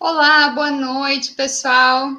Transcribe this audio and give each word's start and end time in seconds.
Olá, 0.00 0.50
boa 0.50 0.70
noite, 0.70 1.32
pessoal. 1.34 2.12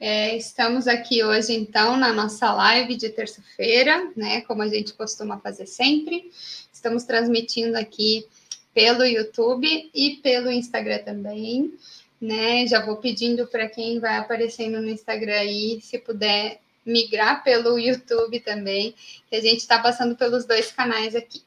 É, 0.00 0.34
estamos 0.38 0.88
aqui 0.88 1.22
hoje, 1.22 1.52
então, 1.52 1.94
na 1.94 2.10
nossa 2.10 2.50
live 2.50 2.96
de 2.96 3.10
terça-feira, 3.10 4.10
né? 4.16 4.40
Como 4.40 4.62
a 4.62 4.68
gente 4.68 4.94
costuma 4.94 5.38
fazer 5.38 5.66
sempre. 5.66 6.32
Estamos 6.72 7.04
transmitindo 7.04 7.76
aqui 7.76 8.24
pelo 8.72 9.04
YouTube 9.04 9.90
e 9.94 10.16
pelo 10.22 10.50
Instagram 10.50 11.02
também, 11.04 11.74
né? 12.18 12.66
Já 12.66 12.82
vou 12.82 12.96
pedindo 12.96 13.46
para 13.46 13.68
quem 13.68 14.00
vai 14.00 14.16
aparecendo 14.16 14.80
no 14.80 14.88
Instagram 14.88 15.36
aí, 15.36 15.78
se 15.82 15.98
puder 15.98 16.58
migrar 16.86 17.44
pelo 17.44 17.78
YouTube 17.78 18.40
também, 18.40 18.94
que 19.28 19.36
a 19.36 19.42
gente 19.42 19.58
está 19.58 19.78
passando 19.78 20.16
pelos 20.16 20.46
dois 20.46 20.72
canais 20.72 21.14
aqui. 21.14 21.42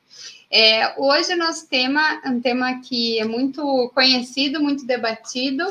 É, 0.51 0.99
hoje 0.99 1.33
o 1.33 1.37
nosso 1.37 1.67
tema 1.67 2.21
é 2.25 2.29
um 2.29 2.41
tema 2.41 2.81
que 2.81 3.19
é 3.19 3.23
muito 3.23 3.91
conhecido, 3.93 4.59
muito 4.59 4.85
debatido. 4.85 5.63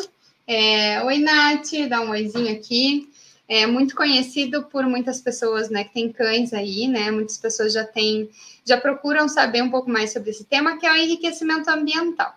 É, 0.50 1.04
Oi, 1.04 1.18
Nath, 1.18 1.72
dá 1.90 2.00
um 2.00 2.08
oizinho 2.08 2.50
aqui. 2.50 3.12
É 3.46 3.66
muito 3.66 3.94
conhecido 3.94 4.64
por 4.64 4.82
muitas 4.86 5.20
pessoas, 5.20 5.68
né, 5.68 5.84
que 5.84 5.92
tem 5.92 6.10
cães 6.10 6.54
aí, 6.54 6.88
né? 6.88 7.10
Muitas 7.10 7.36
pessoas 7.36 7.74
já 7.74 7.84
têm, 7.84 8.30
já 8.64 8.80
procuram 8.80 9.28
saber 9.28 9.62
um 9.62 9.70
pouco 9.70 9.90
mais 9.90 10.10
sobre 10.10 10.30
esse 10.30 10.44
tema, 10.44 10.78
que 10.78 10.86
é 10.86 10.92
o 10.92 10.96
enriquecimento 10.96 11.68
ambiental. 11.68 12.34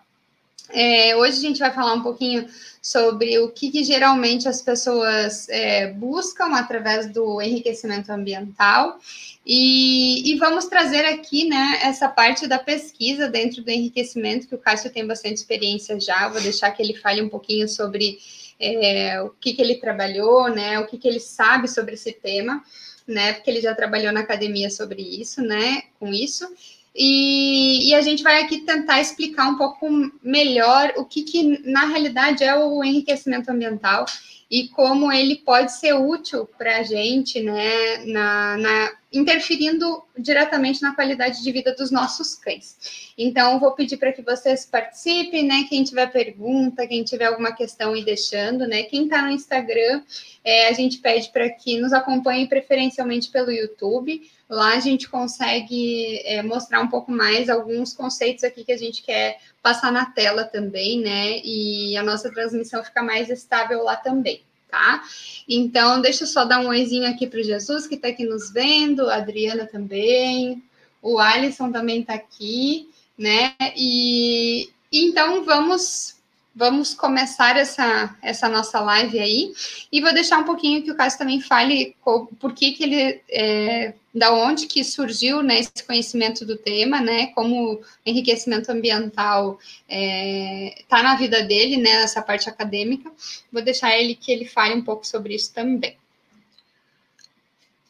É, 0.73 1.15
hoje 1.15 1.37
a 1.37 1.41
gente 1.41 1.59
vai 1.59 1.71
falar 1.71 1.93
um 1.93 2.01
pouquinho 2.01 2.47
sobre 2.81 3.37
o 3.39 3.49
que, 3.49 3.69
que 3.69 3.83
geralmente 3.83 4.47
as 4.47 4.61
pessoas 4.61 5.47
é, 5.49 5.91
buscam 5.93 6.55
através 6.55 7.11
do 7.11 7.41
enriquecimento 7.41 8.11
ambiental 8.11 8.99
e, 9.45 10.31
e, 10.31 10.37
vamos 10.37 10.65
trazer 10.65 11.05
aqui 11.05 11.47
né, 11.47 11.79
essa 11.83 12.07
parte 12.07 12.47
da 12.47 12.59
pesquisa 12.59 13.27
dentro 13.27 13.63
do 13.63 13.69
enriquecimento, 13.69 14.47
que 14.47 14.55
o 14.55 14.57
Cássio 14.57 14.91
tem 14.91 15.05
bastante 15.05 15.35
experiência 15.35 15.99
já, 15.99 16.27
vou 16.27 16.41
deixar 16.41 16.71
que 16.71 16.81
ele 16.81 16.95
fale 16.95 17.21
um 17.21 17.29
pouquinho 17.29 17.67
sobre 17.67 18.19
é, 18.59 19.21
o 19.21 19.29
que, 19.29 19.53
que 19.53 19.61
ele 19.61 19.75
trabalhou, 19.75 20.47
né, 20.49 20.79
o 20.79 20.85
que, 20.85 20.97
que 20.97 21.07
ele 21.07 21.19
sabe 21.19 21.67
sobre 21.67 21.95
esse 21.95 22.11
tema, 22.11 22.63
né, 23.07 23.33
porque 23.33 23.49
ele 23.49 23.61
já 23.61 23.73
trabalhou 23.73 24.11
na 24.11 24.19
academia 24.19 24.69
sobre 24.69 25.01
isso, 25.01 25.41
né, 25.41 25.83
com 25.99 26.07
isso. 26.07 26.47
E, 26.93 27.89
e, 27.89 27.95
a 27.95 28.01
gente 28.01 28.21
vai 28.21 28.41
aqui 28.41 28.59
tentar 28.59 28.99
explicar 28.99 29.47
um 29.47 29.57
pouco 29.57 29.87
melhor 30.21 30.91
o 30.97 31.05
que, 31.05 31.23
que, 31.23 31.61
na 31.69 31.85
realidade 31.85 32.43
é 32.43 32.53
o 32.53 32.83
enriquecimento 32.83 33.49
ambiental 33.49 34.05
e 34.49 34.67
como 34.67 35.09
ele 35.09 35.37
pode 35.37 35.71
ser 35.71 35.93
útil 35.93 36.45
para 36.57 36.79
a 36.79 36.83
gente, 36.83 37.41
né, 37.41 38.05
na, 38.05 38.57
na, 38.57 38.91
interferindo 39.11 40.03
diretamente 40.17 40.81
na 40.81 40.95
qualidade 40.95 41.43
de 41.43 41.51
vida 41.51 41.75
dos 41.75 41.91
nossos 41.91 42.35
cães. 42.35 43.13
Então, 43.17 43.59
vou 43.59 43.73
pedir 43.73 43.97
para 43.97 44.13
que 44.13 44.21
vocês 44.21 44.65
participem, 44.65 45.43
né, 45.43 45.65
quem 45.67 45.83
tiver 45.83 46.07
pergunta, 46.11 46.87
quem 46.87 47.03
tiver 47.03 47.25
alguma 47.25 47.51
questão 47.53 47.95
e 47.95 48.05
deixando, 48.05 48.67
né, 48.67 48.83
quem 48.83 49.03
está 49.03 49.21
no 49.21 49.31
Instagram, 49.31 50.01
é, 50.43 50.67
a 50.67 50.73
gente 50.73 50.99
pede 50.99 51.29
para 51.29 51.49
que 51.49 51.79
nos 51.79 51.93
acompanhe 51.93 52.47
preferencialmente 52.47 53.29
pelo 53.29 53.51
YouTube, 53.51 54.21
Lá 54.51 54.73
a 54.73 54.79
gente 54.81 55.07
consegue 55.07 56.21
é, 56.25 56.43
mostrar 56.43 56.81
um 56.81 56.89
pouco 56.89 57.09
mais 57.09 57.49
alguns 57.49 57.93
conceitos 57.93 58.43
aqui 58.43 58.65
que 58.65 58.73
a 58.73 58.77
gente 58.77 59.01
quer 59.01 59.39
passar 59.63 59.93
na 59.93 60.05
tela 60.05 60.43
também, 60.43 60.99
né? 60.99 61.39
E 61.41 61.95
a 61.95 62.03
nossa 62.03 62.29
transmissão 62.29 62.83
fica 62.83 63.01
mais 63.01 63.29
estável 63.29 63.81
lá 63.81 63.95
também, 63.95 64.43
tá? 64.71 65.03
Então, 65.47 66.01
deixa 66.01 66.23
eu 66.23 66.27
só 66.27 66.45
dar 66.45 66.61
um 66.61 66.69
oizinho 66.69 67.07
aqui 67.07 67.27
para 67.27 67.41
o 67.41 67.43
Jesus, 67.43 67.85
que 67.85 67.95
está 67.95 68.07
aqui 68.07 68.25
nos 68.25 68.51
vendo, 68.51 69.09
a 69.09 69.17
Adriana 69.17 69.67
também, 69.67 70.63
o 71.01 71.19
Alisson 71.19 71.71
também 71.71 72.01
está 72.01 72.13
aqui, 72.13 72.89
né? 73.17 73.53
E 73.75 74.69
então 74.91 75.43
vamos 75.43 76.20
vamos 76.55 76.93
começar 76.93 77.57
essa, 77.57 78.15
essa 78.21 78.49
nossa 78.49 78.79
live 78.79 79.19
aí. 79.19 79.53
E 79.91 80.01
vou 80.01 80.13
deixar 80.13 80.37
um 80.39 80.43
pouquinho 80.43 80.83
que 80.83 80.91
o 80.91 80.95
Cássio 80.95 81.19
também 81.19 81.41
fale 81.41 81.95
por 82.03 82.53
que, 82.53 82.71
que 82.73 82.83
ele, 82.83 83.21
é, 83.29 83.93
da 84.13 84.33
onde 84.33 84.67
que 84.67 84.83
surgiu 84.83 85.41
né, 85.41 85.59
esse 85.59 85.83
conhecimento 85.85 86.45
do 86.45 86.57
tema, 86.57 86.99
né? 86.99 87.27
Como 87.27 87.81
enriquecimento 88.05 88.71
ambiental 88.71 89.59
está 89.87 89.95
é, 89.95 90.83
tá 90.89 91.01
na 91.01 91.15
vida 91.15 91.41
dele, 91.41 91.77
né? 91.77 92.03
Essa 92.03 92.21
parte 92.21 92.49
acadêmica. 92.49 93.09
Vou 93.51 93.61
deixar 93.61 93.97
ele 93.97 94.15
que 94.15 94.31
ele 94.31 94.45
fale 94.45 94.75
um 94.75 94.83
pouco 94.83 95.07
sobre 95.07 95.35
isso 95.35 95.53
também. 95.53 95.95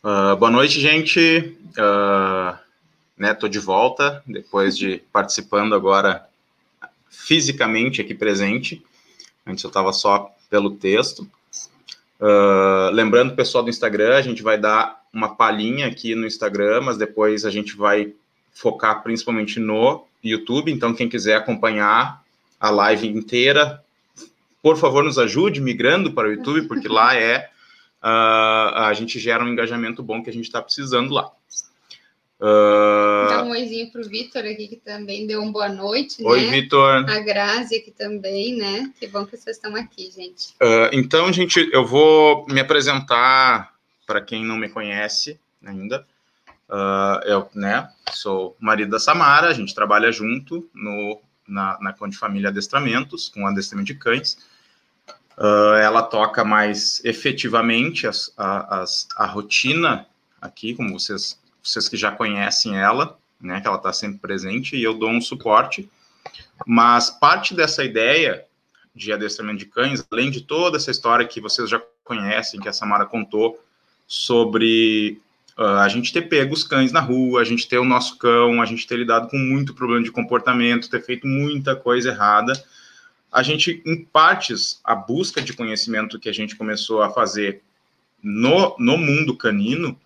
Uh, 0.03 0.35
boa 0.35 0.51
noite, 0.51 0.79
gente. 0.79 1.55
Uh, 1.77 2.57
né, 3.17 3.33
tô 3.33 3.47
de 3.47 3.59
volta 3.59 4.23
depois 4.25 4.75
de 4.77 5.01
participando 5.11 5.75
agora 5.75 6.27
fisicamente 7.11 8.01
aqui 8.01 8.15
presente. 8.15 8.81
Antes 9.45 9.63
eu 9.63 9.67
estava 9.67 9.91
só 9.91 10.33
pelo 10.49 10.71
texto. 10.71 11.29
Uh, 12.19 12.89
lembrando, 12.91 13.35
pessoal 13.35 13.63
do 13.63 13.69
Instagram, 13.69 14.15
a 14.15 14.21
gente 14.21 14.41
vai 14.41 14.57
dar 14.57 15.01
uma 15.13 15.35
palhinha 15.35 15.87
aqui 15.87 16.15
no 16.15 16.25
Instagram, 16.25 16.81
mas 16.81 16.97
depois 16.97 17.45
a 17.45 17.51
gente 17.51 17.75
vai 17.75 18.13
focar 18.53 19.03
principalmente 19.03 19.59
no 19.59 20.05
YouTube. 20.23 20.71
Então, 20.71 20.93
quem 20.93 21.09
quiser 21.09 21.35
acompanhar 21.35 22.23
a 22.59 22.69
live 22.69 23.07
inteira, 23.07 23.83
por 24.61 24.77
favor, 24.77 25.03
nos 25.03 25.17
ajude 25.17 25.59
migrando 25.59 26.13
para 26.13 26.29
o 26.29 26.31
YouTube, 26.31 26.67
porque 26.67 26.87
lá 26.87 27.15
é 27.15 27.49
uh, 28.03 28.77
a 28.85 28.93
gente 28.93 29.19
gera 29.19 29.43
um 29.43 29.49
engajamento 29.49 30.01
bom 30.01 30.23
que 30.23 30.29
a 30.29 30.33
gente 30.33 30.45
está 30.45 30.61
precisando 30.61 31.13
lá. 31.13 31.31
Uh... 32.41 33.29
Dá 33.29 33.43
um 33.43 33.51
oizinho 33.51 33.91
para 33.91 34.01
o 34.01 34.03
Vitor 34.03 34.41
aqui, 34.41 34.67
que 34.67 34.75
também 34.77 35.27
deu 35.27 35.43
uma 35.43 35.51
boa 35.51 35.69
noite. 35.69 36.23
Oi, 36.23 36.41
né? 36.41 36.49
Vitor. 36.49 37.07
A 37.07 37.19
Grazi 37.19 37.75
aqui 37.75 37.91
também, 37.91 38.57
né? 38.57 38.91
Que 38.99 39.05
bom 39.05 39.23
que 39.27 39.37
vocês 39.37 39.57
estão 39.57 39.75
aqui, 39.75 40.09
gente. 40.09 40.47
Uh, 40.53 40.89
então, 40.91 41.31
gente, 41.31 41.69
eu 41.71 41.85
vou 41.85 42.47
me 42.47 42.59
apresentar 42.59 43.75
para 44.07 44.19
quem 44.21 44.43
não 44.43 44.57
me 44.57 44.67
conhece 44.67 45.39
ainda. 45.63 46.03
Uh, 46.67 47.21
eu 47.25 47.49
né, 47.53 47.87
sou 48.11 48.55
marido 48.59 48.89
da 48.89 48.99
Samara, 48.99 49.49
a 49.49 49.53
gente 49.53 49.75
trabalha 49.75 50.11
junto 50.11 50.67
no, 50.73 51.21
na, 51.47 51.77
na 51.79 51.93
Conde 51.93 52.17
Família 52.17 52.49
Adestramentos, 52.49 53.29
com 53.29 53.45
adestramento 53.45 53.93
de 53.93 53.95
cães. 53.95 54.37
Ela 55.81 56.03
toca 56.03 56.43
mais 56.43 57.03
efetivamente 57.03 58.05
as, 58.05 58.31
a, 58.37 58.81
as, 58.81 59.07
a 59.17 59.25
rotina 59.25 60.05
aqui, 60.39 60.75
como 60.75 60.99
vocês 60.99 61.40
vocês 61.63 61.87
que 61.87 61.97
já 61.97 62.11
conhecem 62.11 62.77
ela, 62.77 63.17
né, 63.39 63.59
que 63.61 63.67
ela 63.67 63.77
está 63.77 63.91
sempre 63.91 64.19
presente, 64.19 64.75
e 64.75 64.83
eu 64.83 64.93
dou 64.93 65.09
um 65.09 65.21
suporte. 65.21 65.89
Mas 66.65 67.09
parte 67.09 67.53
dessa 67.53 67.83
ideia 67.83 68.45
de 68.93 69.11
adestramento 69.11 69.59
de 69.59 69.65
cães, 69.65 70.05
além 70.11 70.29
de 70.29 70.41
toda 70.41 70.77
essa 70.77 70.91
história 70.91 71.27
que 71.27 71.41
vocês 71.41 71.69
já 71.69 71.81
conhecem, 72.03 72.59
que 72.59 72.67
a 72.69 72.73
Samara 72.73 73.05
contou, 73.05 73.63
sobre 74.05 75.21
uh, 75.57 75.79
a 75.79 75.87
gente 75.87 76.11
ter 76.11 76.23
pego 76.23 76.53
os 76.53 76.63
cães 76.63 76.91
na 76.91 76.99
rua, 76.99 77.41
a 77.41 77.45
gente 77.45 77.67
ter 77.67 77.77
o 77.77 77.85
nosso 77.85 78.17
cão, 78.17 78.61
a 78.61 78.65
gente 78.65 78.85
ter 78.85 78.97
lidado 78.97 79.29
com 79.29 79.37
muito 79.37 79.73
problema 79.73 80.03
de 80.03 80.11
comportamento, 80.11 80.89
ter 80.89 81.01
feito 81.01 81.25
muita 81.25 81.75
coisa 81.75 82.09
errada. 82.09 82.51
A 83.31 83.41
gente, 83.41 83.81
em 83.85 84.03
partes, 84.03 84.81
a 84.83 84.93
busca 84.93 85.41
de 85.41 85.53
conhecimento 85.53 86.19
que 86.19 86.27
a 86.27 86.33
gente 86.33 86.55
começou 86.55 87.01
a 87.01 87.09
fazer 87.09 87.61
no, 88.21 88.75
no 88.77 88.97
mundo 88.97 89.35
canino, 89.35 89.97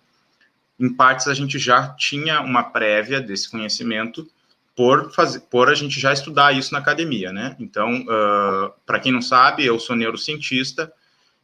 em 0.78 0.92
partes 0.92 1.26
a 1.26 1.34
gente 1.34 1.58
já 1.58 1.88
tinha 1.88 2.40
uma 2.40 2.62
prévia 2.62 3.20
desse 3.20 3.50
conhecimento 3.50 4.28
por 4.76 5.10
fazer, 5.12 5.40
por 5.40 5.70
a 5.70 5.74
gente 5.74 5.98
já 5.98 6.12
estudar 6.12 6.54
isso 6.54 6.72
na 6.72 6.78
academia, 6.78 7.32
né? 7.32 7.56
Então, 7.58 8.02
uh, 8.02 8.72
para 8.84 9.00
quem 9.00 9.10
não 9.10 9.22
sabe, 9.22 9.64
eu 9.64 9.78
sou 9.78 9.96
neurocientista, 9.96 10.92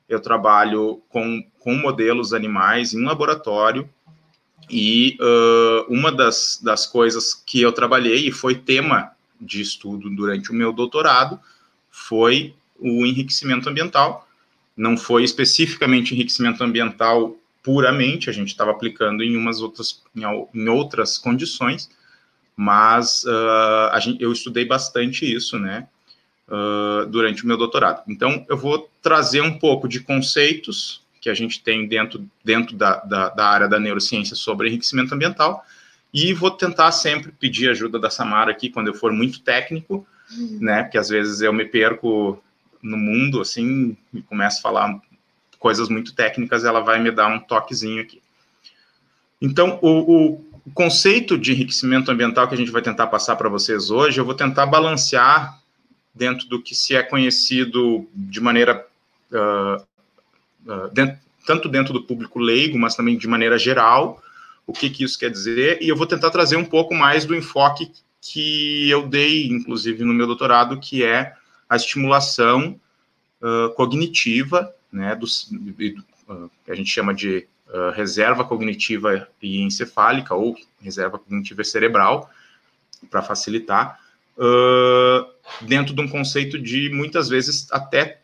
eu 0.07 0.21
trabalho 0.21 1.03
com, 1.09 1.43
com 1.59 1.75
modelos 1.75 2.35
animais 2.35 2.93
em 2.93 3.03
laboratório 3.03 3.89
e 4.69 5.17
uh, 5.19 5.87
uma 5.93 6.13
das, 6.13 6.61
das 6.63 6.87
coisas 6.87 7.35
que 7.35 7.63
eu 7.63 7.73
trabalhei 7.73 8.29
e 8.29 8.33
foi 8.33 8.55
tema 8.55 9.13
de 9.41 9.63
estudo 9.63 10.11
durante 10.11 10.51
o 10.51 10.55
meu 10.55 10.73
doutorado 10.73 11.41
foi 11.91 12.55
o 12.79 13.07
enriquecimento 13.07 13.69
ambiental. 13.69 14.29
Não 14.77 14.97
foi 14.97 15.25
especificamente 15.25 16.15
enriquecimento 16.15 16.63
ambiental 16.63 17.37
puramente, 17.63 18.29
a 18.29 18.33
gente 18.33 18.49
estava 18.49 18.71
aplicando 18.71 19.23
em 19.23 19.37
umas 19.37 19.61
outras, 19.61 20.03
em, 20.15 20.23
em 20.55 20.69
outras 20.69 21.17
condições, 21.17 21.89
mas 22.57 23.25
uh, 23.25 24.01
gente, 24.01 24.23
eu 24.23 24.33
estudei 24.33 24.65
bastante 24.65 25.25
isso, 25.25 25.59
né, 25.59 25.87
uh, 26.49 27.07
durante 27.07 27.45
o 27.45 27.47
meu 27.47 27.57
doutorado. 27.57 28.03
Então, 28.09 28.45
eu 28.49 28.57
vou 28.57 28.91
trazer 29.01 29.41
um 29.41 29.59
pouco 29.59 29.89
de 29.89 30.01
conceitos 30.01 31.03
que 31.21 31.31
a 31.31 31.35
gente 31.35 31.63
tem 31.63 31.87
dentro, 31.87 32.29
dentro 32.45 32.77
da, 32.77 32.97
da, 32.97 33.29
da 33.29 33.47
área 33.47 33.69
da 33.69 33.79
neurociência 33.79 34.35
sobre 34.35 34.69
enriquecimento 34.69 35.15
ambiental, 35.15 35.65
e 36.13 36.35
vou 36.35 36.51
tentar 36.51 36.93
sempre 36.93 37.33
pedir 37.33 37.71
ajuda 37.71 37.99
da 37.99 38.11
Samara 38.11 38.51
aqui 38.51 38.69
quando 38.69 38.89
eu 38.89 38.95
for 38.95 39.13
muito 39.13 39.41
técnico, 39.41 40.07
uhum. 40.37 40.59
né, 40.61 40.83
porque 40.83 40.99
às 40.99 41.09
vezes 41.09 41.41
eu 41.41 41.53
me 41.53 41.65
perco 41.65 42.43
no 42.83 42.97
mundo, 42.97 43.41
assim, 43.41 43.97
e 44.13 44.21
começo 44.21 44.59
a 44.59 44.63
falar 44.63 45.01
coisas 45.63 45.89
muito 45.89 46.13
técnicas, 46.13 46.65
ela 46.65 46.81
vai 46.81 47.01
me 47.01 47.13
dar 47.13 47.29
um 47.29 47.39
toquezinho 47.39 48.03
aqui. 48.03 48.21
Então, 49.41 49.79
o, 49.81 50.43
o 50.67 50.71
conceito 50.75 51.39
de 51.39 51.53
enriquecimento 51.53 52.11
ambiental 52.11 52.49
que 52.49 52.55
a 52.55 52.59
gente 52.59 52.71
vai 52.71 52.83
tentar 52.83 53.07
passar 53.07 53.37
para 53.37 53.49
vocês 53.49 53.91
hoje, 53.91 54.21
eu 54.21 54.25
vou 54.25 54.35
tentar 54.35 54.67
balancear 54.67 55.61
dentro 56.15 56.49
do 56.49 56.61
que 56.61 56.75
se 56.75 56.95
é 56.95 57.03
conhecido 57.03 58.09
de 58.15 58.41
maneira 58.41 58.87
uh, 59.33 59.83
uh, 60.71 60.89
dentro, 60.93 61.19
tanto 61.47 61.69
dentro 61.69 61.93
do 61.93 62.03
público 62.03 62.39
leigo, 62.39 62.79
mas 62.79 62.95
também 62.95 63.17
de 63.17 63.27
maneira 63.27 63.59
geral, 63.59 64.23
o 64.67 64.73
que, 64.73 64.91
que 64.91 65.05
isso 65.05 65.19
quer 65.19 65.31
dizer, 65.31 65.79
e 65.81 65.89
eu 65.89 65.97
vou 65.97 66.07
tentar 66.07 66.31
trazer 66.31 66.57
um 66.57 66.65
pouco 66.65 66.95
mais 66.95 67.25
do 67.25 67.35
enfoque 67.35 67.91
que 68.21 68.89
eu 68.89 69.09
dei, 69.09 69.49
inclusive, 69.49 70.05
no 70.05 70.15
meu 70.15 70.27
doutorado, 70.27 70.79
que 70.79 71.03
é 71.03 71.35
a 71.69 71.75
estimulação 71.75 72.79
uh, 73.41 73.71
cognitiva, 73.75 74.73
né, 74.93 75.15
do, 75.15 75.27
uh, 75.27 76.51
que 76.65 76.71
a 76.71 76.75
gente 76.75 76.91
chama 76.91 77.15
de 77.15 77.47
uh, 77.69 77.91
reserva 77.95 78.45
cognitiva 78.45 79.29
e 79.41 79.61
encefálica, 79.63 80.35
ou 80.35 80.57
reserva 80.81 81.19
cognitiva 81.19 81.65
cerebral, 81.65 82.31
para 83.11 83.23
facilitar, 83.23 84.01
dentro 85.63 85.93
de 85.93 86.01
um 86.01 86.09
conceito 86.09 86.57
de, 86.57 86.89
muitas 86.91 87.29
vezes, 87.29 87.67
até 87.73 88.21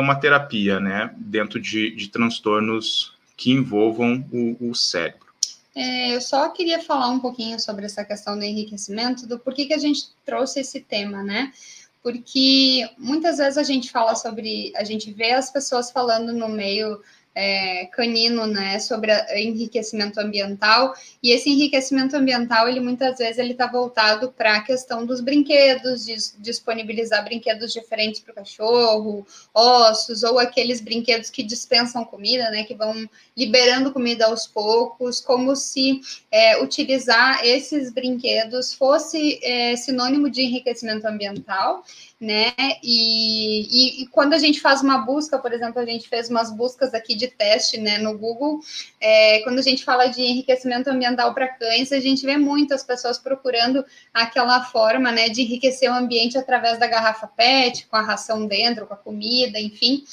uma 0.00 0.14
terapia, 0.14 0.78
né, 0.78 1.12
dentro 1.16 1.60
de, 1.60 1.90
de 1.90 2.08
transtornos 2.08 3.16
que 3.36 3.50
envolvam 3.50 4.24
o, 4.32 4.70
o 4.70 4.74
cérebro. 4.76 5.26
É, 5.74 6.14
eu 6.14 6.20
só 6.20 6.48
queria 6.50 6.80
falar 6.82 7.08
um 7.08 7.18
pouquinho 7.18 7.58
sobre 7.58 7.86
essa 7.86 8.04
questão 8.04 8.38
do 8.38 8.44
enriquecimento, 8.44 9.26
do 9.26 9.38
porquê 9.38 9.64
que 9.64 9.74
a 9.74 9.78
gente 9.78 10.08
trouxe 10.24 10.60
esse 10.60 10.80
tema, 10.80 11.22
né? 11.22 11.52
Porque 12.02 12.88
muitas 12.98 13.38
vezes 13.38 13.56
a 13.56 13.62
gente 13.62 13.90
fala 13.90 14.14
sobre, 14.14 14.72
a 14.76 14.82
gente 14.82 15.12
vê 15.12 15.32
as 15.32 15.50
pessoas 15.52 15.90
falando 15.90 16.32
no 16.32 16.48
meio 16.48 17.00
é, 17.34 17.86
canino, 17.86 18.46
né, 18.46 18.78
sobre 18.78 19.12
enriquecimento 19.34 20.20
ambiental, 20.20 20.94
e 21.22 21.30
esse 21.32 21.50
enriquecimento 21.50 22.16
ambiental, 22.16 22.68
ele 22.68 22.80
muitas 22.80 23.18
vezes 23.18 23.38
ele 23.38 23.52
está 23.52 23.66
voltado 23.66 24.32
para 24.32 24.56
a 24.56 24.62
questão 24.62 25.06
dos 25.06 25.20
brinquedos, 25.20 26.04
de 26.04 26.16
disponibilizar 26.38 27.24
brinquedos 27.24 27.72
diferentes 27.72 28.20
para 28.20 28.32
o 28.32 28.34
cachorro, 28.34 29.26
ossos, 29.54 30.22
ou 30.22 30.38
aqueles 30.38 30.80
brinquedos 30.80 31.30
que 31.30 31.42
dispensam 31.42 32.04
comida, 32.04 32.50
né, 32.50 32.64
que 32.64 32.74
vão 32.74 33.08
liberando 33.36 33.92
comida 33.92 34.26
aos 34.26 34.46
poucos, 34.46 35.20
como 35.20 35.56
se 35.56 36.00
é, 36.30 36.62
utilizar 36.62 37.44
esses 37.44 37.92
brinquedos 37.92 38.74
fosse 38.74 39.40
é, 39.42 39.76
sinônimo 39.76 40.30
de 40.30 40.42
enriquecimento 40.42 41.06
ambiental, 41.06 41.84
né? 42.22 42.54
E, 42.84 43.62
e, 44.00 44.02
e, 44.02 44.06
quando 44.06 44.32
a 44.32 44.38
gente 44.38 44.60
faz 44.60 44.80
uma 44.80 44.98
busca, 44.98 45.40
por 45.40 45.52
exemplo, 45.52 45.82
a 45.82 45.84
gente 45.84 46.08
fez 46.08 46.30
umas 46.30 46.52
buscas 46.54 46.94
aqui 46.94 47.16
de 47.16 47.26
teste, 47.26 47.80
né, 47.80 47.98
no 47.98 48.16
Google, 48.16 48.60
é, 49.00 49.40
quando 49.40 49.58
a 49.58 49.62
gente 49.62 49.84
fala 49.84 50.06
de 50.06 50.22
enriquecimento 50.22 50.88
ambiental 50.88 51.34
para 51.34 51.48
cães, 51.48 51.90
a 51.90 51.98
gente 51.98 52.24
vê 52.24 52.36
muitas 52.36 52.84
pessoas 52.84 53.18
procurando 53.18 53.84
aquela 54.14 54.62
forma, 54.62 55.10
né, 55.10 55.30
de 55.30 55.42
enriquecer 55.42 55.90
o 55.90 55.94
ambiente 55.94 56.38
através 56.38 56.78
da 56.78 56.86
garrafa 56.86 57.26
PET, 57.26 57.88
com 57.88 57.96
a 57.96 58.02
ração 58.02 58.46
dentro, 58.46 58.86
com 58.86 58.94
a 58.94 58.98
comida, 58.98 59.58
enfim. 59.58 60.04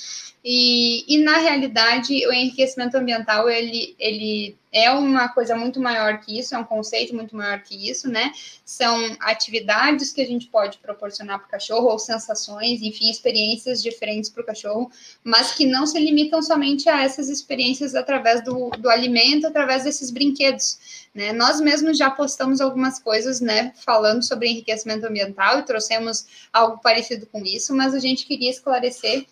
E, 0.44 1.04
e, 1.14 1.18
na 1.18 1.38
realidade, 1.38 2.26
o 2.26 2.32
enriquecimento 2.32 2.96
ambiental, 2.96 3.50
ele, 3.50 3.94
ele 4.00 4.58
é 4.72 4.90
uma 4.92 5.28
coisa 5.28 5.54
muito 5.54 5.82
maior 5.82 6.22
que 6.22 6.40
isso, 6.40 6.56
é 6.56 6.58
um 6.58 6.64
conceito 6.64 7.14
muito 7.14 7.36
maior 7.36 7.62
que 7.62 7.90
isso, 7.90 8.08
né? 8.08 8.32
São 8.64 9.18
atividades 9.20 10.14
que 10.14 10.22
a 10.22 10.26
gente 10.26 10.48
pode 10.48 10.78
proporcionar 10.78 11.40
para 11.40 11.48
o 11.48 11.52
cachorro, 11.52 11.90
ou 11.90 12.00
sensações, 12.00 12.82
enfim, 12.82 13.10
experiências 13.10 13.84
diferentes 13.84 14.30
para 14.30 14.44
o 14.44 14.46
cachorro, 14.46 14.90
mas 15.24 15.52
que 15.52 15.66
não 15.66 15.86
se 15.86 16.00
limitam 16.00 16.42
somente 16.42 16.88
a 16.88 17.04
essas 17.04 17.28
experiências 17.28 17.94
através 17.94 18.42
do, 18.42 18.70
do 18.70 18.90
alimento, 18.90 19.46
através 19.46 19.84
desses 19.84 20.10
brinquedos. 20.10 21.08
Né? 21.14 21.34
Nós 21.34 21.60
mesmos 21.60 21.98
já 21.98 22.10
postamos 22.10 22.62
algumas 22.62 22.98
coisas, 23.00 23.42
né, 23.42 23.74
falando 23.84 24.24
sobre 24.24 24.48
enriquecimento 24.48 25.06
ambiental 25.06 25.60
e 25.60 25.66
trouxemos 25.66 26.48
algo 26.54 26.80
parecido 26.82 27.26
com 27.26 27.44
isso, 27.44 27.76
mas 27.76 27.94
a 27.94 28.00
gente 28.00 28.26
queria 28.26 28.50
esclarecer 28.50 29.26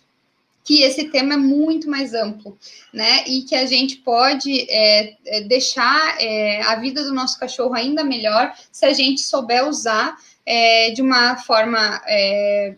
que 0.64 0.82
esse 0.82 1.04
tema 1.04 1.34
é 1.34 1.36
muito 1.36 1.88
mais 1.88 2.12
amplo, 2.12 2.58
né? 2.92 3.24
E 3.26 3.42
que 3.42 3.54
a 3.54 3.64
gente 3.64 3.96
pode 3.96 4.66
é, 4.68 5.16
é, 5.26 5.40
deixar 5.42 6.16
é, 6.20 6.62
a 6.62 6.76
vida 6.76 7.02
do 7.04 7.14
nosso 7.14 7.38
cachorro 7.38 7.74
ainda 7.74 8.04
melhor 8.04 8.54
se 8.70 8.84
a 8.84 8.92
gente 8.92 9.22
souber 9.22 9.66
usar 9.66 10.16
é, 10.44 10.90
de 10.90 11.00
uma 11.00 11.36
forma 11.36 12.02
é, 12.06 12.74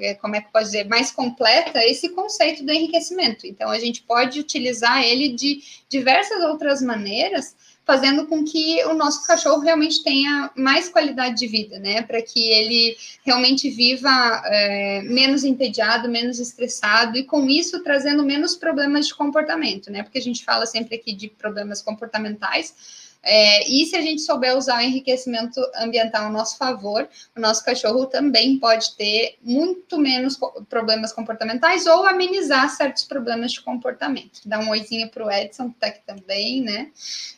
é, 0.00 0.14
como 0.14 0.36
é 0.36 0.40
que 0.40 0.52
pode 0.52 0.66
dizer, 0.66 0.88
mais 0.88 1.10
completa 1.10 1.84
esse 1.84 2.10
conceito 2.10 2.64
do 2.64 2.72
enriquecimento. 2.72 3.46
Então, 3.46 3.70
a 3.70 3.78
gente 3.78 4.02
pode 4.02 4.38
utilizar 4.38 5.02
ele 5.02 5.30
de 5.30 5.62
diversas 5.88 6.42
outras 6.44 6.80
maneiras 6.80 7.56
fazendo 7.88 8.26
com 8.26 8.44
que 8.44 8.84
o 8.84 8.92
nosso 8.92 9.26
cachorro 9.26 9.62
realmente 9.62 10.04
tenha 10.04 10.50
mais 10.54 10.90
qualidade 10.90 11.36
de 11.36 11.46
vida, 11.46 11.78
né? 11.78 12.02
Para 12.02 12.20
que 12.20 12.38
ele 12.38 12.94
realmente 13.24 13.70
viva 13.70 14.42
é, 14.44 15.00
menos 15.04 15.42
entediado, 15.42 16.06
menos 16.06 16.38
estressado 16.38 17.16
e 17.16 17.24
com 17.24 17.48
isso 17.48 17.82
trazendo 17.82 18.22
menos 18.22 18.54
problemas 18.54 19.06
de 19.06 19.14
comportamento, 19.14 19.90
né? 19.90 20.02
Porque 20.02 20.18
a 20.18 20.22
gente 20.22 20.44
fala 20.44 20.66
sempre 20.66 20.96
aqui 20.96 21.14
de 21.14 21.28
problemas 21.30 21.80
comportamentais 21.80 23.07
é, 23.22 23.68
e 23.68 23.84
se 23.86 23.96
a 23.96 24.00
gente 24.00 24.22
souber 24.22 24.56
usar 24.56 24.78
o 24.78 24.80
enriquecimento 24.80 25.60
ambiental 25.76 26.26
a 26.26 26.30
nosso 26.30 26.56
favor, 26.56 27.08
o 27.36 27.40
nosso 27.40 27.64
cachorro 27.64 28.06
também 28.06 28.58
pode 28.58 28.96
ter 28.96 29.36
muito 29.42 29.98
menos 29.98 30.38
problemas 30.68 31.12
comportamentais 31.12 31.86
ou 31.86 32.06
amenizar 32.06 32.70
certos 32.70 33.04
problemas 33.04 33.52
de 33.52 33.60
comportamento. 33.60 34.40
Dá 34.46 34.58
um 34.60 34.70
oizinho 34.70 35.10
para 35.10 35.26
o 35.26 35.30
Edson, 35.30 35.70
que 35.70 35.74
está 35.74 35.86
aqui 35.88 36.00
também, 36.06 36.62
né? 36.62 36.90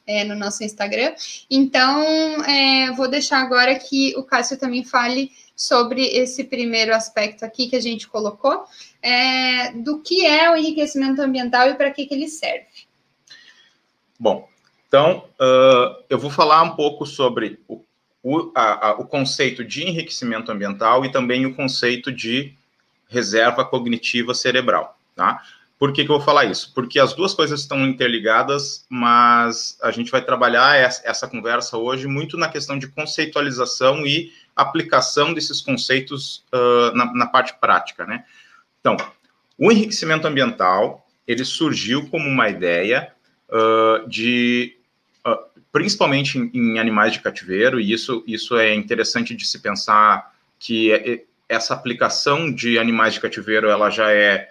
É, 0.07 0.25
no 0.25 0.35
nosso 0.35 0.63
Instagram. 0.63 1.15
Então, 1.51 2.05
é, 2.45 2.93
vou 2.93 3.09
deixar 3.09 3.39
agora 3.39 3.75
que 3.75 4.15
o 4.17 4.23
Cássio 4.23 4.59
também 4.59 4.85
fale 4.85 5.33
sobre 5.57 6.07
esse 6.07 6.45
primeiro 6.45 6.95
aspecto 6.95 7.45
aqui 7.45 7.69
que 7.69 7.77
a 7.77 7.81
gente 7.81 8.09
colocou, 8.09 8.65
é, 9.03 9.73
do 9.73 10.01
que 10.01 10.25
é 10.25 10.51
o 10.51 10.57
enriquecimento 10.57 11.21
ambiental 11.21 11.69
e 11.69 11.75
para 11.75 11.91
que, 11.91 12.07
que 12.07 12.15
ele 12.15 12.29
serve. 12.29 12.67
Bom, 14.19 14.49
então, 14.91 15.25
uh, 15.41 16.03
eu 16.11 16.19
vou 16.19 16.33
falar 16.33 16.65
um 16.65 16.71
pouco 16.71 17.07
sobre 17.07 17.61
o, 17.69 17.85
o, 18.25 18.51
a, 18.57 18.89
a, 18.89 18.93
o, 18.95 19.07
conceito 19.07 19.65
de 19.65 19.85
enriquecimento 19.85 20.51
ambiental 20.51 21.05
e 21.05 21.13
também 21.13 21.47
o 21.47 21.55
conceito 21.55 22.11
de 22.11 22.53
reserva 23.09 23.65
cognitiva 23.65 24.35
cerebral, 24.35 24.99
tá? 25.15 25.45
Por 25.79 25.93
que, 25.93 26.05
que 26.05 26.11
eu 26.11 26.17
vou 26.17 26.25
falar 26.25 26.47
isso? 26.47 26.75
Porque 26.75 26.99
as 26.99 27.13
duas 27.13 27.33
coisas 27.33 27.61
estão 27.61 27.87
interligadas, 27.87 28.85
mas 28.89 29.79
a 29.81 29.93
gente 29.93 30.11
vai 30.11 30.23
trabalhar 30.23 30.77
essa, 30.77 31.09
essa 31.09 31.29
conversa 31.29 31.79
hoje 31.79 32.09
muito 32.09 32.37
na 32.37 32.49
questão 32.49 32.77
de 32.77 32.89
conceitualização 32.89 34.05
e 34.05 34.33
aplicação 34.57 35.33
desses 35.33 35.61
conceitos 35.61 36.45
uh, 36.53 36.97
na, 36.97 37.15
na 37.15 37.27
parte 37.29 37.55
prática, 37.61 38.05
né? 38.05 38.25
Então, 38.81 38.97
o 39.57 39.71
enriquecimento 39.71 40.27
ambiental, 40.27 41.07
ele 41.29 41.45
surgiu 41.45 42.11
como 42.11 42.29
uma 42.29 42.49
ideia 42.49 43.13
uh, 43.49 44.09
de 44.09 44.80
uh, 45.27 45.61
principalmente 45.73 46.39
em, 46.39 46.51
em, 46.53 46.79
animais 46.79 47.13
de 47.13 47.21
cativeiro, 47.21 47.81
e 47.81 47.93
isso, 47.93 48.25
isso 48.27 48.57
é 48.57 48.75
interessante 48.75 49.35
de 49.35 49.47
se 49.47 49.59
pensar 49.61 50.35
que 50.59 50.93
é, 50.93 51.13
é, 51.13 51.25
essa 51.49 51.75
aplicação 51.75 52.53
de 52.53 52.79
animais 52.79 53.15
de 53.15 53.21
cativeiro 53.21 53.69
ela 53.69 53.91
já 53.91 54.11
é 54.13 54.51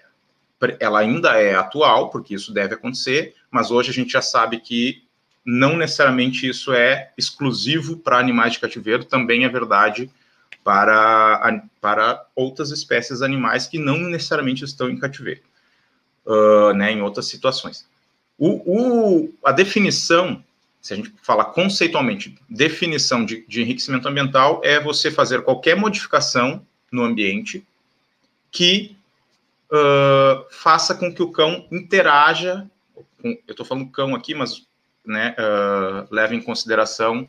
ela 0.77 0.99
ainda 0.99 1.39
é 1.39 1.55
atual, 1.55 2.09
porque 2.09 2.35
isso 2.35 2.51
deve 2.53 2.73
acontecer, 2.73 3.33
mas 3.49 3.71
hoje 3.71 3.91
a 3.91 3.93
gente 3.93 4.11
já 4.11 4.21
sabe 4.21 4.59
que 4.59 5.03
não 5.45 5.77
necessariamente 5.77 6.47
isso 6.47 6.73
é 6.73 7.11
exclusivo 7.17 7.95
para 7.95 8.19
animais 8.19 8.53
de 8.53 8.59
cativeiro, 8.59 9.05
também 9.05 9.45
é 9.45 9.49
verdade 9.49 10.11
para, 10.63 11.61
para 11.79 12.25
outras 12.35 12.71
espécies 12.71 13.21
animais 13.21 13.67
que 13.67 13.79
não 13.79 13.97
necessariamente 13.97 14.63
estão 14.65 14.89
em 14.89 14.97
cativeiro, 14.97 15.41
uh, 16.25 16.73
né, 16.73 16.91
em 16.91 17.01
outras 17.01 17.27
situações. 17.27 17.87
O, 18.37 19.23
o, 19.23 19.33
a 19.43 19.51
definição 19.51 20.43
se 20.81 20.93
a 20.93 20.97
gente 20.97 21.13
falar 21.21 21.45
conceitualmente, 21.45 22.37
definição 22.49 23.25
de, 23.25 23.45
de 23.47 23.61
enriquecimento 23.61 24.07
ambiental 24.07 24.61
é 24.63 24.79
você 24.79 25.11
fazer 25.11 25.43
qualquer 25.43 25.75
modificação 25.75 26.65
no 26.91 27.03
ambiente 27.03 27.65
que 28.51 28.95
uh, 29.71 30.45
faça 30.51 30.95
com 30.95 31.13
que 31.13 31.21
o 31.21 31.31
cão 31.31 31.67
interaja. 31.71 32.69
Com, 33.21 33.29
eu 33.29 33.51
estou 33.51 33.65
falando 33.65 33.91
cão 33.91 34.15
aqui, 34.15 34.33
mas 34.33 34.65
né, 35.05 35.35
uh, 35.37 36.07
leva 36.13 36.33
em 36.33 36.41
consideração 36.41 37.27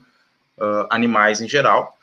uh, 0.57 0.87
animais 0.89 1.41
em 1.41 1.49
geral. 1.49 1.99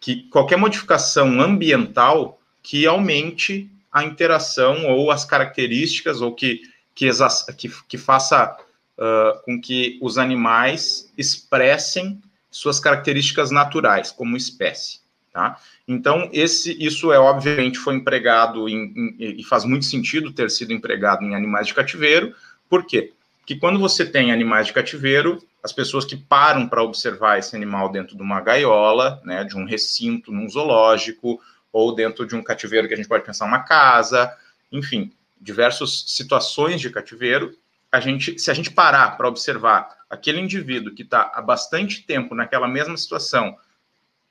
que 0.00 0.22
qualquer 0.30 0.56
modificação 0.56 1.40
ambiental 1.40 2.40
que 2.62 2.86
aumente 2.86 3.70
a 3.92 4.04
interação 4.04 4.86
ou 4.86 5.10
as 5.10 5.24
características 5.24 6.20
ou 6.20 6.34
que, 6.34 6.62
que, 6.94 7.08
que, 7.56 7.70
que 7.88 7.98
faça 7.98 8.56
uh, 8.98 9.42
com 9.44 9.60
que 9.60 9.98
os 10.02 10.18
animais 10.18 11.12
expressem 11.16 12.20
suas 12.50 12.80
características 12.80 13.50
naturais 13.50 14.10
como 14.10 14.36
espécie. 14.36 15.00
Tá? 15.32 15.58
Então, 15.86 16.30
esse, 16.32 16.82
isso 16.82 17.12
é 17.12 17.18
obviamente 17.18 17.78
foi 17.78 17.94
empregado 17.94 18.68
em, 18.68 19.14
em, 19.18 19.40
e 19.40 19.44
faz 19.44 19.64
muito 19.64 19.84
sentido 19.84 20.32
ter 20.32 20.50
sido 20.50 20.72
empregado 20.72 21.22
em 21.24 21.34
animais 21.34 21.66
de 21.66 21.74
cativeiro. 21.74 22.34
Por 22.70 22.86
quê? 22.86 23.12
Porque 23.40 23.56
quando 23.56 23.78
você 23.78 24.04
tem 24.04 24.32
animais 24.32 24.66
de 24.66 24.72
cativeiro, 24.72 25.40
as 25.62 25.72
pessoas 25.72 26.04
que 26.04 26.16
param 26.16 26.66
para 26.66 26.82
observar 26.82 27.38
esse 27.38 27.54
animal 27.54 27.90
dentro 27.92 28.16
de 28.16 28.22
uma 28.22 28.40
gaiola, 28.40 29.20
né, 29.24 29.44
de 29.44 29.56
um 29.56 29.64
recinto, 29.64 30.32
num 30.32 30.48
zoológico, 30.48 31.38
ou 31.70 31.94
dentro 31.94 32.26
de 32.26 32.34
um 32.34 32.42
cativeiro 32.42 32.88
que 32.88 32.94
a 32.94 32.96
gente 32.96 33.08
pode 33.08 33.24
pensar 33.24 33.44
uma 33.44 33.58
casa, 33.58 34.34
enfim, 34.72 35.12
diversas 35.40 36.04
situações 36.06 36.80
de 36.80 36.88
cativeiro. 36.88 37.54
A 37.96 38.00
gente, 38.00 38.38
se 38.38 38.50
a 38.50 38.54
gente 38.54 38.70
parar 38.70 39.16
para 39.16 39.26
observar 39.26 39.96
aquele 40.10 40.38
indivíduo 40.38 40.94
que 40.94 41.00
está 41.00 41.32
há 41.34 41.40
bastante 41.40 42.02
tempo 42.02 42.34
naquela 42.34 42.68
mesma 42.68 42.94
situação, 42.94 43.56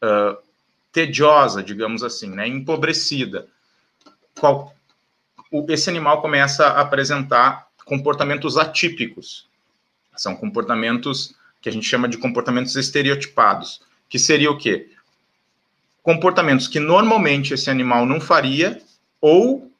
uh, 0.04 0.38
tediosa, 0.92 1.64
digamos 1.64 2.04
assim, 2.04 2.30
né, 2.30 2.48
empobrecida, 2.48 3.48
qual, 4.40 4.72
o, 5.50 5.66
esse 5.68 5.90
animal 5.90 6.22
começa 6.22 6.68
a 6.68 6.82
apresentar 6.82 7.68
comportamentos 7.86 8.56
atípicos. 8.56 9.48
São 10.16 10.36
comportamentos 10.36 11.34
que 11.60 11.68
a 11.68 11.72
gente 11.72 11.88
chama 11.88 12.08
de 12.08 12.20
comportamentos 12.20 12.76
estereotipados, 12.76 13.82
que 14.08 14.20
seria 14.20 14.52
o 14.52 14.60
quê? 14.60 14.92
Comportamentos 16.04 16.68
que 16.68 16.80
normalmente 16.80 17.56
esse 17.56 17.72
animal 17.72 18.06
não 18.06 18.22
faria 18.22 18.80
ou 19.20 19.72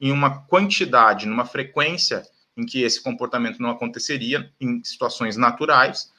em 0.00 0.12
uma 0.12 0.38
quantidade, 0.42 1.26
numa 1.26 1.44
frequência 1.44 2.24
em 2.56 2.64
que 2.64 2.82
esse 2.82 3.02
comportamento 3.02 3.60
não 3.60 3.70
aconteceria 3.70 4.50
em 4.60 4.82
situações 4.84 5.36
naturais 5.36 6.12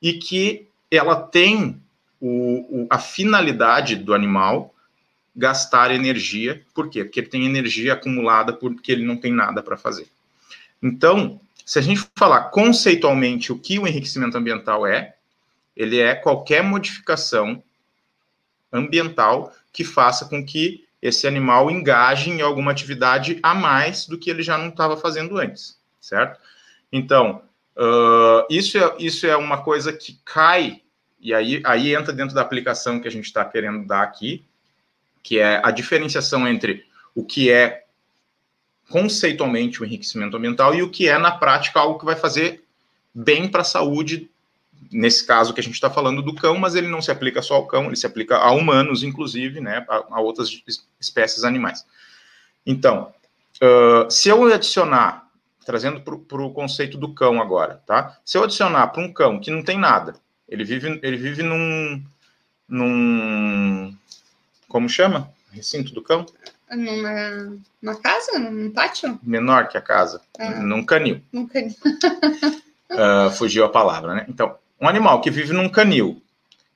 e 0.00 0.14
que 0.14 0.66
ela 0.90 1.16
tem 1.16 1.80
o, 2.20 2.82
o, 2.82 2.86
a 2.90 2.98
finalidade 2.98 3.96
do 3.96 4.14
animal 4.14 4.74
gastar 5.34 5.90
energia. 5.90 6.62
Por 6.74 6.88
quê? 6.88 7.04
Porque 7.04 7.20
ele 7.20 7.28
tem 7.28 7.46
energia 7.46 7.94
acumulada 7.94 8.52
porque 8.52 8.92
ele 8.92 9.04
não 9.04 9.16
tem 9.16 9.32
nada 9.32 9.62
para 9.62 9.76
fazer. 9.76 10.08
Então, 10.82 11.40
se 11.64 11.78
a 11.78 11.82
gente 11.82 12.06
falar 12.16 12.50
conceitualmente 12.50 13.52
o 13.52 13.58
que 13.58 13.78
o 13.78 13.86
enriquecimento 13.86 14.36
ambiental 14.36 14.86
é, 14.86 15.14
ele 15.76 15.98
é 15.98 16.14
qualquer 16.14 16.62
modificação 16.62 17.62
ambiental 18.72 19.54
que 19.72 19.84
faça 19.84 20.26
com 20.26 20.44
que 20.44 20.84
esse 21.00 21.26
animal 21.26 21.70
engaje 21.70 22.30
em 22.30 22.42
alguma 22.42 22.70
atividade 22.70 23.38
a 23.42 23.54
mais 23.54 24.06
do 24.06 24.18
que 24.18 24.28
ele 24.30 24.42
já 24.42 24.58
não 24.58 24.68
estava 24.68 24.96
fazendo 24.96 25.38
antes, 25.38 25.78
certo? 26.00 26.40
Então, 26.92 27.42
uh, 27.76 28.46
isso, 28.48 28.78
é, 28.78 28.96
isso 28.98 29.26
é 29.26 29.36
uma 29.36 29.62
coisa 29.62 29.92
que 29.92 30.18
cai, 30.24 30.80
e 31.20 31.34
aí, 31.34 31.62
aí 31.64 31.94
entra 31.94 32.12
dentro 32.12 32.34
da 32.34 32.40
aplicação 32.40 33.00
que 33.00 33.08
a 33.08 33.10
gente 33.10 33.26
está 33.26 33.44
querendo 33.44 33.86
dar 33.86 34.02
aqui, 34.02 34.44
que 35.22 35.38
é 35.38 35.60
a 35.62 35.70
diferenciação 35.70 36.48
entre 36.48 36.84
o 37.14 37.24
que 37.24 37.50
é 37.50 37.84
conceitualmente 38.88 39.80
o 39.80 39.84
enriquecimento 39.84 40.36
ambiental 40.36 40.74
e 40.74 40.82
o 40.82 40.90
que 40.90 41.08
é, 41.08 41.16
na 41.18 41.30
prática, 41.30 41.78
algo 41.78 41.98
que 41.98 42.04
vai 42.04 42.16
fazer 42.16 42.64
bem 43.14 43.48
para 43.48 43.60
a 43.60 43.64
saúde, 43.64 44.28
nesse 44.90 45.24
caso 45.24 45.54
que 45.54 45.60
a 45.60 45.62
gente 45.62 45.74
está 45.74 45.88
falando 45.88 46.22
do 46.22 46.34
cão, 46.34 46.58
mas 46.58 46.74
ele 46.74 46.88
não 46.88 47.00
se 47.00 47.10
aplica 47.10 47.42
só 47.42 47.54
ao 47.54 47.66
cão, 47.66 47.86
ele 47.86 47.96
se 47.96 48.06
aplica 48.06 48.36
a 48.36 48.50
humanos, 48.50 49.02
inclusive, 49.02 49.60
né, 49.60 49.84
a, 49.88 50.16
a 50.16 50.20
outras 50.20 50.50
espécies 50.98 51.44
animais. 51.44 51.86
Então, 52.66 53.12
uh, 53.62 54.10
se 54.10 54.28
eu 54.28 54.44
adicionar, 54.52 55.29
trazendo 55.70 56.00
para 56.00 56.42
o 56.42 56.52
conceito 56.52 56.98
do 56.98 57.14
cão 57.14 57.40
agora, 57.40 57.80
tá? 57.86 58.18
Se 58.24 58.36
eu 58.36 58.42
adicionar 58.42 58.88
para 58.88 59.00
um 59.00 59.12
cão 59.12 59.38
que 59.38 59.52
não 59.52 59.62
tem 59.62 59.78
nada, 59.78 60.16
ele 60.48 60.64
vive, 60.64 60.98
ele 61.00 61.16
vive 61.16 61.44
num, 61.44 62.02
num 62.68 63.96
como 64.68 64.88
chama? 64.88 65.32
Recinto 65.52 65.94
do 65.94 66.02
cão? 66.02 66.26
Numa, 66.68 67.56
numa 67.80 68.00
casa? 68.00 68.36
Num 68.36 68.72
pátio? 68.72 69.20
Menor 69.22 69.68
que 69.68 69.78
a 69.78 69.80
casa. 69.80 70.20
Ah, 70.40 70.60
num 70.60 70.84
canil. 70.84 71.22
Num 71.32 71.46
canil. 71.46 71.76
uh, 72.90 73.30
fugiu 73.38 73.64
a 73.64 73.68
palavra, 73.68 74.14
né? 74.14 74.26
Então, 74.28 74.56
um 74.80 74.88
animal 74.88 75.20
que 75.20 75.30
vive 75.30 75.52
num 75.52 75.68
canil. 75.68 76.20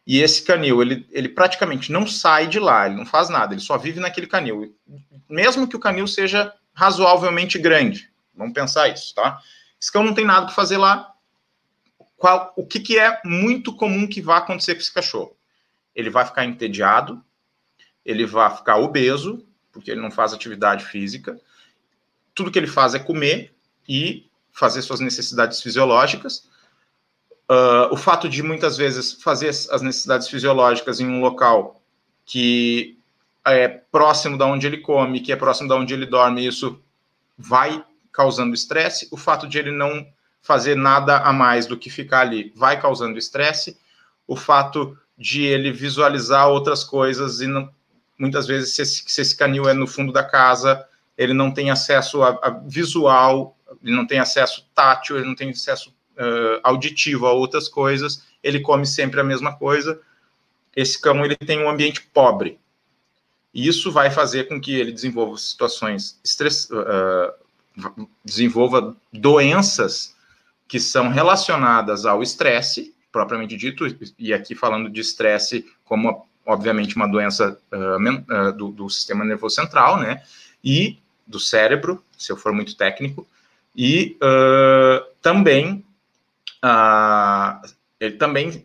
E 0.07 0.21
esse 0.21 0.41
canil, 0.45 0.81
ele, 0.81 1.05
ele 1.11 1.29
praticamente 1.29 1.91
não 1.91 2.07
sai 2.07 2.47
de 2.47 2.61
lá, 2.61 2.87
ele 2.87 2.95
não 2.95 3.07
faz 3.07 3.29
nada, 3.29 3.55
ele 3.55 3.61
só 3.61 3.77
vive 3.77 3.99
naquele 3.99 4.29
canil. 4.29 4.73
Mesmo 5.29 5.67
que 5.67 5.75
o 5.75 5.81
canil 5.81 6.07
seja 6.07 6.53
razoavelmente 6.73 7.59
grande. 7.59 8.14
Vamos 8.37 8.53
pensar 8.53 8.89
isso, 8.89 9.15
tá? 9.15 9.41
Esse 9.81 9.93
cão 9.93 10.03
não 10.03 10.15
tem 10.15 10.25
nada 10.25 10.47
para 10.47 10.55
fazer 10.55 10.79
lá. 10.79 11.13
Qual, 12.17 12.53
o 12.57 12.67
que, 12.67 12.81
que 12.81 12.99
é 12.99 13.21
muito 13.25 13.75
comum 13.75 14.07
que 14.07 14.23
vai 14.23 14.39
acontecer 14.39 14.75
com 14.75 14.81
esse 14.81 14.93
cachorro? 14.93 15.37
Ele 15.95 16.11
vai 16.11 16.25
ficar 16.25 16.45
entediado, 16.45 17.23
ele 18.05 18.27
vai 18.27 18.55
ficar 18.55 18.79
obeso, 18.79 19.47
porque 19.73 19.91
ele 19.91 20.01
não 20.01 20.11
faz 20.11 20.33
atividade 20.33 20.85
física. 20.85 21.39
Tudo 22.35 22.51
que 22.51 22.59
ele 22.59 22.67
faz 22.67 22.95
é 22.95 22.99
comer 22.99 23.55
e 23.89 24.27
fazer 24.53 24.83
suas 24.83 25.01
necessidades 25.01 25.61
fisiológicas. 25.61 26.49
Uh, 27.51 27.93
o 27.93 27.97
fato 27.97 28.29
de 28.29 28.43
muitas 28.43 28.77
vezes 28.77 29.23
fazer 29.23 29.49
as 29.49 29.83
necessidades 29.83 30.29
fisiológicas 30.29 31.01
em 31.01 31.07
um 31.07 31.21
local 31.21 31.83
que 32.25 32.99
é 33.45 33.69
próximo 33.69 34.39
da 34.39 34.47
onde 34.47 34.67
ele 34.67 34.79
come, 34.79 35.21
que 35.21 35.31
é 35.31 35.37
próximo 35.37 35.69
da 35.69 35.77
onde 35.77 35.93
ele 35.93 36.07
dorme, 36.07 36.47
isso 36.47 36.81
vai 37.37 37.85
causando 38.15 38.55
estresse. 38.55 39.09
O 39.11 39.17
fato 39.17 39.47
de 39.47 39.59
ele 39.59 39.73
não 39.73 40.07
fazer 40.41 40.77
nada 40.77 41.19
a 41.19 41.33
mais 41.33 41.67
do 41.67 41.77
que 41.77 41.91
ficar 41.91 42.21
ali 42.21 42.53
vai 42.55 42.81
causando 42.81 43.19
estresse. 43.19 43.77
O 44.27 44.37
fato 44.37 44.97
de 45.19 45.43
ele 45.43 45.73
visualizar 45.73 46.49
outras 46.49 46.85
coisas 46.85 47.41
e 47.41 47.47
não, 47.47 47.69
muitas 48.19 48.47
vezes, 48.47 48.75
se 48.75 48.83
esse, 48.83 49.05
se 49.07 49.21
esse 49.21 49.37
canil 49.37 49.69
é 49.69 49.75
no 49.75 49.87
fundo 49.87 50.13
da 50.13 50.23
casa, 50.23 50.87
ele 51.19 51.35
não 51.35 51.51
tem 51.51 51.71
acesso 51.71 52.23
a, 52.23 52.39
a 52.43 52.51
visual, 52.51 53.57
ele 53.83 53.95
não 53.95 54.07
tem 54.07 54.21
acesso 54.21 54.69
tátil, 54.75 55.17
ele 55.17 55.27
não 55.27 55.35
tem 55.35 55.51
acesso 55.51 55.91
uh, 55.91 56.61
auditivo 56.63 57.27
a 57.27 57.33
outras 57.33 57.69
coisas, 57.69 58.25
ele 58.43 58.61
come 58.61 58.87
sempre 58.87 59.21
a 59.21 59.25
mesma 59.25 59.57
coisa. 59.57 60.01
Esse 60.75 61.01
cão 61.01 61.25
ele 61.25 61.37
tem 61.37 61.61
um 61.61 61.69
ambiente 61.69 62.03
pobre. 62.13 62.59
E 63.53 63.69
isso 63.69 63.93
vai 63.93 64.11
fazer 64.11 64.49
com 64.49 64.61
que 64.61 64.75
ele 64.75 64.91
desenvolva 64.91 65.39
situações 65.39 66.21
estress, 66.25 66.69
uh, 66.73 67.44
desenvolva 68.25 68.97
doenças 69.13 70.15
que 70.69 70.79
são 70.81 71.09
relacionadas 71.09 72.07
ao 72.07 72.23
estresse, 72.23 72.95
propriamente 73.13 73.57
dito, 73.57 73.85
e 74.19 74.33
aqui 74.33 74.55
falando 74.55 74.89
de 74.91 75.01
estresse 75.01 75.65
como 75.85 76.27
obviamente, 76.47 76.97
uma 76.97 77.09
doença 77.09 77.59
uh, 77.73 78.49
uh, 78.49 78.53
do, 78.53 78.69
do, 78.71 78.91
sistema 78.91 79.25
nervoso 79.25 79.55
central, 79.55 79.99
né? 79.99 80.23
E 80.63 80.99
do 81.27 81.41
cérebro, 81.41 82.03
se 82.17 82.31
eu 82.31 82.37
for 82.37 82.53
muito 82.53 82.77
técnico, 82.77 83.27
e 83.75 84.17
uh, 84.23 85.05
também, 85.21 85.85
ele 87.99 88.17
também 88.17 88.65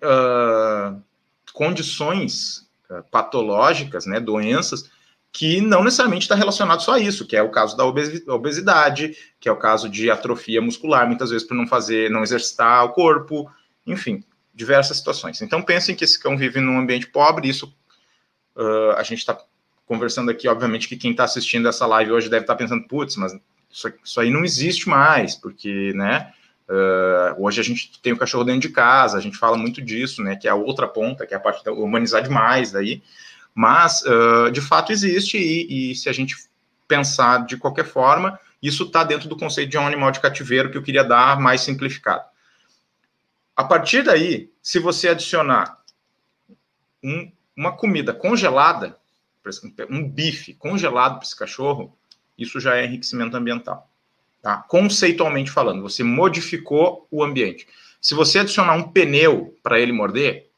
condições 1.53 2.67
patológicas, 3.09 4.05
né? 4.05 4.19
Doenças 4.19 4.89
que 5.31 5.61
não 5.61 5.83
necessariamente 5.83 6.23
está 6.23 6.35
relacionado 6.35 6.81
só 6.81 6.93
a 6.93 6.99
isso, 6.99 7.25
que 7.25 7.35
é 7.35 7.41
o 7.41 7.51
caso 7.51 7.77
da 7.77 7.85
obesidade, 7.85 9.15
que 9.39 9.47
é 9.47 9.51
o 9.51 9.57
caso 9.57 9.87
de 9.87 10.09
atrofia 10.09 10.61
muscular, 10.61 11.07
muitas 11.07 11.29
vezes 11.29 11.47
por 11.47 11.55
não 11.55 11.67
fazer, 11.67 12.09
não 12.09 12.23
exercitar 12.23 12.83
o 12.85 12.89
corpo, 12.89 13.49
enfim, 13.85 14.23
diversas 14.53 14.97
situações. 14.97 15.41
Então, 15.41 15.61
pensem 15.61 15.95
que 15.95 16.03
esse 16.03 16.19
cão 16.19 16.35
vive 16.35 16.59
num 16.59 16.79
ambiente 16.79 17.07
pobre, 17.07 17.47
isso 17.47 17.73
uh, 18.55 18.91
a 18.97 19.03
gente 19.03 19.19
está 19.19 19.37
conversando 19.85 20.29
aqui, 20.29 20.47
obviamente, 20.47 20.87
que 20.87 20.97
quem 20.97 21.11
está 21.11 21.23
assistindo 21.23 21.67
essa 21.67 21.85
live 21.85 22.11
hoje 22.11 22.29
deve 22.29 22.43
estar 22.43 22.53
tá 22.53 22.57
pensando, 22.57 22.87
putz, 22.87 23.15
mas 23.15 23.33
isso, 23.71 23.91
isso, 24.03 24.19
aí 24.19 24.31
não 24.31 24.43
existe 24.43 24.89
mais, 24.89 25.35
porque, 25.35 25.93
né, 25.93 26.31
uh, 26.67 27.43
hoje 27.43 27.61
a 27.61 27.63
gente 27.63 27.99
tem 28.01 28.13
o 28.13 28.17
cachorro 28.17 28.43
dentro 28.43 28.61
de 28.61 28.69
casa, 28.69 29.17
a 29.17 29.21
gente 29.21 29.37
fala 29.37 29.57
muito 29.57 29.81
disso, 29.81 30.23
né, 30.23 30.35
que 30.35 30.47
é 30.47 30.51
a 30.51 30.55
outra 30.55 30.87
ponta, 30.87 31.25
que 31.25 31.33
é 31.33 31.37
a 31.37 31.39
parte 31.39 31.63
da 31.63 31.71
humanizar 31.71 32.21
demais 32.21 32.71
daí, 32.71 33.01
mas, 33.59 34.01
uh, 34.03 34.49
de 34.53 34.61
fato, 34.61 34.93
existe, 34.93 35.37
e, 35.37 35.91
e 35.91 35.93
se 35.93 36.07
a 36.07 36.13
gente 36.13 36.33
pensar 36.87 37.45
de 37.45 37.57
qualquer 37.57 37.83
forma, 37.83 38.39
isso 38.63 38.83
está 38.83 39.03
dentro 39.03 39.27
do 39.27 39.35
conceito 39.35 39.71
de 39.71 39.77
um 39.77 39.85
animal 39.85 40.11
de 40.11 40.21
cativeiro 40.21 40.71
que 40.71 40.77
eu 40.77 40.81
queria 40.81 41.03
dar 41.03 41.37
mais 41.37 41.59
simplificado. 41.59 42.23
A 43.53 43.65
partir 43.65 44.01
daí, 44.01 44.49
se 44.63 44.79
você 44.79 45.09
adicionar 45.09 45.77
um, 47.03 47.29
uma 47.53 47.73
comida 47.73 48.13
congelada, 48.13 48.97
um 49.89 50.07
bife 50.07 50.53
congelado 50.53 51.15
para 51.15 51.25
esse 51.25 51.35
cachorro, 51.35 51.97
isso 52.37 52.61
já 52.61 52.77
é 52.77 52.85
enriquecimento 52.85 53.35
ambiental. 53.35 53.91
Tá? 54.41 54.63
Conceitualmente 54.69 55.51
falando, 55.51 55.81
você 55.81 56.01
modificou 56.01 57.05
o 57.11 57.21
ambiente. 57.21 57.67
Se 57.99 58.15
você 58.15 58.39
adicionar 58.39 58.75
um 58.75 58.89
pneu 58.89 59.53
para 59.61 59.81
ele 59.81 59.91
morder, 59.91 60.48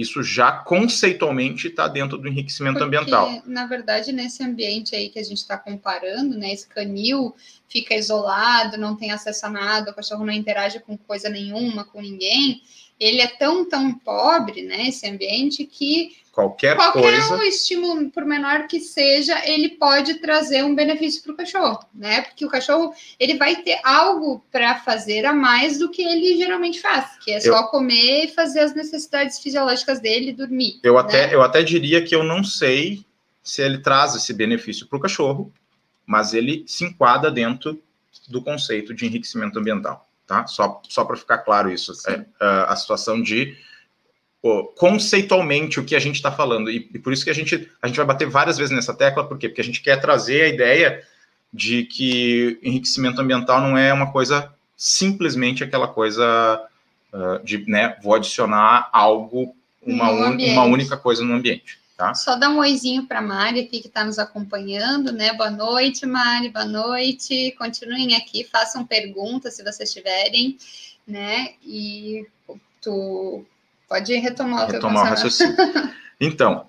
isso 0.00 0.22
já 0.22 0.50
conceitualmente 0.52 1.68
está 1.68 1.86
dentro 1.86 2.16
do 2.16 2.28
enriquecimento 2.28 2.78
Porque, 2.78 2.96
ambiental. 2.96 3.42
Na 3.44 3.66
verdade, 3.66 4.12
nesse 4.12 4.42
ambiente 4.42 4.94
aí 4.94 5.08
que 5.08 5.18
a 5.18 5.22
gente 5.22 5.38
está 5.38 5.58
comparando, 5.58 6.36
né, 6.36 6.52
esse 6.52 6.66
canil 6.68 7.34
fica 7.68 7.94
isolado, 7.94 8.78
não 8.78 8.96
tem 8.96 9.10
acesso 9.12 9.46
a 9.46 9.50
nada, 9.50 9.90
o 9.90 9.94
cachorro 9.94 10.24
não 10.24 10.32
interage 10.32 10.80
com 10.80 10.96
coisa 10.96 11.28
nenhuma, 11.28 11.84
com 11.84 12.00
ninguém. 12.00 12.62
Ele 12.98 13.20
é 13.20 13.26
tão, 13.26 13.68
tão 13.68 13.92
pobre, 13.94 14.62
né, 14.62 14.88
esse 14.88 15.06
ambiente, 15.08 15.64
que 15.64 16.16
qualquer, 16.40 16.76
qualquer 16.76 17.28
coisa. 17.28 17.36
um 17.36 17.42
estímulo, 17.42 18.10
por 18.10 18.24
menor 18.24 18.66
que 18.66 18.80
seja, 18.80 19.40
ele 19.46 19.70
pode 19.70 20.14
trazer 20.14 20.64
um 20.64 20.74
benefício 20.74 21.22
para 21.22 21.32
o 21.32 21.36
cachorro, 21.36 21.84
né? 21.94 22.22
Porque 22.22 22.44
o 22.44 22.48
cachorro 22.48 22.94
ele 23.18 23.36
vai 23.36 23.56
ter 23.56 23.78
algo 23.84 24.44
para 24.50 24.76
fazer 24.76 25.26
a 25.26 25.32
mais 25.32 25.78
do 25.78 25.90
que 25.90 26.02
ele 26.02 26.36
geralmente 26.36 26.80
faz, 26.80 27.18
que 27.24 27.30
é 27.30 27.36
eu, 27.36 27.52
só 27.52 27.64
comer 27.64 28.24
e 28.24 28.28
fazer 28.28 28.60
as 28.60 28.74
necessidades 28.74 29.38
fisiológicas 29.38 30.00
dele 30.00 30.30
e 30.30 30.34
dormir. 30.34 30.80
Eu 30.82 30.94
né? 30.94 31.00
até 31.00 31.34
eu 31.34 31.42
até 31.42 31.62
diria 31.62 32.02
que 32.02 32.14
eu 32.14 32.22
não 32.22 32.42
sei 32.42 33.04
se 33.42 33.62
ele 33.62 33.78
traz 33.78 34.14
esse 34.14 34.32
benefício 34.32 34.86
para 34.86 34.96
o 34.96 35.00
cachorro, 35.00 35.52
mas 36.06 36.34
ele 36.34 36.64
se 36.66 36.84
enquadra 36.84 37.30
dentro 37.30 37.80
do 38.28 38.42
conceito 38.42 38.94
de 38.94 39.06
enriquecimento 39.06 39.58
ambiental, 39.58 40.08
tá? 40.26 40.46
Só, 40.46 40.80
só 40.88 41.04
para 41.04 41.16
ficar 41.16 41.38
claro 41.38 41.70
isso, 41.70 41.92
é, 42.08 42.12
é, 42.12 42.26
a 42.40 42.76
situação 42.76 43.20
de 43.20 43.56
pô, 44.42 44.64
conceitualmente 44.76 45.78
o 45.78 45.84
que 45.84 45.94
a 45.94 45.98
gente 45.98 46.16
está 46.16 46.32
falando 46.32 46.70
e, 46.70 46.88
e, 46.92 46.98
por 46.98 47.12
isso 47.12 47.24
que 47.24 47.30
a 47.30 47.34
gente 47.34 47.70
a 47.80 47.86
gente 47.86 47.96
vai 47.96 48.06
bater 48.06 48.28
várias 48.28 48.56
vezes 48.56 48.74
nessa 48.74 48.94
tecla, 48.94 49.26
por 49.26 49.38
quê? 49.38 49.48
Porque 49.48 49.60
a 49.60 49.64
gente 49.64 49.82
quer 49.82 50.00
trazer 50.00 50.42
a 50.42 50.48
ideia 50.48 51.04
de 51.52 51.84
que 51.84 52.58
enriquecimento 52.62 53.20
ambiental 53.20 53.60
não 53.60 53.76
é 53.76 53.92
uma 53.92 54.12
coisa 54.12 54.52
simplesmente 54.76 55.62
aquela 55.62 55.88
coisa 55.88 56.64
uh, 57.12 57.44
de, 57.44 57.68
né, 57.68 57.96
vou 58.02 58.14
adicionar 58.14 58.88
algo, 58.92 59.54
uma, 59.82 60.10
un, 60.10 60.36
uma 60.36 60.64
única 60.64 60.96
coisa 60.96 61.24
no 61.24 61.34
ambiente. 61.34 61.78
Tá? 61.96 62.14
Só 62.14 62.34
dar 62.34 62.48
um 62.48 62.60
oizinho 62.60 63.06
para 63.06 63.18
a 63.18 63.22
Mari 63.22 63.60
aqui 63.60 63.80
que 63.80 63.88
está 63.88 64.02
nos 64.02 64.18
acompanhando, 64.18 65.12
né? 65.12 65.34
Boa 65.34 65.50
noite, 65.50 66.06
Mari, 66.06 66.48
boa 66.48 66.64
noite. 66.64 67.54
Continuem 67.58 68.16
aqui, 68.16 68.42
façam 68.42 68.86
perguntas 68.86 69.54
se 69.54 69.62
vocês 69.62 69.92
tiverem, 69.92 70.56
né? 71.06 71.52
E 71.62 72.26
tu 72.80 73.44
pode 73.90 74.14
retomar 74.14 74.68
o 74.68 74.72
retomar 74.72 75.04
o 75.04 75.08
raciocínio. 75.08 75.56
Então, 76.22 76.66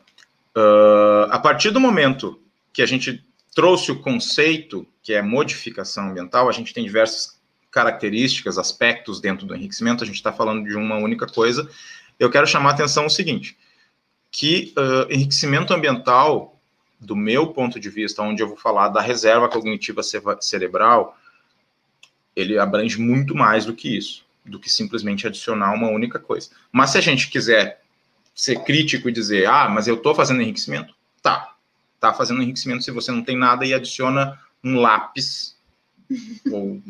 uh, 0.57 1.27
a 1.29 1.37
partir 1.37 1.71
do 1.71 1.79
momento 1.79 2.41
que 2.71 2.81
a 2.81 2.85
gente 2.85 3.21
trouxe 3.53 3.91
o 3.91 3.99
conceito 3.99 4.87
que 5.03 5.11
é 5.11 5.21
modificação 5.21 6.09
ambiental, 6.09 6.47
a 6.47 6.53
gente 6.53 6.73
tem 6.73 6.85
diversas 6.85 7.37
características, 7.69 8.57
aspectos 8.57 9.19
dentro 9.19 9.45
do 9.45 9.53
enriquecimento, 9.53 10.05
a 10.05 10.07
gente 10.07 10.15
está 10.15 10.31
falando 10.31 10.63
de 10.63 10.73
uma 10.77 10.95
única 10.95 11.27
coisa. 11.27 11.69
Eu 12.17 12.31
quero 12.31 12.47
chamar 12.47 12.69
a 12.69 12.73
atenção 12.75 13.07
o 13.07 13.09
seguinte: 13.09 13.57
que 14.31 14.73
uh, 14.77 15.11
enriquecimento 15.11 15.73
ambiental, 15.73 16.57
do 16.97 17.15
meu 17.15 17.47
ponto 17.47 17.77
de 17.77 17.89
vista, 17.89 18.21
onde 18.21 18.41
eu 18.41 18.47
vou 18.47 18.57
falar 18.57 18.87
da 18.87 19.01
reserva 19.01 19.49
cognitiva 19.49 20.01
cerebral, 20.39 21.17
ele 22.33 22.57
abrange 22.57 22.97
muito 23.01 23.35
mais 23.35 23.65
do 23.65 23.75
que 23.75 23.97
isso, 23.97 24.25
do 24.45 24.59
que 24.59 24.69
simplesmente 24.69 25.27
adicionar 25.27 25.73
uma 25.73 25.89
única 25.89 26.19
coisa. 26.19 26.49
Mas 26.71 26.91
se 26.91 26.97
a 26.97 27.01
gente 27.01 27.29
quiser 27.29 27.81
ser 28.33 28.63
crítico 28.63 29.09
e 29.09 29.11
dizer, 29.11 29.47
ah, 29.47 29.69
mas 29.69 29.87
eu 29.87 29.95
estou 29.95 30.15
fazendo 30.15 30.41
enriquecimento, 30.41 30.93
tá, 31.21 31.55
tá 31.99 32.13
fazendo 32.13 32.41
enriquecimento 32.41 32.83
se 32.83 32.91
você 32.91 33.11
não 33.11 33.23
tem 33.23 33.37
nada 33.37 33.65
e 33.65 33.73
adiciona 33.73 34.39
um 34.63 34.79
lápis 34.79 35.55
ou 36.51 36.81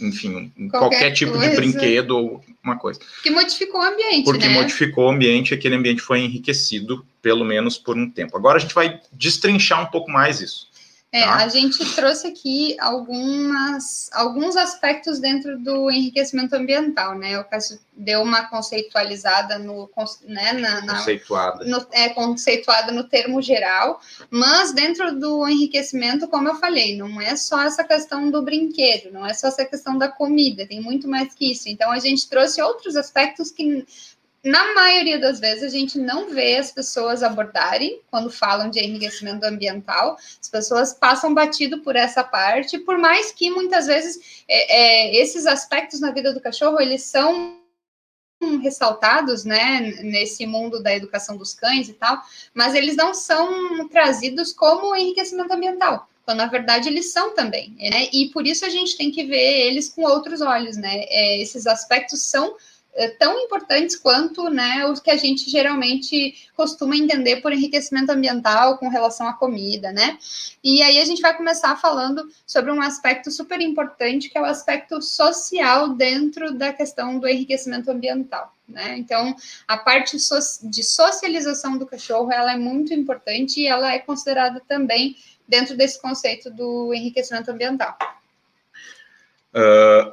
enfim, 0.00 0.52
qualquer, 0.70 0.78
qualquer 0.78 1.10
tipo 1.12 1.32
coisa. 1.32 1.50
de 1.50 1.56
brinquedo 1.56 2.10
ou 2.10 2.44
uma 2.62 2.76
coisa. 2.76 3.00
Que 3.22 3.30
modificou 3.30 3.80
o 3.80 3.84
ambiente, 3.84 4.24
Porque 4.24 4.46
né? 4.46 4.54
modificou 4.54 5.06
o 5.06 5.10
ambiente, 5.10 5.54
aquele 5.54 5.74
ambiente 5.74 6.02
foi 6.02 6.20
enriquecido, 6.20 7.06
pelo 7.22 7.44
menos 7.44 7.78
por 7.78 7.96
um 7.96 8.10
tempo. 8.10 8.36
Agora 8.36 8.58
a 8.58 8.60
gente 8.60 8.74
vai 8.74 9.00
destrinchar 9.12 9.82
um 9.82 9.86
pouco 9.86 10.10
mais 10.10 10.40
isso. 10.40 10.68
É, 11.16 11.22
tá? 11.22 11.36
a 11.36 11.48
gente 11.48 11.82
trouxe 11.94 12.26
aqui 12.26 12.76
algumas, 12.78 14.10
alguns 14.12 14.54
aspectos 14.54 15.18
dentro 15.18 15.58
do 15.58 15.90
enriquecimento 15.90 16.54
ambiental, 16.54 17.16
né? 17.16 17.38
O 17.40 17.44
Cássio 17.44 17.78
deu 17.96 18.20
uma 18.20 18.50
conceitualizada 18.50 19.58
no, 19.58 19.88
né, 20.26 20.52
na, 20.52 20.82
na 20.82 20.96
conceituada. 20.98 21.64
No, 21.64 21.86
é, 21.90 22.10
conceituada 22.10 22.92
no 22.92 23.04
termo 23.04 23.40
geral, 23.40 23.98
mas 24.28 24.74
dentro 24.74 25.18
do 25.18 25.48
enriquecimento, 25.48 26.28
como 26.28 26.48
eu 26.48 26.56
falei, 26.56 26.98
não 26.98 27.18
é 27.18 27.34
só 27.34 27.62
essa 27.62 27.82
questão 27.82 28.30
do 28.30 28.42
brinquedo, 28.42 29.10
não 29.10 29.24
é 29.24 29.32
só 29.32 29.48
essa 29.48 29.64
questão 29.64 29.96
da 29.96 30.08
comida, 30.08 30.66
tem 30.66 30.82
muito 30.82 31.08
mais 31.08 31.32
que 31.32 31.50
isso. 31.50 31.66
Então 31.66 31.90
a 31.90 31.98
gente 31.98 32.28
trouxe 32.28 32.60
outros 32.60 32.94
aspectos 32.94 33.50
que 33.50 33.86
na 34.46 34.74
maioria 34.74 35.18
das 35.18 35.40
vezes 35.40 35.64
a 35.64 35.68
gente 35.68 35.98
não 35.98 36.30
vê 36.30 36.56
as 36.56 36.70
pessoas 36.70 37.24
abordarem 37.24 38.00
quando 38.08 38.30
falam 38.30 38.70
de 38.70 38.78
enriquecimento 38.78 39.44
ambiental. 39.44 40.16
As 40.40 40.48
pessoas 40.48 40.94
passam 40.94 41.34
batido 41.34 41.80
por 41.80 41.96
essa 41.96 42.22
parte, 42.22 42.78
por 42.78 42.96
mais 42.96 43.32
que 43.32 43.50
muitas 43.50 43.88
vezes 43.88 44.44
é, 44.48 44.76
é, 44.76 45.16
esses 45.16 45.46
aspectos 45.46 45.98
na 45.98 46.12
vida 46.12 46.32
do 46.32 46.40
cachorro 46.40 46.80
eles 46.80 47.02
são 47.02 47.56
ressaltados, 48.62 49.44
né, 49.44 49.80
nesse 50.02 50.46
mundo 50.46 50.80
da 50.80 50.94
educação 50.94 51.36
dos 51.36 51.52
cães 51.52 51.88
e 51.88 51.94
tal, 51.94 52.22
mas 52.54 52.74
eles 52.74 52.94
não 52.94 53.12
são 53.12 53.88
trazidos 53.88 54.52
como 54.52 54.94
enriquecimento 54.94 55.52
ambiental. 55.52 56.08
Quando 56.24 56.38
na 56.38 56.46
verdade 56.46 56.88
eles 56.88 57.12
são 57.12 57.34
também, 57.34 57.74
né? 57.78 58.08
E 58.12 58.28
por 58.30 58.46
isso 58.46 58.64
a 58.64 58.68
gente 58.68 58.96
tem 58.96 59.10
que 59.10 59.24
ver 59.24 59.66
eles 59.68 59.88
com 59.88 60.02
outros 60.02 60.40
olhos, 60.40 60.76
né? 60.76 61.04
É, 61.08 61.40
esses 61.40 61.66
aspectos 61.66 62.22
são 62.22 62.56
tão 63.18 63.38
importantes 63.40 63.96
quanto 63.96 64.48
né, 64.48 64.86
os 64.86 65.00
que 65.00 65.10
a 65.10 65.16
gente 65.16 65.50
geralmente 65.50 66.48
costuma 66.54 66.96
entender 66.96 67.42
por 67.42 67.52
enriquecimento 67.52 68.10
ambiental 68.10 68.78
com 68.78 68.88
relação 68.88 69.28
à 69.28 69.34
comida, 69.34 69.92
né? 69.92 70.18
E 70.64 70.82
aí 70.82 70.98
a 70.98 71.04
gente 71.04 71.20
vai 71.20 71.36
começar 71.36 71.76
falando 71.76 72.26
sobre 72.46 72.72
um 72.72 72.80
aspecto 72.80 73.30
super 73.30 73.60
importante, 73.60 74.28
que 74.28 74.38
é 74.38 74.40
o 74.40 74.46
aspecto 74.46 75.00
social 75.02 75.90
dentro 75.90 76.54
da 76.54 76.72
questão 76.72 77.18
do 77.18 77.28
enriquecimento 77.28 77.90
ambiental. 77.90 78.52
Né? 78.68 78.96
Então, 78.98 79.36
a 79.68 79.76
parte 79.76 80.16
de 80.62 80.82
socialização 80.82 81.78
do 81.78 81.86
cachorro 81.86 82.32
ela 82.32 82.52
é 82.52 82.56
muito 82.56 82.92
importante 82.92 83.60
e 83.60 83.66
ela 83.66 83.92
é 83.92 83.98
considerada 83.98 84.60
também 84.66 85.16
dentro 85.46 85.76
desse 85.76 86.00
conceito 86.00 86.50
do 86.50 86.92
enriquecimento 86.92 87.50
ambiental. 87.50 87.96
Uh, 89.54 90.12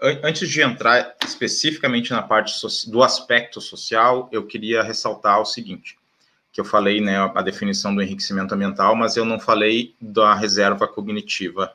antes 0.00 0.48
de 0.48 0.60
entrar 0.60 1.14
especificamente 1.24 2.10
na 2.10 2.22
parte 2.22 2.54
do 2.88 3.02
aspecto 3.02 3.60
social, 3.60 4.28
eu 4.32 4.46
queria 4.46 4.82
ressaltar 4.82 5.40
o 5.40 5.44
seguinte, 5.44 5.98
que 6.52 6.60
eu 6.60 6.64
falei, 6.64 7.00
né, 7.00 7.18
a 7.34 7.42
definição 7.42 7.94
do 7.94 8.02
enriquecimento 8.02 8.54
ambiental, 8.54 8.94
mas 8.94 9.16
eu 9.16 9.24
não 9.24 9.38
falei 9.38 9.94
da 10.00 10.34
reserva 10.34 10.86
cognitiva 10.86 11.72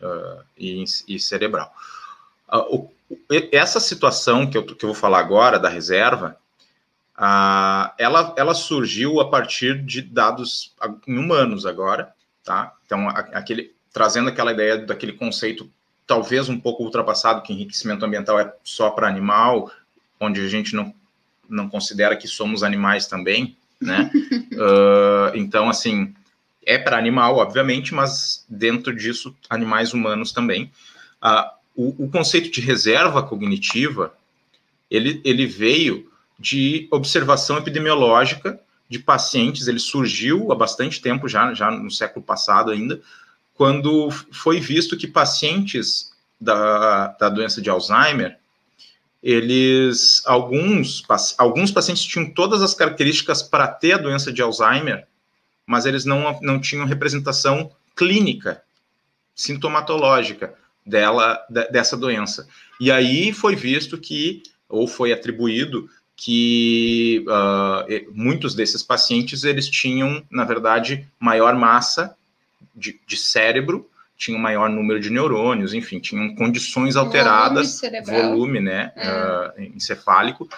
uh, 0.00 0.42
e, 0.56 0.84
e, 1.08 1.18
cerebral. 1.18 1.72
Uh, 2.52 2.76
o, 2.76 2.92
essa 3.52 3.80
situação 3.80 4.48
que 4.48 4.56
eu, 4.56 4.64
que 4.64 4.84
eu 4.84 4.88
vou 4.88 4.94
falar 4.94 5.20
agora, 5.20 5.58
da 5.58 5.68
reserva, 5.68 6.36
uh, 7.16 7.92
ela, 7.98 8.34
ela 8.36 8.54
surgiu 8.54 9.20
a 9.20 9.28
partir 9.28 9.82
de 9.82 10.02
dados 10.02 10.74
em 11.06 11.18
humanos 11.18 11.66
agora, 11.66 12.12
tá? 12.44 12.72
Então, 12.84 13.08
aquele, 13.08 13.74
trazendo 13.92 14.28
aquela 14.28 14.52
ideia 14.52 14.78
daquele 14.78 15.12
conceito 15.12 15.70
talvez 16.06 16.48
um 16.48 16.58
pouco 16.58 16.84
ultrapassado, 16.84 17.42
que 17.42 17.52
enriquecimento 17.52 18.04
ambiental 18.04 18.38
é 18.38 18.52
só 18.62 18.90
para 18.90 19.08
animal, 19.08 19.70
onde 20.20 20.40
a 20.40 20.48
gente 20.48 20.74
não, 20.74 20.94
não 21.48 21.68
considera 21.68 22.16
que 22.16 22.28
somos 22.28 22.62
animais 22.62 23.06
também, 23.06 23.56
né? 23.80 24.10
uh, 24.52 25.34
então, 25.36 25.68
assim, 25.68 26.14
é 26.64 26.78
para 26.78 26.96
animal, 26.96 27.36
obviamente, 27.36 27.94
mas 27.94 28.44
dentro 28.48 28.94
disso, 28.94 29.34
animais 29.50 29.92
humanos 29.92 30.32
também. 30.32 30.70
Uh, 31.22 31.56
o, 31.74 32.04
o, 32.04 32.10
conceito 32.10 32.50
de 32.50 32.60
reserva 32.60 33.22
cognitiva, 33.22 34.14
ele, 34.90 35.20
ele 35.24 35.46
veio 35.46 36.10
de 36.38 36.86
observação 36.90 37.58
epidemiológica 37.58 38.58
de 38.88 38.98
pacientes, 38.98 39.66
ele 39.66 39.80
surgiu 39.80 40.52
há 40.52 40.54
bastante 40.54 41.00
tempo 41.00 41.28
já, 41.28 41.52
já 41.52 41.70
no 41.70 41.90
século 41.90 42.24
passado 42.24 42.70
ainda, 42.70 43.00
quando 43.56 44.10
foi 44.30 44.60
visto 44.60 44.96
que 44.96 45.06
pacientes 45.06 46.12
da, 46.40 47.08
da 47.18 47.28
doença 47.28 47.60
de 47.60 47.70
Alzheimer, 47.70 48.38
eles, 49.22 50.22
alguns, 50.26 51.02
alguns 51.38 51.72
pacientes 51.72 52.04
tinham 52.04 52.30
todas 52.30 52.62
as 52.62 52.74
características 52.74 53.42
para 53.42 53.66
ter 53.66 53.94
a 53.94 53.98
doença 53.98 54.32
de 54.32 54.42
Alzheimer, 54.42 55.06
mas 55.66 55.86
eles 55.86 56.04
não, 56.04 56.38
não 56.42 56.60
tinham 56.60 56.86
representação 56.86 57.72
clínica, 57.96 58.62
sintomatológica 59.34 60.54
dela, 60.84 61.40
dessa 61.48 61.96
doença. 61.96 62.46
E 62.78 62.92
aí 62.92 63.32
foi 63.32 63.56
visto 63.56 63.98
que, 63.98 64.42
ou 64.68 64.86
foi 64.86 65.12
atribuído, 65.12 65.88
que 66.14 67.24
uh, 67.26 68.12
muitos 68.14 68.54
desses 68.54 68.82
pacientes, 68.82 69.44
eles 69.44 69.68
tinham, 69.68 70.22
na 70.30 70.44
verdade, 70.44 71.06
maior 71.18 71.54
massa 71.56 72.16
de, 72.74 73.00
de 73.06 73.16
cérebro, 73.16 73.88
tinha 74.16 74.36
um 74.36 74.40
maior 74.40 74.68
número 74.70 74.98
de 74.98 75.10
neurônios, 75.10 75.74
enfim, 75.74 76.00
tinham 76.00 76.34
condições 76.34 76.96
alteradas, 76.96 77.80
volume, 77.80 78.02
volume 78.04 78.60
né, 78.60 78.92
é. 78.96 79.08
uh, 79.08 79.62
encefálico, 79.76 80.48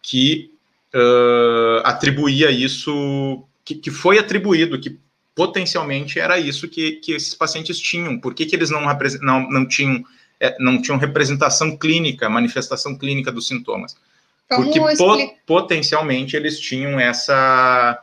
que 0.00 0.50
uh, 0.94 1.80
atribuía 1.84 2.50
isso, 2.50 3.44
que, 3.64 3.74
que, 3.74 3.90
foi 3.90 4.18
atribuído, 4.18 4.80
que 4.80 4.98
potencialmente 5.34 6.18
era 6.18 6.38
isso 6.38 6.68
que, 6.68 6.92
que 6.92 7.12
esses 7.12 7.34
pacientes 7.34 7.78
tinham. 7.78 8.18
Por 8.18 8.34
que, 8.34 8.46
que 8.46 8.56
eles 8.56 8.70
não, 8.70 8.80
não, 9.20 9.50
não, 9.50 9.68
tinham, 9.68 10.02
é, 10.40 10.56
não 10.58 10.80
tinham 10.80 10.98
representação 10.98 11.76
clínica, 11.76 12.30
manifestação 12.30 12.96
clínica 12.96 13.30
dos 13.30 13.46
sintomas? 13.46 13.96
Porque 14.48 14.80
po, 14.96 15.36
potencialmente 15.46 16.36
eles 16.36 16.58
tinham 16.58 16.98
essa, 17.00 18.02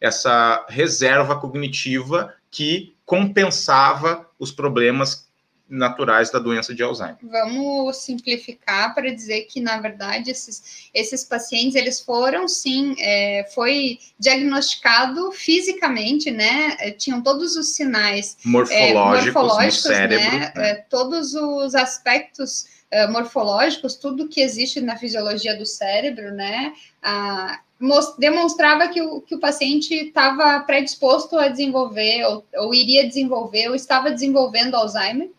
essa 0.00 0.66
reserva 0.68 1.36
cognitiva 1.36 2.32
que 2.50 2.94
compensava 3.04 4.26
os 4.38 4.52
problemas 4.52 5.28
naturais 5.68 6.30
da 6.30 6.38
doença 6.38 6.74
de 6.74 6.82
Alzheimer. 6.82 7.18
Vamos 7.22 7.98
simplificar 7.98 8.94
para 8.94 9.14
dizer 9.14 9.42
que, 9.42 9.60
na 9.60 9.78
verdade, 9.78 10.30
esses, 10.30 10.88
esses 10.94 11.24
pacientes, 11.24 11.74
eles 11.74 12.00
foram, 12.00 12.48
sim, 12.48 12.96
é, 12.98 13.46
foi 13.54 13.98
diagnosticado 14.18 15.30
fisicamente, 15.32 16.30
né, 16.30 16.76
é, 16.80 16.90
tinham 16.90 17.20
todos 17.20 17.54
os 17.54 17.74
sinais 17.74 18.38
morfológicos, 18.44 18.80
é, 18.80 18.94
morfológicos 18.94 19.84
no 19.84 19.90
cérebro, 19.90 20.38
né, 20.38 20.52
né? 20.56 20.74
todos 20.88 21.34
os 21.34 21.74
aspectos 21.74 22.77
uh, 22.92 23.12
morfológicos, 23.12 23.94
tudo 23.94 24.28
que 24.28 24.40
existe 24.40 24.80
na 24.80 24.96
fisiologia 24.96 25.56
do 25.56 25.66
cérebro, 25.66 26.32
né, 26.32 26.72
demonstrava 28.18 28.88
que 28.88 29.00
o, 29.00 29.20
que 29.20 29.34
o 29.34 29.40
paciente 29.40 29.94
estava 29.94 30.60
predisposto 30.60 31.38
a 31.38 31.48
desenvolver, 31.48 32.24
ou, 32.24 32.44
ou, 32.56 32.74
iria 32.74 33.06
desenvolver, 33.06 33.68
ou 33.68 33.74
estava 33.74 34.10
desenvolvendo 34.10 34.74
Alzheimer, 34.74 35.30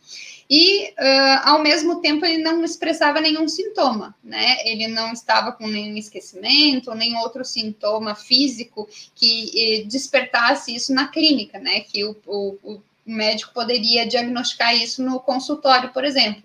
e 0.49 0.89
uh, 0.91 1.41
ao 1.43 1.61
mesmo 1.61 2.01
tempo 2.01 2.25
ele 2.25 2.41
não 2.41 2.63
expressava 2.63 3.21
nenhum 3.21 3.47
sintoma, 3.47 4.15
né? 4.23 4.57
Ele 4.65 4.87
não 4.87 5.13
estava 5.13 5.51
com 5.51 5.67
nenhum 5.67 5.95
esquecimento, 5.95 6.95
nem 6.95 7.15
outro 7.17 7.45
sintoma 7.45 8.15
físico 8.15 8.89
que 9.13 9.51
eh, 9.53 9.83
despertasse 9.83 10.73
isso 10.73 10.91
na 10.91 11.07
clínica, 11.07 11.59
né? 11.59 11.81
Que 11.81 12.03
o, 12.03 12.15
o, 12.25 12.57
o 12.63 12.81
médico 13.05 13.53
poderia 13.53 14.07
diagnosticar 14.07 14.75
isso 14.75 15.03
no 15.03 15.19
consultório, 15.19 15.93
por 15.93 16.03
exemplo. 16.03 16.41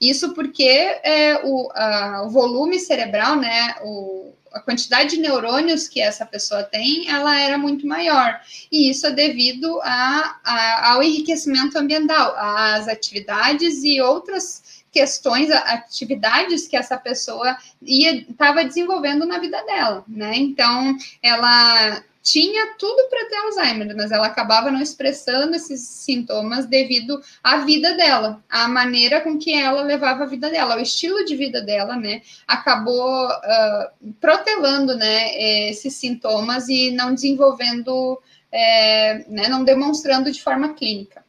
Isso 0.00 0.34
porque 0.34 0.62
é, 1.02 1.40
o, 1.44 1.70
a, 1.74 2.22
o 2.26 2.30
volume 2.30 2.78
cerebral, 2.78 3.36
né? 3.36 3.76
O, 3.82 4.32
a 4.52 4.60
quantidade 4.60 5.10
de 5.10 5.18
neurônios 5.18 5.86
que 5.86 6.00
essa 6.00 6.24
pessoa 6.24 6.62
tem, 6.62 7.08
ela 7.10 7.38
era 7.38 7.58
muito 7.58 7.86
maior. 7.86 8.40
E 8.72 8.90
isso 8.90 9.06
é 9.06 9.10
devido 9.10 9.80
a, 9.82 10.40
a, 10.42 10.92
ao 10.92 11.02
enriquecimento 11.02 11.76
ambiental, 11.78 12.34
às 12.36 12.88
atividades 12.88 13.84
e 13.84 14.00
outras 14.00 14.84
questões, 14.90 15.50
atividades 15.50 16.66
que 16.66 16.74
essa 16.74 16.96
pessoa 16.96 17.54
ia 17.82 18.22
estava 18.22 18.64
desenvolvendo 18.64 19.26
na 19.26 19.38
vida 19.38 19.62
dela, 19.64 20.02
né? 20.08 20.32
Então, 20.36 20.96
ela 21.22 22.02
tinha 22.26 22.74
tudo 22.76 23.08
para 23.08 23.24
ter 23.26 23.36
Alzheimer, 23.36 23.96
mas 23.96 24.10
ela 24.10 24.26
acabava 24.26 24.68
não 24.68 24.82
expressando 24.82 25.54
esses 25.54 25.80
sintomas 25.80 26.66
devido 26.66 27.20
à 27.40 27.58
vida 27.58 27.96
dela, 27.96 28.42
à 28.50 28.66
maneira 28.66 29.20
com 29.20 29.38
que 29.38 29.54
ela 29.54 29.82
levava 29.82 30.24
a 30.24 30.26
vida 30.26 30.50
dela, 30.50 30.76
o 30.76 30.80
estilo 30.80 31.24
de 31.24 31.36
vida 31.36 31.62
dela, 31.62 31.94
né, 31.94 32.22
acabou 32.44 33.28
uh, 33.28 34.12
protelando, 34.20 34.96
né, 34.96 35.68
esses 35.70 35.94
sintomas 35.94 36.68
e 36.68 36.90
não 36.90 37.14
desenvolvendo, 37.14 38.20
é, 38.50 39.24
né, 39.28 39.46
não 39.48 39.62
demonstrando 39.62 40.32
de 40.32 40.42
forma 40.42 40.74
clínica. 40.74 41.24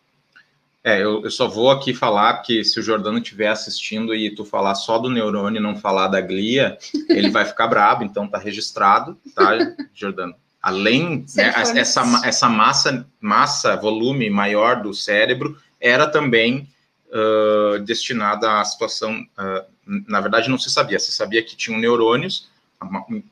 É, 0.84 1.04
eu, 1.04 1.24
eu, 1.24 1.30
só 1.30 1.48
vou 1.48 1.70
aqui 1.70 1.94
falar 1.94 2.42
que 2.42 2.64
se 2.64 2.80
o 2.80 2.84
Jordano 2.84 3.20
estiver 3.20 3.50
assistindo 3.50 4.16
e 4.16 4.34
tu 4.34 4.44
falar 4.44 4.74
só 4.74 4.98
do 4.98 5.12
neurônio 5.12 5.60
e 5.60 5.64
não 5.64 5.76
falar 5.76 6.08
da 6.08 6.22
glia, 6.22 6.76
ele 7.08 7.30
vai 7.30 7.46
ficar 7.46 7.68
brabo, 7.68 8.04
então 8.04 8.28
tá 8.28 8.40
registrado, 8.40 9.16
tá, 9.36 9.76
Jordano? 9.94 10.34
Além 10.62 11.26
né, 11.36 11.54
essa, 11.76 12.04
essa 12.26 12.50
massa, 12.50 13.08
massa, 13.20 13.76
volume 13.76 14.30
maior 14.30 14.82
do 14.82 14.94
cérebro 14.94 15.58
era 15.80 16.08
também 16.08 16.68
uh, 17.08 17.80
destinada 17.80 18.60
à 18.60 18.66
situação. 18.66 19.26
Uh, 19.38 20.04
na 20.08 20.20
verdade, 20.20 20.50
não 20.50 20.58
se 20.58 20.70
sabia. 20.70 21.00
Se 21.00 21.12
sabia 21.12 21.44
que 21.44 21.56
tinham 21.56 21.80
neurônios, 21.80 22.50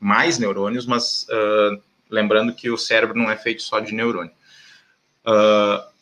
mais 0.00 0.38
neurônios, 0.38 0.86
mas 0.86 1.26
uh, 1.28 1.80
lembrando 2.08 2.54
que 2.54 2.70
o 2.70 2.78
cérebro 2.78 3.18
não 3.18 3.30
é 3.30 3.36
feito 3.36 3.62
só 3.62 3.80
de 3.80 3.92
neurônio. 3.92 4.32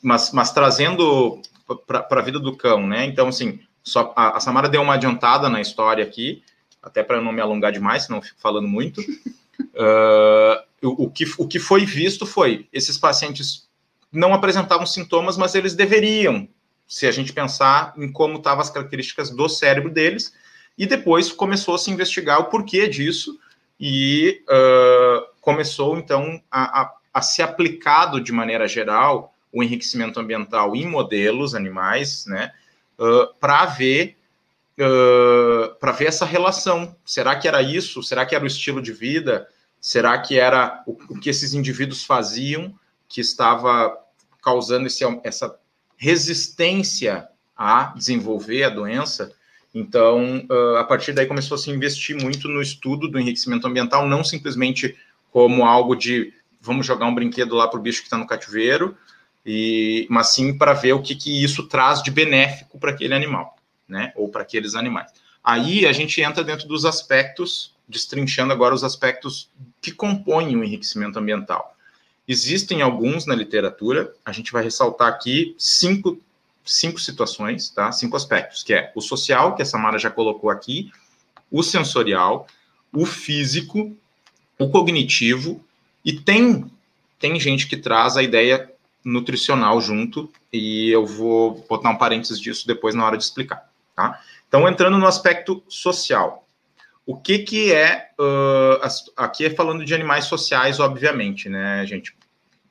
mas, 0.03 0.33
mas 0.33 0.53
trazendo 0.53 1.41
para 1.87 2.21
a 2.21 2.23
vida 2.23 2.39
do 2.39 2.57
cão, 2.57 2.87
né? 2.87 3.07
Então, 3.07 3.29
assim, 3.29 3.59
só, 3.83 4.13
a, 4.17 4.37
a 4.37 4.41
Samara 4.41 4.69
deu 4.69 4.83
uma 4.83 4.95
adiantada 4.95 5.49
na 5.49 5.61
história 5.61 6.05
aqui, 6.05 6.43
até 6.83 7.03
para 7.03 7.21
não 7.21 7.33
me 7.33 7.41
alongar 7.41 7.73
demais, 7.73 8.05
senão 8.05 8.19
eu 8.19 8.23
fico 8.23 8.41
falando 8.41 8.69
muito. 8.69 9.01
Uh, 9.57 10.59
o, 10.87 11.11
que, 11.11 11.25
o 11.39 11.47
que 11.47 11.59
foi 11.59 11.85
visto 11.85 12.27
foi 12.27 12.69
esses 12.73 12.99
pacientes 12.99 13.69
não 14.13 14.33
apresentavam 14.33 14.87
sintomas, 14.87 15.37
mas 15.37 15.55
eles 15.55 15.75
deveriam, 15.75 16.49
se 16.87 17.07
a 17.07 17.11
gente 17.11 17.33
pensar 17.33 17.93
em 17.97 18.11
como 18.11 18.37
estavam 18.37 18.61
as 18.61 18.71
características 18.71 19.31
do 19.31 19.49
cérebro 19.49 19.91
deles, 19.91 20.33
e 20.79 20.87
depois 20.87 21.33
começou 21.33 21.75
a 21.75 21.79
se 21.79 21.91
investigar 21.91 22.41
o 22.41 22.45
porquê 22.45 22.87
disso, 22.89 23.39
e 23.79 24.43
uh, 24.49 25.27
começou 25.41 25.99
então 25.99 26.41
a, 26.51 26.83
a, 26.83 26.95
a 27.15 27.23
ser 27.23 27.43
aplicado 27.43 28.21
de 28.21 28.33
maneira 28.33 28.69
geral 28.69 29.35
o 29.53 29.63
enriquecimento 29.63 30.19
ambiental 30.19 30.75
em 30.75 30.87
modelos 30.87 31.55
animais, 31.55 32.25
né, 32.27 32.53
uh, 32.99 33.35
para 33.41 33.67
ver 33.67 34.17
uh, 34.79 35.75
para 35.77 35.93
ver 35.93 36.07
essa 36.07 36.25
relação. 36.25 36.95
Será 37.05 37.37
que 37.37 37.49
era 37.49 37.63
isso? 37.63 38.03
Será 38.03 38.27
que 38.27 38.35
era 38.35 38.45
o 38.45 38.47
estilo 38.47 38.81
de 38.83 38.93
vida? 38.93 39.49
Será 39.85 40.17
que 40.17 40.39
era 40.39 40.83
o, 40.87 41.21
que 41.21 41.29
esses 41.29 41.53
indivíduos 41.53 42.05
faziam 42.05 42.75
que 43.07 43.21
estava 43.21 43.95
causando 44.43 44.87
esse, 44.87 45.05
essa 45.23 45.59
resistência 45.95 47.29
a 47.55 47.93
desenvolver 47.95 48.65
a 48.65 48.71
doença? 48.71 49.31
Então, 49.75 50.43
uh, 50.51 50.77
a 50.79 50.85
partir 50.85 51.13
daí 51.13 51.27
começou 51.27 51.57
a 51.57 51.59
se 51.59 51.71
investir 51.71 52.17
muito 52.17 52.49
no 52.49 52.63
estudo 52.63 53.09
do 53.09 53.19
enriquecimento 53.19 53.67
ambiental, 53.67 54.09
não 54.09 54.25
simplesmente 54.25 54.97
como 55.31 55.67
algo 55.67 55.95
de 55.95 56.33
vamos 56.63 56.87
jogar 56.87 57.05
um 57.05 57.15
brinquedo 57.15 57.55
lá 57.55 57.69
para 57.69 57.79
o 57.79 57.83
bicho 57.83 58.01
que 58.01 58.07
está 58.07 58.17
no 58.17 58.27
cativeiro, 58.27 58.97
e, 59.45 60.07
mas 60.09 60.29
sim 60.29 60.57
para 60.57 60.73
ver 60.73 60.95
o 60.95 61.03
que, 61.03 61.15
que 61.15 61.45
isso 61.45 61.69
traz 61.69 62.03
de 62.03 62.11
benéfico 62.11 62.79
para 62.79 62.91
aquele 62.91 63.13
animal, 63.13 63.55
né? 63.87 64.15
Ou 64.17 64.31
para 64.31 64.41
aqueles 64.41 64.75
animais. 64.77 65.13
Aí 65.45 65.85
a 65.85 65.93
gente 65.93 66.23
entra 66.23 66.43
dentro 66.43 66.67
dos 66.67 66.87
aspectos 66.87 67.74
destrinchando 67.89 68.53
agora 68.53 68.75
os 68.75 68.85
aspectos 68.85 69.51
que 69.81 69.93
compõem 69.93 70.57
o 70.57 70.65
enriquecimento 70.65 71.19
ambiental. 71.19 71.77
Existem 72.27 72.81
alguns 72.81 73.27
na 73.27 73.35
literatura, 73.35 74.13
a 74.25 74.33
gente 74.33 74.51
vai 74.51 74.65
ressaltar 74.65 75.09
aqui 75.09 75.55
cinco, 75.59 76.19
cinco 76.65 76.99
situações, 76.99 77.69
tá? 77.69 77.93
cinco 77.93 78.17
aspectos, 78.17 78.63
que 78.63 78.73
é 78.73 78.91
o 78.95 79.01
social, 79.01 79.55
que 79.55 79.63
a 79.63 79.67
Samara 79.67 79.99
já 79.99 80.11
colocou 80.11 80.49
aqui, 80.49 80.91
o 81.51 81.63
sensorial, 81.63 82.47
o 82.93 83.05
físico, 83.05 83.95
o 84.59 84.71
cognitivo, 84.71 85.63
e 86.05 86.13
tem, 86.13 86.71
tem 87.19 87.39
gente 87.39 87.67
que 87.67 87.77
traz 87.77 88.17
a 88.17 88.23
ideia 88.23 88.73
nutricional 89.05 89.81
junto, 89.81 90.33
e 90.51 90.89
eu 90.89 91.05
vou 91.05 91.65
botar 91.69 91.91
um 91.91 91.99
parênteses 91.99 92.41
disso 92.41 92.67
depois 92.67 92.95
na 92.95 93.05
hora 93.05 93.19
de 93.19 93.25
explicar. 93.25 93.69
Tá? 93.95 94.21
Então, 94.49 94.67
entrando 94.67 94.99
no 94.99 95.07
aspecto 95.07 95.63
social, 95.69 96.44
o 97.07 97.17
que, 97.17 97.41
que 97.41 97.73
é. 97.73 98.11
Uh, 98.19 98.81
aqui 99.17 99.47
é 99.47 99.51
falando 99.51 99.85
de 99.85 99.95
animais 99.95 100.25
sociais, 100.25 100.81
obviamente, 100.81 101.49
né, 101.49 101.85
gente? 101.87 102.17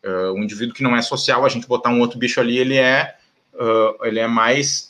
Uh, 0.03 0.33
um 0.33 0.43
indivíduo 0.43 0.73
que 0.73 0.83
não 0.83 0.95
é 0.95 1.01
social, 1.01 1.45
a 1.45 1.49
gente 1.49 1.67
botar 1.67 1.89
um 1.89 1.99
outro 1.99 2.17
bicho 2.17 2.39
ali, 2.39 2.57
ele 2.57 2.75
é, 2.75 3.15
uh, 3.53 4.05
ele 4.05 4.19
é 4.19 4.27
mais 4.27 4.89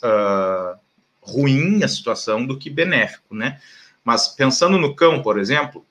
ruim 1.20 1.82
a 1.82 1.88
situação 1.88 2.46
do 2.46 2.58
que 2.58 2.68
benéfico, 2.68 3.34
né? 3.34 3.60
Mas 4.02 4.28
pensando 4.28 4.78
no 4.78 4.94
cão, 4.94 5.22
por 5.22 5.38
exemplo, 5.38 5.86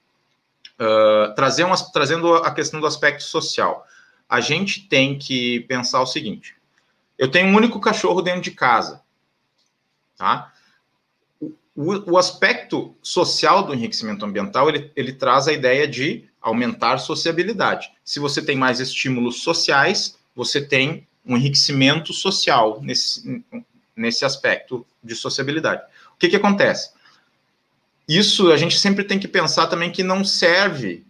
trazer 1.35 1.63
uma, 1.63 1.75
trazendo 1.91 2.35
a 2.35 2.51
questão 2.51 2.79
do 2.79 2.85
aspecto 2.85 3.23
social, 3.23 3.87
a 4.29 4.39
gente 4.39 4.87
tem 4.87 5.17
que 5.17 5.61
pensar 5.61 6.01
o 6.01 6.05
seguinte: 6.05 6.55
eu 7.17 7.31
tenho 7.31 7.47
um 7.47 7.55
único 7.55 7.79
cachorro 7.79 8.21
dentro 8.21 8.41
de 8.41 8.51
casa, 8.51 9.01
tá? 10.15 10.53
O, 11.75 12.11
o, 12.11 12.17
aspecto 12.17 12.95
social 13.01 13.63
do 13.63 13.73
enriquecimento 13.73 14.23
ambiental 14.23 14.69
ele, 14.69 14.91
ele 14.95 15.11
traz 15.11 15.47
a 15.47 15.53
ideia 15.53 15.87
de 15.87 16.25
aumentar 16.41 16.99
sociabilidade. 16.99 17.91
Se 18.03 18.19
você 18.19 18.41
tem 18.41 18.55
mais 18.55 18.79
estímulos 18.79 19.41
sociais, 19.41 20.17
você 20.35 20.61
tem 20.61 21.07
um 21.25 21.35
enriquecimento 21.37 22.13
social 22.13 22.79
nesse, 22.81 23.43
nesse 23.95 24.25
aspecto 24.25 24.85
de 25.03 25.15
sociabilidade. 25.15 25.81
O 26.15 26.19
que, 26.19 26.29
que 26.29 26.35
acontece? 26.35 26.91
Isso 28.07 28.51
a 28.51 28.57
gente 28.57 28.77
sempre 28.77 29.03
tem 29.03 29.17
que 29.17 29.27
pensar 29.27 29.67
também 29.67 29.91
que 29.91 30.03
não 30.03 30.23
serve, 30.25 31.05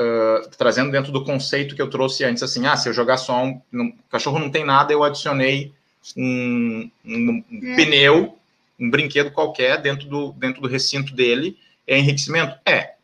uh, 0.00 0.48
trazendo 0.58 0.90
dentro 0.90 1.12
do 1.12 1.24
conceito 1.24 1.76
que 1.76 1.80
eu 1.80 1.88
trouxe 1.88 2.24
antes, 2.24 2.42
assim, 2.42 2.66
ah, 2.66 2.76
se 2.76 2.88
eu 2.88 2.92
jogar 2.92 3.16
só 3.16 3.44
um. 3.44 3.60
um 3.72 3.92
cachorro 4.10 4.40
não 4.40 4.50
tem 4.50 4.64
nada, 4.64 4.92
eu 4.92 5.04
adicionei 5.04 5.72
um, 6.16 6.90
um, 7.04 7.44
um 7.50 7.72
é. 7.72 7.76
pneu 7.76 8.36
um 8.78 8.90
brinquedo 8.90 9.30
qualquer 9.30 9.80
dentro 9.80 10.08
do, 10.08 10.32
dentro 10.32 10.60
do 10.60 10.68
recinto 10.68 11.14
dele 11.14 11.58
é 11.86 11.98
enriquecimento? 11.98 12.58
É. 12.64 12.94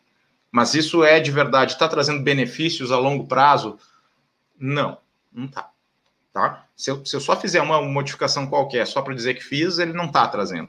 Mas 0.51 0.75
isso 0.75 1.03
é 1.03 1.19
de 1.19 1.31
verdade, 1.31 1.73
está 1.73 1.89
trazendo 1.89 2.23
benefícios 2.23 2.93
a 2.93 2.99
longo 2.99 3.27
prazo? 3.27 3.79
Não, 4.59 4.99
não 5.33 5.47
está. 5.47 5.71
Tá? 6.33 6.67
Se, 6.77 6.91
eu, 6.91 7.05
se 7.05 7.15
eu 7.15 7.21
só 7.21 7.37
fizer 7.37 7.61
uma 7.61 7.81
modificação 7.83 8.47
qualquer 8.47 8.87
só 8.87 9.03
para 9.03 9.15
dizer 9.15 9.35
que 9.35 9.45
fiz, 9.45 9.79
ele 9.79 9.93
não 9.93 10.07
está 10.07 10.27
trazendo. 10.27 10.69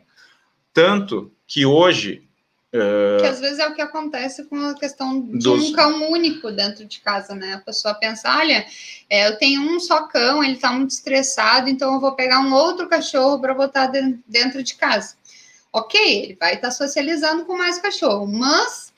Tanto 0.74 1.32
que 1.48 1.66
hoje 1.66 2.28
Uh, 2.74 3.22
que 3.22 3.28
às 3.28 3.40
vezes 3.40 3.60
é 3.60 3.68
o 3.68 3.76
que 3.76 3.82
acontece 3.82 4.46
com 4.46 4.60
a 4.60 4.74
questão 4.74 5.22
de 5.22 5.38
dos... 5.38 5.70
um 5.70 5.74
cão 5.74 6.10
único 6.12 6.52
dentro 6.52 6.86
de 6.86 7.00
casa, 7.02 7.36
né? 7.36 7.54
A 7.54 7.60
pessoa 7.60 7.94
pensa, 7.94 8.36
olha, 8.36 8.66
é, 9.08 9.28
eu 9.28 9.38
tenho 9.38 9.62
um 9.62 9.80
só 9.80 10.08
cão, 10.08 10.44
ele 10.44 10.56
tá 10.56 10.72
muito 10.72 10.90
estressado, 10.90 11.70
então 11.70 11.94
eu 11.94 12.00
vou 12.00 12.14
pegar 12.14 12.40
um 12.40 12.52
outro 12.52 12.90
cachorro 12.90 13.40
para 13.40 13.54
botar 13.54 13.92
dentro 14.28 14.64
de 14.64 14.74
casa. 14.74 15.16
Ok, 15.72 16.00
ele 16.02 16.36
vai 16.40 16.56
estar 16.56 16.70
tá 16.70 16.72
socializando 16.72 17.46
com 17.46 17.56
mais 17.56 17.78
cachorro, 17.78 18.26
mas 18.26 18.92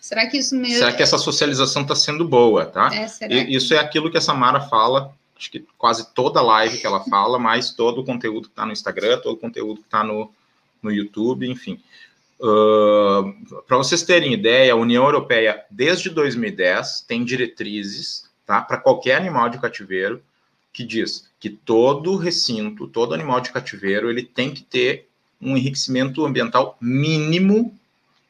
será 0.00 0.26
que 0.26 0.38
isso 0.38 0.56
mesmo. 0.56 0.78
Será 0.78 0.92
que 0.92 1.02
essa 1.02 1.18
socialização 1.18 1.82
está 1.82 1.94
sendo 1.94 2.26
boa, 2.26 2.66
tá? 2.66 2.90
É, 2.92 3.32
e, 3.32 3.54
isso 3.54 3.72
é 3.72 3.78
aquilo 3.78 4.10
que 4.10 4.18
a 4.18 4.20
Samara 4.20 4.60
fala, 4.62 5.14
acho 5.38 5.52
que 5.52 5.64
quase 5.78 6.12
toda 6.12 6.42
live 6.42 6.78
que 6.78 6.86
ela 6.86 7.04
fala, 7.04 7.38
mais 7.38 7.70
todo 7.70 8.00
o 8.00 8.04
conteúdo 8.04 8.48
que 8.48 8.52
está 8.52 8.66
no 8.66 8.72
Instagram, 8.72 9.20
todo 9.20 9.34
o 9.34 9.40
conteúdo 9.40 9.82
que 9.82 9.86
está 9.86 10.02
no, 10.02 10.32
no 10.82 10.90
YouTube, 10.90 11.48
enfim. 11.48 11.80
Uh, 12.42 13.62
para 13.68 13.76
vocês 13.76 14.02
terem 14.02 14.32
ideia, 14.32 14.72
a 14.72 14.76
União 14.76 15.04
Europeia, 15.04 15.62
desde 15.70 16.08
2010, 16.08 17.02
tem 17.06 17.22
diretrizes 17.22 18.30
tá, 18.46 18.62
para 18.62 18.78
qualquer 18.78 19.16
animal 19.16 19.50
de 19.50 19.60
cativeiro 19.60 20.22
que 20.72 20.82
diz 20.82 21.28
que 21.38 21.50
todo 21.50 22.16
recinto, 22.16 22.88
todo 22.88 23.12
animal 23.12 23.42
de 23.42 23.50
cativeiro, 23.52 24.08
ele 24.08 24.22
tem 24.22 24.54
que 24.54 24.62
ter 24.62 25.06
um 25.40 25.54
enriquecimento 25.56 26.24
ambiental 26.24 26.78
mínimo 26.80 27.78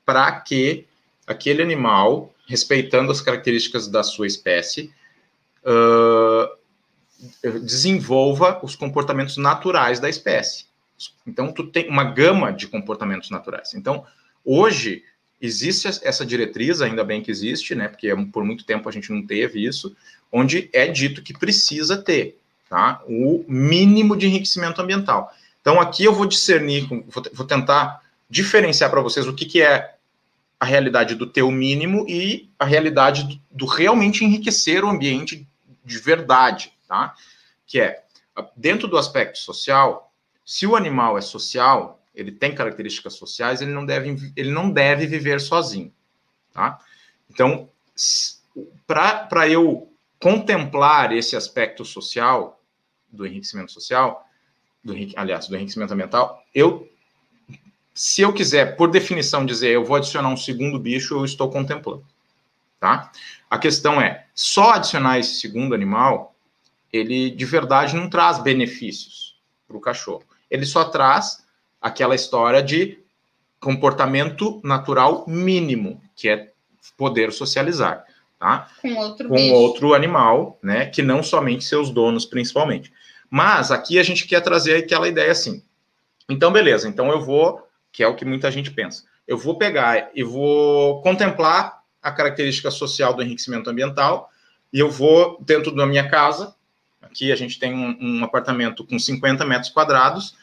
para 0.04 0.40
que 0.40 0.86
aquele 1.24 1.62
animal, 1.62 2.34
respeitando 2.48 3.12
as 3.12 3.20
características 3.20 3.86
da 3.86 4.02
sua 4.02 4.26
espécie, 4.26 4.92
uh, 5.64 6.48
desenvolva 7.60 8.58
os 8.62 8.74
comportamentos 8.74 9.36
naturais 9.36 10.00
da 10.00 10.08
espécie. 10.08 10.69
Então, 11.26 11.52
tu 11.52 11.66
tem 11.66 11.88
uma 11.88 12.04
gama 12.04 12.52
de 12.52 12.66
comportamentos 12.66 13.30
naturais. 13.30 13.74
Então, 13.74 14.04
hoje, 14.44 15.04
existe 15.40 15.88
essa 16.02 16.24
diretriz, 16.24 16.80
ainda 16.80 17.02
bem 17.02 17.22
que 17.22 17.30
existe, 17.30 17.74
né? 17.74 17.88
Porque 17.88 18.14
por 18.32 18.44
muito 18.44 18.64
tempo 18.64 18.88
a 18.88 18.92
gente 18.92 19.10
não 19.10 19.26
teve 19.26 19.64
isso, 19.64 19.96
onde 20.30 20.68
é 20.72 20.86
dito 20.86 21.22
que 21.22 21.32
precisa 21.32 21.96
ter, 21.96 22.38
tá? 22.68 23.02
O 23.06 23.44
mínimo 23.48 24.16
de 24.16 24.26
enriquecimento 24.26 24.80
ambiental. 24.80 25.32
Então, 25.60 25.80
aqui 25.80 26.04
eu 26.04 26.14
vou 26.14 26.26
discernir, 26.26 26.88
vou 27.32 27.46
tentar 27.46 28.02
diferenciar 28.28 28.90
para 28.90 29.00
vocês 29.00 29.26
o 29.26 29.34
que, 29.34 29.44
que 29.44 29.62
é 29.62 29.94
a 30.58 30.64
realidade 30.64 31.14
do 31.14 31.26
teu 31.26 31.50
mínimo 31.50 32.04
e 32.08 32.50
a 32.58 32.64
realidade 32.66 33.24
do, 33.24 33.40
do 33.50 33.66
realmente 33.66 34.24
enriquecer 34.24 34.84
o 34.84 34.88
ambiente 34.88 35.46
de 35.84 35.98
verdade, 35.98 36.72
tá? 36.86 37.14
Que 37.66 37.80
é, 37.80 38.02
dentro 38.54 38.86
do 38.86 38.98
aspecto 38.98 39.38
social, 39.38 40.09
se 40.50 40.66
o 40.66 40.74
animal 40.74 41.16
é 41.16 41.20
social, 41.20 42.02
ele 42.12 42.32
tem 42.32 42.52
características 42.52 43.14
sociais, 43.14 43.62
ele 43.62 43.70
não 43.70 43.86
deve, 43.86 44.32
ele 44.34 44.50
não 44.50 44.68
deve 44.68 45.06
viver 45.06 45.40
sozinho, 45.40 45.94
tá? 46.52 46.76
Então, 47.30 47.70
para 48.84 49.48
eu 49.48 49.88
contemplar 50.18 51.12
esse 51.12 51.36
aspecto 51.36 51.84
social 51.84 52.60
do 53.12 53.24
enriquecimento 53.24 53.70
social, 53.70 54.26
do, 54.82 54.92
aliás, 55.14 55.46
do 55.46 55.54
enriquecimento 55.54 55.94
ambiental, 55.94 56.42
eu, 56.52 56.90
se 57.94 58.22
eu 58.22 58.32
quiser, 58.32 58.76
por 58.76 58.90
definição, 58.90 59.46
dizer 59.46 59.70
eu 59.70 59.84
vou 59.84 59.94
adicionar 59.94 60.30
um 60.30 60.36
segundo 60.36 60.80
bicho, 60.80 61.14
eu 61.14 61.24
estou 61.24 61.48
contemplando, 61.48 62.04
tá? 62.80 63.12
A 63.48 63.56
questão 63.56 64.00
é, 64.00 64.26
só 64.34 64.72
adicionar 64.72 65.20
esse 65.20 65.38
segundo 65.38 65.76
animal, 65.76 66.34
ele 66.92 67.30
de 67.30 67.44
verdade 67.44 67.94
não 67.94 68.10
traz 68.10 68.40
benefícios 68.40 69.38
para 69.68 69.76
o 69.76 69.80
cachorro 69.80 70.24
ele 70.50 70.66
só 70.66 70.84
traz 70.84 71.44
aquela 71.80 72.14
história 72.14 72.62
de 72.62 72.98
comportamento 73.60 74.60
natural 74.64 75.24
mínimo, 75.28 76.02
que 76.16 76.28
é 76.28 76.50
poder 76.96 77.32
socializar, 77.32 78.04
tá? 78.38 78.68
Com 78.80 78.94
outro 78.96 79.28
Com 79.28 79.34
bicho. 79.34 79.54
outro 79.54 79.94
animal, 79.94 80.58
né? 80.62 80.86
Que 80.86 81.02
não 81.02 81.22
somente 81.22 81.64
seus 81.64 81.90
donos, 81.90 82.24
principalmente. 82.24 82.92
Mas 83.28 83.70
aqui 83.70 83.98
a 83.98 84.02
gente 84.02 84.26
quer 84.26 84.40
trazer 84.40 84.76
aquela 84.76 85.08
ideia 85.08 85.30
assim. 85.30 85.62
Então, 86.28 86.52
beleza. 86.52 86.88
Então 86.88 87.10
eu 87.10 87.20
vou, 87.20 87.66
que 87.92 88.02
é 88.02 88.08
o 88.08 88.16
que 88.16 88.24
muita 88.24 88.50
gente 88.50 88.70
pensa. 88.70 89.04
Eu 89.28 89.38
vou 89.38 89.56
pegar 89.56 90.10
e 90.14 90.24
vou 90.24 91.00
contemplar 91.02 91.80
a 92.02 92.10
característica 92.10 92.70
social 92.70 93.14
do 93.14 93.22
enriquecimento 93.22 93.68
ambiental 93.68 94.30
e 94.72 94.80
eu 94.80 94.90
vou 94.90 95.38
dentro 95.40 95.74
da 95.74 95.86
minha 95.86 96.08
casa. 96.08 96.54
Aqui 97.02 97.30
a 97.30 97.36
gente 97.36 97.58
tem 97.58 97.74
um, 97.74 97.96
um 98.00 98.24
apartamento 98.24 98.84
com 98.84 98.98
50 98.98 99.44
metros 99.44 99.70
quadrados 99.70 100.34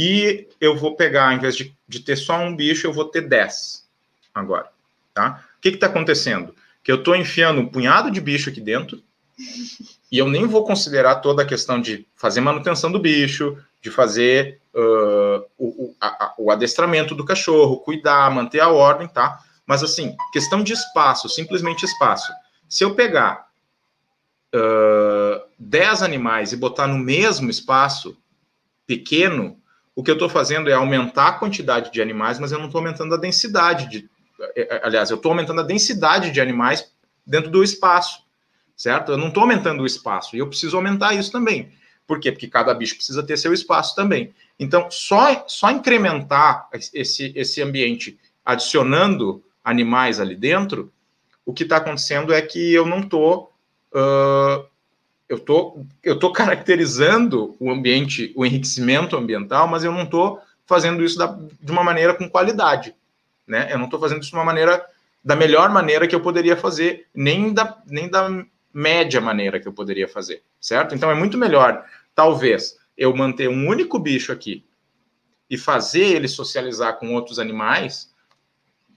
e 0.00 0.46
eu 0.60 0.76
vou 0.76 0.94
pegar, 0.94 1.34
em 1.34 1.40
vez 1.40 1.56
de, 1.56 1.74
de 1.88 1.98
ter 1.98 2.14
só 2.14 2.38
um 2.38 2.54
bicho, 2.54 2.86
eu 2.86 2.92
vou 2.92 3.06
ter 3.06 3.22
10 3.22 3.84
agora, 4.32 4.68
tá? 5.12 5.44
O 5.58 5.60
que 5.60 5.70
está 5.70 5.88
acontecendo? 5.88 6.54
Que 6.84 6.92
eu 6.92 6.96
estou 6.96 7.16
enfiando 7.16 7.60
um 7.60 7.66
punhado 7.66 8.08
de 8.08 8.20
bicho 8.20 8.48
aqui 8.48 8.60
dentro 8.60 9.02
e 10.10 10.16
eu 10.16 10.28
nem 10.28 10.46
vou 10.46 10.64
considerar 10.64 11.16
toda 11.16 11.42
a 11.42 11.46
questão 11.46 11.80
de 11.80 12.06
fazer 12.14 12.40
manutenção 12.40 12.92
do 12.92 13.00
bicho, 13.00 13.58
de 13.82 13.90
fazer 13.90 14.60
uh, 14.72 15.44
o, 15.58 15.66
o, 15.66 15.96
a, 16.00 16.32
o, 16.38 16.50
adestramento 16.52 17.12
do 17.12 17.24
cachorro, 17.24 17.80
cuidar, 17.80 18.30
manter 18.30 18.60
a 18.60 18.68
ordem, 18.68 19.08
tá? 19.08 19.40
Mas 19.66 19.82
assim, 19.82 20.16
questão 20.32 20.62
de 20.62 20.74
espaço, 20.74 21.28
simplesmente 21.28 21.84
espaço. 21.84 22.32
Se 22.68 22.84
eu 22.84 22.94
pegar 22.94 23.48
uh, 24.54 25.42
10 25.58 26.04
animais 26.04 26.52
e 26.52 26.56
botar 26.56 26.86
no 26.86 26.98
mesmo 26.98 27.50
espaço 27.50 28.16
pequeno, 28.86 29.60
o 29.98 30.02
que 30.04 30.12
eu 30.12 30.14
estou 30.14 30.28
fazendo 30.28 30.70
é 30.70 30.74
aumentar 30.74 31.26
a 31.26 31.32
quantidade 31.32 31.90
de 31.90 32.00
animais, 32.00 32.38
mas 32.38 32.52
eu 32.52 32.58
não 32.60 32.66
estou 32.66 32.78
aumentando 32.78 33.12
a 33.16 33.18
densidade 33.18 33.90
de. 33.90 34.08
É, 34.54 34.76
é, 34.76 34.80
aliás, 34.84 35.10
eu 35.10 35.16
estou 35.16 35.32
aumentando 35.32 35.60
a 35.60 35.64
densidade 35.64 36.30
de 36.30 36.40
animais 36.40 36.88
dentro 37.26 37.50
do 37.50 37.64
espaço, 37.64 38.22
certo? 38.76 39.10
Eu 39.10 39.18
não 39.18 39.26
estou 39.26 39.40
aumentando 39.40 39.82
o 39.82 39.86
espaço 39.86 40.36
e 40.36 40.38
eu 40.38 40.46
preciso 40.46 40.76
aumentar 40.76 41.14
isso 41.14 41.32
também. 41.32 41.72
Por 42.06 42.20
quê? 42.20 42.30
Porque 42.30 42.46
cada 42.46 42.72
bicho 42.74 42.94
precisa 42.94 43.24
ter 43.24 43.36
seu 43.36 43.52
espaço 43.52 43.96
também. 43.96 44.32
Então, 44.56 44.88
só, 44.88 45.44
só 45.48 45.68
incrementar 45.68 46.68
esse, 46.94 47.32
esse 47.34 47.60
ambiente 47.60 48.16
adicionando 48.44 49.42
animais 49.64 50.20
ali 50.20 50.36
dentro, 50.36 50.92
o 51.44 51.52
que 51.52 51.64
está 51.64 51.78
acontecendo 51.78 52.32
é 52.32 52.40
que 52.40 52.72
eu 52.72 52.86
não 52.86 53.00
estou 53.00 53.52
uh, 53.92 54.64
eu 55.28 55.38
tô, 55.38 55.84
eu 56.02 56.18
tô 56.18 56.32
caracterizando 56.32 57.54
o 57.60 57.70
ambiente, 57.70 58.32
o 58.34 58.46
enriquecimento 58.46 59.16
ambiental, 59.16 59.68
mas 59.68 59.84
eu 59.84 59.92
não 59.92 60.04
estou 60.04 60.40
fazendo 60.66 61.04
isso 61.04 61.18
da, 61.18 61.38
de 61.60 61.70
uma 61.70 61.84
maneira 61.84 62.14
com 62.14 62.28
qualidade, 62.28 62.94
né? 63.46 63.68
Eu 63.70 63.78
não 63.78 63.84
estou 63.84 64.00
fazendo 64.00 64.22
isso 64.22 64.30
de 64.30 64.36
uma 64.36 64.44
maneira 64.44 64.84
da 65.22 65.36
melhor 65.36 65.68
maneira 65.70 66.06
que 66.06 66.14
eu 66.14 66.20
poderia 66.20 66.56
fazer, 66.56 67.06
nem 67.14 67.52
da, 67.52 67.78
nem 67.86 68.08
da 68.08 68.44
média 68.72 69.20
maneira 69.20 69.60
que 69.60 69.68
eu 69.68 69.72
poderia 69.72 70.08
fazer, 70.08 70.42
certo? 70.60 70.94
Então 70.94 71.10
é 71.10 71.14
muito 71.14 71.36
melhor, 71.36 71.84
talvez, 72.14 72.78
eu 72.96 73.14
manter 73.14 73.48
um 73.48 73.68
único 73.68 73.98
bicho 73.98 74.32
aqui 74.32 74.64
e 75.50 75.58
fazer 75.58 76.04
ele 76.04 76.28
socializar 76.28 76.98
com 76.98 77.14
outros 77.14 77.38
animais 77.38 78.12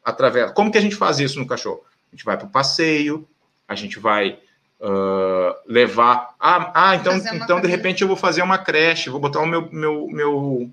através. 0.04 0.52
Como 0.52 0.72
que 0.72 0.78
a 0.78 0.82
gente 0.82 0.96
faz 0.96 1.20
isso 1.20 1.40
no 1.40 1.48
cachorro? 1.48 1.84
A 2.12 2.16
gente 2.16 2.26
vai 2.26 2.38
para 2.38 2.48
o 2.48 2.52
passeio, 2.52 3.28
a 3.68 3.76
gente 3.76 4.00
vai 4.00 4.40
uh, 4.82 5.56
levar. 5.68 6.36
Ah, 6.40 6.72
ah 6.74 6.96
então, 6.96 7.14
então 7.34 7.62
de 7.62 7.68
repente 7.68 8.02
eu 8.02 8.08
vou 8.08 8.18
fazer 8.18 8.42
uma 8.42 8.58
creche, 8.58 9.10
vou 9.10 9.20
botar 9.20 9.40
o 9.40 9.46
meu, 9.46 9.72
meu, 9.72 10.08
meu, 10.08 10.72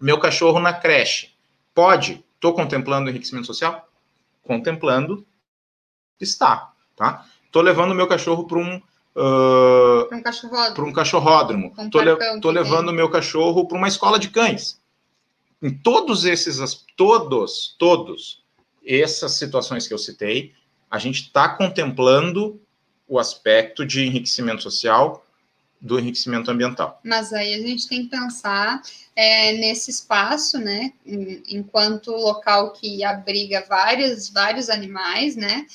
meu 0.00 0.18
cachorro 0.20 0.60
na 0.60 0.72
creche. 0.72 1.30
Pode? 1.74 2.24
Estou 2.34 2.52
contemplando 2.52 3.06
o 3.06 3.10
enriquecimento 3.10 3.46
social? 3.46 3.88
Contemplando, 4.42 5.26
está, 6.20 6.72
tá? 6.96 7.26
Estou 7.44 7.62
levando 7.62 7.92
o 7.92 7.94
meu 7.94 8.06
cachorro 8.06 8.46
para 8.46 8.58
um 8.58 8.80
Uh, 9.12 10.06
para 10.08 10.18
um 10.18 10.22
cachorródromo. 10.22 10.74
Para 10.74 10.84
um 10.84 10.92
cachorródromo. 10.92 11.74
Um 11.76 11.90
tô, 11.90 12.00
le 12.00 12.40
tô 12.40 12.48
levando 12.48 12.90
o 12.90 12.92
meu 12.92 13.10
cachorro 13.10 13.66
para 13.66 13.76
uma 13.76 13.88
escola 13.88 14.20
de 14.20 14.30
cães. 14.30 14.80
Em 15.60 15.68
todos 15.68 16.24
esses, 16.24 16.86
todos, 16.96 17.74
todos 17.76 18.44
essas 18.86 19.32
situações 19.32 19.88
que 19.88 19.92
eu 19.92 19.98
citei, 19.98 20.54
a 20.88 20.96
gente 20.96 21.22
está 21.22 21.48
contemplando 21.48 22.60
o 23.10 23.18
aspecto 23.18 23.84
de 23.84 24.06
enriquecimento 24.06 24.62
social 24.62 25.26
do 25.80 25.98
enriquecimento 25.98 26.50
ambiental. 26.50 27.00
Mas 27.02 27.32
aí 27.32 27.54
a 27.54 27.58
gente 27.58 27.88
tem 27.88 28.04
que 28.04 28.10
pensar 28.10 28.80
é, 29.16 29.52
nesse 29.54 29.90
espaço, 29.90 30.58
né, 30.58 30.92
enquanto 31.48 32.12
local 32.12 32.72
que 32.72 33.02
abriga 33.02 33.64
vários, 33.68 34.28
vários 34.28 34.70
animais, 34.70 35.34
né, 35.34 35.66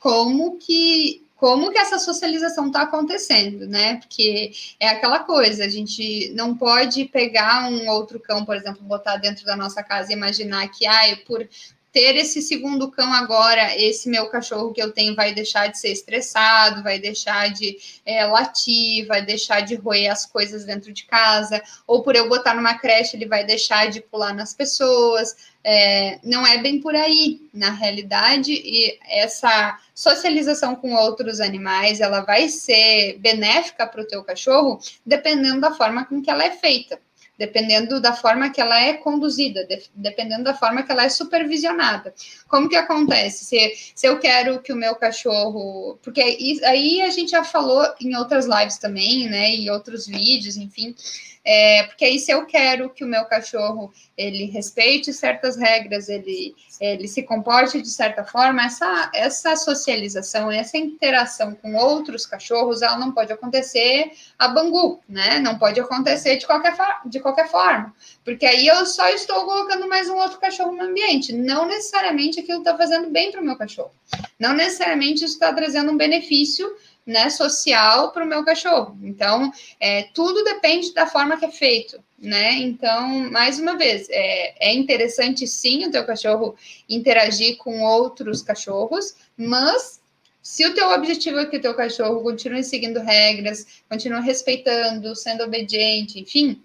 como 0.00 0.58
que 0.58 1.22
como 1.36 1.72
que 1.72 1.78
essa 1.78 1.98
socialização 1.98 2.68
está 2.68 2.82
acontecendo, 2.82 3.66
né? 3.66 3.96
Porque 3.96 4.52
é 4.78 4.90
aquela 4.90 5.18
coisa, 5.18 5.64
a 5.64 5.68
gente 5.68 6.32
não 6.36 6.56
pode 6.56 7.06
pegar 7.06 7.68
um 7.68 7.88
outro 7.88 8.20
cão, 8.20 8.44
por 8.44 8.54
exemplo, 8.54 8.80
botar 8.84 9.16
dentro 9.16 9.44
da 9.44 9.56
nossa 9.56 9.82
casa 9.82 10.12
e 10.12 10.14
imaginar 10.14 10.68
que, 10.68 10.86
ah, 10.86 11.18
por 11.26 11.44
ter 11.92 12.16
esse 12.16 12.40
segundo 12.40 12.90
cão 12.90 13.12
agora, 13.12 13.76
esse 13.76 14.08
meu 14.08 14.26
cachorro 14.28 14.72
que 14.72 14.82
eu 14.82 14.92
tenho 14.92 15.14
vai 15.14 15.34
deixar 15.34 15.66
de 15.66 15.78
ser 15.78 15.92
estressado, 15.92 16.82
vai 16.82 16.98
deixar 16.98 17.52
de 17.52 17.76
é, 18.06 18.24
latir, 18.24 19.06
vai 19.06 19.22
deixar 19.22 19.60
de 19.60 19.74
roer 19.74 20.10
as 20.10 20.24
coisas 20.24 20.64
dentro 20.64 20.90
de 20.90 21.04
casa, 21.04 21.62
ou 21.86 22.02
por 22.02 22.16
eu 22.16 22.28
botar 22.28 22.54
numa 22.54 22.78
creche, 22.78 23.16
ele 23.16 23.26
vai 23.26 23.44
deixar 23.44 23.90
de 23.90 24.00
pular 24.00 24.34
nas 24.34 24.54
pessoas. 24.54 25.52
É, 25.64 26.18
não 26.24 26.44
é 26.44 26.58
bem 26.58 26.80
por 26.80 26.94
aí, 26.96 27.40
na 27.54 27.70
realidade, 27.70 28.52
e 28.52 28.98
essa 29.08 29.78
socialização 29.94 30.74
com 30.74 30.94
outros 30.94 31.40
animais, 31.40 32.00
ela 32.00 32.22
vai 32.22 32.48
ser 32.48 33.18
benéfica 33.20 33.86
para 33.86 34.00
o 34.00 34.06
teu 34.06 34.24
cachorro, 34.24 34.80
dependendo 35.06 35.60
da 35.60 35.72
forma 35.72 36.04
com 36.04 36.20
que 36.20 36.30
ela 36.30 36.42
é 36.42 36.50
feita 36.50 36.98
dependendo 37.38 38.00
da 38.00 38.12
forma 38.12 38.50
que 38.50 38.60
ela 38.60 38.80
é 38.80 38.94
conduzida, 38.94 39.64
de, 39.64 39.82
dependendo 39.94 40.44
da 40.44 40.54
forma 40.54 40.82
que 40.82 40.92
ela 40.92 41.04
é 41.04 41.08
supervisionada. 41.08 42.14
Como 42.46 42.68
que 42.68 42.76
acontece? 42.76 43.44
Se, 43.44 43.92
se 43.94 44.06
eu 44.06 44.18
quero 44.18 44.60
que 44.60 44.72
o 44.72 44.76
meu 44.76 44.94
cachorro. 44.94 45.98
Porque 46.02 46.20
aí 46.20 47.00
a 47.00 47.10
gente 47.10 47.30
já 47.30 47.42
falou 47.42 47.84
em 48.00 48.14
outras 48.16 48.46
lives 48.46 48.78
também, 48.78 49.28
né? 49.28 49.54
E 49.54 49.70
outros 49.70 50.06
vídeos, 50.06 50.56
enfim. 50.56 50.94
É, 51.44 51.82
porque 51.84 52.04
aí, 52.04 52.18
se 52.20 52.30
eu 52.30 52.46
quero 52.46 52.90
que 52.90 53.04
o 53.04 53.06
meu 53.06 53.24
cachorro 53.24 53.92
ele 54.16 54.44
respeite 54.44 55.12
certas 55.12 55.56
regras, 55.56 56.08
ele, 56.08 56.54
ele 56.80 57.08
se 57.08 57.22
comporte 57.24 57.82
de 57.82 57.88
certa 57.88 58.24
forma, 58.24 58.64
essa, 58.64 59.10
essa 59.12 59.56
socialização, 59.56 60.52
essa 60.52 60.78
interação 60.78 61.54
com 61.56 61.74
outros 61.74 62.26
cachorros, 62.26 62.80
ela 62.80 62.96
não 62.96 63.10
pode 63.10 63.32
acontecer 63.32 64.12
a 64.38 64.46
bangu, 64.46 65.00
né? 65.08 65.40
Não 65.40 65.58
pode 65.58 65.80
acontecer 65.80 66.36
de 66.36 66.46
qualquer, 66.46 66.76
de 67.06 67.18
qualquer 67.18 67.48
forma, 67.48 67.92
porque 68.24 68.46
aí 68.46 68.66
eu 68.66 68.86
só 68.86 69.08
estou 69.08 69.44
colocando 69.44 69.88
mais 69.88 70.08
um 70.08 70.16
outro 70.16 70.38
cachorro 70.38 70.72
no 70.72 70.84
ambiente. 70.84 71.32
Não 71.32 71.66
necessariamente 71.66 72.38
aquilo 72.38 72.58
está 72.58 72.76
fazendo 72.76 73.10
bem 73.10 73.32
para 73.32 73.40
o 73.40 73.44
meu 73.44 73.56
cachorro, 73.56 73.90
não 74.38 74.54
necessariamente 74.54 75.24
isso 75.24 75.34
está 75.34 75.52
trazendo 75.52 75.90
um 75.90 75.96
benefício 75.96 76.72
né, 77.06 77.30
social 77.30 78.12
para 78.12 78.24
o 78.24 78.28
meu 78.28 78.44
cachorro. 78.44 78.96
Então, 79.02 79.52
é, 79.80 80.04
tudo 80.14 80.44
depende 80.44 80.92
da 80.94 81.06
forma 81.06 81.36
que 81.36 81.44
é 81.44 81.50
feito, 81.50 82.02
né? 82.18 82.54
Então, 82.54 83.30
mais 83.30 83.58
uma 83.58 83.76
vez, 83.76 84.08
é, 84.10 84.70
é 84.70 84.74
interessante 84.74 85.46
sim 85.46 85.86
o 85.86 85.90
teu 85.90 86.04
cachorro 86.06 86.54
interagir 86.88 87.56
com 87.56 87.82
outros 87.82 88.42
cachorros, 88.42 89.16
mas 89.36 90.00
se 90.42 90.66
o 90.66 90.74
teu 90.74 90.90
objetivo 90.90 91.38
é 91.38 91.46
que 91.46 91.56
o 91.56 91.60
teu 91.60 91.74
cachorro 91.74 92.22
continue 92.22 92.64
seguindo 92.64 93.00
regras, 93.00 93.66
continue 93.88 94.22
respeitando, 94.22 95.14
sendo 95.16 95.44
obediente, 95.44 96.20
enfim, 96.20 96.60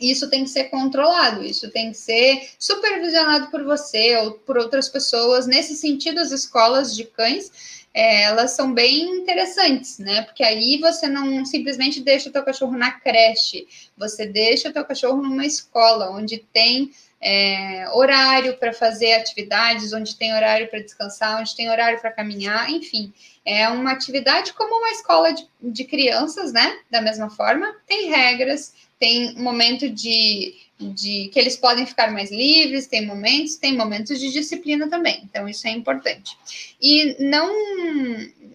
isso 0.00 0.28
tem 0.28 0.42
que 0.42 0.50
ser 0.50 0.64
controlado, 0.64 1.44
isso 1.44 1.70
tem 1.70 1.90
que 1.90 1.96
ser 1.96 2.48
supervisionado 2.58 3.50
por 3.50 3.62
você 3.62 4.16
ou 4.16 4.32
por 4.32 4.58
outras 4.58 4.88
pessoas. 4.88 5.46
Nesse 5.46 5.76
sentido, 5.76 6.18
as 6.18 6.32
escolas 6.32 6.94
de 6.94 7.04
cães 7.04 7.83
é, 7.94 8.24
elas 8.24 8.50
são 8.50 8.74
bem 8.74 9.08
interessantes, 9.08 9.98
né? 10.00 10.22
Porque 10.22 10.42
aí 10.42 10.78
você 10.80 11.06
não 11.06 11.44
simplesmente 11.46 12.00
deixa 12.00 12.28
o 12.28 12.32
teu 12.32 12.42
cachorro 12.42 12.76
na 12.76 12.90
creche, 12.90 13.68
você 13.96 14.26
deixa 14.26 14.68
o 14.68 14.72
teu 14.72 14.84
cachorro 14.84 15.22
numa 15.22 15.46
escola 15.46 16.10
onde 16.10 16.38
tem 16.52 16.90
é, 17.20 17.88
horário 17.92 18.56
para 18.58 18.72
fazer 18.72 19.14
atividades, 19.14 19.92
onde 19.92 20.16
tem 20.16 20.34
horário 20.34 20.68
para 20.68 20.80
descansar, 20.80 21.40
onde 21.40 21.54
tem 21.54 21.70
horário 21.70 22.00
para 22.00 22.10
caminhar, 22.10 22.68
enfim. 22.68 23.12
É 23.44 23.68
uma 23.68 23.92
atividade 23.92 24.52
como 24.52 24.76
uma 24.76 24.90
escola 24.90 25.32
de, 25.32 25.48
de 25.62 25.84
crianças, 25.84 26.52
né? 26.52 26.80
Da 26.90 27.00
mesma 27.00 27.30
forma, 27.30 27.76
tem 27.86 28.10
regras, 28.10 28.74
tem 28.98 29.34
momento 29.36 29.88
de 29.88 30.54
de 30.78 31.28
que 31.32 31.38
eles 31.38 31.56
podem 31.56 31.86
ficar 31.86 32.10
mais 32.10 32.30
livres, 32.30 32.86
tem 32.86 33.06
momentos, 33.06 33.56
tem 33.56 33.76
momentos 33.76 34.18
de 34.18 34.32
disciplina 34.32 34.88
também. 34.88 35.22
Então 35.24 35.48
isso 35.48 35.66
é 35.66 35.70
importante. 35.70 36.36
E 36.80 37.16
não 37.22 37.52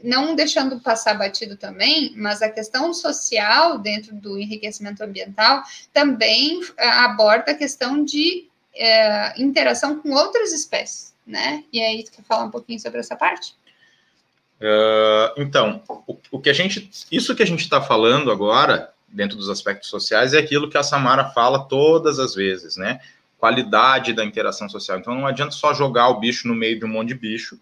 não 0.01 0.33
deixando 0.33 0.79
passar 0.79 1.15
batido 1.15 1.57
também, 1.57 2.13
mas 2.15 2.41
a 2.41 2.49
questão 2.49 2.93
social 2.93 3.77
dentro 3.77 4.15
do 4.15 4.37
enriquecimento 4.37 5.03
ambiental 5.03 5.61
também 5.93 6.61
eh, 6.77 6.87
aborda 6.87 7.51
a 7.51 7.55
questão 7.55 8.03
de 8.05 8.47
é, 8.73 9.41
interação 9.41 9.99
com 9.99 10.11
outras 10.11 10.53
espécies, 10.53 11.13
né? 11.27 11.65
E 11.73 11.81
aí 11.81 12.03
tu 12.03 12.11
quer 12.11 12.23
falar 12.23 12.45
um 12.45 12.51
pouquinho 12.51 12.79
sobre 12.79 12.99
essa 13.01 13.15
parte? 13.15 13.53
Uh, 14.61 15.41
então, 15.41 15.81
o, 16.07 16.17
o 16.31 16.39
que 16.39 16.49
a 16.49 16.53
gente, 16.53 16.89
isso 17.11 17.35
que 17.35 17.43
a 17.43 17.47
gente 17.47 17.61
está 17.61 17.81
falando 17.81 18.31
agora 18.31 18.93
dentro 19.11 19.37
dos 19.37 19.49
aspectos 19.49 19.89
sociais, 19.89 20.33
é 20.33 20.39
aquilo 20.39 20.69
que 20.69 20.77
a 20.77 20.83
Samara 20.83 21.25
fala 21.25 21.67
todas 21.67 22.19
as 22.19 22.35
vezes, 22.35 22.77
né? 22.77 22.99
Qualidade 23.37 24.13
da 24.13 24.25
interação 24.25 24.69
social. 24.69 24.99
Então 24.99 25.15
não 25.15 25.25
adianta 25.25 25.51
só 25.51 25.73
jogar 25.73 26.09
o 26.09 26.19
bicho 26.19 26.47
no 26.47 26.55
meio 26.55 26.77
de 26.77 26.85
um 26.85 26.89
monte 26.89 27.09
de 27.09 27.15
bicho 27.15 27.57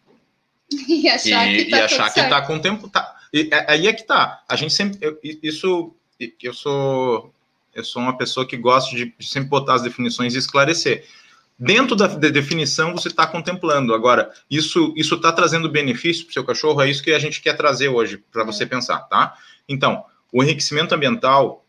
e 0.88 1.08
achar 1.10 1.48
e, 1.48 1.66
que 1.66 1.72
tá, 1.72 1.78
e 1.78 1.82
achar 1.82 2.14
que 2.14 2.24
tá 2.24 2.42
com 2.42 2.60
tempo. 2.60 2.90
Tá. 2.90 3.16
E, 3.34 3.50
é, 3.52 3.72
aí 3.72 3.88
é 3.88 3.94
que 3.94 4.04
tá. 4.04 4.44
A 4.48 4.56
gente 4.56 4.74
sempre. 4.74 4.98
Eu, 5.02 5.18
isso. 5.42 5.94
Eu 6.42 6.54
sou. 6.54 7.34
Eu 7.74 7.84
sou 7.84 8.02
uma 8.02 8.18
pessoa 8.18 8.48
que 8.48 8.58
gosta 8.58 8.96
de 8.96 9.14
sempre 9.22 9.50
botar 9.50 9.76
as 9.76 9.84
definições 9.84 10.34
e 10.34 10.40
esclarecer. 10.40 11.06
Dentro 11.60 11.96
da, 11.96 12.08
da 12.08 12.30
definição, 12.30 12.92
você 12.94 13.08
está 13.08 13.26
contemplando. 13.28 13.94
Agora, 13.94 14.32
isso 14.50 14.94
isso 14.96 15.16
está 15.16 15.32
trazendo 15.32 15.70
benefício 15.70 16.24
para 16.26 16.32
o 16.32 16.34
seu 16.34 16.44
cachorro? 16.44 16.82
É 16.82 16.90
isso 16.90 17.04
que 17.04 17.12
a 17.12 17.20
gente 17.20 17.42
quer 17.42 17.56
trazer 17.56 17.90
hoje 17.90 18.18
para 18.32 18.42
é. 18.42 18.46
você 18.46 18.66
pensar, 18.66 19.00
tá? 19.02 19.36
Então, 19.70 20.04
o 20.32 20.44
enriquecimento 20.44 20.94
ambiental, 20.94 21.66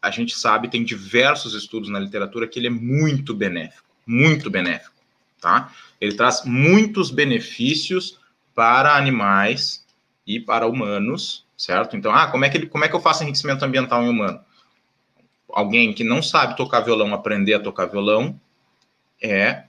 a 0.00 0.10
gente 0.10 0.34
sabe, 0.36 0.68
tem 0.68 0.84
diversos 0.84 1.54
estudos 1.54 1.88
na 1.88 1.98
literatura 1.98 2.46
que 2.48 2.58
ele 2.58 2.66
é 2.66 2.70
muito 2.70 3.34
benéfico, 3.34 3.88
muito 4.06 4.50
benéfico, 4.50 4.94
tá? 5.40 5.72
Ele 6.00 6.14
traz 6.14 6.44
muitos 6.44 7.10
benefícios 7.10 8.18
para 8.54 8.96
animais 8.96 9.86
e 10.26 10.40
para 10.40 10.66
humanos, 10.66 11.46
certo? 11.56 11.96
Então, 11.96 12.12
ah, 12.12 12.26
como 12.26 12.44
é 12.44 12.50
que, 12.50 12.58
ele, 12.58 12.66
como 12.66 12.84
é 12.84 12.88
que 12.88 12.94
eu 12.94 13.00
faço 13.00 13.22
enriquecimento 13.22 13.64
ambiental 13.64 14.02
em 14.02 14.08
humano? 14.08 14.40
Alguém 15.48 15.92
que 15.92 16.02
não 16.02 16.22
sabe 16.22 16.56
tocar 16.56 16.80
violão 16.80 17.14
aprender 17.14 17.54
a 17.54 17.60
tocar 17.60 17.86
violão 17.86 18.40
é 19.20 19.64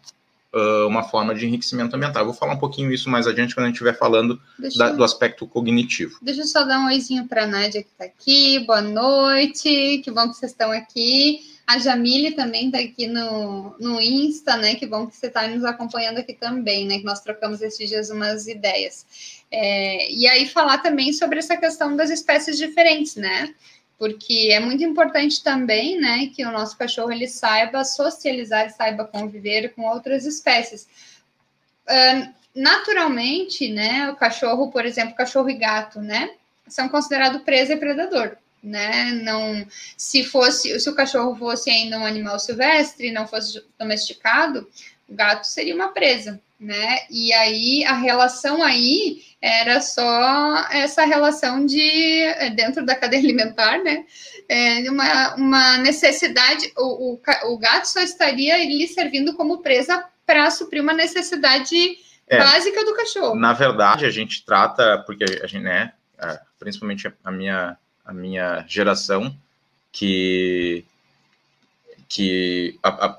uh, 0.53 0.87
uma 0.87 1.03
forma 1.03 1.33
de 1.33 1.45
enriquecimento 1.45 1.95
ambiental. 1.95 2.21
Eu 2.21 2.27
vou 2.27 2.35
falar 2.35 2.53
um 2.53 2.59
pouquinho 2.59 2.91
isso 2.91 3.09
mais 3.09 3.27
adiante 3.27 3.55
quando 3.55 3.65
a 3.65 3.67
gente 3.67 3.75
estiver 3.75 3.97
falando 3.97 4.39
da, 4.77 4.91
do 4.91 5.03
aspecto 5.03 5.47
cognitivo. 5.47 6.17
Deixa 6.21 6.41
eu 6.41 6.45
só 6.45 6.63
dar 6.63 6.79
um 6.79 6.85
oizinho 6.87 7.27
para 7.27 7.43
a 7.43 7.47
Nádia 7.47 7.83
que 7.83 7.89
está 7.89 8.05
aqui. 8.05 8.59
Boa 8.59 8.81
noite, 8.81 10.01
que 10.03 10.11
bom 10.11 10.29
que 10.29 10.37
vocês 10.37 10.51
estão 10.51 10.71
aqui. 10.71 11.51
A 11.65 11.77
Jamile 11.77 12.31
também 12.31 12.65
está 12.65 12.79
aqui 12.79 13.07
no, 13.07 13.73
no 13.79 14.01
Insta, 14.01 14.57
né? 14.57 14.75
Que 14.75 14.85
bom 14.85 15.07
que 15.07 15.15
você 15.15 15.27
está 15.27 15.47
nos 15.47 15.63
acompanhando 15.63 16.17
aqui 16.17 16.33
também, 16.33 16.85
né? 16.85 16.99
Que 16.99 17.05
nós 17.05 17.21
trocamos 17.21 17.61
esses 17.61 17.87
dias 17.87 18.09
umas 18.09 18.47
ideias. 18.47 19.43
É, 19.49 20.11
e 20.11 20.27
aí 20.27 20.45
falar 20.45 20.79
também 20.79 21.13
sobre 21.13 21.39
essa 21.39 21.55
questão 21.55 21.95
das 21.95 22.09
espécies 22.09 22.57
diferentes, 22.57 23.15
né? 23.15 23.53
Porque 23.97 24.49
é 24.51 24.59
muito 24.59 24.83
importante 24.83 25.43
também, 25.43 25.99
né, 25.99 26.27
que 26.33 26.45
o 26.45 26.51
nosso 26.51 26.77
cachorro 26.77 27.11
ele 27.11 27.27
saiba 27.27 27.83
socializar, 27.83 28.69
saiba 28.71 29.05
conviver 29.05 29.73
com 29.73 29.83
outras 29.83 30.25
espécies. 30.25 30.87
Uh, 31.87 32.33
naturalmente, 32.55 33.69
né, 33.69 34.09
o 34.09 34.15
cachorro, 34.15 34.71
por 34.71 34.85
exemplo, 34.85 35.15
cachorro 35.15 35.49
e 35.49 35.55
gato, 35.55 36.01
né, 36.01 36.31
são 36.67 36.89
considerados 36.89 37.41
presa 37.43 37.73
e 37.73 37.77
predador, 37.77 38.37
né? 38.63 39.11
Não, 39.23 39.65
se 39.97 40.23
fosse, 40.23 40.79
se 40.79 40.89
o 40.89 40.95
cachorro 40.95 41.35
fosse 41.35 41.69
ainda 41.69 41.99
um 41.99 42.05
animal 42.05 42.39
silvestre, 42.39 43.11
não 43.11 43.27
fosse 43.27 43.63
domesticado, 43.77 44.69
o 45.07 45.13
gato 45.13 45.45
seria 45.45 45.75
uma 45.75 45.89
presa, 45.89 46.39
né? 46.59 46.99
E 47.09 47.33
aí 47.33 47.83
a 47.83 47.93
relação 47.93 48.63
aí 48.63 49.21
era 49.43 49.81
só 49.81 50.69
essa 50.71 51.03
relação 51.03 51.65
de 51.65 51.81
eh, 51.81 52.49
dentro 52.51 52.85
da 52.85 52.95
cadeia 52.95 53.19
alimentar, 53.21 53.77
né? 53.83 54.05
É 54.47 54.89
uma, 54.89 55.35
uma 55.35 55.77
necessidade, 55.79 56.71
o, 56.77 57.13
o, 57.13 57.21
o 57.51 57.57
gato 57.57 57.85
só 57.85 57.99
estaria 57.99 58.57
lhe 58.57 58.87
servindo 58.87 59.33
como 59.33 59.61
presa 59.61 60.05
para 60.25 60.49
suprir 60.49 60.81
uma 60.81 60.93
necessidade 60.93 61.75
é, 62.25 62.37
básica 62.37 62.85
do 62.85 62.95
cachorro. 62.95 63.35
Na 63.35 63.51
verdade, 63.51 64.05
a 64.05 64.09
gente 64.09 64.45
trata, 64.45 65.03
porque 65.05 65.25
a 65.25 65.47
gente, 65.47 65.63
né, 65.63 65.91
é, 66.17 66.39
principalmente 66.57 67.11
a 67.21 67.31
minha, 67.31 67.77
a 68.05 68.13
minha 68.13 68.63
geração, 68.65 69.35
que, 69.91 70.85
que 72.07 72.79
a, 72.81 73.07
a, 73.07 73.17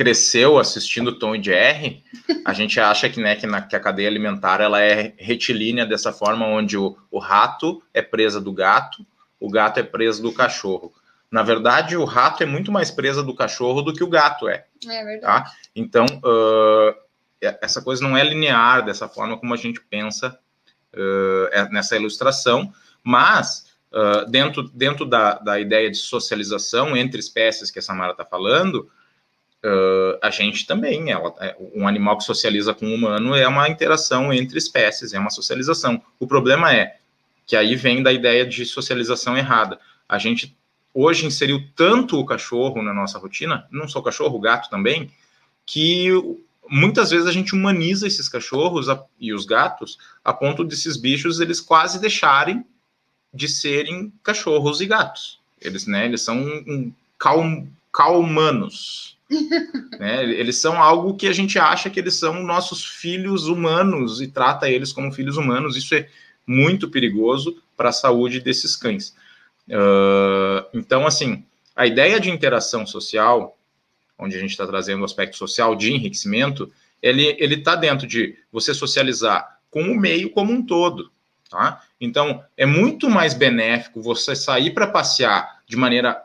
cresceu 0.00 0.58
assistindo 0.58 1.18
Tom 1.18 1.34
e 1.34 1.42
Jerry, 1.42 2.02
a 2.46 2.54
gente 2.54 2.80
acha 2.80 3.06
que, 3.10 3.20
né, 3.20 3.36
que, 3.36 3.46
na, 3.46 3.60
que 3.60 3.76
a 3.76 3.80
cadeia 3.80 4.08
alimentar 4.08 4.58
ela 4.58 4.80
é 4.80 5.12
retilínea 5.18 5.84
dessa 5.84 6.10
forma, 6.10 6.46
onde 6.46 6.74
o, 6.78 6.96
o 7.10 7.18
rato 7.18 7.82
é 7.92 8.00
presa 8.00 8.40
do 8.40 8.50
gato, 8.50 9.04
o 9.38 9.50
gato 9.50 9.78
é 9.78 9.82
presa 9.82 10.22
do 10.22 10.32
cachorro. 10.32 10.90
Na 11.30 11.42
verdade, 11.42 11.98
o 11.98 12.06
rato 12.06 12.42
é 12.42 12.46
muito 12.46 12.72
mais 12.72 12.90
presa 12.90 13.22
do 13.22 13.34
cachorro 13.34 13.82
do 13.82 13.92
que 13.92 14.02
o 14.02 14.08
gato 14.08 14.48
é. 14.48 14.64
É 14.88 15.04
verdade. 15.04 15.20
Tá? 15.20 15.52
Então, 15.76 16.06
uh, 16.06 16.94
essa 17.60 17.82
coisa 17.82 18.02
não 18.02 18.16
é 18.16 18.24
linear 18.24 18.82
dessa 18.82 19.06
forma 19.06 19.36
como 19.36 19.52
a 19.52 19.58
gente 19.58 19.82
pensa 19.82 20.38
uh, 20.94 21.70
nessa 21.70 21.94
ilustração, 21.94 22.72
mas 23.04 23.66
uh, 23.92 24.24
dentro, 24.30 24.62
dentro 24.62 25.04
da, 25.04 25.34
da 25.34 25.60
ideia 25.60 25.90
de 25.90 25.98
socialização 25.98 26.96
entre 26.96 27.20
espécies 27.20 27.70
que 27.70 27.80
a 27.80 27.82
Samara 27.82 28.12
está 28.12 28.24
falando, 28.24 28.90
uh, 29.64 30.18
a 30.22 30.30
gente 30.30 30.66
também, 30.66 31.10
ela, 31.10 31.34
é, 31.40 31.56
um 31.74 31.86
animal 31.86 32.18
que 32.18 32.24
socializa 32.24 32.74
com 32.74 32.86
um 32.86 32.94
humano 32.94 33.34
é 33.34 33.46
uma 33.46 33.68
interação 33.68 34.32
entre 34.32 34.58
espécies, 34.58 35.12
é 35.12 35.18
uma 35.18 35.30
socialização. 35.30 36.02
O 36.18 36.26
problema 36.26 36.74
é 36.74 36.96
que 37.46 37.56
aí 37.56 37.74
vem 37.74 38.02
da 38.02 38.12
ideia 38.12 38.46
de 38.46 38.64
socialização 38.64 39.36
errada. 39.36 39.78
A 40.08 40.18
gente 40.18 40.56
hoje 40.94 41.26
inseriu 41.26 41.62
tanto 41.74 42.18
o 42.18 42.24
cachorro 42.24 42.82
na 42.82 42.92
nossa 42.92 43.18
rotina, 43.18 43.66
não 43.70 43.88
só 43.88 44.00
o 44.00 44.02
cachorro, 44.02 44.36
o 44.36 44.40
gato 44.40 44.70
também, 44.70 45.10
que 45.66 46.08
muitas 46.68 47.10
vezes 47.10 47.26
a 47.26 47.32
gente 47.32 47.54
humaniza 47.54 48.06
esses 48.06 48.28
cachorros 48.28 48.86
e 49.18 49.32
os 49.32 49.44
gatos 49.44 49.98
a 50.24 50.32
ponto 50.32 50.64
desses 50.64 50.96
bichos 50.96 51.40
eles 51.40 51.60
quase 51.60 52.00
deixarem 52.00 52.64
de 53.32 53.48
serem 53.48 54.12
cachorros 54.22 54.80
e 54.80 54.86
gatos. 54.86 55.40
Eles, 55.60 55.86
né, 55.86 56.06
eles 56.06 56.22
são 56.22 56.38
um 56.38 56.92
calm, 57.18 57.66
calmanos. 58.00 59.18
né? 60.00 60.24
Eles 60.24 60.56
são 60.56 60.82
algo 60.82 61.14
que 61.14 61.28
a 61.28 61.32
gente 61.32 61.58
acha 61.58 61.90
que 61.90 62.00
eles 62.00 62.14
são 62.14 62.42
nossos 62.42 62.84
filhos 62.84 63.46
humanos 63.46 64.22
e 64.22 64.26
trata 64.26 64.70
eles 64.70 64.92
como 64.92 65.12
filhos 65.12 65.36
humanos. 65.36 65.76
Isso 65.76 65.94
é 65.94 66.08
muito 66.46 66.88
perigoso 66.88 67.62
para 67.76 67.90
a 67.90 67.92
saúde 67.92 68.40
desses 68.40 68.74
cães. 68.74 69.14
Uh, 69.68 70.66
então, 70.72 71.06
assim, 71.06 71.44
a 71.76 71.86
ideia 71.86 72.18
de 72.18 72.30
interação 72.30 72.86
social, 72.86 73.56
onde 74.18 74.34
a 74.34 74.40
gente 74.40 74.50
está 74.50 74.66
trazendo 74.66 75.02
o 75.02 75.04
aspecto 75.04 75.36
social 75.36 75.76
de 75.76 75.92
enriquecimento, 75.92 76.72
ele 77.02 77.54
está 77.54 77.76
dentro 77.76 78.06
de 78.06 78.36
você 78.50 78.74
socializar 78.74 79.58
com 79.70 79.82
o 79.82 79.96
meio 79.96 80.30
como 80.30 80.52
um 80.52 80.64
todo. 80.64 81.10
Tá? 81.50 81.82
Então, 82.00 82.42
é 82.56 82.64
muito 82.64 83.10
mais 83.10 83.34
benéfico 83.34 84.00
você 84.00 84.34
sair 84.34 84.72
para 84.72 84.86
passear 84.86 85.60
de 85.66 85.76
maneira 85.76 86.22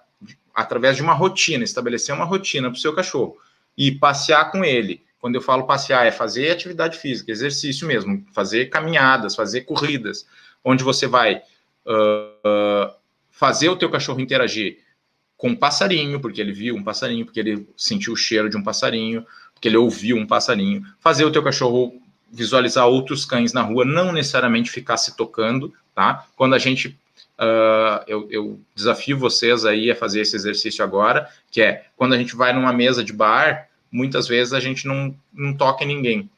através 0.55 0.95
de 0.95 1.03
uma 1.03 1.13
rotina, 1.13 1.63
estabelecer 1.63 2.15
uma 2.15 2.23
rotina 2.23 2.69
para 2.69 2.77
o 2.77 2.81
seu 2.81 2.95
cachorro 2.95 3.37
e 3.77 3.91
passear 3.91 4.51
com 4.51 4.63
ele. 4.63 5.03
Quando 5.19 5.35
eu 5.35 5.41
falo 5.41 5.65
passear, 5.65 6.05
é 6.05 6.11
fazer 6.11 6.49
atividade 6.51 6.97
física, 6.97 7.31
exercício 7.31 7.87
mesmo, 7.87 8.25
fazer 8.31 8.67
caminhadas, 8.67 9.35
fazer 9.35 9.61
corridas, 9.61 10.25
onde 10.63 10.83
você 10.83 11.07
vai 11.07 11.41
uh, 11.85 12.93
fazer 13.29 13.69
o 13.69 13.75
teu 13.75 13.89
cachorro 13.89 14.21
interagir 14.21 14.79
com 15.35 15.49
um 15.49 15.55
passarinho, 15.55 16.19
porque 16.19 16.39
ele 16.39 16.53
viu 16.53 16.75
um 16.75 16.83
passarinho, 16.83 17.25
porque 17.25 17.39
ele 17.39 17.67
sentiu 17.75 18.13
o 18.13 18.17
cheiro 18.17 18.49
de 18.49 18.55
um 18.55 18.63
passarinho, 18.63 19.25
porque 19.53 19.67
ele 19.67 19.77
ouviu 19.77 20.15
um 20.15 20.25
passarinho, 20.25 20.83
fazer 20.99 21.25
o 21.25 21.31
teu 21.31 21.43
cachorro 21.43 22.01
visualizar 22.31 22.87
outros 22.87 23.25
cães 23.25 23.53
na 23.53 23.61
rua, 23.61 23.85
não 23.85 24.11
necessariamente 24.11 24.69
ficar 24.69 24.97
se 24.97 25.15
tocando, 25.15 25.73
tá? 25.93 26.25
Quando 26.35 26.53
a 26.53 26.59
gente 26.59 26.97
uh, 27.39 28.03
eu, 28.07 28.27
eu, 28.29 28.59
desafio 28.73 29.17
vocês 29.17 29.65
aí 29.65 29.91
a 29.91 29.95
fazer 29.95 30.21
esse 30.21 30.35
exercício 30.35 30.83
agora, 30.83 31.29
que 31.51 31.61
é 31.61 31.85
quando 31.95 32.13
a 32.13 32.17
gente 32.17 32.35
vai 32.35 32.53
numa 32.53 32.73
mesa 32.73 33.03
de 33.03 33.13
bar, 33.13 33.69
muitas 33.91 34.27
vezes 34.27 34.53
a 34.53 34.59
gente 34.59 34.87
não, 34.87 35.15
não 35.33 35.53
toca 35.53 35.83
em 35.83 35.87
ninguém. 35.87 36.29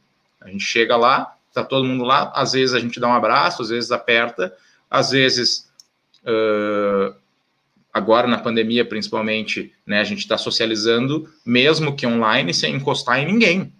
A 0.41 0.49
gente 0.49 0.63
chega 0.63 0.95
lá, 0.95 1.35
tá 1.53 1.63
todo 1.63 1.87
mundo 1.87 2.03
lá, 2.03 2.31
às 2.35 2.53
vezes 2.53 2.75
a 2.75 2.79
gente 2.79 2.99
dá 2.99 3.07
um 3.07 3.13
abraço, 3.13 3.61
às 3.61 3.69
vezes 3.69 3.91
aperta, 3.91 4.55
às 4.89 5.11
vezes 5.11 5.69
uh, 6.23 7.15
agora 7.93 8.27
na 8.27 8.37
pandemia 8.37 8.85
principalmente, 8.85 9.73
né, 9.85 9.99
a 9.99 10.03
gente 10.03 10.19
está 10.19 10.37
socializando, 10.37 11.29
mesmo 11.45 11.95
que 11.95 12.05
online, 12.05 12.53
sem 12.53 12.75
encostar 12.75 13.19
em 13.19 13.25
ninguém. 13.25 13.73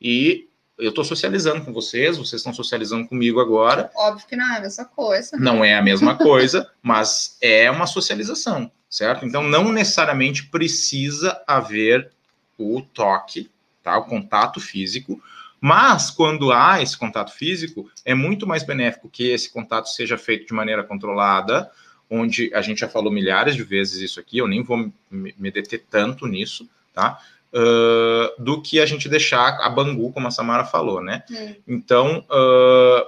E 0.00 0.48
eu 0.80 0.88
estou 0.90 1.04
socializando 1.04 1.64
com 1.64 1.72
vocês, 1.72 2.16
vocês 2.16 2.40
estão 2.40 2.52
socializando 2.52 3.06
comigo 3.06 3.40
agora. 3.40 3.90
Óbvio 3.94 4.26
que 4.26 4.36
não 4.36 4.52
é 4.52 4.56
a 4.56 4.60
mesma 4.60 4.84
coisa. 4.84 5.36
Não 5.38 5.64
é 5.64 5.74
a 5.74 5.82
mesma 5.82 6.16
coisa, 6.16 6.70
mas 6.82 7.36
é 7.40 7.70
uma 7.70 7.86
socialização, 7.86 8.70
certo? 8.88 9.24
Então 9.24 9.42
não 9.42 9.70
necessariamente 9.72 10.46
precisa 10.46 11.40
haver 11.46 12.10
o 12.58 12.82
toque, 12.82 13.50
tá? 13.82 13.96
O 13.98 14.04
contato 14.04 14.60
físico. 14.60 15.22
Mas 15.60 16.10
quando 16.10 16.52
há 16.52 16.82
esse 16.82 16.96
contato 16.96 17.32
físico, 17.32 17.90
é 18.04 18.14
muito 18.14 18.46
mais 18.46 18.62
benéfico 18.62 19.10
que 19.10 19.28
esse 19.28 19.50
contato 19.50 19.90
seja 19.90 20.16
feito 20.16 20.46
de 20.46 20.54
maneira 20.54 20.82
controlada, 20.82 21.70
onde 22.08 22.50
a 22.54 22.62
gente 22.62 22.80
já 22.80 22.88
falou 22.88 23.12
milhares 23.12 23.54
de 23.54 23.62
vezes 23.62 24.00
isso 24.00 24.18
aqui, 24.18 24.38
eu 24.38 24.48
nem 24.48 24.62
vou 24.62 24.90
me 25.10 25.50
deter 25.50 25.84
tanto 25.90 26.26
nisso, 26.26 26.68
tá? 26.94 27.20
Uh, 27.52 28.42
do 28.42 28.60
que 28.60 28.80
a 28.80 28.86
gente 28.86 29.08
deixar 29.08 29.58
a 29.60 29.68
Bangu, 29.68 30.12
como 30.12 30.28
a 30.28 30.30
Samara 30.30 30.64
falou, 30.64 31.02
né? 31.02 31.22
É. 31.32 31.56
Então, 31.66 32.24
uh, 32.30 33.06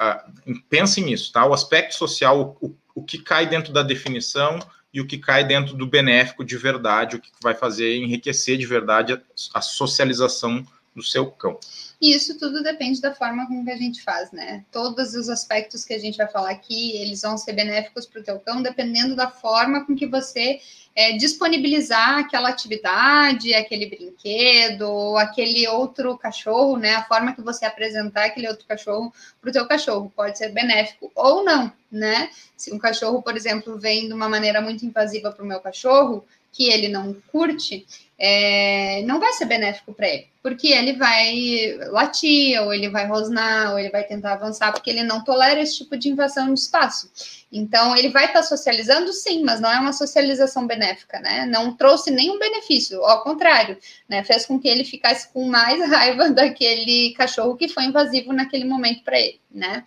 uh, 0.00 0.60
pense 0.68 1.00
nisso, 1.00 1.32
tá? 1.32 1.44
O 1.46 1.52
aspecto 1.52 1.94
social, 1.94 2.56
o, 2.60 2.74
o 2.94 3.02
que 3.02 3.18
cai 3.18 3.46
dentro 3.46 3.72
da 3.72 3.82
definição 3.82 4.58
e 4.92 5.00
o 5.00 5.06
que 5.06 5.18
cai 5.18 5.44
dentro 5.44 5.74
do 5.74 5.86
benéfico 5.86 6.44
de 6.44 6.56
verdade, 6.56 7.16
o 7.16 7.20
que 7.20 7.30
vai 7.42 7.54
fazer 7.54 7.96
enriquecer 7.96 8.56
de 8.56 8.66
verdade 8.66 9.12
a, 9.12 9.20
a 9.54 9.60
socialização 9.60 10.66
do 10.98 11.04
seu 11.04 11.30
cão. 11.30 11.58
E 12.00 12.14
isso 12.14 12.38
tudo 12.38 12.62
depende 12.62 13.00
da 13.00 13.14
forma 13.14 13.46
como 13.46 13.64
que 13.64 13.70
a 13.70 13.76
gente 13.76 14.02
faz, 14.02 14.30
né? 14.30 14.64
Todos 14.70 15.14
os 15.14 15.28
aspectos 15.28 15.84
que 15.84 15.94
a 15.94 15.98
gente 15.98 16.18
vai 16.18 16.28
falar 16.28 16.50
aqui, 16.50 16.96
eles 16.96 17.22
vão 17.22 17.38
ser 17.38 17.52
benéficos 17.54 18.06
para 18.06 18.20
o 18.20 18.24
teu 18.24 18.38
cão, 18.38 18.62
dependendo 18.62 19.16
da 19.16 19.28
forma 19.30 19.84
com 19.84 19.96
que 19.96 20.06
você 20.06 20.60
é, 20.94 21.12
disponibilizar 21.16 22.18
aquela 22.18 22.48
atividade, 22.48 23.54
aquele 23.54 23.86
brinquedo, 23.86 25.16
aquele 25.16 25.66
outro 25.68 26.16
cachorro, 26.18 26.76
né? 26.76 26.96
A 26.96 27.04
forma 27.04 27.34
que 27.34 27.40
você 27.40 27.64
apresentar 27.64 28.26
aquele 28.26 28.48
outro 28.48 28.66
cachorro 28.66 29.12
para 29.40 29.50
o 29.50 29.52
teu 29.52 29.66
cachorro 29.66 30.12
pode 30.14 30.36
ser 30.36 30.50
benéfico 30.50 31.10
ou 31.14 31.44
não, 31.44 31.72
né? 31.90 32.30
Se 32.56 32.72
um 32.72 32.78
cachorro, 32.78 33.22
por 33.22 33.36
exemplo, 33.36 33.78
vem 33.78 34.08
de 34.08 34.12
uma 34.12 34.28
maneira 34.28 34.60
muito 34.60 34.84
invasiva 34.84 35.30
para 35.30 35.44
o 35.44 35.48
meu 35.48 35.60
cachorro, 35.60 36.24
que 36.52 36.68
ele 36.68 36.88
não 36.88 37.14
curte, 37.30 37.86
é, 38.18 39.02
não 39.02 39.20
vai 39.20 39.32
ser 39.32 39.44
benéfico 39.44 39.92
para 39.92 40.08
ele, 40.08 40.26
porque 40.42 40.68
ele 40.68 40.94
vai 40.94 41.76
latir, 41.90 42.60
ou 42.62 42.72
ele 42.72 42.88
vai 42.88 43.06
rosnar, 43.06 43.72
ou 43.72 43.78
ele 43.78 43.90
vai 43.90 44.04
tentar 44.04 44.34
avançar, 44.34 44.72
porque 44.72 44.90
ele 44.90 45.02
não 45.02 45.22
tolera 45.22 45.60
esse 45.60 45.78
tipo 45.78 45.96
de 45.96 46.08
invasão 46.08 46.52
de 46.52 46.60
espaço. 46.60 47.10
Então, 47.50 47.96
ele 47.96 48.10
vai 48.10 48.26
estar 48.26 48.40
tá 48.40 48.42
socializando, 48.42 49.12
sim, 49.12 49.42
mas 49.42 49.60
não 49.60 49.70
é 49.70 49.78
uma 49.80 49.92
socialização 49.92 50.66
benéfica, 50.66 51.18
né? 51.18 51.46
Não 51.46 51.74
trouxe 51.74 52.10
nenhum 52.10 52.38
benefício, 52.38 53.02
ao 53.04 53.22
contrário, 53.22 53.78
né? 54.08 54.22
Fez 54.22 54.44
com 54.44 54.58
que 54.58 54.68
ele 54.68 54.84
ficasse 54.84 55.32
com 55.32 55.48
mais 55.48 55.80
raiva 55.90 56.30
daquele 56.30 57.14
cachorro 57.16 57.56
que 57.56 57.68
foi 57.68 57.84
invasivo 57.84 58.32
naquele 58.32 58.64
momento 58.64 59.02
para 59.02 59.18
ele, 59.18 59.40
né? 59.50 59.82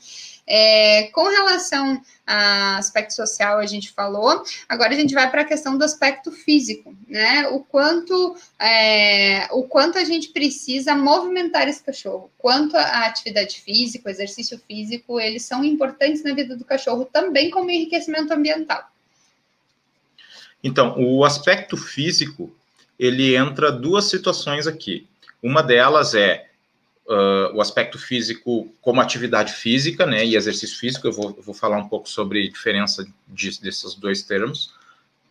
É, 0.47 1.04
com 1.14 1.24
relação 1.30 2.02
a 2.26 2.78
aspecto 2.78 3.14
social, 3.14 3.60
a 3.60 3.66
gente 3.66 3.91
falou, 3.91 4.43
agora 4.68 4.93
a 4.93 4.97
gente 4.97 5.14
vai 5.14 5.30
para 5.30 5.41
a 5.41 5.45
questão 5.45 5.78
do 5.78 5.84
aspecto 5.84 6.32
físico, 6.32 6.95
né? 7.08 7.47
O 7.49 7.60
quanto, 7.60 8.36
é, 8.60 9.47
o 9.52 9.64
quanto 9.64 9.97
a 9.97 10.04
gente 10.04 10.30
precisa 10.42 10.96
movimentar 10.96 11.70
esse 11.70 11.84
cachorro, 11.84 12.32
quanto 12.36 12.76
a 12.76 13.06
atividade 13.06 13.62
física, 13.62 14.10
exercício 14.10 14.60
físico, 14.68 15.20
eles 15.20 15.44
são 15.44 15.64
importantes 15.64 16.24
na 16.24 16.34
vida 16.34 16.58
do 16.58 16.66
cachorro 16.66 17.06
também 17.06 17.52
como 17.52 17.70
enriquecimento 17.70 18.34
ambiental. 18.34 18.89
Então, 20.64 20.96
o 20.98 21.24
aspecto 21.24 21.78
físico, 21.78 22.52
ele 22.98 23.36
entra 23.36 23.72
duas 23.72 24.06
situações 24.06 24.66
aqui. 24.66 25.08
Uma 25.44 25.62
delas 25.62 26.16
é 26.16 26.48
uh, 27.06 27.56
o 27.56 27.62
aspecto 27.62 28.00
físico 28.00 28.68
como 28.82 29.00
atividade 29.00 29.54
física, 29.54 30.08
né, 30.08 30.26
e 30.26 30.36
exercício 30.36 30.80
físico, 30.80 31.06
eu 31.06 31.14
vou, 31.14 31.38
vou 31.39 31.54
falar 31.54 31.78
um 31.78 31.88
pouco 31.88 32.10
sobre 32.10 32.48
a 32.48 32.50
diferença 32.50 33.06
de, 33.28 33.62
desses 33.62 33.94
dois 33.94 34.24
termos 34.24 34.74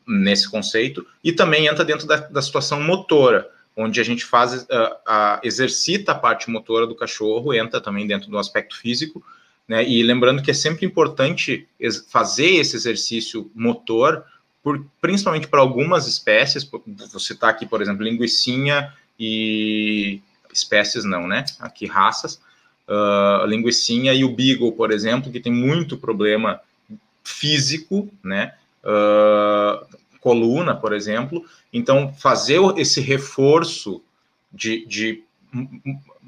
nesse 0.07 0.49
conceito, 0.49 1.05
e 1.23 1.33
também 1.33 1.67
entra 1.67 1.85
dentro 1.85 2.07
da, 2.07 2.19
da 2.19 2.41
situação 2.41 2.81
motora, 2.81 3.51
onde 3.77 4.01
a 4.01 4.05
gente 4.05 4.25
faz, 4.25 4.63
uh, 4.63 4.69
a, 5.07 5.41
exercita 5.43 6.13
a 6.13 6.15
parte 6.15 6.51
motora 6.51 6.87
do 6.87 6.95
cachorro, 6.95 7.55
entra 7.55 7.81
também 7.81 8.07
dentro 8.07 8.31
do 8.31 8.39
aspecto 8.39 8.77
físico, 8.77 9.25
né, 9.67 9.89
e 9.89 10.03
lembrando 10.03 10.43
que 10.43 10.51
é 10.51 10.55
sempre 10.55 10.85
importante 10.85 11.69
fazer 12.09 12.57
esse 12.57 12.75
exercício 12.75 13.51
motor, 13.55 14.25
por, 14.63 14.85
principalmente 15.01 15.47
para 15.47 15.61
algumas 15.61 16.07
espécies, 16.07 16.65
vou 16.65 17.21
citar 17.21 17.51
aqui, 17.51 17.65
por 17.65 17.81
exemplo, 17.81 18.05
linguiçinha 18.05 18.93
e 19.19 20.21
espécies 20.53 21.05
não, 21.05 21.27
né? 21.27 21.45
Aqui 21.61 21.87
raças, 21.87 22.41
uh, 22.89 23.47
linguiçinha 23.47 24.13
e 24.13 24.25
o 24.25 24.35
beagle, 24.35 24.73
por 24.73 24.91
exemplo, 24.91 25.31
que 25.31 25.41
tem 25.41 25.53
muito 25.53 25.97
problema 25.97 26.61
físico, 27.23 28.09
né? 28.23 28.55
Uh, 28.83 29.87
coluna, 30.21 30.75
por 30.75 30.93
exemplo. 30.93 31.45
Então, 31.73 32.13
fazer 32.15 32.61
esse 32.77 33.01
reforço 33.01 34.03
de, 34.53 34.87
de 34.87 35.25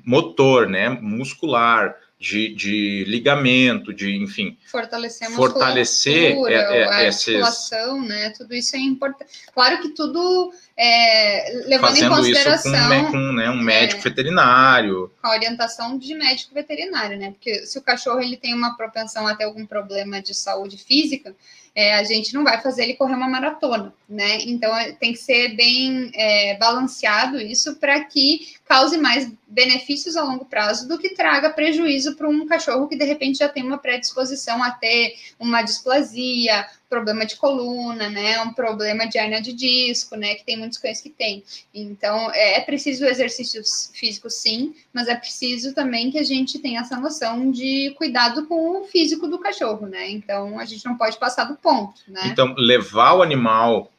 motor, 0.05 0.69
né? 0.69 0.89
Muscular, 0.89 1.97
de, 2.23 2.55
de 2.55 3.05
ligamento, 3.09 3.93
de, 3.93 4.15
enfim, 4.15 4.57
fortalecer 4.71 5.27
a 5.27 5.31
fortalecer 5.33 6.37
é, 6.47 6.53
é, 6.53 6.85
a 6.85 6.95
articulação, 7.07 7.97
esses... 7.97 8.09
né? 8.09 8.31
Tudo 8.31 8.55
isso 8.55 8.77
é 8.77 8.79
importante. 8.79 9.33
Claro 9.53 9.83
que 9.83 9.89
tudo 9.89 10.53
é, 10.77 11.65
levando 11.67 11.89
Fazendo 11.89 12.13
em 12.13 12.17
consideração 12.17 12.73
isso 12.73 13.07
com, 13.07 13.11
com 13.11 13.33
né, 13.33 13.51
um 13.51 13.61
médico 13.61 14.01
é, 14.01 14.05
veterinário, 14.05 15.11
com 15.21 15.27
a 15.27 15.33
orientação 15.33 15.99
de 15.99 16.15
médico 16.15 16.55
veterinário, 16.55 17.19
né? 17.19 17.33
Porque 17.33 17.67
se 17.67 17.77
o 17.77 17.83
cachorro 17.83 18.21
ele 18.21 18.37
tem 18.37 18.55
uma 18.55 18.77
propensão 18.77 19.27
a 19.27 19.35
ter 19.35 19.43
algum 19.43 19.67
problema 19.67 20.23
de 20.23 20.33
saúde 20.33 20.79
física, 20.79 21.35
é, 21.75 21.95
a 21.95 22.05
gente 22.05 22.35
não 22.35 22.45
vai 22.45 22.61
fazer 22.61 22.83
ele 22.83 22.95
correr 22.95 23.15
uma 23.15 23.29
maratona, 23.29 23.95
né? 24.09 24.39
Então 24.43 24.77
é, 24.77 24.93
tem 24.93 25.13
que 25.13 25.19
ser 25.19 25.57
bem 25.57 26.11
é, 26.15 26.57
balanceado 26.59 27.41
isso 27.41 27.77
para 27.77 28.05
que 28.05 28.55
cause 28.73 28.97
mais 28.97 29.31
benefícios 29.47 30.17
a 30.17 30.25
longo 30.25 30.47
prazo 30.47 30.89
do 30.89 30.99
que 30.99 31.11
traga 31.11 31.51
prejuízo 31.51 32.17
para 32.17 32.27
um 32.27 32.47
cachorro 32.47 32.89
que 32.89 32.97
de 32.97 33.05
repente 33.05 33.41
já 33.41 33.49
tem 33.49 33.63
uma 33.63 33.77
predisposição 33.77 34.63
a 34.63 34.71
ter 34.71 35.15
uma 35.39 35.61
displasia, 35.61 36.67
problema 36.89 37.27
de 37.27 37.37
coluna, 37.37 38.09
né? 38.09 38.41
Um 38.41 38.55
problema 38.55 39.07
de 39.07 39.19
hernia 39.19 39.43
de 39.43 39.53
disco, 39.53 40.17
né? 40.17 40.37
Que 40.37 40.45
tem 40.45 40.59
muitos 40.59 40.79
cães 40.79 41.03
que 41.03 41.11
têm. 41.11 41.45
Então 41.75 42.31
é, 42.33 42.57
é 42.57 42.61
preciso 42.63 43.05
exercício 43.05 43.63
físico, 43.93 44.31
sim, 44.31 44.75
mas 44.91 45.07
é 45.07 45.15
preciso 45.15 45.75
também 45.75 46.11
que 46.11 46.19
a 46.19 46.25
gente 46.25 46.59
tenha 46.59 46.81
essa 46.81 46.99
noção 46.99 47.51
de 47.51 47.95
cuidado 47.99 48.47
com 48.47 48.81
o 48.81 48.85
físico 48.85 49.29
do 49.29 49.39
cachorro, 49.39 49.87
né? 49.87 50.09
Então 50.09 50.59
a 50.59 50.65
gente 50.65 50.87
não 50.87 50.97
pode 50.97 51.19
passar 51.19 51.45
do 51.45 51.57
ponto, 51.57 52.01
né? 52.09 52.23
Então 52.25 52.55
levar 52.57 53.13
o 53.17 53.23
animal, 53.23 53.93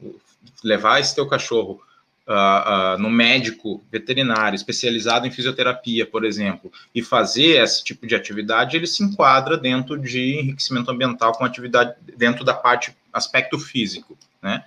levar 0.63 0.99
esse 0.99 1.13
teu 1.13 1.27
cachorro 1.27 1.79
uh, 2.27 2.97
no 2.97 3.09
médico 3.09 3.83
veterinário 3.91 4.55
especializado 4.55 5.27
em 5.27 5.31
fisioterapia, 5.31 6.05
por 6.05 6.25
exemplo, 6.25 6.71
e 6.93 7.01
fazer 7.01 7.61
esse 7.61 7.83
tipo 7.83 8.07
de 8.07 8.15
atividade, 8.15 8.77
ele 8.77 8.87
se 8.87 9.03
enquadra 9.03 9.57
dentro 9.57 9.97
de 9.97 10.39
enriquecimento 10.39 10.89
ambiental 10.91 11.33
com 11.33 11.45
atividade 11.45 11.95
dentro 12.17 12.43
da 12.43 12.53
parte 12.53 12.95
aspecto 13.11 13.59
físico, 13.59 14.17
né? 14.41 14.63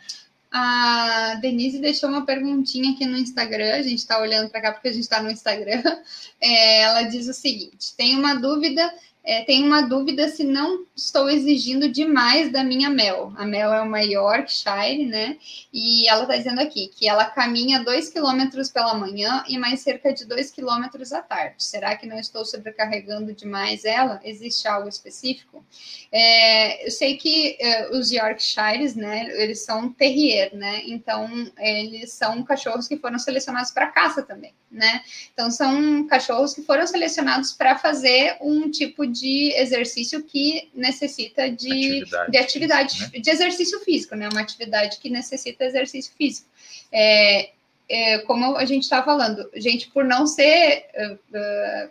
A 0.59 1.35
Denise 1.43 1.81
deixou 1.81 2.09
uma 2.09 2.25
perguntinha 2.25 2.93
aqui 2.93 3.05
no 3.05 3.19
Instagram, 3.19 3.75
a 3.75 3.83
gente 3.83 3.99
está 3.99 4.19
olhando 4.19 4.49
para 4.49 4.63
cá 4.63 4.73
porque 4.73 4.89
a 4.89 4.93
gente 4.93 5.03
está 5.03 5.23
no 5.23 5.31
Instagram. 5.31 5.83
É, 6.39 6.83
ela 6.83 7.03
diz 7.05 7.27
o 7.29 7.33
seguinte: 7.33 7.95
tem 7.97 8.15
uma 8.15 8.35
dúvida 8.35 8.93
é, 9.27 9.43
tem 9.43 9.65
uma 9.65 9.83
dúvida 9.83 10.29
se 10.29 10.45
não 10.45 10.87
estou 10.95 11.29
exigindo 11.29 11.89
demais 11.89 12.53
da 12.53 12.63
minha 12.63 12.89
Mel. 12.89 13.33
A 13.37 13.45
Mel 13.45 13.75
é 13.75 13.83
uma 13.83 14.01
Yorkshire, 14.01 15.05
né? 15.05 15.37
E 15.73 16.09
ela 16.09 16.23
está 16.23 16.37
dizendo 16.37 16.61
aqui 16.61 16.87
que 16.87 17.09
ela 17.09 17.25
caminha 17.25 17.83
2 17.83 18.09
quilômetros 18.11 18.71
pela 18.71 18.95
manhã 18.95 19.43
e 19.49 19.59
mais 19.59 19.81
cerca 19.81 20.15
de 20.15 20.25
2 20.25 20.53
quilômetros 20.53 21.13
à 21.13 21.21
tarde. 21.21 21.57
Será 21.59 21.97
que 21.97 22.07
não 22.07 22.21
estou 22.21 22.45
sobrecarregando 22.45 23.33
demais 23.35 23.85
ela? 23.85 24.21
Existe 24.23 24.69
algo 24.69 24.89
específico? 24.89 25.65
É, 26.13 26.87
eu 26.87 26.91
sei 26.93 27.17
que 27.17 27.57
é, 27.61 27.91
os 27.91 28.13
Yorkshires, 28.13 28.95
né? 28.95 29.27
Eles 29.43 29.65
são 29.65 29.93
terrier, 29.93 30.55
né? 30.55 30.83
Então, 30.87 31.29
eles 31.59 32.13
são 32.13 32.45
cachorros 32.45 32.87
que 32.87 32.97
foram 32.97 33.19
selecionados 33.19 33.73
para 33.73 33.89
caça 33.89 34.23
também, 34.23 34.55
né? 34.71 35.03
Então, 35.35 35.51
são 35.51 36.07
cachorros 36.07 36.55
que 36.55 36.63
foram 36.63 36.87
selecionados 36.87 37.53
para 37.53 37.77
fazer 37.77 38.37
um 38.41 38.71
tipo 38.71 39.05
de 39.05 39.16
de 39.19 39.53
exercício 39.57 40.23
que 40.23 40.71
necessita 40.75 41.51
de 41.51 42.03
atividade, 42.03 42.31
de, 42.31 42.39
atividade 42.39 43.01
né? 43.01 43.09
de 43.21 43.31
exercício 43.31 43.81
físico, 43.81 44.15
né? 44.15 44.29
Uma 44.29 44.41
atividade 44.41 44.99
que 44.99 45.09
necessita 45.11 45.65
exercício 45.65 46.13
físico. 46.17 46.49
É, 46.93 47.51
é, 47.89 48.19
como 48.21 48.57
a 48.57 48.65
gente 48.65 48.83
está 48.83 49.03
falando, 49.03 49.49
gente, 49.55 49.89
por 49.89 50.05
não 50.05 50.27
ser 50.27 50.87
uh, 50.95 51.19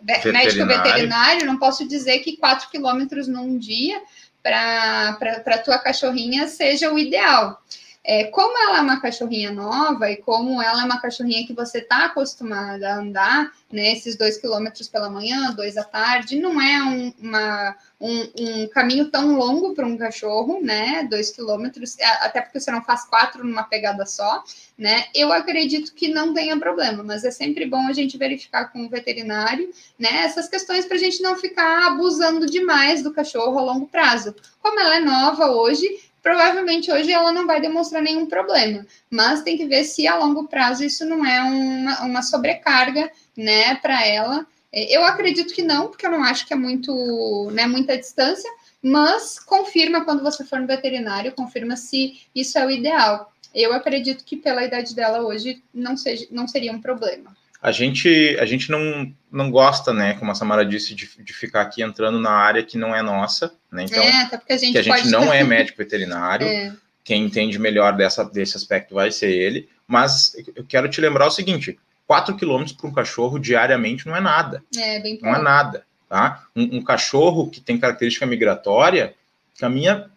veterinário. 0.02 0.32
médico 0.32 0.66
veterinário, 0.66 1.46
não 1.46 1.58
posso 1.58 1.88
dizer 1.88 2.18
que 2.18 2.36
4 2.36 2.70
quilômetros 2.70 3.26
num 3.26 3.56
dia 3.58 4.00
para 4.42 5.18
a 5.46 5.58
tua 5.58 5.78
cachorrinha 5.78 6.46
seja 6.46 6.92
o 6.92 6.98
ideal. 6.98 7.60
É, 8.08 8.22
como 8.26 8.56
ela 8.56 8.78
é 8.78 8.80
uma 8.82 9.00
cachorrinha 9.00 9.50
nova 9.50 10.08
e 10.08 10.16
como 10.18 10.62
ela 10.62 10.82
é 10.82 10.84
uma 10.84 11.00
cachorrinha 11.00 11.44
que 11.44 11.52
você 11.52 11.78
está 11.78 12.04
acostumada 12.04 12.88
a 12.88 12.98
andar, 13.00 13.52
né, 13.70 13.92
esses 13.92 14.16
dois 14.16 14.38
quilômetros 14.38 14.86
pela 14.86 15.10
manhã, 15.10 15.50
dois 15.50 15.76
à 15.76 15.82
tarde, 15.82 16.38
não 16.38 16.60
é 16.60 16.84
um, 16.84 17.12
uma, 17.20 17.76
um, 18.00 18.30
um 18.38 18.68
caminho 18.68 19.10
tão 19.10 19.34
longo 19.34 19.74
para 19.74 19.84
um 19.84 19.96
cachorro, 19.96 20.60
né, 20.62 21.04
dois 21.10 21.32
quilômetros, 21.32 21.96
até 22.20 22.40
porque 22.40 22.60
você 22.60 22.70
não 22.70 22.80
faz 22.80 23.04
quatro 23.06 23.44
numa 23.44 23.64
pegada 23.64 24.06
só, 24.06 24.44
né, 24.78 25.06
eu 25.12 25.32
acredito 25.32 25.92
que 25.92 26.06
não 26.06 26.32
tenha 26.32 26.56
problema, 26.56 27.02
mas 27.02 27.24
é 27.24 27.32
sempre 27.32 27.66
bom 27.66 27.88
a 27.88 27.92
gente 27.92 28.16
verificar 28.16 28.66
com 28.66 28.86
o 28.86 28.88
veterinário, 28.88 29.68
né, 29.98 30.22
essas 30.22 30.48
questões 30.48 30.86
para 30.86 30.94
a 30.94 31.00
gente 31.00 31.20
não 31.20 31.34
ficar 31.34 31.88
abusando 31.88 32.46
demais 32.46 33.02
do 33.02 33.12
cachorro 33.12 33.58
a 33.58 33.62
longo 33.62 33.88
prazo. 33.88 34.32
Como 34.62 34.78
ela 34.78 34.94
é 34.94 35.00
nova 35.00 35.50
hoje, 35.50 36.06
provavelmente 36.26 36.90
hoje 36.90 37.12
ela 37.12 37.30
não 37.30 37.46
vai 37.46 37.60
demonstrar 37.60 38.02
nenhum 38.02 38.26
problema, 38.26 38.84
mas 39.08 39.44
tem 39.44 39.56
que 39.56 39.64
ver 39.64 39.84
se 39.84 40.08
a 40.08 40.16
longo 40.16 40.48
prazo 40.48 40.82
isso 40.82 41.04
não 41.04 41.24
é 41.24 41.40
uma, 41.40 42.02
uma 42.02 42.20
sobrecarga, 42.20 43.08
né, 43.36 43.76
para 43.76 44.04
ela. 44.04 44.44
É, 44.72 44.96
eu 44.96 45.04
acredito 45.04 45.54
que 45.54 45.62
não, 45.62 45.86
porque 45.86 46.04
eu 46.04 46.10
não 46.10 46.24
acho 46.24 46.44
que 46.44 46.52
é 46.52 46.56
muito, 46.56 47.48
né, 47.52 47.64
muita 47.68 47.96
distância, 47.96 48.50
mas 48.82 49.38
confirma 49.38 50.04
quando 50.04 50.24
você 50.24 50.44
for 50.44 50.58
no 50.58 50.66
veterinário, 50.66 51.30
confirma 51.30 51.76
se 51.76 52.20
isso 52.34 52.58
é 52.58 52.66
o 52.66 52.72
ideal. 52.72 53.32
Eu 53.54 53.72
acredito 53.72 54.24
que 54.24 54.36
pela 54.36 54.64
idade 54.64 54.96
dela 54.96 55.20
hoje 55.20 55.62
não, 55.72 55.96
seja, 55.96 56.26
não 56.32 56.48
seria 56.48 56.72
um 56.72 56.80
problema 56.80 57.36
a 57.66 57.72
gente, 57.72 58.36
a 58.38 58.46
gente 58.46 58.70
não, 58.70 59.12
não 59.28 59.50
gosta, 59.50 59.92
né, 59.92 60.14
como 60.14 60.30
a 60.30 60.36
Samara 60.36 60.64
disse, 60.64 60.94
de, 60.94 61.10
de 61.18 61.32
ficar 61.32 61.62
aqui 61.62 61.82
entrando 61.82 62.20
na 62.20 62.30
área 62.30 62.62
que 62.62 62.78
não 62.78 62.94
é 62.94 63.02
nossa, 63.02 63.52
né? 63.72 63.82
Então, 63.82 64.00
é, 64.00 64.22
até 64.22 64.36
porque 64.36 64.52
a 64.52 64.56
gente, 64.56 64.70
que 64.70 64.78
a 64.78 64.82
gente 64.82 65.08
não 65.08 65.24
é 65.34 65.42
médico 65.42 65.78
veterinário. 65.78 66.46
é. 66.46 66.72
Quem 67.02 67.24
entende 67.24 67.58
melhor 67.58 67.96
dessa, 67.96 68.24
desse 68.24 68.56
aspecto 68.56 68.94
vai 68.94 69.10
ser 69.10 69.32
ele. 69.32 69.68
Mas 69.84 70.36
eu 70.54 70.64
quero 70.64 70.88
te 70.88 71.00
lembrar 71.00 71.26
o 71.26 71.30
seguinte: 71.30 71.76
4 72.06 72.36
quilômetros 72.36 72.76
para 72.76 72.88
um 72.88 72.92
cachorro 72.92 73.36
diariamente 73.36 74.06
não 74.06 74.14
é 74.14 74.20
nada. 74.20 74.62
É, 74.76 75.00
bem 75.00 75.18
Não 75.20 75.34
é 75.34 75.42
nada, 75.42 75.84
tá? 76.08 76.44
Um, 76.54 76.78
um 76.78 76.82
cachorro 76.84 77.50
que 77.50 77.60
tem 77.60 77.78
característica 77.78 78.26
migratória 78.26 79.12
caminha 79.58 80.08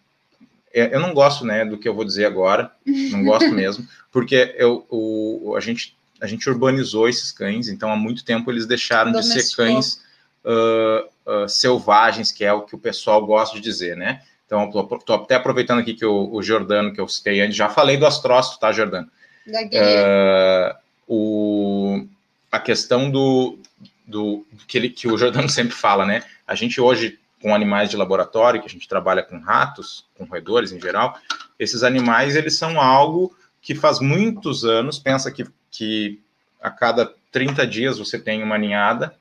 é, 0.71 0.95
eu 0.95 0.99
não 0.99 1.15
gosto 1.15 1.43
né, 1.45 1.65
do 1.65 1.79
que 1.79 1.89
eu 1.89 1.95
vou 1.95 2.05
dizer 2.05 2.25
agora, 2.25 2.71
não 2.85 3.23
gosto 3.23 3.49
mesmo, 3.53 3.87
porque 4.11 4.53
eu, 4.55 4.85
o, 4.89 5.55
a 5.57 5.59
gente 5.59 5.95
a 6.21 6.27
gente 6.27 6.49
urbanizou 6.49 7.07
esses 7.07 7.31
cães, 7.31 7.67
então 7.67 7.91
há 7.91 7.95
muito 7.95 8.23
tempo 8.23 8.51
eles 8.51 8.65
deixaram 8.65 9.11
de 9.11 9.23
ser 9.23 9.55
cães 9.55 10.01
uh, 10.43 11.43
uh, 11.43 11.49
selvagens, 11.49 12.31
que 12.31 12.43
é 12.43 12.51
o 12.51 12.61
que 12.61 12.75
o 12.75 12.79
pessoal 12.79 13.25
gosta 13.25 13.55
de 13.55 13.61
dizer, 13.61 13.95
né? 13.95 14.21
Então, 14.45 14.67
estou 14.67 15.15
até 15.15 15.35
aproveitando 15.35 15.79
aqui 15.79 15.93
que 15.93 16.05
o, 16.05 16.33
o, 16.33 16.41
Jordano, 16.41 16.91
que 16.91 16.99
eu 16.99 17.07
citei 17.07 17.39
antes, 17.39 17.55
já 17.55 17.69
falei 17.69 17.97
do 17.97 18.05
astrócito, 18.07 18.59
tá, 18.59 18.71
Jordano? 18.71 19.07
Uh, 19.47 20.75
o, 21.07 22.07
a 22.51 22.59
questão 22.59 23.11
do, 23.11 23.59
do 24.07 24.43
que, 24.67 24.77
ele, 24.77 24.89
que 24.89 25.07
o 25.07 25.17
Jordano 25.19 25.47
sempre 25.47 25.75
fala, 25.75 26.03
né? 26.03 26.23
A 26.47 26.55
gente 26.55 26.81
hoje, 26.81 27.19
com 27.39 27.53
animais 27.53 27.91
de 27.91 27.97
laboratório, 27.97 28.59
que 28.59 28.65
a 28.65 28.69
gente 28.69 28.87
trabalha 28.87 29.21
com 29.21 29.37
ratos, 29.39 30.05
com 30.17 30.25
roedores 30.25 30.71
em 30.71 30.81
geral, 30.81 31.15
esses 31.59 31.83
animais, 31.83 32.35
eles 32.35 32.57
são 32.57 32.81
algo 32.81 33.35
que 33.61 33.75
faz 33.75 33.99
muitos 33.99 34.65
anos, 34.65 34.97
pensa 34.97 35.31
que 35.31 35.45
que 35.71 36.19
a 36.61 36.69
cada 36.69 37.13
30 37.31 37.65
dias 37.65 37.97
você 37.97 38.19
tem 38.19 38.43
uma 38.43 38.57
ninhada 38.57 39.15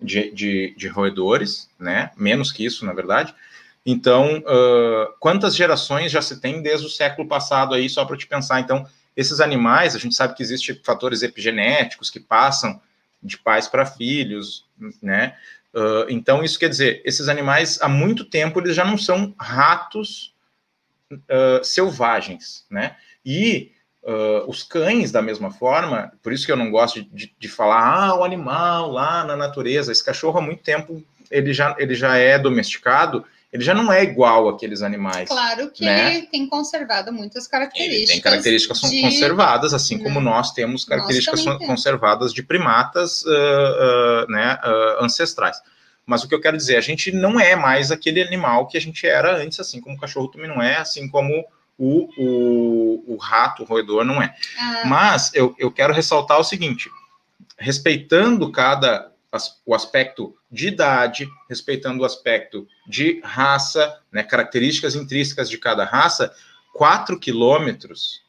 de, 0.00 0.30
de, 0.32 0.74
de 0.76 0.88
roedores, 0.88 1.70
né? 1.78 2.10
Menos 2.16 2.50
que 2.50 2.64
isso, 2.64 2.84
na 2.84 2.92
verdade. 2.92 3.34
Então, 3.84 4.38
uh, 4.38 5.12
quantas 5.18 5.56
gerações 5.56 6.12
já 6.12 6.22
se 6.22 6.40
tem 6.40 6.62
desde 6.62 6.86
o 6.86 6.90
século 6.90 7.26
passado 7.26 7.74
aí, 7.74 7.88
só 7.88 8.04
para 8.04 8.16
te 8.16 8.26
pensar? 8.26 8.60
Então, 8.60 8.86
esses 9.16 9.40
animais, 9.40 9.94
a 9.94 9.98
gente 9.98 10.14
sabe 10.14 10.34
que 10.34 10.42
existem 10.42 10.80
fatores 10.84 11.22
epigenéticos 11.22 12.10
que 12.10 12.20
passam 12.20 12.80
de 13.22 13.38
pais 13.38 13.68
para 13.68 13.86
filhos, 13.86 14.64
né? 15.00 15.36
Uh, 15.74 16.06
então, 16.08 16.44
isso 16.44 16.58
quer 16.58 16.68
dizer, 16.68 17.00
esses 17.04 17.28
animais, 17.28 17.78
há 17.80 17.88
muito 17.88 18.24
tempo, 18.24 18.60
eles 18.60 18.76
já 18.76 18.84
não 18.84 18.98
são 18.98 19.34
ratos 19.38 20.34
uh, 21.12 21.64
selvagens, 21.64 22.64
né? 22.70 22.96
E 23.24 23.72
Uh, 24.02 24.50
os 24.50 24.64
cães, 24.64 25.12
da 25.12 25.22
mesma 25.22 25.52
forma, 25.52 26.12
por 26.22 26.32
isso 26.32 26.44
que 26.44 26.50
eu 26.50 26.56
não 26.56 26.72
gosto 26.72 27.04
de, 27.12 27.32
de, 27.38 27.48
falar, 27.48 28.08
ah, 28.08 28.14
o 28.16 28.24
animal 28.24 28.90
lá 28.90 29.22
na 29.22 29.36
natureza, 29.36 29.92
esse 29.92 30.04
cachorro 30.04 30.38
há 30.38 30.42
muito 30.42 30.60
tempo 30.60 31.04
ele 31.30 31.52
já, 31.52 31.74
ele 31.78 31.94
já 31.94 32.16
é 32.16 32.38
domesticado, 32.38 33.24
ele 33.52 33.62
já 33.62 33.74
não 33.74 33.92
é 33.92 34.02
igual 34.02 34.48
àqueles 34.48 34.82
animais. 34.82 35.28
Claro 35.28 35.70
que 35.70 35.84
né? 35.84 36.16
ele 36.16 36.26
tem 36.26 36.48
conservado 36.48 37.12
muitas 37.12 37.46
características. 37.46 38.00
Ele 38.00 38.06
tem 38.06 38.20
características 38.20 38.80
de... 38.80 39.00
conservadas, 39.02 39.74
assim 39.74 39.98
como 39.98 40.20
né? 40.20 40.30
nós 40.30 40.52
temos 40.52 40.84
características 40.84 41.44
nós 41.44 41.58
conservadas 41.66 42.32
de 42.32 42.42
primatas 42.42 43.22
uh, 43.22 43.28
uh, 43.28 44.30
né, 44.30 44.58
ancestrais. 45.00 45.58
Mas 46.04 46.24
o 46.24 46.28
que 46.28 46.34
eu 46.34 46.40
quero 46.40 46.56
dizer, 46.56 46.76
a 46.76 46.80
gente 46.80 47.12
não 47.12 47.38
é 47.38 47.54
mais 47.54 47.90
aquele 47.90 48.22
animal 48.22 48.66
que 48.66 48.76
a 48.76 48.80
gente 48.80 49.06
era 49.06 49.36
antes, 49.36 49.60
assim 49.60 49.80
como 49.80 49.96
o 49.96 50.00
cachorro 50.00 50.28
também 50.28 50.48
não 50.48 50.60
é, 50.60 50.76
assim 50.76 51.08
como 51.08 51.44
o, 51.78 52.08
o, 52.16 53.14
o 53.14 53.16
rato, 53.16 53.62
o 53.62 53.66
roedor, 53.66 54.04
não 54.04 54.22
é. 54.22 54.34
Ah. 54.58 54.82
Mas 54.86 55.34
eu, 55.34 55.54
eu 55.58 55.70
quero 55.70 55.92
ressaltar 55.92 56.38
o 56.38 56.44
seguinte: 56.44 56.90
respeitando 57.58 58.50
cada, 58.52 59.12
o 59.64 59.74
aspecto 59.74 60.36
de 60.50 60.68
idade, 60.68 61.28
respeitando 61.48 62.02
o 62.02 62.04
aspecto 62.04 62.66
de 62.86 63.20
raça, 63.24 64.00
né, 64.12 64.22
características 64.22 64.94
intrínsecas 64.94 65.48
de 65.48 65.58
cada 65.58 65.84
raça, 65.84 66.34
4 66.74 67.18
quilômetros 67.18 68.22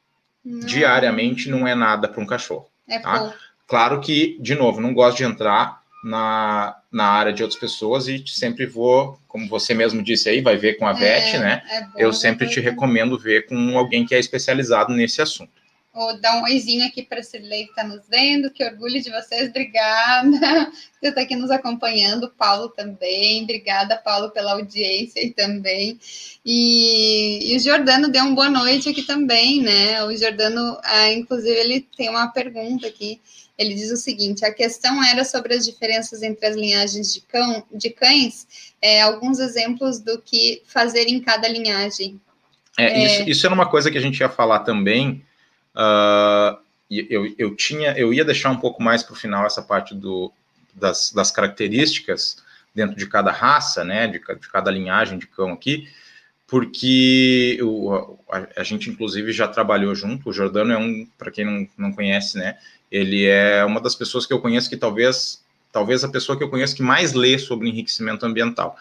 diariamente 0.46 1.50
não 1.50 1.68
é 1.68 1.74
nada 1.74 2.08
para 2.08 2.22
um 2.22 2.26
cachorro. 2.26 2.70
É 2.88 3.00
tá? 3.00 3.34
Claro 3.68 4.02
que, 4.02 4.38
de 4.41 4.56
novo, 4.56 4.82
não 4.82 4.94
gosto 4.94 5.18
de 5.18 5.24
entrar 5.24 5.82
na, 6.04 6.76
na 6.91 7.06
área 7.06 7.32
de 7.32 7.41
outras 7.41 7.60
pessoas 7.60 8.08
e 8.08 8.24
sempre 8.28 8.66
vou, 8.66 9.18
como 9.28 9.47
você 9.47 9.74
mesmo 9.74 10.04
disse 10.04 10.30
aí, 10.30 10.41
vai 10.41 10.58
ver 10.58 10.74
com 10.76 10.86
a 10.86 10.91
é, 10.91 10.93
Beth, 10.93 11.39
né? 11.39 11.64
É 11.95 12.06
eu 12.06 12.12
sempre 12.12 12.47
te 12.49 12.60
recomendo 12.60 13.18
ver 13.18 13.45
com 13.47 13.78
alguém 13.78 14.06
que 14.06 14.14
é 14.14 14.20
especializado 14.20 14.93
nesse 14.93 15.22
assunto. 15.22 15.62
Vou 15.94 16.20
dar 16.20 16.38
um 16.38 16.44
oizinho 16.46 16.84
aqui 16.88 17.04
para 17.04 17.20
a 17.20 17.24
Cirlei 17.24 17.66
que 17.66 17.70
está 17.70 17.84
nos 17.84 18.02
vendo, 18.10 18.50
que 18.50 18.66
orgulho 18.66 19.00
de 19.00 19.12
vocês, 19.12 19.50
obrigada. 19.50 20.28
Você 21.00 21.10
está 21.10 21.22
aqui 21.22 21.36
nos 21.36 21.52
acompanhando, 21.52 22.34
Paulo 22.36 22.70
também, 22.70 23.44
obrigada, 23.44 23.96
Paulo, 23.98 24.32
pela 24.32 24.54
audiência 24.54 25.24
e 25.24 25.32
também. 25.32 26.00
E, 26.44 27.52
e, 27.52 27.56
o 27.56 27.60
Jordano 27.60 28.10
deu 28.10 28.24
uma 28.24 28.34
boa 28.34 28.50
noite 28.50 28.89
aqui 28.89 29.04
também, 29.04 29.62
né? 29.62 30.04
O 30.06 30.18
Jordano, 30.18 30.80
ah, 30.84 31.12
inclusive, 31.12 31.56
ele 31.60 31.88
tem 31.96 32.10
uma 32.10 32.28
pergunta 32.28 32.88
aqui. 32.88 33.22
Ele 33.56 33.76
diz 33.76 33.91
o 33.91 33.98
seguinte: 33.98 34.44
a 34.44 34.52
questão 34.52 35.04
era 35.04 35.24
sobre 35.24 35.54
as 35.54 35.64
diferenças 35.64 36.24
entre 36.24 36.48
as 36.48 36.56
linhagens 36.56 37.14
de, 37.14 37.22
cão, 37.22 37.64
de 37.72 37.91
cães, 37.91 38.48
é, 38.82 39.02
alguns 39.04 39.38
exemplos 39.38 40.00
do 40.00 40.20
que 40.20 40.64
fazer 40.66 41.08
em 41.08 41.20
cada 41.20 41.48
linhagem. 41.48 42.20
É, 42.80 42.86
é... 42.86 43.06
Isso, 43.06 43.30
isso 43.30 43.46
era 43.46 43.54
uma 43.54 43.70
coisa 43.70 43.91
que 43.91 43.98
a 44.00 44.02
gente 44.02 44.20
ia 44.20 44.30
falar 44.30 44.62
também 44.62 45.24
Uh, 45.76 46.57
eu, 46.89 47.34
eu 47.38 47.55
tinha, 47.55 47.91
eu 47.97 48.13
ia 48.13 48.24
deixar 48.24 48.51
um 48.51 48.57
pouco 48.57 48.82
mais 48.82 49.01
para 49.01 49.13
o 49.13 49.17
final 49.17 49.45
essa 49.45 49.61
parte 49.61 49.95
do, 49.95 50.32
das, 50.74 51.11
das, 51.11 51.32
características 51.32 52.38
dentro 52.74 52.95
de 52.95 53.07
cada 53.07 53.32
raça, 53.32 53.84
né, 53.84 54.07
de, 54.07 54.19
de 54.19 54.49
cada 54.51 54.69
linhagem 54.69 55.17
de 55.17 55.28
cão 55.28 55.51
aqui, 55.51 55.88
porque 56.47 57.57
o, 57.63 58.17
a, 58.32 58.47
a, 58.57 58.63
gente 58.63 58.89
inclusive 58.89 59.32
já 59.32 59.47
trabalhou 59.47 59.95
junto. 59.95 60.30
O 60.30 60.34
Jordano 60.34 60.74
é 60.74 60.78
um, 60.78 61.07
para 61.17 61.32
quem 61.32 61.45
não, 61.45 61.67
não 61.78 61.93
conhece, 61.93 62.38
né, 62.38 62.57
ele 62.91 63.26
é 63.26 63.65
uma 63.65 63.82
das 63.82 63.95
pessoas 63.95 64.26
que 64.26 64.34
eu 64.34 64.39
conheço 64.39 64.69
que 64.69 64.78
talvez, 64.78 65.43
talvez 65.71 66.03
a 66.03 66.09
pessoa 66.09 66.38
que 66.38 66.43
eu 66.43 66.49
conheço 66.49 66.76
que 66.76 66.84
mais 66.84 67.13
lê 67.13 67.39
sobre 67.39 67.69
enriquecimento 67.69 68.26
ambiental. 68.26 68.78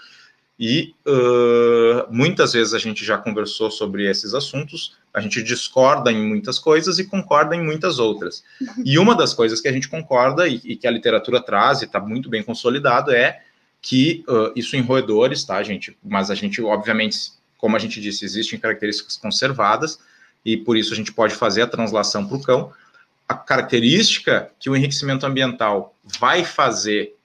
E 0.64 0.94
uh, 1.04 2.06
muitas 2.08 2.52
vezes 2.52 2.72
a 2.72 2.78
gente 2.78 3.04
já 3.04 3.18
conversou 3.18 3.68
sobre 3.68 4.08
esses 4.08 4.32
assuntos, 4.32 4.96
a 5.12 5.20
gente 5.20 5.42
discorda 5.42 6.12
em 6.12 6.24
muitas 6.24 6.56
coisas 6.56 7.00
e 7.00 7.04
concorda 7.04 7.56
em 7.56 7.60
muitas 7.60 7.98
outras. 7.98 8.44
Uhum. 8.60 8.82
E 8.84 8.96
uma 8.96 9.16
das 9.16 9.34
coisas 9.34 9.60
que 9.60 9.66
a 9.66 9.72
gente 9.72 9.88
concorda 9.88 10.46
e, 10.46 10.60
e 10.62 10.76
que 10.76 10.86
a 10.86 10.90
literatura 10.92 11.42
traz 11.42 11.82
e 11.82 11.86
está 11.86 11.98
muito 11.98 12.30
bem 12.30 12.44
consolidado 12.44 13.10
é 13.10 13.42
que 13.80 14.24
uh, 14.28 14.52
isso 14.54 14.76
em 14.76 14.82
roedores, 14.82 15.42
tá, 15.42 15.60
gente? 15.64 15.98
Mas 16.00 16.30
a 16.30 16.34
gente, 16.36 16.62
obviamente, 16.62 17.32
como 17.58 17.74
a 17.74 17.80
gente 17.80 18.00
disse, 18.00 18.24
existem 18.24 18.56
características 18.56 19.16
conservadas 19.16 19.98
e 20.44 20.56
por 20.56 20.76
isso 20.76 20.92
a 20.92 20.96
gente 20.96 21.12
pode 21.12 21.34
fazer 21.34 21.62
a 21.62 21.66
translação 21.66 22.24
para 22.24 22.36
o 22.36 22.40
cão. 22.40 22.72
A 23.28 23.34
característica 23.34 24.48
que 24.60 24.70
o 24.70 24.76
enriquecimento 24.76 25.26
ambiental 25.26 25.92
vai 26.20 26.44
fazer 26.44 27.16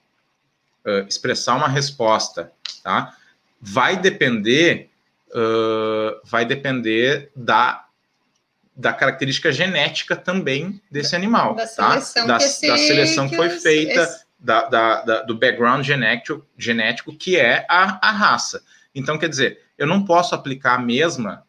uh, 0.84 1.06
expressar 1.06 1.54
uma 1.54 1.68
resposta, 1.68 2.50
tá? 2.82 3.14
Vai 3.60 3.96
depender 3.96 4.90
uh, 5.30 6.20
vai 6.24 6.44
depender 6.44 7.30
da 7.34 7.84
da 8.78 8.92
característica 8.92 9.50
genética 9.50 10.14
também 10.14 10.80
desse 10.88 11.16
animal, 11.16 11.56
da 11.56 11.66
tá? 11.66 12.00
Seleção 12.00 12.26
da, 12.28 12.36
esse, 12.36 12.68
da 12.68 12.78
seleção 12.78 13.28
que 13.28 13.34
foi 13.34 13.50
feita, 13.50 14.02
esse... 14.02 14.24
da, 14.38 14.68
da, 14.68 15.02
da, 15.02 15.22
do 15.22 15.36
background 15.36 15.84
genético, 15.84 16.46
genético 16.56 17.12
que 17.12 17.36
é 17.36 17.66
a, 17.68 18.08
a 18.08 18.12
raça. 18.12 18.62
Então, 18.94 19.18
quer 19.18 19.28
dizer, 19.28 19.60
eu 19.76 19.84
não 19.84 20.04
posso 20.04 20.32
aplicar 20.32 20.76
a 20.76 20.78
mesma, 20.78 21.44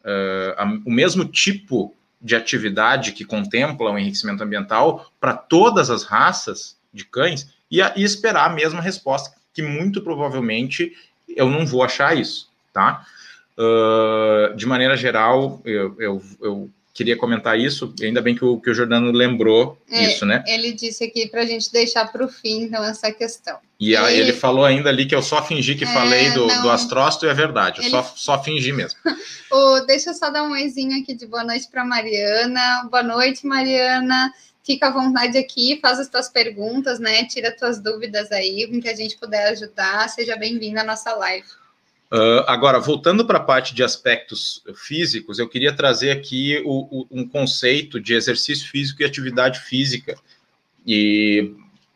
uh, 0.00 0.54
a, 0.58 0.64
o 0.84 0.90
mesmo 0.90 1.24
tipo 1.24 1.94
de 2.20 2.34
atividade 2.34 3.12
que 3.12 3.24
contempla 3.24 3.92
o 3.92 3.98
enriquecimento 3.98 4.42
ambiental 4.42 5.12
para 5.20 5.34
todas 5.34 5.90
as 5.90 6.02
raças 6.02 6.76
de 6.92 7.04
cães 7.04 7.54
e, 7.70 7.80
a, 7.80 7.92
e 7.94 8.02
esperar 8.02 8.50
a 8.50 8.52
mesma 8.52 8.80
resposta, 8.80 9.32
que 9.54 9.62
muito 9.62 10.02
provavelmente 10.02 10.92
eu 11.36 11.48
não 11.48 11.66
vou 11.66 11.82
achar 11.82 12.16
isso, 12.16 12.48
tá? 12.72 13.04
Uh, 13.56 14.54
de 14.56 14.66
maneira 14.66 14.96
geral, 14.96 15.60
eu, 15.64 15.94
eu, 15.98 16.22
eu, 16.40 16.70
queria 16.94 17.16
comentar 17.16 17.58
isso, 17.58 17.94
ainda 18.02 18.20
bem 18.20 18.34
que 18.34 18.44
o, 18.44 18.58
que 18.60 18.70
o 18.70 18.74
Jordano 18.74 19.10
lembrou 19.10 19.78
é, 19.90 20.04
isso, 20.04 20.26
né? 20.26 20.44
Ele 20.46 20.72
disse 20.72 21.04
aqui 21.04 21.26
para 21.26 21.42
a 21.42 21.46
gente 21.46 21.72
deixar 21.72 22.10
para 22.10 22.24
o 22.24 22.28
fim, 22.28 22.62
então, 22.62 22.84
essa 22.84 23.10
questão. 23.10 23.58
E 23.80 23.96
aí, 23.96 24.18
ele 24.18 24.32
falou 24.32 24.64
ainda 24.64 24.88
ali 24.88 25.06
que 25.06 25.14
eu 25.14 25.22
só 25.22 25.42
fingi 25.42 25.74
que 25.74 25.84
é, 25.84 25.86
falei 25.86 26.30
do, 26.32 26.46
do 26.46 26.70
astrócito, 26.70 27.26
e 27.26 27.28
é 27.28 27.34
verdade, 27.34 27.80
eu 27.80 27.84
ele... 27.84 27.90
só, 27.90 28.02
só 28.14 28.42
fingi 28.42 28.72
mesmo. 28.72 28.98
deixa 29.86 30.10
eu 30.10 30.14
só 30.14 30.30
dar 30.30 30.44
um 30.44 30.52
oizinho 30.52 31.00
aqui 31.00 31.14
de 31.14 31.26
boa 31.26 31.44
noite 31.44 31.68
para 31.70 31.84
Mariana. 31.84 32.88
Boa 32.90 33.02
noite, 33.02 33.46
Mariana 33.46 34.32
fica 34.62 34.88
à 34.88 34.90
vontade 34.90 35.36
aqui, 35.36 35.78
faz 35.80 35.98
as 35.98 36.08
tuas 36.08 36.28
perguntas, 36.28 36.98
né? 36.98 37.24
Tira 37.24 37.48
as 37.48 37.56
tuas 37.56 37.80
dúvidas 37.80 38.30
aí, 38.30 38.68
com 38.70 38.80
que 38.80 38.88
a 38.88 38.94
gente 38.94 39.16
puder 39.18 39.48
ajudar. 39.48 40.08
Seja 40.08 40.36
bem-vindo 40.36 40.78
à 40.78 40.84
nossa 40.84 41.14
live. 41.14 41.46
Uh, 42.12 42.44
agora, 42.46 42.78
voltando 42.78 43.26
para 43.26 43.38
a 43.38 43.42
parte 43.42 43.74
de 43.74 43.82
aspectos 43.82 44.62
físicos, 44.74 45.38
eu 45.38 45.48
queria 45.48 45.74
trazer 45.74 46.10
aqui 46.10 46.62
o, 46.64 47.00
o, 47.00 47.06
um 47.10 47.26
conceito 47.26 47.98
de 47.98 48.12
exercício 48.14 48.68
físico 48.68 49.02
e 49.02 49.04
atividade 49.04 49.60
física. 49.60 50.14
E 50.86 51.54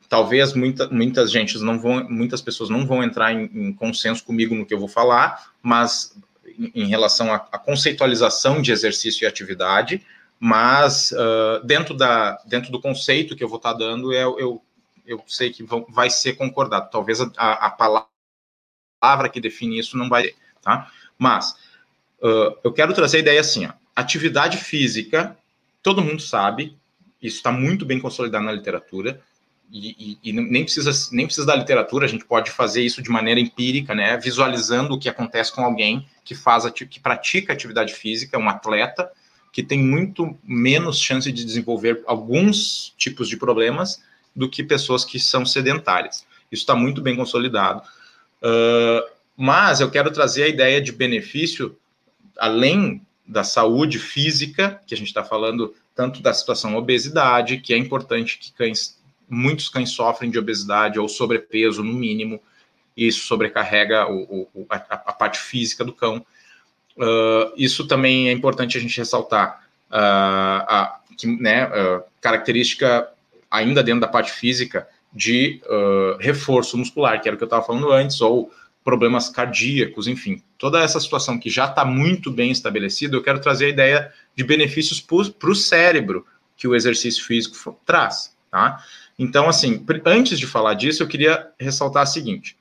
talvez 0.09 0.55
muita, 0.55 0.89
muitas 0.89 1.31
gente 1.31 1.59
não 1.59 1.79
vão, 1.79 2.09
muitas 2.09 2.41
pessoas 2.41 2.71
não 2.71 2.87
vão 2.87 3.03
entrar 3.03 3.33
em, 3.33 3.51
em 3.53 3.73
consenso 3.75 4.25
comigo 4.25 4.55
no 4.55 4.65
que 4.65 4.73
eu 4.73 4.79
vou 4.79 4.89
falar, 4.89 5.53
mas 5.63 6.17
em, 6.59 6.73
em 6.75 6.87
relação 6.87 7.31
à 7.33 7.39
conceitualização 7.59 8.63
de 8.63 8.73
exercício 8.73 9.25
e 9.25 9.27
atividade, 9.27 10.03
mas 10.39 11.13
uh, 11.13 11.65
dentro, 11.65 11.95
da, 11.95 12.39
dentro 12.47 12.71
do 12.71 12.81
conceito 12.81 13.35
que 13.35 13.43
eu 13.43 13.49
vou 13.49 13.57
estar 13.57 13.73
tá 13.73 13.79
dando, 13.79 14.13
eu, 14.13 14.39
eu, 14.39 14.63
eu 15.07 15.23
sei 15.27 15.51
que 15.51 15.63
vão, 15.63 15.87
vai 15.89 16.11
ser 16.11 16.35
concordado. 16.35 16.91
Talvez 16.91 17.21
a, 17.21 17.27
a, 17.37 17.71
palavra 17.71 19.29
que 19.31 19.41
define 19.41 19.79
isso 19.79 19.97
não 19.97 20.09
vai, 20.09 20.35
tá? 20.61 20.91
Mas 21.19 21.53
uh, 22.21 22.57
eu 22.63 22.73
quero 22.73 22.93
trazer 22.93 23.19
a 23.19 23.21
ideia 23.21 23.41
assim, 23.41 23.67
ó, 23.67 23.73
atividade 23.95 24.59
física, 24.59 25.37
todo 25.83 26.03
mundo 26.03 26.21
sabe, 26.21 26.77
isso 27.23 27.37
está 27.37 27.51
muito 27.51 27.87
bem 27.87 27.99
consolidado 27.99 28.45
na 28.45 28.53
literatura, 28.53 29.23
e, 29.71 30.19
e, 30.23 30.31
e, 30.31 30.33
nem, 30.33 30.63
precisa, 30.63 30.91
nem 31.11 31.27
precisa 31.27 31.47
da 31.47 31.57
literatura, 31.57 32.05
a 32.05 32.09
gente 32.09 32.25
pode 32.25 32.51
fazer 32.51 32.83
isso 32.83 33.03
de 33.03 33.11
maneira 33.11 33.41
empírica, 33.41 33.95
né? 33.95 34.17
Visualizando 34.17 34.95
o 34.95 34.99
que 34.99 35.09
acontece 35.09 35.53
com 35.53 35.65
alguém 35.65 36.07
que 36.25 36.35
faz 36.35 36.71
que 36.71 37.01
pratica 37.01 37.53
atividade 37.53 37.93
física, 37.93 38.39
um 38.39 38.49
atleta, 38.49 39.11
que 39.57 39.63
tem 39.63 39.83
muito 39.83 40.37
menos 40.45 41.01
chance 41.01 41.33
de 41.33 41.43
desenvolver 41.43 42.03
alguns 42.07 42.93
tipos 42.99 43.27
de 43.27 43.39
problemas 43.39 44.03
do 44.35 44.51
que 44.51 44.63
pessoas 44.63 45.03
que 45.03 45.19
são 45.19 45.47
sedentárias. 45.47 46.27
Isso 46.53 46.65
está 46.65 46.75
muito 46.75 47.01
bem 47.01 47.17
consolidado. 47.17 47.81
Uh, 48.43 49.09
mas 49.35 49.81
eu 49.81 49.91
quero 49.91 50.11
trazer 50.11 50.43
a 50.43 50.49
ideia 50.49 50.79
de 50.79 50.93
benefício, 50.93 51.75
além 52.37 53.01
da 53.27 53.43
saúde 53.43 53.99
física, 53.99 54.79
que 54.87 54.93
a 54.93 54.97
gente 54.99 55.09
está 55.09 55.25
falando 55.25 55.75
tanto 55.95 56.21
da 56.21 56.35
situação 56.35 56.77
obesidade, 56.77 57.57
que 57.57 57.73
é 57.73 57.79
importante 57.79 58.37
que 58.37 58.53
cães, 58.53 59.01
muitos 59.27 59.71
cães 59.71 59.89
sofrem 59.89 60.31
de 60.31 60.39
obesidade 60.39 60.99
ou 60.99 61.09
sobrepeso, 61.09 61.83
no 61.83 61.95
mínimo, 61.95 62.43
e 62.95 63.07
isso 63.07 63.27
sobrecarrega 63.27 64.07
o, 64.07 64.51
o, 64.53 64.67
a, 64.69 64.77
a 64.77 65.13
parte 65.15 65.39
física 65.39 65.83
do 65.83 65.95
cão. 65.95 66.27
Uh, 66.97 67.53
isso 67.57 67.87
também 67.87 68.29
é 68.29 68.33
importante 68.33 68.79
a 68.79 68.81
gente 68.81 68.97
ressaltar. 68.97 69.63
Uh, 69.91 70.65
a, 70.67 71.01
que, 71.17 71.27
né, 71.27 71.67
uh, 71.67 72.03
característica 72.21 73.09
ainda 73.51 73.83
dentro 73.83 74.01
da 74.01 74.09
parte 74.09 74.33
física 74.33 74.89
de 75.13 75.63
reforço 76.21 76.77
muscular, 76.77 77.23
que 77.23 77.29
era 77.29 77.35
o 77.35 77.39
que 77.39 77.45
eu 77.45 77.47
estava 77.47 77.65
falando 77.65 77.91
antes, 77.91 78.21
ou 78.21 78.53
problemas 78.85 79.31
cardíacos, 79.31 80.07
enfim, 80.07 80.43
toda 80.59 80.83
essa 80.83 81.01
situação 81.01 81.39
que 81.39 81.49
já 81.49 81.65
está 81.65 81.85
muito 81.87 82.31
bem 82.31 82.51
estabelecida, 82.51 83.17
eu 83.17 83.23
quero 83.23 83.41
trazer 83.41 83.67
a 83.67 83.71
ideia 83.71 84.13
de 84.35 84.45
benefícios 84.45 85.01
para 85.01 85.51
o 85.51 85.55
cérebro 85.55 86.27
que 86.57 86.69
o 86.69 86.75
exercício 86.75 87.25
físico 87.25 87.81
traz, 87.87 88.37
tá? 88.51 88.85
Então, 89.19 89.49
assim, 89.49 89.85
antes 90.05 90.39
de 90.39 90.47
falar 90.47 90.75
disso, 90.75 91.03
eu 91.03 91.09
queria 91.09 91.49
ressaltar 91.59 92.03
o 92.03 92.07
seguinte: 92.07 92.57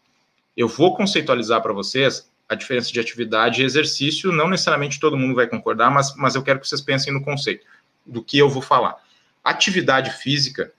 eu 0.56 0.68
vou 0.68 0.96
conceitualizar 0.96 1.62
para 1.62 1.74
vocês 1.74 2.30
a 2.48 2.56
diferença 2.56 2.92
de 2.92 3.00
atividade 3.00 3.62
e 3.62 3.66
exercício. 3.66 4.32
Não 4.32 4.48
necessariamente 4.48 5.00
todo 5.00 5.18
mundo 5.18 5.36
vai 5.36 5.48
concordar, 5.48 5.90
mas, 5.90 6.16
mas 6.16 6.36
eu 6.36 6.44
quero 6.44 6.60
que 6.60 6.68
vocês 6.68 6.82
pensem 6.82 7.14
no 7.14 7.24
conceito 7.24 7.66
do 8.06 8.24
que 8.24 8.38
eu 8.38 8.50
vou 8.50 8.62
falar. 8.62 8.96
Atividade 9.44 10.12
física, 10.12 10.72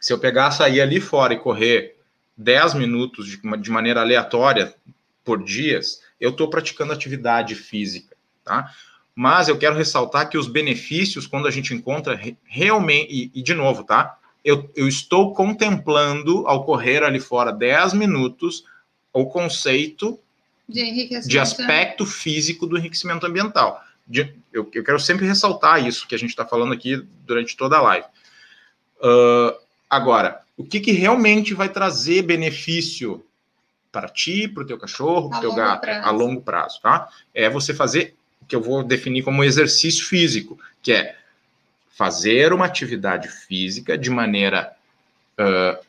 se 0.00 0.12
eu 0.12 0.18
pegar, 0.18 0.50
sair 0.50 0.80
ali 0.80 1.00
fora 1.00 1.34
e 1.34 1.38
correr 1.38 1.96
10 2.36 2.74
minutos 2.74 3.26
de, 3.26 3.40
de 3.58 3.70
maneira 3.70 4.00
aleatória 4.00 4.74
por 5.24 5.42
dias, 5.42 6.02
eu 6.20 6.30
estou 6.30 6.48
praticando 6.48 6.92
atividade 6.92 7.54
física, 7.54 8.16
tá? 8.44 8.70
Mas 9.14 9.48
eu 9.48 9.58
quero 9.58 9.74
ressaltar 9.74 10.28
que 10.28 10.36
os 10.36 10.46
benefícios, 10.46 11.26
quando 11.26 11.48
a 11.48 11.50
gente 11.50 11.72
encontra 11.72 12.20
realmente, 12.44 13.08
e, 13.10 13.30
e 13.34 13.42
de 13.42 13.54
novo, 13.54 13.82
tá? 13.82 14.18
eu, 14.46 14.70
eu 14.76 14.86
estou 14.86 15.34
contemplando, 15.34 16.46
ao 16.46 16.64
correr 16.64 17.02
ali 17.02 17.18
fora 17.18 17.50
10 17.50 17.94
minutos, 17.94 18.64
o 19.12 19.26
conceito 19.26 20.20
de, 20.68 21.20
de 21.20 21.38
aspecto 21.38 22.04
físico 22.04 22.66
do 22.66 22.76
enriquecimento 22.76 23.26
ambiental. 23.26 23.82
De, 24.06 24.34
eu, 24.52 24.68
eu, 24.72 24.84
quero 24.84 24.98
sempre 24.98 25.26
ressaltar 25.26 25.84
isso 25.84 26.06
que 26.06 26.14
a 26.14 26.18
gente 26.18 26.30
está 26.30 26.44
falando 26.44 26.72
aqui 26.72 26.96
durante 27.26 27.56
toda 27.56 27.76
a 27.76 27.82
live. 27.82 28.06
Uh, 28.98 29.56
agora, 29.88 30.40
o 30.56 30.64
que, 30.64 30.80
que 30.80 30.92
realmente 30.92 31.54
vai 31.54 31.68
trazer 31.68 32.22
benefício 32.22 33.24
para 33.92 34.08
ti, 34.08 34.46
para 34.48 34.62
o 34.62 34.66
teu 34.66 34.78
cachorro, 34.78 35.30
para 35.30 35.38
o 35.38 35.40
teu 35.40 35.54
gato, 35.54 35.80
prazo. 35.82 36.08
a 36.08 36.10
longo 36.10 36.40
prazo, 36.40 36.80
tá? 36.80 37.08
É 37.34 37.48
você 37.48 37.72
fazer 37.72 38.14
o 38.40 38.46
que 38.46 38.54
eu 38.54 38.60
vou 38.60 38.82
definir 38.82 39.22
como 39.22 39.42
exercício 39.42 40.04
físico, 40.04 40.58
que 40.82 40.92
é 40.92 41.16
fazer 41.96 42.52
uma 42.52 42.66
atividade 42.66 43.28
física 43.28 43.96
de 43.96 44.10
maneira 44.10 44.76
uh, 45.40 45.85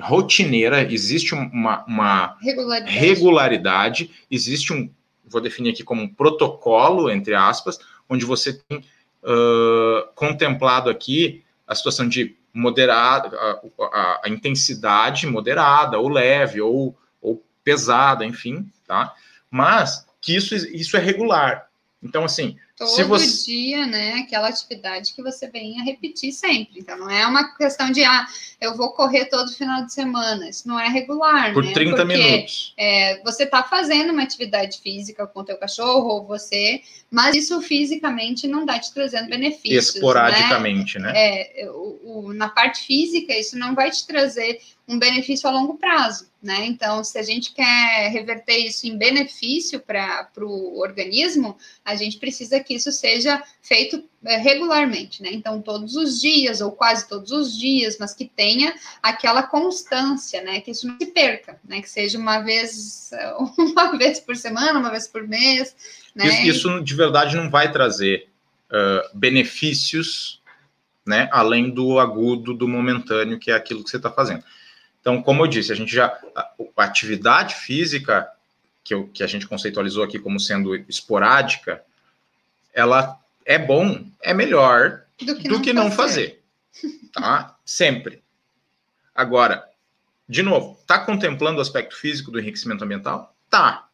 rotineira, 0.00 0.82
existe 0.92 1.34
uma, 1.34 1.84
uma 1.86 2.36
regularidade. 2.40 2.96
regularidade. 2.96 4.10
existe 4.30 4.72
um, 4.72 4.90
vou 5.26 5.40
definir 5.40 5.70
aqui 5.70 5.84
como 5.84 6.02
um 6.02 6.08
protocolo, 6.08 7.10
entre 7.10 7.34
aspas, 7.34 7.78
onde 8.08 8.24
você 8.24 8.54
tem 8.54 8.78
uh, 8.78 10.08
contemplado 10.14 10.88
aqui 10.88 11.44
a 11.66 11.74
situação 11.74 12.08
de 12.08 12.36
moderada, 12.52 13.36
a, 13.36 13.60
a, 13.84 14.20
a, 14.24 14.28
intensidade 14.28 15.26
moderada, 15.26 15.98
ou 15.98 16.08
leve, 16.08 16.60
ou, 16.60 16.96
ou 17.20 17.44
pesada, 17.64 18.24
enfim, 18.24 18.70
tá? 18.86 19.12
Mas 19.50 20.06
que 20.20 20.36
isso, 20.36 20.54
isso 20.54 20.96
é 20.96 21.00
regular. 21.00 21.68
Então, 22.04 22.22
assim, 22.22 22.56
todo 22.76 22.90
se 22.90 23.02
você... 23.02 23.46
dia, 23.46 23.86
né? 23.86 24.14
Aquela 24.26 24.48
atividade 24.48 25.14
que 25.14 25.22
você 25.22 25.48
vem 25.48 25.80
a 25.80 25.84
repetir 25.84 26.32
sempre. 26.32 26.80
Então, 26.80 26.98
não 26.98 27.08
é 27.10 27.26
uma 27.26 27.56
questão 27.56 27.90
de, 27.90 28.04
ah, 28.04 28.26
eu 28.60 28.76
vou 28.76 28.92
correr 28.92 29.24
todo 29.24 29.50
final 29.50 29.86
de 29.86 29.92
semana. 29.92 30.48
Isso 30.50 30.68
não 30.68 30.78
é 30.78 30.88
regular, 30.88 31.54
Por 31.54 31.64
né? 31.64 31.72
30 31.72 31.96
Porque, 31.96 32.16
minutos. 32.16 32.74
É, 32.76 33.22
você 33.24 33.44
está 33.44 33.62
fazendo 33.62 34.12
uma 34.12 34.22
atividade 34.22 34.80
física 34.80 35.26
com 35.26 35.40
o 35.40 35.44
teu 35.44 35.56
cachorro 35.56 36.08
ou 36.08 36.26
você, 36.26 36.82
mas 37.10 37.34
isso 37.34 37.60
fisicamente 37.62 38.46
não 38.46 38.60
está 38.60 38.78
te 38.78 38.92
trazendo 38.92 39.30
benefícios. 39.30 39.94
Né? 39.94 40.00
Esporadicamente, 40.00 40.98
né? 40.98 41.10
né? 41.10 41.40
É, 41.54 41.70
o, 41.70 42.00
o, 42.04 42.32
na 42.34 42.50
parte 42.50 42.86
física, 42.86 43.32
isso 43.32 43.58
não 43.58 43.74
vai 43.74 43.90
te 43.90 44.06
trazer 44.06 44.60
um 44.86 44.98
benefício 44.98 45.48
a 45.48 45.52
longo 45.52 45.78
prazo, 45.78 46.28
né? 46.42 46.66
Então, 46.66 47.02
se 47.02 47.18
a 47.18 47.22
gente 47.22 47.52
quer 47.54 48.10
reverter 48.12 48.58
isso 48.58 48.86
em 48.86 48.98
benefício 48.98 49.80
para 49.80 50.28
o 50.38 50.78
organismo, 50.78 51.56
a 51.82 51.94
gente 51.96 52.18
precisa 52.18 52.60
que 52.60 52.74
isso 52.74 52.92
seja 52.92 53.42
feito 53.62 54.04
é, 54.22 54.36
regularmente, 54.36 55.22
né? 55.22 55.30
Então, 55.32 55.62
todos 55.62 55.96
os 55.96 56.20
dias, 56.20 56.60
ou 56.60 56.70
quase 56.70 57.08
todos 57.08 57.30
os 57.30 57.58
dias, 57.58 57.96
mas 57.98 58.12
que 58.12 58.26
tenha 58.26 58.74
aquela 59.02 59.42
constância, 59.42 60.42
né? 60.42 60.60
Que 60.60 60.70
isso 60.70 60.86
não 60.86 60.98
se 60.98 61.06
perca, 61.06 61.58
né? 61.64 61.80
Que 61.80 61.88
seja 61.88 62.18
uma 62.18 62.40
vez, 62.40 63.10
uma 63.56 63.96
vez 63.96 64.20
por 64.20 64.36
semana, 64.36 64.78
uma 64.78 64.90
vez 64.90 65.08
por 65.08 65.26
mês, 65.26 65.74
né? 66.14 66.26
Isso, 66.26 66.68
isso 66.68 66.80
de 66.84 66.94
verdade 66.94 67.36
não 67.36 67.48
vai 67.48 67.72
trazer 67.72 68.28
uh, 68.70 69.18
benefícios, 69.18 70.42
né? 71.06 71.26
Além 71.32 71.70
do 71.70 71.98
agudo, 71.98 72.52
do 72.52 72.68
momentâneo, 72.68 73.38
que 73.38 73.50
é 73.50 73.54
aquilo 73.54 73.82
que 73.82 73.88
você 73.88 73.96
está 73.96 74.10
fazendo. 74.10 74.44
Então, 75.04 75.22
como 75.22 75.42
eu 75.42 75.46
disse, 75.46 75.70
a 75.70 75.76
gente 75.76 75.94
já. 75.94 76.06
A, 76.34 76.50
a 76.78 76.84
atividade 76.84 77.56
física, 77.56 78.26
que, 78.82 78.94
eu, 78.94 79.06
que 79.08 79.22
a 79.22 79.26
gente 79.26 79.46
conceitualizou 79.46 80.02
aqui 80.02 80.18
como 80.18 80.40
sendo 80.40 80.74
esporádica, 80.88 81.84
ela 82.72 83.20
é 83.44 83.58
bom, 83.58 84.02
é 84.22 84.32
melhor 84.32 85.02
do 85.20 85.36
que, 85.36 85.46
do 85.46 85.56
não, 85.56 85.62
que 85.62 85.72
não 85.74 85.90
fazer. 85.90 86.42
Tá? 87.12 87.54
Sempre. 87.66 88.22
Agora, 89.14 89.68
de 90.26 90.42
novo, 90.42 90.80
tá 90.86 90.98
contemplando 90.98 91.58
o 91.58 91.60
aspecto 91.60 91.94
físico 91.94 92.30
do 92.30 92.40
enriquecimento 92.40 92.82
ambiental? 92.82 93.36
Tá. 93.50 93.86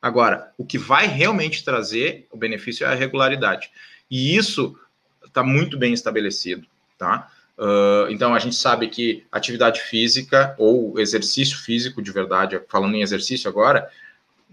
Agora, 0.00 0.54
o 0.56 0.64
que 0.64 0.78
vai 0.78 1.06
realmente 1.06 1.62
trazer 1.62 2.26
o 2.30 2.38
benefício 2.38 2.86
é 2.86 2.88
a 2.90 2.94
regularidade. 2.94 3.70
E 4.10 4.34
isso 4.34 4.74
está 5.22 5.42
muito 5.42 5.78
bem 5.78 5.92
estabelecido, 5.92 6.66
tá? 6.96 7.30
Uh, 7.60 8.10
então, 8.10 8.34
a 8.34 8.38
gente 8.38 8.56
sabe 8.56 8.88
que 8.88 9.22
atividade 9.30 9.82
física 9.82 10.54
ou 10.56 10.98
exercício 10.98 11.58
físico 11.58 12.00
de 12.00 12.10
verdade, 12.10 12.58
falando 12.70 12.94
em 12.94 13.02
exercício 13.02 13.50
agora, 13.50 13.90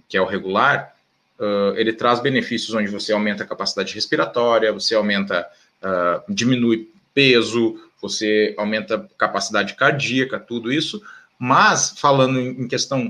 que 0.10 0.18
é 0.18 0.22
o 0.22 0.26
regular, 0.26 0.94
uh, 1.40 1.74
ele 1.78 1.94
traz 1.94 2.20
benefícios 2.20 2.76
onde 2.76 2.92
você 2.92 3.14
aumenta 3.14 3.46
a 3.46 3.48
capacidade 3.48 3.96
respiratória, 3.96 4.74
você 4.74 4.94
aumenta, 4.94 5.48
uh, 5.82 6.34
diminui 6.34 6.92
peso, 7.14 7.80
você 8.02 8.54
aumenta 8.58 9.10
capacidade 9.18 9.76
cardíaca, 9.76 10.38
tudo 10.38 10.70
isso. 10.70 11.02
Mas, 11.40 11.94
falando 11.98 12.38
em 12.38 12.68
questão 12.68 13.10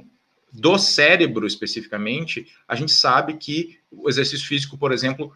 do 0.54 0.78
cérebro 0.78 1.48
especificamente, 1.48 2.48
a 2.68 2.76
gente 2.76 2.92
sabe 2.92 3.34
que 3.34 3.80
o 3.92 4.08
exercício 4.08 4.48
físico, 4.48 4.78
por 4.78 4.92
exemplo, 4.92 5.34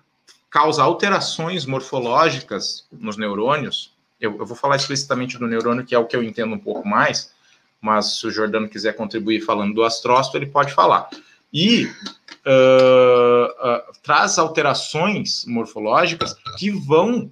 causa 0.52 0.84
alterações 0.84 1.66
morfológicas 1.66 2.86
nos 2.92 3.18
neurônios, 3.18 3.92
eu, 4.22 4.38
eu, 4.38 4.46
vou 4.46 4.56
falar 4.56 4.76
explicitamente 4.76 5.38
do 5.38 5.48
neurônio, 5.48 5.84
que 5.84 5.96
é 5.96 6.00
o 6.00 6.06
que 6.06 6.16
eu 6.16 6.24
entendo 6.24 6.54
um 6.54 6.60
pouco 6.60 6.88
mais, 6.88 7.34
mas 7.82 8.20
se 8.20 8.28
o 8.28 8.32
Jordano 8.32 8.70
quiser 8.70 8.94
contribuir 8.96 9.42
falando 9.42 9.74
do 9.74 9.84
astrócito, 9.84 10.38
ele 10.38 10.46
pode 10.46 10.72
falar. 10.72 11.10
E 11.52 11.86
uh, 11.86 13.46
uh, 13.46 13.82
traz 14.04 14.38
alterações 14.38 15.44
morfológicas 15.46 16.36
que 16.58 16.70
vão 16.70 17.32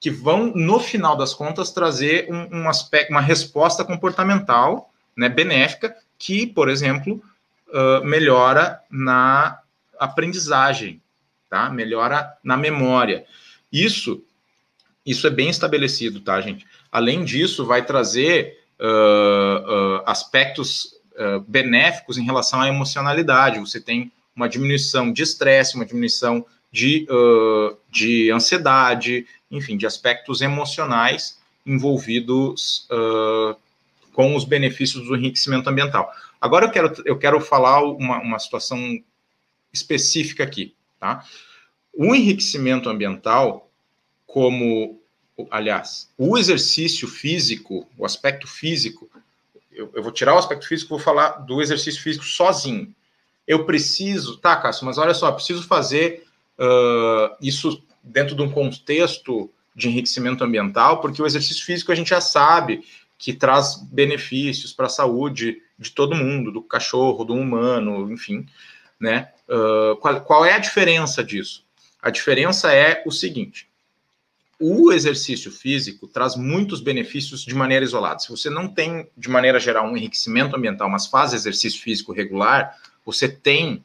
que 0.00 0.10
vão, 0.10 0.52
no 0.54 0.78
final 0.78 1.16
das 1.16 1.32
contas, 1.32 1.72
trazer 1.72 2.30
um, 2.30 2.64
um 2.64 2.68
aspecto, 2.68 3.10
uma 3.10 3.22
resposta 3.22 3.82
comportamental 3.82 4.92
né, 5.16 5.30
benéfica, 5.30 5.96
que, 6.18 6.46
por 6.46 6.68
exemplo, 6.68 7.22
uh, 7.68 8.04
melhora 8.04 8.82
na 8.90 9.60
aprendizagem, 9.98 11.00
tá? 11.48 11.70
melhora 11.70 12.36
na 12.44 12.54
memória. 12.54 13.24
Isso 13.72 14.22
isso 15.04 15.26
é 15.26 15.30
bem 15.30 15.48
estabelecido, 15.48 16.20
tá, 16.20 16.40
gente? 16.40 16.66
Além 16.90 17.24
disso, 17.24 17.66
vai 17.66 17.84
trazer 17.84 18.64
uh, 18.80 18.86
uh, 18.86 20.02
aspectos 20.06 20.96
uh, 21.16 21.40
benéficos 21.46 22.16
em 22.16 22.24
relação 22.24 22.60
à 22.60 22.68
emocionalidade. 22.68 23.60
Você 23.60 23.80
tem 23.80 24.10
uma 24.34 24.48
diminuição 24.48 25.12
de 25.12 25.22
estresse, 25.22 25.76
uma 25.76 25.86
diminuição 25.86 26.44
de, 26.72 27.06
de 27.88 28.32
ansiedade, 28.32 29.28
enfim, 29.48 29.76
de 29.76 29.86
aspectos 29.86 30.40
emocionais 30.40 31.40
envolvidos 31.64 32.88
com 34.12 34.34
os 34.34 34.44
benefícios 34.44 35.06
do 35.06 35.14
enriquecimento 35.14 35.70
ambiental. 35.70 36.10
Agora 36.40 36.66
eu 36.66 36.70
quero, 36.72 36.92
eu 37.04 37.16
quero 37.16 37.40
falar 37.40 37.80
uma, 37.80 38.18
uma 38.18 38.38
situação 38.40 39.00
específica 39.72 40.42
aqui, 40.42 40.74
tá? 40.98 41.24
O 41.96 42.12
enriquecimento 42.12 42.88
ambiental, 42.88 43.63
como, 44.34 45.00
aliás, 45.48 46.10
o 46.18 46.36
exercício 46.36 47.06
físico, 47.06 47.88
o 47.96 48.04
aspecto 48.04 48.48
físico, 48.48 49.08
eu, 49.70 49.88
eu 49.94 50.02
vou 50.02 50.10
tirar 50.10 50.34
o 50.34 50.38
aspecto 50.38 50.66
físico, 50.66 50.88
vou 50.88 50.98
falar 50.98 51.44
do 51.46 51.62
exercício 51.62 52.02
físico 52.02 52.24
sozinho. 52.24 52.92
Eu 53.46 53.64
preciso, 53.64 54.36
tá, 54.38 54.56
Cássio, 54.56 54.86
mas 54.86 54.98
olha 54.98 55.14
só, 55.14 55.30
preciso 55.30 55.62
fazer 55.62 56.26
uh, 56.58 57.36
isso 57.40 57.80
dentro 58.02 58.34
de 58.34 58.42
um 58.42 58.50
contexto 58.50 59.48
de 59.72 59.86
enriquecimento 59.86 60.42
ambiental, 60.42 61.00
porque 61.00 61.22
o 61.22 61.26
exercício 61.26 61.64
físico 61.64 61.92
a 61.92 61.94
gente 61.94 62.10
já 62.10 62.20
sabe 62.20 62.82
que 63.16 63.32
traz 63.32 63.76
benefícios 63.84 64.72
para 64.72 64.86
a 64.86 64.88
saúde 64.88 65.62
de 65.78 65.92
todo 65.92 66.16
mundo, 66.16 66.50
do 66.50 66.60
cachorro, 66.60 67.24
do 67.24 67.34
humano, 67.34 68.10
enfim, 68.10 68.48
né? 68.98 69.28
Uh, 69.48 69.94
qual, 69.98 70.20
qual 70.22 70.44
é 70.44 70.54
a 70.54 70.58
diferença 70.58 71.22
disso? 71.22 71.64
A 72.02 72.10
diferença 72.10 72.72
é 72.72 73.00
o 73.06 73.12
seguinte: 73.12 73.68
o 74.66 74.90
exercício 74.90 75.52
físico 75.52 76.06
traz 76.06 76.36
muitos 76.36 76.80
benefícios 76.80 77.44
de 77.44 77.54
maneira 77.54 77.84
isolada. 77.84 78.20
Se 78.20 78.30
você 78.30 78.48
não 78.48 78.66
tem, 78.66 79.06
de 79.14 79.28
maneira 79.28 79.60
geral, 79.60 79.84
um 79.84 79.94
enriquecimento 79.94 80.56
ambiental, 80.56 80.88
mas 80.88 81.06
faz 81.06 81.34
exercício 81.34 81.82
físico 81.82 82.14
regular, 82.14 82.74
você 83.04 83.28
tem 83.28 83.84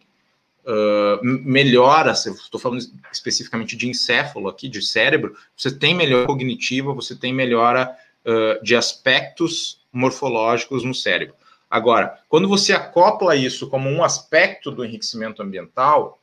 uh, 0.63 1.21
melhora, 1.21 2.13
estou 2.13 2.57
falando 2.57 2.81
especificamente 3.11 3.75
de 3.75 3.89
encéfalo 3.89 4.47
aqui, 4.47 4.69
de 4.69 4.81
cérebro, 4.81 5.35
você 5.53 5.69
tem 5.69 5.93
melhora 5.93 6.25
cognitiva, 6.27 6.93
você 6.93 7.13
tem 7.13 7.33
melhora 7.33 7.93
uh, 8.25 8.63
de 8.63 8.73
aspectos 8.73 9.81
morfológicos 9.91 10.85
no 10.85 10.95
cérebro. 10.95 11.35
Agora, 11.69 12.21
quando 12.29 12.47
você 12.47 12.71
acopla 12.71 13.35
isso 13.35 13.69
como 13.69 13.89
um 13.89 14.01
aspecto 14.01 14.71
do 14.71 14.85
enriquecimento 14.85 15.41
ambiental, 15.43 16.21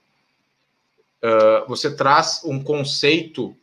uh, 1.22 1.68
você 1.68 1.94
traz 1.94 2.40
um 2.42 2.62
conceito 2.62 3.54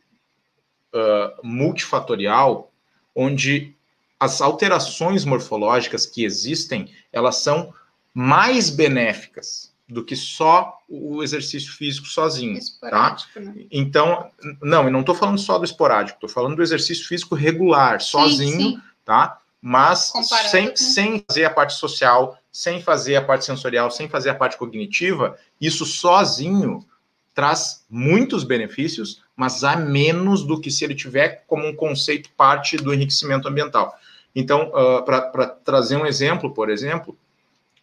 uh, 0.94 1.46
multifatorial, 1.46 2.72
onde 3.14 3.74
as 4.18 4.40
alterações 4.40 5.24
morfológicas 5.24 6.06
que 6.06 6.24
existem, 6.24 6.90
elas 7.12 7.36
são 7.36 7.74
mais 8.14 8.70
benéficas 8.70 9.74
do 9.88 10.04
que 10.04 10.16
só 10.16 10.78
o 10.88 11.22
exercício 11.22 11.72
físico 11.72 12.06
sozinho, 12.06 12.58
tá? 12.80 13.16
Né? 13.36 13.66
Então, 13.70 14.30
não, 14.62 14.84
eu 14.84 14.90
não 14.90 15.00
estou 15.00 15.14
falando 15.14 15.38
só 15.38 15.58
do 15.58 15.64
esporádico, 15.64 16.16
estou 16.16 16.30
falando 16.30 16.56
do 16.56 16.62
exercício 16.62 17.06
físico 17.06 17.34
regular, 17.34 18.00
sozinho, 18.00 18.52
sim, 18.52 18.76
sim. 18.76 18.82
tá? 19.04 19.40
Mas 19.60 20.12
sem, 20.50 20.70
com... 20.70 20.76
sem 20.76 21.24
fazer 21.26 21.44
a 21.44 21.50
parte 21.50 21.74
social, 21.74 22.38
sem 22.50 22.80
fazer 22.80 23.16
a 23.16 23.22
parte 23.22 23.44
sensorial, 23.44 23.90
sem 23.90 24.08
fazer 24.08 24.30
a 24.30 24.34
parte 24.34 24.56
cognitiva, 24.56 25.36
isso 25.60 25.84
sozinho 25.84 26.86
traz 27.34 27.84
muitos 27.90 28.44
benefícios, 28.44 29.23
mas 29.36 29.64
há 29.64 29.76
menos 29.76 30.44
do 30.44 30.60
que 30.60 30.70
se 30.70 30.84
ele 30.84 30.94
tiver 30.94 31.44
como 31.46 31.66
um 31.66 31.74
conceito 31.74 32.30
parte 32.36 32.76
do 32.76 32.94
enriquecimento 32.94 33.48
ambiental. 33.48 33.98
Então, 34.34 34.70
uh, 34.70 35.02
para 35.04 35.46
trazer 35.46 35.96
um 35.96 36.06
exemplo, 36.06 36.52
por 36.52 36.70
exemplo, 36.70 37.16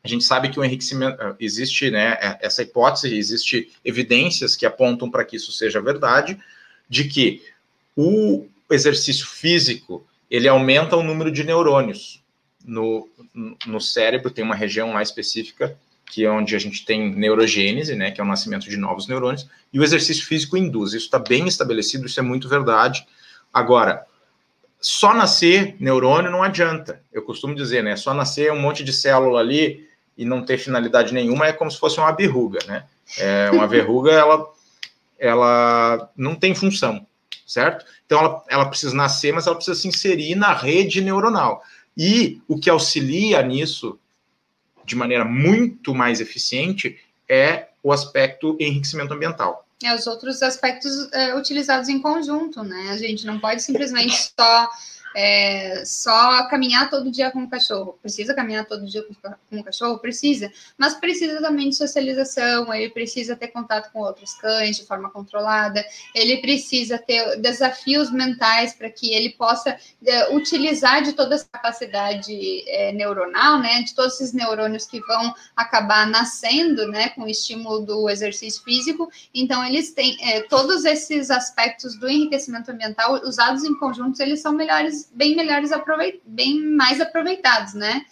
a 0.03 0.07
gente 0.07 0.23
sabe 0.23 0.49
que 0.49 0.59
o 0.59 0.63
enriquecimento 0.63 1.21
uh, 1.21 1.35
existe, 1.39 1.91
né, 1.91 2.17
é, 2.21 2.39
essa 2.41 2.61
hipótese, 2.61 3.15
existe 3.15 3.71
evidências 3.83 4.55
que 4.55 4.65
apontam 4.65 5.09
para 5.09 5.23
que 5.23 5.35
isso 5.35 5.51
seja 5.51 5.81
verdade, 5.81 6.39
de 6.89 7.05
que 7.05 7.43
o 7.95 8.47
exercício 8.69 9.27
físico 9.27 10.05
ele 10.29 10.47
aumenta 10.47 10.95
o 10.95 11.03
número 11.03 11.31
de 11.31 11.43
neurônios 11.43 12.21
no, 12.65 13.09
no 13.65 13.81
cérebro, 13.81 14.31
tem 14.31 14.43
uma 14.43 14.55
região 14.55 14.93
lá 14.93 15.01
específica 15.01 15.77
que 16.11 16.25
é 16.25 16.29
onde 16.29 16.53
a 16.53 16.59
gente 16.59 16.85
tem 16.85 17.15
neurogênese, 17.15 17.95
né, 17.95 18.11
que 18.11 18.19
é 18.19 18.23
o 18.23 18.27
nascimento 18.27 18.69
de 18.69 18.75
novos 18.75 19.07
neurônios, 19.07 19.47
e 19.71 19.79
o 19.79 19.83
exercício 19.83 20.25
físico 20.25 20.57
induz. 20.57 20.91
Isso 20.91 21.05
está 21.05 21.17
bem 21.17 21.47
estabelecido, 21.47 22.05
isso 22.05 22.19
é 22.19 22.23
muito 22.23 22.49
verdade. 22.49 23.07
Agora, 23.53 24.05
só 24.81 25.13
nascer 25.13 25.77
neurônio 25.79 26.29
não 26.29 26.43
adianta. 26.43 27.01
Eu 27.13 27.21
costumo 27.21 27.55
dizer, 27.55 27.81
né, 27.81 27.95
só 27.95 28.13
nascer 28.13 28.51
um 28.51 28.59
monte 28.59 28.83
de 28.83 28.91
célula 28.91 29.39
ali 29.39 29.87
e 30.17 30.25
não 30.25 30.43
ter 30.43 30.57
finalidade 30.57 31.13
nenhuma 31.13 31.47
é 31.47 31.53
como 31.53 31.71
se 31.71 31.79
fosse 31.79 31.97
uma 31.97 32.11
verruga, 32.11 32.59
né? 32.67 32.83
É, 33.17 33.49
uma 33.51 33.65
verruga, 33.65 34.11
ela, 34.11 34.45
ela 35.17 36.11
não 36.15 36.35
tem 36.35 36.53
função, 36.53 37.07
certo? 37.47 37.85
Então, 38.05 38.19
ela, 38.19 38.43
ela 38.49 38.65
precisa 38.65 38.93
nascer, 38.93 39.33
mas 39.33 39.47
ela 39.47 39.55
precisa 39.55 39.79
se 39.79 39.87
inserir 39.87 40.35
na 40.35 40.53
rede 40.53 40.99
neuronal. 40.99 41.63
E 41.97 42.41
o 42.49 42.59
que 42.59 42.69
auxilia 42.69 43.41
nisso 43.41 43.97
de 44.85 44.95
maneira 44.95 45.25
muito 45.25 45.93
mais 45.93 46.19
eficiente 46.19 46.99
é 47.27 47.69
o 47.83 47.91
aspecto 47.91 48.57
enriquecimento 48.59 49.13
ambiental. 49.13 49.65
É, 49.83 49.95
os 49.95 50.05
outros 50.05 50.43
aspectos 50.43 51.11
é, 51.11 51.35
utilizados 51.35 51.89
em 51.89 51.99
conjunto, 51.99 52.63
né? 52.63 52.89
A 52.91 52.97
gente 52.97 53.25
não 53.25 53.39
pode 53.39 53.63
simplesmente 53.63 54.31
só 54.39 54.69
é, 55.15 55.83
só 55.85 56.47
caminhar 56.47 56.89
todo 56.89 57.11
dia 57.11 57.31
com 57.31 57.43
o 57.43 57.49
cachorro. 57.49 57.97
Precisa 58.01 58.33
caminhar 58.33 58.65
todo 58.65 58.85
dia 58.85 59.03
com, 59.03 59.57
o 59.57 59.63
cachorro? 59.63 59.99
Precisa. 59.99 60.51
Mas 60.77 60.95
precisa 60.95 61.41
também 61.41 61.69
de 61.69 61.75
socialização, 61.75 62.73
ele 62.73 62.89
precisa 62.89 63.35
ter 63.35 63.49
contato 63.49 63.91
com 63.91 63.99
outros 63.99 64.33
cães 64.35 64.77
de 64.77 64.85
forma 64.85 65.09
controlada, 65.09 65.85
ele 66.15 66.37
precisa 66.37 66.97
ter 66.97 67.37
desafios 67.37 68.11
mentais 68.11 68.73
para 68.73 68.89
que 68.89 69.13
ele 69.13 69.31
possa 69.31 69.77
é, 70.05 70.33
utilizar 70.33 71.01
de 71.03 71.13
toda 71.13 71.35
essa 71.35 71.47
capacidade 71.51 72.33
é, 72.69 72.91
neuronal, 72.91 73.59
né? 73.59 73.81
De 73.81 73.93
todos 73.93 74.15
esses 74.15 74.33
neurônios 74.33 74.85
que 74.85 74.99
vão 75.01 75.33
acabar 75.55 76.07
nascendo, 76.07 76.87
né? 76.87 77.09
Com 77.09 77.23
o 77.23 77.29
estímulo 77.29 77.79
do 77.79 78.09
exercício 78.09 78.63
físico. 78.63 79.09
Então, 79.33 79.63
eles 79.65 79.93
têm 79.93 80.17
é, 80.21 80.41
todos 80.41 80.85
esses 80.85 81.29
aspectos 81.29 81.99
do 81.99 82.09
enriquecimento 82.09 82.71
ambiental 82.71 83.21
usados 83.23 83.63
em 83.63 83.77
conjuntos, 83.77 84.19
eles 84.19 84.41
são 84.41 84.53
melhores 84.53 85.00
bem 85.13 85.35
melhores, 85.35 85.71
bem 86.25 86.61
mais 86.61 86.99
aproveitados, 86.99 87.73
né? 87.73 88.05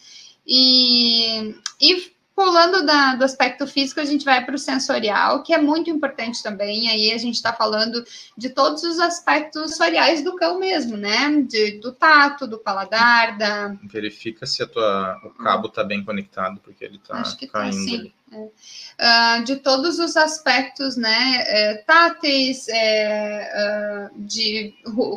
E, 0.46 1.56
e 1.80 2.12
pulando 2.40 2.86
da, 2.86 3.16
do 3.16 3.26
aspecto 3.26 3.68
físico, 3.68 4.00
a 4.00 4.06
gente 4.06 4.24
vai 4.24 4.46
para 4.46 4.56
o 4.56 4.58
sensorial, 4.58 5.44
que 5.44 5.54
é 5.54 5.58
muito 5.58 5.90
importante 5.90 6.42
também. 6.42 6.90
Aí 6.90 7.12
a 7.12 7.18
gente 7.18 7.36
está 7.36 7.52
falando 7.52 8.02
de 8.38 8.50
todos 8.50 8.82
os 8.84 8.98
aspectos 8.98 9.72
sensoriais 9.72 10.24
do 10.24 10.38
cão 10.38 10.58
mesmo, 10.58 10.96
né? 10.96 11.42
De, 11.42 11.80
do 11.80 11.92
tato, 11.92 12.48
do 12.48 12.58
paladar, 12.58 13.38
da. 13.38 13.76
Verifica 13.84 14.46
se 14.46 14.66
tua, 14.68 15.20
o 15.26 15.32
cabo 15.32 15.68
está 15.68 15.84
bem 15.84 16.04
conectado, 16.04 16.62
porque 16.64 16.86
ele 16.86 16.96
está 16.96 17.22
tá, 17.22 17.48
caindo. 17.52 17.52
Tá, 17.52 17.72
sim. 17.74 18.14
Uh, 18.32 19.44
de 19.44 19.56
todos 19.56 19.98
os 19.98 20.16
aspectos, 20.16 20.96
né, 20.98 21.44
é, 21.48 21.74
táteis, 21.88 22.68
é, 22.68 24.10
uh, 24.14 24.22
de, 24.22 24.74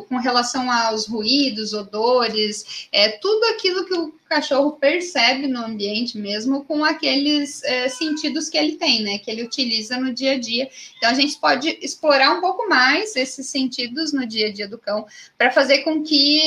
com 0.07 0.17
relação 0.17 0.71
aos 0.71 1.05
ruídos, 1.05 1.73
odores, 1.73 2.87
é, 2.91 3.09
tudo 3.09 3.43
aquilo 3.47 3.85
que 3.85 3.93
o 3.93 4.13
cachorro 4.27 4.71
percebe 4.71 5.47
no 5.47 5.63
ambiente 5.63 6.17
mesmo 6.17 6.63
com 6.63 6.83
aqueles 6.83 7.61
é, 7.63 7.87
sentidos 7.89 8.49
que 8.49 8.57
ele 8.57 8.77
tem, 8.77 9.03
né, 9.03 9.19
que 9.19 9.29
ele 9.29 9.43
utiliza 9.43 9.97
no 9.97 10.13
dia 10.13 10.31
a 10.31 10.39
dia. 10.39 10.69
Então, 10.97 11.09
a 11.09 11.13
gente 11.13 11.37
pode 11.37 11.77
explorar 11.81 12.31
um 12.31 12.41
pouco 12.41 12.67
mais 12.67 13.15
esses 13.15 13.47
sentidos 13.47 14.11
no 14.11 14.25
dia 14.25 14.47
a 14.47 14.51
dia 14.51 14.67
do 14.67 14.77
cão 14.77 15.05
para 15.37 15.51
fazer 15.51 15.79
com 15.79 16.01
que 16.01 16.39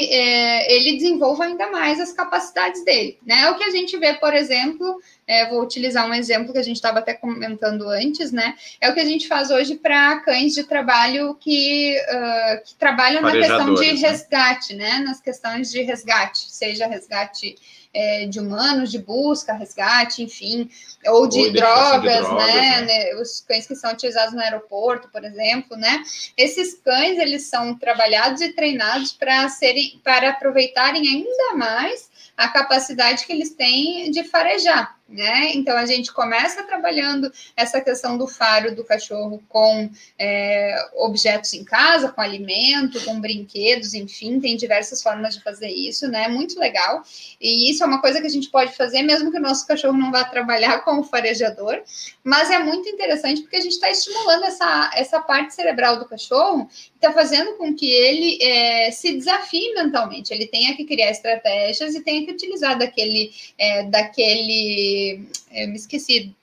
ele 0.69 0.97
desenvolva 0.97 1.45
ainda 1.45 1.71
mais 1.71 2.01
as 2.01 2.12
capacidades 2.12 2.83
dele, 2.85 3.19
né, 3.25 3.51
o 3.51 3.57
que 3.57 3.64
a 3.64 3.71
gente 3.71 3.97
vê, 3.99 4.14
por 4.14 4.35
exemplo, 4.35 5.01
é, 5.27 5.49
vou 5.49 5.61
utilizar 5.61 6.09
um 6.09 6.14
exemplo 6.14 6.53
que 6.53 6.59
a 6.59 6.62
gente 6.62 6.77
estava 6.77 7.01
até 7.01 7.12
comentando 7.12 7.89
antes, 7.89 8.31
né? 8.31 8.55
É 8.81 8.89
o 8.89 8.95
que 8.95 9.01
a 9.01 9.05
gente 9.05 9.27
faz 9.27 9.51
hoje 9.51 9.74
para 9.74 10.20
cães 10.20 10.55
de 10.55 10.64
trabalho 10.64 11.35
que, 11.35 11.97
uh, 11.99 12.64
que 12.64 12.74
trabalham 12.77 13.20
na 13.20 13.33
questão 13.33 13.74
de 13.74 13.93
né? 13.93 14.09
resgate, 14.09 14.74
né? 14.74 14.87
né? 14.87 14.99
Nas 15.01 15.20
questões 15.20 15.70
de 15.70 15.83
resgate, 15.83 16.51
seja 16.51 16.87
resgate 16.87 17.57
é, 17.93 18.27
de 18.27 18.39
humanos, 18.39 18.91
de 18.91 18.99
busca, 18.99 19.53
resgate, 19.53 20.22
enfim, 20.22 20.70
ou 21.07 21.27
de, 21.27 21.39
ou 21.39 21.53
drogas, 21.53 22.03
de 22.03 22.09
drogas 22.09 22.47
né? 22.47 22.61
né? 22.61 22.81
né? 22.83 23.14
Os 23.20 23.41
cães 23.41 23.66
que 23.66 23.74
são 23.74 23.93
utilizados 23.93 24.33
no 24.33 24.41
aeroporto, 24.41 25.09
por 25.09 25.24
exemplo, 25.24 25.77
né? 25.77 26.03
Esses 26.37 26.74
cães 26.74 27.18
eles 27.18 27.45
são 27.45 27.74
trabalhados 27.74 28.41
e 28.43 28.53
treinados 28.53 29.12
para 29.12 29.49
serem, 29.49 30.01
para 30.05 30.31
aproveitarem 30.31 31.09
ainda 31.09 31.57
mais 31.57 32.09
a 32.37 32.49
capacidade 32.49 33.27
que 33.27 33.33
eles 33.33 33.55
têm 33.55 34.11
de 34.11 34.22
farejar 34.22 34.95
né? 35.09 35.53
Então 35.55 35.77
a 35.77 35.87
gente 35.87 36.13
começa 36.13 36.65
trabalhando 36.65 37.33
essa 37.57 37.81
questão 37.81 38.19
do 38.19 38.27
faro 38.27 38.75
do 38.75 38.85
cachorro 38.85 39.41
com 39.49 39.89
é, 40.19 40.77
objetos 40.95 41.53
em 41.55 41.65
casa, 41.65 42.09
com 42.09 42.21
alimento, 42.21 43.03
com 43.05 43.21
brinquedos, 43.21 43.95
enfim, 43.95 44.41
tem 44.41 44.57
diversas 44.57 45.03
formas 45.03 45.37
de 45.37 45.43
fazer 45.43 45.69
isso, 45.69 46.09
né? 46.09 46.27
Muito 46.27 46.59
legal. 46.59 47.03
E 47.41 47.71
isso 47.71 47.85
é 47.85 47.87
uma 47.87 48.01
coisa 48.01 48.21
que 48.21 48.27
a 48.27 48.31
gente 48.31 48.51
pode 48.51 48.73
fazer, 48.75 49.03
mesmo 49.03 49.31
que 49.31 49.39
o 49.39 49.43
nosso 49.43 49.67
cachorro 49.67 49.97
não 49.97 50.11
vá 50.11 50.25
trabalhar 50.25 50.81
como 50.85 51.05
farejador, 51.05 51.83
mas 52.25 52.51
é 52.51 52.59
muito 52.59 52.89
interessante 52.89 53.43
porque 53.43 53.57
a 53.57 53.61
gente 53.61 53.73
está 53.73 53.91
estimulando 53.91 54.45
essa, 54.45 54.91
essa 54.95 55.21
parte 55.21 55.55
cerebral 55.55 55.99
do 56.01 56.09
cachorro, 56.09 56.69
está 56.95 57.13
fazendo 57.13 57.57
com 57.57 57.75
que 57.75 57.89
ele 57.93 58.43
é, 58.43 58.91
se 58.91 59.13
desafie 59.13 59.73
mentalmente, 59.75 60.33
ele 60.33 60.47
tenha 60.47 60.75
que 60.75 60.85
criar 60.85 61.11
estratégias 61.11 61.95
e 61.95 62.03
tenha 62.03 62.25
que 62.25 62.33
utilizar 62.33 62.77
daquele, 62.77 63.31
é, 63.57 63.85
daquele 63.85 64.95
eu 65.53 65.68
me 65.68 65.76
esqueci 65.76 66.34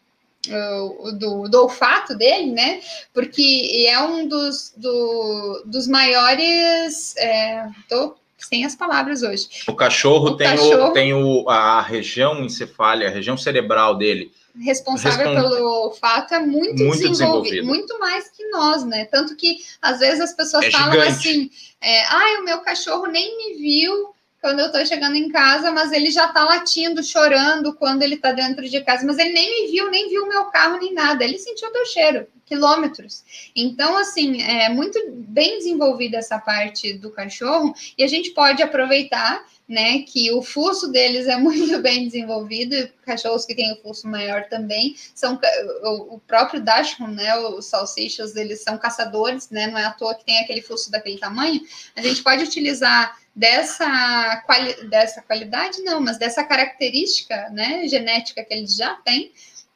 do, 1.17 1.47
do, 1.49 1.61
olfato 1.61 2.15
dele, 2.15 2.51
né? 2.51 2.81
Porque 3.13 3.85
é 3.87 3.99
um 4.01 4.27
dos, 4.27 4.73
do, 4.75 5.63
dos 5.65 5.87
maiores. 5.87 7.15
É, 7.17 7.67
tô 7.87 8.15
sem 8.37 8.65
as 8.65 8.75
palavras 8.75 9.23
hoje. 9.23 9.47
O 9.67 9.73
cachorro, 9.73 10.31
o 10.31 10.37
tem, 10.37 10.47
cachorro 10.47 10.89
o, 10.89 10.93
tem 10.93 11.13
o, 11.13 11.49
a 11.49 11.81
região 11.81 12.43
encefálica, 12.43 13.09
a 13.09 13.13
região 13.13 13.37
cerebral 13.37 13.95
dele. 13.95 14.31
Responsável 14.59 15.29
Respon... 15.29 15.49
pelo 15.49 15.67
olfato 15.85 16.35
é 16.35 16.39
muito, 16.39 16.83
muito 16.83 17.09
desenvolvido, 17.09 17.65
muito 17.65 17.97
mais 17.99 18.29
que 18.29 18.45
nós, 18.49 18.83
né? 18.85 19.05
Tanto 19.05 19.35
que 19.35 19.57
às 19.81 19.99
vezes 19.99 20.19
as 20.19 20.33
pessoas 20.33 20.65
é 20.65 20.71
falam 20.71 20.91
gigante. 20.91 21.09
assim: 21.09 21.49
é, 21.81 22.05
ai, 22.05 22.37
o 22.37 22.43
meu 22.43 22.59
cachorro 22.59 23.07
nem 23.07 23.35
me 23.35 23.59
viu 23.59 24.12
quando 24.43 24.59
eu 24.59 24.69
tô 24.69 24.85
chegando 24.85 25.15
em 25.15 25.29
casa, 25.29 25.71
mas 25.71 25.93
ele 25.93 26.11
já 26.11 26.27
tá 26.27 26.43
latindo, 26.43 27.01
chorando 27.01 27.73
quando 27.75 28.01
ele 28.01 28.17
tá 28.17 28.33
dentro 28.33 28.67
de 28.67 28.81
casa, 28.81 29.05
mas 29.05 29.17
ele 29.17 29.31
nem 29.31 29.49
me 29.49 29.71
viu, 29.71 29.89
nem 29.89 30.09
viu 30.09 30.25
o 30.25 30.27
meu 30.27 30.47
carro, 30.47 30.77
nem 30.79 30.93
nada. 30.93 31.23
Ele 31.23 31.39
sentiu 31.39 31.69
o 31.69 31.71
teu 31.71 31.85
cheiro, 31.85 32.27
quilômetros. 32.45 33.23
Então, 33.55 33.97
assim, 33.97 34.41
é 34.41 34.69
muito 34.69 34.99
bem 35.11 35.57
desenvolvida 35.57 36.17
essa 36.17 36.37
parte 36.37 36.93
do 36.93 37.09
cachorro 37.09 37.73
e 37.97 38.03
a 38.03 38.07
gente 38.07 38.31
pode 38.31 38.61
aproveitar 38.61 39.45
né, 39.67 39.99
que 39.99 40.31
o 40.31 40.41
fluxo 40.41 40.89
deles 40.91 41.27
é 41.27 41.35
muito 41.37 41.81
bem 41.81 42.05
desenvolvido, 42.05 42.89
cachorros 43.05 43.45
que 43.45 43.55
têm 43.55 43.73
o 43.73 43.81
fluxo 43.81 44.07
maior 44.07 44.47
também, 44.49 44.95
são 45.15 45.39
o, 45.83 46.19
próprio 46.19 46.61
Dachshund, 46.61 47.15
né, 47.15 47.35
os 47.37 47.65
salsichas, 47.65 48.35
eles 48.35 48.61
são 48.61 48.77
caçadores, 48.77 49.49
né, 49.49 49.67
não 49.67 49.77
é 49.77 49.85
à 49.85 49.91
toa 49.91 50.15
que 50.15 50.25
tem 50.25 50.39
aquele 50.39 50.61
fluxo 50.61 50.91
daquele 50.91 51.17
tamanho, 51.17 51.61
a 51.95 52.01
gente 52.01 52.21
pode 52.21 52.43
utilizar 52.43 53.17
dessa, 53.35 54.43
quali 54.45 54.87
dessa 54.89 55.21
qualidade, 55.21 55.81
não, 55.81 55.99
mas 55.99 56.17
dessa 56.17 56.43
característica, 56.43 57.49
né, 57.49 57.87
genética 57.87 58.43
que 58.43 58.53
eles 58.53 58.75
já 58.75 58.95
têm, 58.95 59.31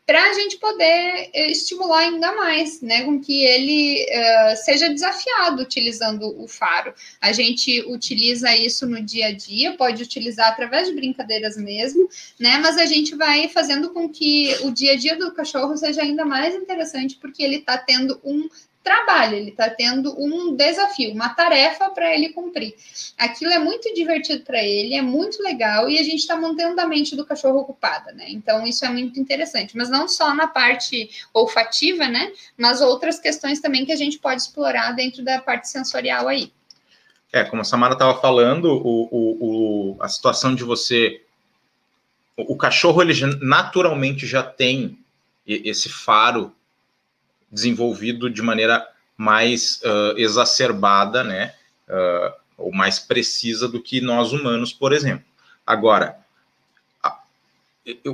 para 0.08 0.24
a 0.24 0.34
gente 0.34 0.56
poder 0.58 1.30
eh, 1.34 1.52
estimular 1.52 2.00
ainda 2.00 2.34
mais, 2.34 2.82
né, 2.82 3.04
com 3.04 3.20
que 3.20 3.44
ele 3.44 4.06
uh, 4.06 4.56
seja 4.56 4.88
desafiado 4.90 5.62
utilizando 5.62 6.34
o 6.42 6.48
faro. 6.48 6.94
A 7.20 7.34
gente 7.34 7.82
utiliza 7.82 8.56
isso 8.56 8.88
no 8.88 9.02
dia 9.04 9.28
a 9.28 9.32
dia, 9.34 9.76
pode 9.76 10.02
utilizar 10.02 10.48
através 10.48 10.88
de 10.88 10.94
brincadeiras 10.94 11.58
mesmo, 11.58 12.08
né, 12.40 12.58
mas 12.60 12.78
a 12.78 12.86
gente 12.86 13.16
vai 13.16 13.50
fazendo 13.50 13.90
com 13.90 14.08
que 14.08 14.56
o 14.62 14.72
dia 14.72 14.94
a 14.94 14.96
dia 14.96 15.18
do 15.18 15.34
cachorro 15.34 15.76
seja 15.76 16.02
ainda 16.02 16.24
mais 16.24 16.56
interessante, 16.56 17.18
porque 17.18 17.44
ele 17.44 17.58
está 17.58 17.78
tendo 17.78 18.18
um 18.24 18.48
trabalho, 18.88 19.36
ele 19.36 19.50
está 19.50 19.70
tendo 19.70 20.16
um 20.18 20.56
desafio, 20.56 21.12
uma 21.12 21.28
tarefa 21.28 21.90
para 21.90 22.16
ele 22.16 22.30
cumprir. 22.30 22.74
Aquilo 23.18 23.52
é 23.52 23.60
muito 23.60 23.94
divertido 23.94 24.46
para 24.46 24.64
ele, 24.64 24.96
é 24.96 25.02
muito 25.02 25.44
legal 25.44 25.90
e 25.90 26.00
a 26.00 26.04
gente 26.04 26.20
está 26.20 26.38
mantendo 26.38 26.80
a 26.80 26.88
mente 26.88 27.14
do 27.14 27.26
cachorro 27.26 27.60
ocupada, 27.60 28.14
né? 28.14 28.28
Então 28.30 28.66
isso 28.66 28.86
é 28.86 28.90
muito 28.90 29.20
interessante, 29.20 29.76
mas 29.76 29.90
não 29.90 30.08
só 30.08 30.34
na 30.34 30.48
parte 30.48 31.10
olfativa, 31.34 32.08
né? 32.08 32.32
Mas 32.58 32.80
outras 32.80 33.20
questões 33.20 33.60
também 33.60 33.86
que 33.86 33.92
a 33.92 33.98
gente 33.98 34.20
pode 34.20 34.42
explorar 34.42 34.94
dentro 34.94 35.22
da 35.22 35.42
parte 35.42 35.68
sensorial 35.68 36.30
aí. 36.30 36.54
É, 37.34 37.44
como 37.44 37.62
a 37.62 37.66
Samara 37.66 37.92
estava 37.92 38.22
falando, 38.22 38.72
o, 38.72 39.10
o, 39.12 39.98
o, 39.98 40.02
a 40.02 40.08
situação 40.08 40.56
de 40.56 40.64
você. 40.64 41.22
O, 42.38 42.54
o 42.54 42.58
cachorro, 42.58 43.02
ele 43.02 43.14
naturalmente 43.42 44.26
já 44.26 44.42
tem 44.42 44.98
esse 45.46 45.90
faro 45.90 46.56
desenvolvido 47.52 48.30
de 48.30 48.42
maneira 48.42 48.88
mais 49.16 49.82
uh, 49.84 50.18
exacerbada, 50.18 51.24
né, 51.24 51.54
uh, 51.90 52.34
ou 52.58 52.72
mais 52.72 53.00
precisa 53.00 53.68
do 53.68 53.82
que 53.82 54.02
nós 54.02 54.32
humanos, 54.32 54.72
por 54.72 54.94
exemplo. 54.94 55.26
Agora, 55.66 56.18
a, 57.04 57.20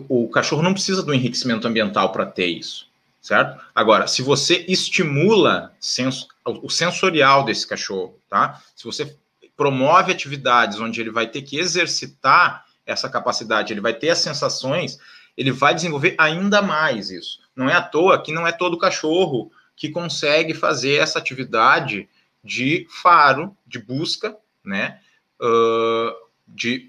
o 0.08 0.30
cachorro 0.30 0.62
não 0.62 0.74
precisa 0.74 1.04
do 1.04 1.14
enriquecimento 1.14 1.68
ambiental 1.68 2.12
para 2.12 2.26
ter 2.26 2.48
isso, 2.48 2.88
certo? 3.22 3.62
Agora, 3.76 4.08
se 4.08 4.22
você 4.22 4.66
estimula 4.68 5.74
sens 5.80 6.28
o 6.46 6.70
sensorial 6.70 7.44
desse 7.46 7.66
cachorro, 7.66 8.18
tá? 8.30 8.62
Se 8.76 8.86
você 8.86 9.16
promove 9.56 10.12
atividades 10.12 10.80
onde 10.80 11.00
ele 11.00 11.12
vai 11.12 11.28
ter 11.28 11.42
que 11.42 11.58
exercitar 11.58 12.66
essa 12.86 13.10
capacidade, 13.10 13.72
ele 13.72 13.82
vai 13.82 13.94
ter 13.94 14.10
as 14.10 14.18
sensações, 14.20 15.00
ele 15.38 15.52
vai 15.52 15.74
desenvolver 15.74 16.16
ainda 16.18 16.62
mais 16.62 17.10
isso. 17.10 17.40
Não 17.56 17.70
é 17.70 17.74
à 17.74 17.82
toa 17.82 18.22
que 18.22 18.32
não 18.32 18.48
é 18.48 18.52
todo 18.52 18.78
cachorro 18.78 19.52
que 19.76 19.90
consegue 19.90 20.54
fazer 20.54 20.96
essa 20.96 21.20
atividade 21.20 22.08
de 22.44 22.86
faro, 22.90 23.56
de 23.66 23.80
busca, 23.80 24.36
né? 24.64 25.00
Uh, 25.42 26.12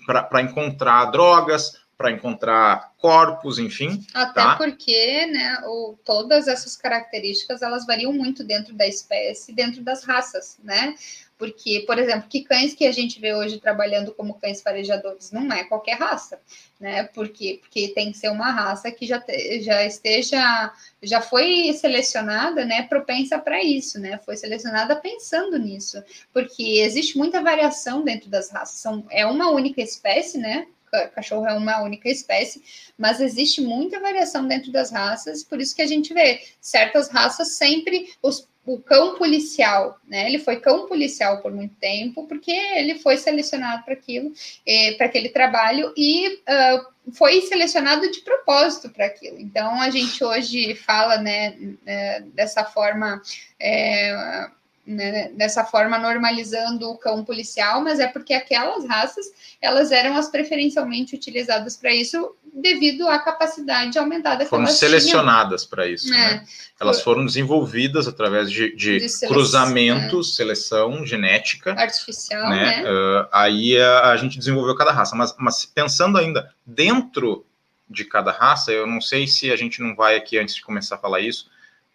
para 0.07 0.43
encontrar 0.43 1.07
drogas, 1.07 1.85
para 1.97 2.11
encontrar 2.11 2.93
corpos, 2.99 3.59
enfim. 3.59 4.05
Até 4.13 4.43
tá? 4.43 4.57
porque, 4.57 5.27
né, 5.27 5.59
o, 5.65 5.97
todas 6.05 6.49
essas 6.49 6.77
características 6.77 7.63
elas 7.63 7.87
variam 7.87 8.13
muito 8.13 8.43
dentro 8.45 8.75
da 8.75 8.87
espécie, 8.87 9.53
dentro 9.53 9.83
das 9.83 10.05
raças, 10.05 10.59
né? 10.63 10.95
Porque, 11.37 11.85
por 11.87 11.99
exemplo, 11.99 12.29
que 12.29 12.45
cães 12.45 12.75
que 12.75 12.87
a 12.87 12.93
gente 12.93 13.21
vê 13.21 13.35
hoje 13.35 13.59
trabalhando 13.59 14.15
como 14.15 14.35
cães 14.35 14.63
farejadores 14.63 15.33
não 15.33 15.53
é 15.53 15.65
qualquer 15.65 15.99
raça, 15.99 16.41
né? 16.79 17.05
Porque, 17.15 17.59
porque 17.61 17.89
tem 17.89 18.13
que 18.13 18.19
ser 18.19 18.29
uma 18.29 18.53
raça 18.53 18.91
que 18.91 19.05
já, 19.05 19.21
te, 19.21 19.61
já 19.61 19.85
esteja, 19.85 20.73
já 21.03 21.21
foi 21.21 21.73
selecionada, 21.73 22.65
né? 22.65 22.83
Propensa 22.83 23.39
para 23.39 23.63
isso, 23.63 23.99
né? 23.99 24.19
Foi 24.25 24.37
selecionada 24.37 24.95
pensando 24.97 25.59
nisso, 25.59 26.03
porque 26.33 26.81
existe 26.81 27.19
muita 27.19 27.43
variação 27.43 28.05
dentro 28.05 28.31
das 28.31 28.51
raças. 28.51 28.79
São, 28.79 29.05
é 29.11 29.27
uma 29.27 29.51
única 29.51 29.83
espécie, 29.83 30.39
né? 30.39 30.67
cachorro 31.15 31.47
é 31.47 31.55
uma 31.55 31.83
única 31.83 32.09
espécie, 32.09 32.63
mas 32.97 33.21
existe 33.21 33.61
muita 33.61 34.01
variação 34.01 34.47
dentro 34.47 34.71
das 34.71 34.93
raças, 34.93 35.43
por 35.43 35.61
isso 35.61 35.75
que 35.75 35.83
a 35.83 35.87
gente 35.87 36.15
vê 36.15 36.41
certas 36.61 37.09
raças 37.09 37.57
sempre 37.57 38.11
os 38.23 38.47
o 38.67 38.79
cão 38.79 39.17
policial, 39.17 39.99
né? 40.07 40.27
Ele 40.27 40.39
foi 40.39 40.57
cão 40.57 40.87
policial 40.87 41.43
por 41.43 41.53
muito 41.53 41.75
tempo, 41.77 42.27
porque 42.27 42.51
ele 42.51 42.99
foi 42.99 43.17
selecionado 43.17 43.85
para 43.85 43.93
aquilo, 43.93 44.33
eh, 44.67 44.93
para 44.93 45.07
aquele 45.07 45.29
trabalho 45.29 45.93
e 45.97 46.29
uh, 46.29 47.13
foi 47.13 47.43
selecionado 47.43 48.11
de 48.11 48.21
propósito 48.21 48.89
para 48.89 49.07
aquilo. 49.07 49.39
Então 49.39 49.81
a 49.81 49.91
gente 49.91 50.23
hoje 50.25 50.75
fala, 50.75 51.19
né, 51.19 51.55
né 51.85 52.21
dessa 52.33 52.65
forma. 52.65 53.21
É, 53.61 54.49
né, 54.87 55.31
dessa 55.35 55.65
forma 55.65 55.99
normalizando 55.99 56.91
o 56.91 56.99
cão 56.99 57.25
policial, 57.25 57.81
mas 57.81 58.01
é 58.01 58.07
porque 58.07 58.35
aquelas 58.35 58.87
raças 58.87 59.27
elas 59.61 59.91
eram 59.91 60.17
as 60.17 60.29
preferencialmente 60.29 61.15
utilizadas 61.15 61.77
para 61.77 61.95
isso 61.95 62.35
devido 62.53 63.09
à 63.09 63.19
capacidade 63.19 63.99
aumentada 63.99 64.45
que 64.45 64.51
foram 64.51 64.67
selecionadas 64.67 65.65
para 65.65 65.89
isso, 65.89 66.13
é, 66.13 66.17
né? 66.17 66.45
Elas 66.79 67.01
foram 67.01 67.25
desenvolvidas 67.25 68.07
através 68.07 68.51
de, 68.51 68.77
de, 68.77 68.99
de 68.99 69.27
cruzamentos, 69.27 70.33
é. 70.33 70.37
seleção 70.37 71.05
genética 71.07 71.73
artificial, 71.73 72.51
né? 72.51 72.83
né? 72.83 72.85
Uh, 72.85 73.29
aí 73.33 73.79
a, 73.79 74.11
a, 74.11 74.17
gente 74.17 74.39
desenvolveu 74.39 74.77
cada 74.77 74.93
raça, 74.93 75.17
mas, 75.17 75.35
mas 75.39 75.65
pensando 75.65 76.19
ainda 76.19 76.53
dentro 76.65 77.47
de 77.89 78.05
cada 78.05 78.31
raça, 78.31 78.71
eu 78.71 78.87
não 78.87 79.01
sei 79.01 79.27
se 79.27 79.51
a 79.51 79.57
gente 79.57 79.81
não 79.81 79.97
vai 79.97 80.17
aqui 80.17 80.39
antes 80.39 80.55
de 80.55 80.63
começar 80.63 80.97
a 80.97 80.99
falar 80.99 81.21
isso 81.21 81.49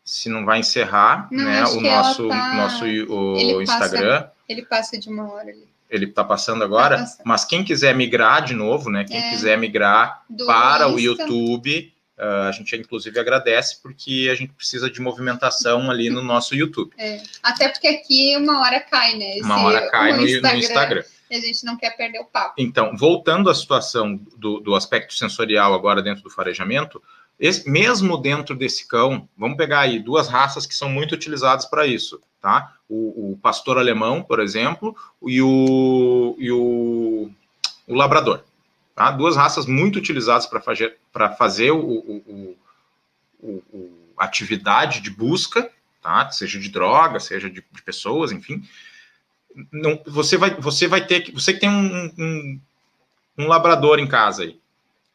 se 0.10 0.28
não 0.28 0.44
vai 0.44 0.60
encerrar 0.60 1.28
não, 1.30 1.44
né, 1.44 1.64
o 1.66 1.80
nosso, 1.80 2.28
tá... 2.28 2.54
nosso 2.56 2.84
o 2.84 3.38
ele 3.38 3.64
Instagram. 3.64 4.22
Passa, 4.22 4.34
ele 4.50 4.66
passa 4.66 5.00
de 5.00 5.08
uma 5.08 5.32
hora 5.32 5.50
ali. 5.50 5.68
Ele 5.88 6.06
está 6.06 6.24
passando 6.24 6.64
agora, 6.64 6.98
tá 6.98 7.04
passando. 7.04 7.26
mas 7.26 7.46
quem 7.46 7.64
quiser 7.64 7.96
migrar 7.96 8.44
de 8.44 8.56
novo, 8.56 8.90
né? 8.90 9.04
Quem 9.04 9.18
é, 9.18 9.30
quiser 9.30 9.56
migrar 9.60 10.24
para 10.48 10.86
Insta. 10.86 10.96
o 10.96 11.00
YouTube, 11.00 11.94
uh, 12.18 12.48
a 12.48 12.52
gente 12.52 12.76
inclusive 12.76 13.20
agradece 13.20 13.80
porque 13.84 14.30
a 14.32 14.36
gente 14.36 14.52
precisa 14.54 14.90
de 14.90 15.00
movimentação 15.00 15.92
ali 15.92 16.10
no 16.10 16.24
nosso 16.24 16.56
YouTube. 16.56 16.92
É. 16.98 17.22
Até 17.44 17.70
porque 17.70 17.88
aqui 17.88 18.36
uma 18.36 18.62
hora 18.62 18.80
cai, 18.80 19.16
né? 19.16 19.38
Esse, 19.38 19.44
uma 19.44 19.62
hora 19.62 19.92
cai 19.92 20.14
no 20.14 20.26
Instagram. 20.26 20.54
No 20.54 20.60
Instagram. 20.60 21.04
E 21.30 21.36
a 21.36 21.40
gente 21.40 21.64
não 21.64 21.78
quer 21.78 21.96
perder 21.96 22.20
o 22.20 22.26
papo. 22.26 22.56
Então, 22.58 22.98
voltando 22.98 23.48
à 23.52 23.54
situação 23.54 24.20
do, 24.36 24.60
do 24.60 24.74
aspecto 24.74 25.14
sensorial 25.14 25.76
agora 25.76 26.02
dentro 26.02 26.24
do 26.24 26.32
farejamento, 26.32 27.00
esse, 27.40 27.70
mesmo 27.70 28.18
dentro 28.18 28.54
desse 28.54 28.86
cão, 28.86 29.28
vamos 29.38 29.56
pegar 29.56 29.80
aí 29.82 29.98
duas 29.98 30.28
raças 30.28 30.66
que 30.66 30.76
são 30.76 30.90
muito 30.90 31.16
utilizadas 31.16 31.66
para 31.66 31.88
isso, 31.88 32.20
tá? 32.42 32.76
O, 32.90 33.32
o, 33.32 33.38
pastor 33.38 33.78
alemão, 33.78 34.22
por 34.22 34.42
exemplo, 34.42 34.96
e 35.26 35.42
o, 35.42 36.36
e 36.38 36.52
o, 36.52 37.32
o 37.88 37.96
labrador. 37.96 38.44
Tá? 38.94 39.12
Duas 39.12 39.38
raças 39.38 39.66
muito 39.66 39.98
utilizadas 39.98 40.48
para 40.48 40.60
fazer, 40.60 40.98
fazer 41.38 41.72
o, 41.72 41.80
o, 41.80 42.58
o, 43.42 43.64
o, 43.72 43.92
atividade 44.18 45.00
de 45.00 45.10
busca, 45.10 45.72
tá? 46.02 46.30
seja 46.32 46.60
de 46.60 46.68
droga, 46.68 47.22
seja 47.22 47.50
de, 47.50 47.64
de 47.72 47.82
pessoas, 47.84 48.34
enfim. 48.34 48.62
Não, 49.72 50.02
você, 50.06 50.36
vai, 50.36 50.54
você 50.56 50.88
vai 50.88 51.06
ter 51.06 51.22
que. 51.22 51.32
Você 51.32 51.54
que 51.54 51.60
tem 51.62 51.70
um, 51.70 52.14
um, 52.18 52.60
um 53.38 53.48
labrador 53.48 53.98
em 53.98 54.08
casa 54.08 54.44
aí. 54.44 54.60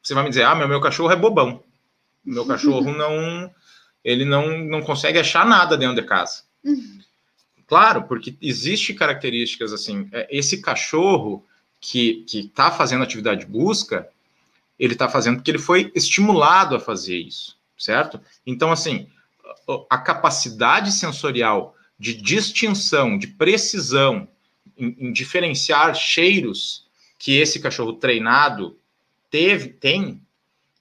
Você 0.03 0.15
vai 0.15 0.23
me 0.23 0.31
dizer, 0.31 0.45
ah, 0.45 0.55
meu, 0.55 0.69
meu 0.69 0.81
cachorro 0.81 1.13
é 1.13 1.17
bobão 1.17 1.63
meu 2.25 2.47
cachorro 2.47 2.93
não 2.95 3.51
ele 4.05 4.25
não, 4.25 4.59
não 4.59 4.83
consegue 4.83 5.19
achar 5.19 5.47
nada 5.47 5.77
dentro 5.77 5.97
de 5.97 6.07
casa. 6.07 6.43
Claro, 7.67 8.03
porque 8.05 8.37
existe 8.41 8.93
características 8.93 9.73
assim. 9.73 10.09
É, 10.13 10.29
esse 10.31 10.61
cachorro 10.61 11.45
que 11.81 12.25
que 12.29 12.41
está 12.41 12.71
fazendo 12.71 13.03
atividade 13.03 13.41
de 13.41 13.51
busca, 13.51 14.09
ele 14.79 14.93
está 14.93 15.09
fazendo 15.09 15.37
porque 15.37 15.51
ele 15.51 15.59
foi 15.59 15.91
estimulado 15.95 16.77
a 16.77 16.81
fazer 16.81 17.17
isso, 17.17 17.57
certo? 17.79 18.21
Então, 18.47 18.71
assim, 18.71 19.09
a 19.89 19.99
capacidade 19.99 20.93
sensorial 20.93 21.75
de 21.99 22.15
distinção, 22.15 23.17
de 23.17 23.29
precisão 23.29 24.29
em, 24.77 24.97
em 24.99 25.13
diferenciar 25.13 25.95
cheiros 25.95 26.87
que 27.19 27.39
esse 27.39 27.61
cachorro 27.61 27.95
treinado 27.95 28.79
teve, 29.31 29.69
tem, 29.69 30.21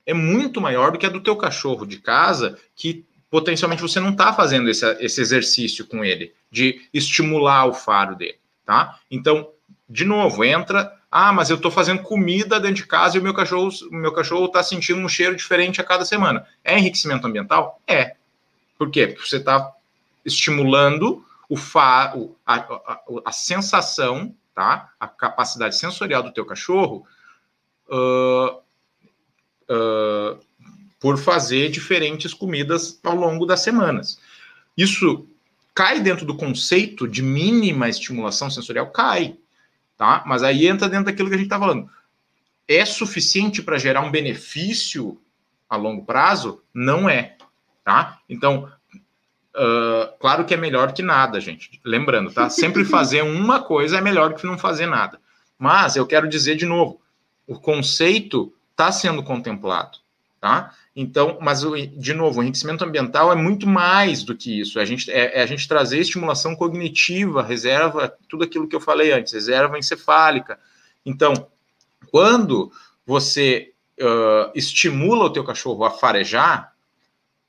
é 0.05 0.13
muito 0.13 0.59
maior 0.59 0.91
do 0.91 0.97
que 0.97 1.05
a 1.05 1.09
do 1.09 1.21
teu 1.21 1.35
cachorro 1.35 1.85
de 1.85 1.99
casa, 1.99 2.59
que 2.75 3.05
potencialmente 3.29 3.81
você 3.81 3.99
não 3.99 4.11
está 4.11 4.31
fazendo 4.31 4.69
esse, 4.69 4.85
esse 4.99 5.19
exercício 5.19 5.87
com 5.87 6.03
ele, 6.03 6.33
de 6.51 6.87
estimular 6.93 7.65
o 7.65 7.73
faro 7.73 8.15
dele, 8.15 8.37
tá? 8.65 8.99
Então, 9.09 9.49
de 9.89 10.05
novo, 10.05 10.43
entra, 10.43 10.95
ah, 11.11 11.31
mas 11.31 11.49
eu 11.49 11.55
estou 11.55 11.71
fazendo 11.71 12.01
comida 12.01 12.59
dentro 12.59 12.77
de 12.77 12.87
casa 12.87 13.17
e 13.17 13.19
o 13.19 13.23
meu 13.23 13.33
cachorro 13.33 13.69
meu 13.91 14.11
cachorro 14.11 14.45
está 14.45 14.63
sentindo 14.63 14.99
um 14.99 15.07
cheiro 15.07 15.35
diferente 15.35 15.79
a 15.79 15.83
cada 15.83 16.05
semana. 16.05 16.45
É 16.63 16.77
enriquecimento 16.77 17.27
ambiental? 17.27 17.81
É. 17.87 18.15
Por 18.77 18.89
quê? 18.89 19.07
Porque 19.07 19.27
você 19.27 19.37
está 19.37 19.71
estimulando 20.25 21.23
o 21.49 21.55
fa, 21.55 22.15
a, 22.45 22.55
a, 22.55 22.99
a, 23.25 23.31
sensação, 23.31 24.35
tá? 24.55 24.91
A 24.99 25.07
capacidade 25.07 25.77
sensorial 25.77 26.23
do 26.23 26.33
teu 26.33 26.45
cachorro 26.45 27.05
uh, 27.87 28.62
por 30.99 31.17
fazer 31.17 31.69
diferentes 31.69 32.33
comidas 32.33 32.99
ao 33.03 33.15
longo 33.15 33.45
das 33.45 33.59
semanas. 33.59 34.19
Isso 34.77 35.27
cai 35.75 35.99
dentro 35.99 36.25
do 36.25 36.35
conceito 36.35 37.07
de 37.07 37.21
mínima 37.21 37.89
estimulação 37.89 38.49
sensorial? 38.49 38.87
Cai, 38.91 39.35
tá? 39.97 40.23
Mas 40.25 40.43
aí 40.43 40.67
entra 40.67 40.87
dentro 40.87 41.05
daquilo 41.05 41.29
que 41.29 41.35
a 41.35 41.37
gente 41.37 41.47
está 41.47 41.59
falando. 41.59 41.89
É 42.67 42.85
suficiente 42.85 43.61
para 43.61 43.77
gerar 43.77 44.01
um 44.01 44.11
benefício 44.11 45.19
a 45.69 45.75
longo 45.75 46.05
prazo, 46.05 46.61
não 46.73 47.09
é, 47.09 47.35
tá? 47.83 48.19
Então, 48.29 48.71
uh, 49.55 50.17
claro 50.19 50.45
que 50.45 50.53
é 50.53 50.57
melhor 50.57 50.93
que 50.93 51.01
nada, 51.01 51.41
gente. 51.41 51.81
Lembrando, 51.83 52.31
tá? 52.31 52.49
Sempre 52.49 52.85
fazer 52.85 53.23
uma 53.23 53.61
coisa 53.61 53.97
é 53.97 54.01
melhor 54.01 54.35
que 54.35 54.45
não 54.45 54.57
fazer 54.57 54.85
nada. 54.85 55.19
Mas 55.57 55.95
eu 55.95 56.05
quero 56.05 56.29
dizer 56.29 56.55
de 56.55 56.65
novo, 56.65 57.01
o 57.47 57.59
conceito 57.59 58.53
está 58.73 58.91
sendo 58.91 59.23
contemplado, 59.23 59.99
tá? 60.41 60.73
Então, 60.95 61.39
mas 61.41 61.61
de 61.61 62.13
novo, 62.13 62.39
o 62.39 62.43
enriquecimento 62.43 62.83
ambiental 62.83 63.31
é 63.31 63.35
muito 63.35 63.65
mais 63.65 64.23
do 64.23 64.35
que 64.35 64.59
isso. 64.59 64.79
A 64.79 64.85
gente, 64.85 65.09
é, 65.09 65.39
é 65.39 65.41
a 65.41 65.45
gente 65.45 65.67
trazer 65.67 65.99
estimulação 65.99 66.55
cognitiva, 66.55 67.41
reserva, 67.41 68.13
tudo 68.27 68.43
aquilo 68.43 68.67
que 68.67 68.75
eu 68.75 68.81
falei 68.81 69.11
antes, 69.11 69.33
reserva 69.33 69.79
encefálica. 69.79 70.59
Então, 71.03 71.47
quando 72.11 72.71
você 73.05 73.71
uh, 73.99 74.51
estimula 74.53 75.25
o 75.25 75.29
teu 75.31 75.43
cachorro 75.43 75.83
a 75.83 75.91
farejar, 75.91 76.73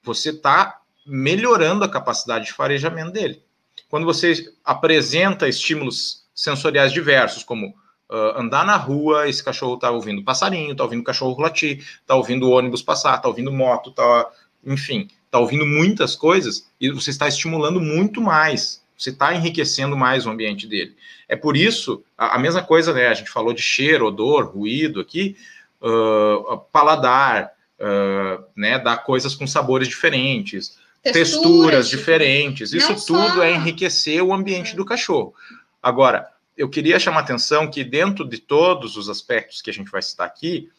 você 0.02 0.30
está 0.30 0.80
melhorando 1.06 1.84
a 1.84 1.88
capacidade 1.88 2.46
de 2.46 2.52
farejamento 2.52 3.12
dele. 3.12 3.42
Quando 3.90 4.06
você 4.06 4.52
apresenta 4.64 5.48
estímulos 5.48 6.24
sensoriais 6.34 6.92
diversos, 6.92 7.44
como 7.44 7.74
uh, 8.10 8.38
andar 8.38 8.64
na 8.64 8.76
rua, 8.76 9.28
esse 9.28 9.42
cachorro 9.42 9.74
está 9.74 9.90
ouvindo 9.90 10.22
passarinho, 10.22 10.72
está 10.72 10.84
ouvindo 10.84 11.02
cachorro 11.02 11.40
latir, 11.40 11.78
está 11.78 12.14
ouvindo 12.14 12.50
ônibus 12.50 12.82
passar, 12.82 13.16
está 13.16 13.28
ouvindo 13.28 13.52
moto, 13.52 13.90
tá, 13.90 14.30
enfim, 14.64 15.08
está 15.26 15.38
ouvindo 15.38 15.66
muitas 15.66 16.14
coisas 16.14 16.70
e 16.80 16.90
você 16.90 17.10
está 17.10 17.28
estimulando 17.28 17.80
muito 17.80 18.20
mais. 18.20 18.84
Você 18.96 19.10
está 19.10 19.34
enriquecendo 19.34 19.96
mais 19.96 20.24
o 20.24 20.30
ambiente 20.30 20.68
dele. 20.68 20.94
É 21.28 21.34
por 21.34 21.56
isso, 21.56 22.04
a, 22.16 22.36
a, 22.36 22.38
mesma 22.38 22.62
coisa, 22.62 22.92
né? 22.92 23.08
A 23.08 23.14
gente 23.14 23.28
falou 23.28 23.52
de 23.52 23.60
cheiro, 23.60 24.06
odor, 24.06 24.44
ruído 24.44 25.00
aqui 25.00 25.36
uh, 25.80 26.58
paladar, 26.72 27.52
uh, 27.80 28.44
né, 28.56 28.78
dar 28.78 28.98
coisas 28.98 29.34
com 29.34 29.46
sabores 29.46 29.88
diferentes, 29.88 30.78
texturas, 31.02 31.12
texturas 31.12 31.88
diferentes. 31.88 32.72
Isso 32.72 33.06
tudo 33.06 33.42
é 33.42 33.52
enriquecer 33.52 34.22
o 34.22 34.32
ambiente 34.32 34.72
é. 34.72 34.76
do 34.76 34.84
cachorro. 34.84 35.34
Agora, 35.82 36.28
eu 36.56 36.68
queria 36.68 36.98
chamar 36.98 37.20
atenção 37.20 37.70
que 37.70 37.82
dentro 37.82 38.28
de 38.28 38.38
todos 38.38 38.96
os 38.96 39.08
aspectos 39.08 39.60
que 39.60 39.70
a 39.70 39.72
gente 39.72 39.90
vai 39.90 40.02
citar 40.02 40.26
aqui, 40.26 40.70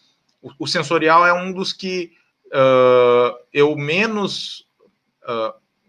o, 0.41 0.51
o 0.59 0.67
sensorial 0.67 1.25
é 1.25 1.33
um 1.33 1.51
dos 1.51 1.73
que 1.73 2.13
uh, 2.47 3.37
eu 3.51 3.75
menos 3.75 4.65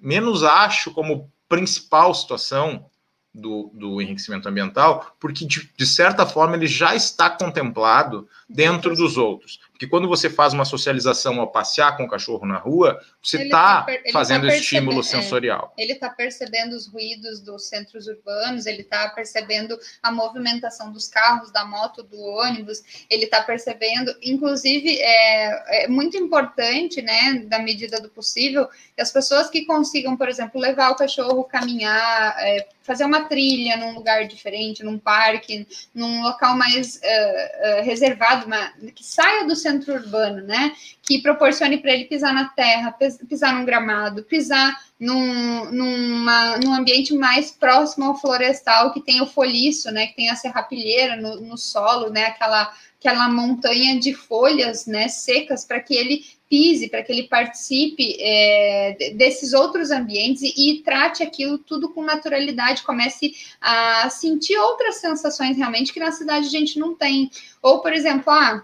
menos 0.00 0.42
acho 0.42 0.92
como 0.92 1.30
principal 1.48 2.14
situação 2.14 2.86
do, 3.34 3.70
do 3.74 4.00
enriquecimento 4.00 4.48
ambiental, 4.48 5.14
porque 5.20 5.44
de, 5.44 5.70
de, 5.76 5.86
certa 5.86 6.24
forma 6.24 6.56
ele 6.56 6.66
já 6.66 6.94
está 6.94 7.28
contemplado 7.28 8.26
dentro 8.48 8.94
dos 8.96 9.18
outros. 9.18 9.60
Porque 9.76 9.86
quando 9.86 10.08
você 10.08 10.30
faz 10.30 10.54
uma 10.54 10.64
socialização 10.64 11.38
ao 11.38 11.48
passear 11.48 11.98
com 11.98 12.04
o 12.04 12.08
cachorro 12.08 12.46
na 12.46 12.56
rua, 12.56 12.98
você 13.22 13.42
está 13.42 13.82
tá, 13.82 13.92
tá 13.92 14.10
fazendo 14.10 14.46
tá 14.46 14.56
estímulo 14.56 15.04
sensorial. 15.04 15.74
É, 15.76 15.82
ele 15.82 15.92
está 15.92 16.08
percebendo 16.08 16.74
os 16.74 16.86
ruídos 16.86 17.40
dos 17.40 17.68
centros 17.68 18.06
urbanos, 18.06 18.64
ele 18.64 18.80
está 18.80 19.06
percebendo 19.10 19.78
a 20.02 20.10
movimentação 20.10 20.90
dos 20.90 21.08
carros, 21.08 21.52
da 21.52 21.62
moto, 21.66 22.02
do 22.02 22.18
ônibus, 22.18 22.82
ele 23.10 23.24
está 23.24 23.42
percebendo, 23.42 24.16
inclusive, 24.22 24.98
é, 24.98 25.84
é, 25.84 25.88
muito 25.88 26.16
importante, 26.16 27.02
né, 27.02 27.44
da 27.46 27.58
medida 27.58 28.00
do 28.00 28.08
possível, 28.08 28.66
que 28.94 29.02
as 29.02 29.12
pessoas 29.12 29.50
que 29.50 29.66
consigam, 29.66 30.16
por 30.16 30.26
exemplo, 30.26 30.58
levar 30.58 30.90
o 30.90 30.96
cachorro 30.96 31.44
caminhar, 31.44 32.34
é, 32.38 32.66
fazer 32.86 33.04
uma 33.04 33.24
trilha 33.24 33.76
num 33.76 33.94
lugar 33.94 34.26
diferente, 34.28 34.84
num 34.84 34.96
parque, 34.96 35.66
num 35.92 36.22
local 36.22 36.56
mais 36.56 36.96
uh, 36.96 37.80
uh, 37.80 37.84
reservado, 37.84 38.46
uma, 38.46 38.72
que 38.94 39.04
saia 39.04 39.44
do 39.44 39.56
centro 39.66 39.94
urbano, 39.94 40.42
né? 40.42 40.72
Que 41.02 41.20
proporcione 41.20 41.78
para 41.78 41.92
ele 41.92 42.04
pisar 42.04 42.32
na 42.32 42.48
terra, 42.48 42.96
pisar 43.28 43.54
num 43.54 43.64
gramado, 43.64 44.22
pisar 44.22 44.74
num, 44.98 45.70
numa, 45.70 46.56
num 46.58 46.74
ambiente 46.74 47.14
mais 47.14 47.50
próximo 47.50 48.06
ao 48.06 48.20
florestal, 48.20 48.92
que 48.92 49.00
tem 49.00 49.20
o 49.20 49.26
foliço, 49.26 49.90
né? 49.90 50.06
Que 50.06 50.16
tem 50.16 50.30
a 50.30 50.36
serrapilheira 50.36 51.16
no, 51.16 51.40
no 51.40 51.56
solo, 51.56 52.10
né? 52.10 52.26
Aquela 52.26 52.72
aquela 52.98 53.28
montanha 53.28 54.00
de 54.00 54.14
folhas 54.14 54.86
né, 54.86 55.06
secas 55.06 55.64
para 55.64 55.80
que 55.80 55.94
ele 55.94 56.24
pise, 56.48 56.88
para 56.88 57.02
que 57.02 57.12
ele 57.12 57.24
participe 57.24 58.16
é, 58.20 59.12
desses 59.14 59.52
outros 59.52 59.90
ambientes 59.90 60.42
e, 60.42 60.54
e, 60.56 60.82
trate 60.82 61.22
aquilo 61.22 61.58
tudo 61.58 61.88
com 61.88 62.02
naturalidade, 62.02 62.82
comece 62.82 63.34
a 63.60 64.08
sentir 64.10 64.56
outras 64.56 64.96
sensações 64.96 65.56
realmente 65.56 65.92
que 65.92 66.00
na 66.00 66.12
cidade 66.12 66.46
a 66.46 66.50
gente 66.50 66.78
não 66.78 66.94
tem. 66.94 67.30
Ou, 67.60 67.80
por 67.80 67.92
exemplo, 67.92 68.32
ah, 68.32 68.62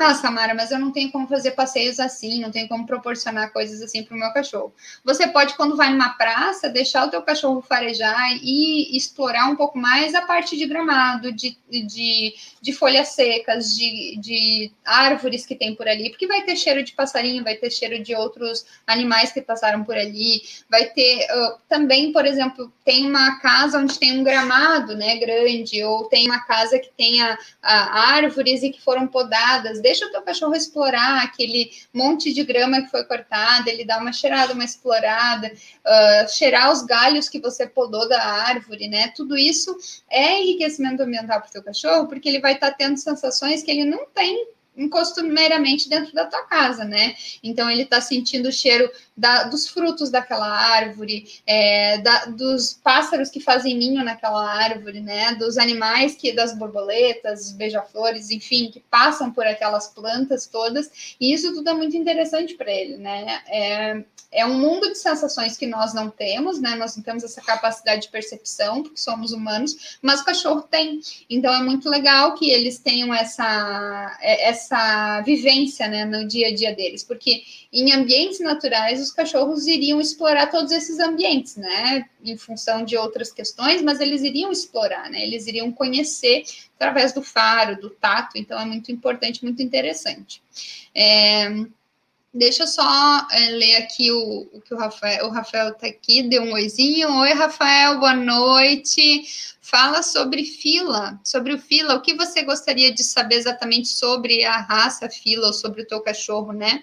ah, 0.00 0.14
Samara, 0.14 0.52
mas 0.52 0.72
eu 0.72 0.80
não 0.80 0.90
tenho 0.90 1.12
como 1.12 1.28
fazer 1.28 1.52
passeios 1.52 2.00
assim, 2.00 2.40
não 2.40 2.50
tenho 2.50 2.68
como 2.68 2.84
proporcionar 2.84 3.52
coisas 3.52 3.80
assim 3.80 4.02
para 4.02 4.16
o 4.16 4.18
meu 4.18 4.32
cachorro. 4.32 4.74
Você 5.04 5.28
pode, 5.28 5.54
quando 5.54 5.76
vai 5.76 5.90
numa 5.90 6.10
praça, 6.10 6.68
deixar 6.68 7.06
o 7.06 7.10
teu 7.10 7.22
cachorro 7.22 7.62
farejar 7.62 8.32
e 8.42 8.96
explorar 8.96 9.46
um 9.46 9.54
pouco 9.54 9.78
mais 9.78 10.12
a 10.14 10.22
parte 10.22 10.56
de 10.56 10.66
gramado, 10.66 11.30
de, 11.30 11.56
de, 11.70 12.34
de 12.60 12.72
folhas 12.72 13.08
secas, 13.08 13.76
de, 13.76 14.18
de 14.20 14.72
árvores 14.84 15.46
que 15.46 15.54
tem 15.54 15.76
por 15.76 15.86
ali, 15.86 16.10
porque 16.10 16.26
vai 16.26 16.42
ter 16.42 16.56
cheiro 16.56 16.82
de 16.82 16.92
passarinho, 16.92 17.44
vai 17.44 17.54
ter 17.54 17.70
cheiro 17.70 18.02
de 18.02 18.12
outros 18.12 18.66
animais 18.88 19.30
que 19.30 19.40
passaram 19.40 19.84
por 19.84 19.96
ali, 19.96 20.42
vai 20.68 20.86
ter 20.86 21.28
uh, 21.30 21.58
também, 21.68 22.12
por 22.12 22.26
exemplo, 22.26 22.72
tem 22.84 23.06
uma 23.06 23.38
casa 23.38 23.78
onde 23.78 23.98
tem 24.00 24.18
um 24.18 24.24
gramado, 24.24 24.96
né, 24.96 25.16
grande, 25.16 25.82
ou 25.84 26.08
tem 26.08 26.26
uma 26.26 26.40
casa 26.40 26.76
que 26.76 26.90
tenha 26.96 27.38
árvores 27.62 28.64
e 28.64 28.70
que 28.70 28.82
foram 28.82 29.06
podadas 29.06 29.75
deixa 29.80 30.06
o 30.06 30.10
teu 30.10 30.22
cachorro 30.22 30.54
explorar 30.54 31.22
aquele 31.22 31.70
monte 31.92 32.32
de 32.32 32.44
grama 32.44 32.82
que 32.82 32.90
foi 32.90 33.04
cortada, 33.04 33.70
ele 33.70 33.84
dá 33.84 33.98
uma 33.98 34.12
cheirada, 34.12 34.52
uma 34.52 34.64
explorada, 34.64 35.52
uh, 35.52 36.28
cheirar 36.28 36.72
os 36.72 36.82
galhos 36.82 37.28
que 37.28 37.40
você 37.40 37.66
podou 37.66 38.08
da 38.08 38.22
árvore, 38.22 38.88
né? 38.88 39.12
Tudo 39.16 39.36
isso 39.36 39.76
é 40.10 40.40
enriquecimento 40.42 41.02
ambiental 41.02 41.40
para 41.40 41.48
o 41.48 41.52
teu 41.52 41.62
cachorro, 41.62 42.08
porque 42.08 42.28
ele 42.28 42.40
vai 42.40 42.54
estar 42.54 42.70
tá 42.70 42.76
tendo 42.76 42.96
sensações 42.96 43.62
que 43.62 43.70
ele 43.70 43.84
não 43.84 44.06
tem 44.06 44.55
costumeiramente 44.90 45.88
dentro 45.88 46.12
da 46.12 46.26
tua 46.26 46.42
casa, 46.42 46.84
né? 46.84 47.14
Então 47.42 47.70
ele 47.70 47.82
está 47.82 48.00
sentindo 48.00 48.48
o 48.48 48.52
cheiro 48.52 48.90
da, 49.16 49.44
dos 49.44 49.66
frutos 49.68 50.10
daquela 50.10 50.46
árvore, 50.46 51.40
é, 51.46 51.98
da, 51.98 52.26
dos 52.26 52.74
pássaros 52.74 53.30
que 53.30 53.40
fazem 53.40 53.76
ninho 53.76 54.04
naquela 54.04 54.46
árvore, 54.46 55.00
né? 55.00 55.34
Dos 55.36 55.56
animais 55.56 56.14
que, 56.14 56.32
das 56.32 56.56
borboletas, 56.56 57.52
beija-flores, 57.52 58.30
enfim, 58.30 58.70
que 58.70 58.80
passam 58.80 59.30
por 59.30 59.46
aquelas 59.46 59.88
plantas 59.88 60.46
todas. 60.46 61.16
E 61.18 61.32
isso 61.32 61.54
tudo 61.54 61.70
é 61.70 61.74
muito 61.74 61.96
interessante 61.96 62.54
para 62.54 62.70
ele, 62.70 62.98
né? 62.98 63.42
É, 63.46 64.04
é 64.32 64.44
um 64.44 64.58
mundo 64.58 64.88
de 64.88 64.98
sensações 64.98 65.56
que 65.56 65.66
nós 65.66 65.94
não 65.94 66.10
temos, 66.10 66.60
né? 66.60 66.74
Nós 66.74 66.96
não 66.96 67.02
temos 67.02 67.24
essa 67.24 67.40
capacidade 67.40 68.02
de 68.02 68.08
percepção, 68.08 68.82
porque 68.82 68.98
somos 68.98 69.32
humanos, 69.32 69.98
mas 70.02 70.20
o 70.20 70.24
cachorro 70.24 70.62
tem. 70.62 71.00
Então 71.30 71.54
é 71.54 71.62
muito 71.62 71.88
legal 71.88 72.34
que 72.34 72.50
eles 72.50 72.78
tenham 72.78 73.14
essa, 73.14 74.18
é, 74.20 74.48
essa 74.66 75.20
vivência 75.22 75.86
né, 75.88 76.04
no 76.04 76.26
dia 76.26 76.48
a 76.48 76.54
dia 76.54 76.74
deles, 76.74 77.04
porque 77.04 77.42
em 77.72 77.92
ambientes 77.92 78.40
naturais 78.40 79.00
os 79.00 79.12
cachorros 79.12 79.66
iriam 79.66 80.00
explorar 80.00 80.50
todos 80.50 80.72
esses 80.72 80.98
ambientes, 80.98 81.56
né? 81.56 82.06
Em 82.24 82.36
função 82.36 82.84
de 82.84 82.96
outras 82.96 83.32
questões, 83.32 83.82
mas 83.82 84.00
eles 84.00 84.22
iriam 84.22 84.50
explorar, 84.50 85.08
né? 85.08 85.22
Eles 85.22 85.46
iriam 85.46 85.70
conhecer 85.70 86.44
através 86.74 87.12
do 87.12 87.22
faro, 87.22 87.80
do 87.80 87.90
tato, 87.90 88.36
então 88.36 88.60
é 88.60 88.64
muito 88.64 88.90
importante, 88.90 89.44
muito 89.44 89.62
interessante. 89.62 90.42
É, 90.94 91.66
Deixa 92.36 92.64
eu 92.64 92.66
só 92.66 93.26
é, 93.30 93.48
ler 93.48 93.76
aqui 93.76 94.12
o, 94.12 94.46
o, 94.52 94.60
que 94.60 94.74
o 94.74 94.76
Rafael, 94.76 95.24
o 95.24 95.30
Rafael 95.30 95.72
tá 95.72 95.86
aqui, 95.86 96.22
deu 96.22 96.42
um 96.42 96.52
oizinho. 96.52 97.10
Oi, 97.20 97.32
Rafael, 97.32 97.98
boa 97.98 98.14
noite. 98.14 99.55
Fala 99.68 100.00
sobre 100.00 100.44
fila, 100.44 101.18
sobre 101.24 101.52
o 101.52 101.58
fila. 101.58 101.96
O 101.96 102.00
que 102.00 102.14
você 102.14 102.42
gostaria 102.44 102.94
de 102.94 103.02
saber 103.02 103.34
exatamente 103.34 103.88
sobre 103.88 104.44
a 104.44 104.58
raça 104.60 105.10
fila 105.10 105.48
ou 105.48 105.52
sobre 105.52 105.82
o 105.82 105.86
teu 105.86 106.00
cachorro, 106.00 106.52
né? 106.52 106.80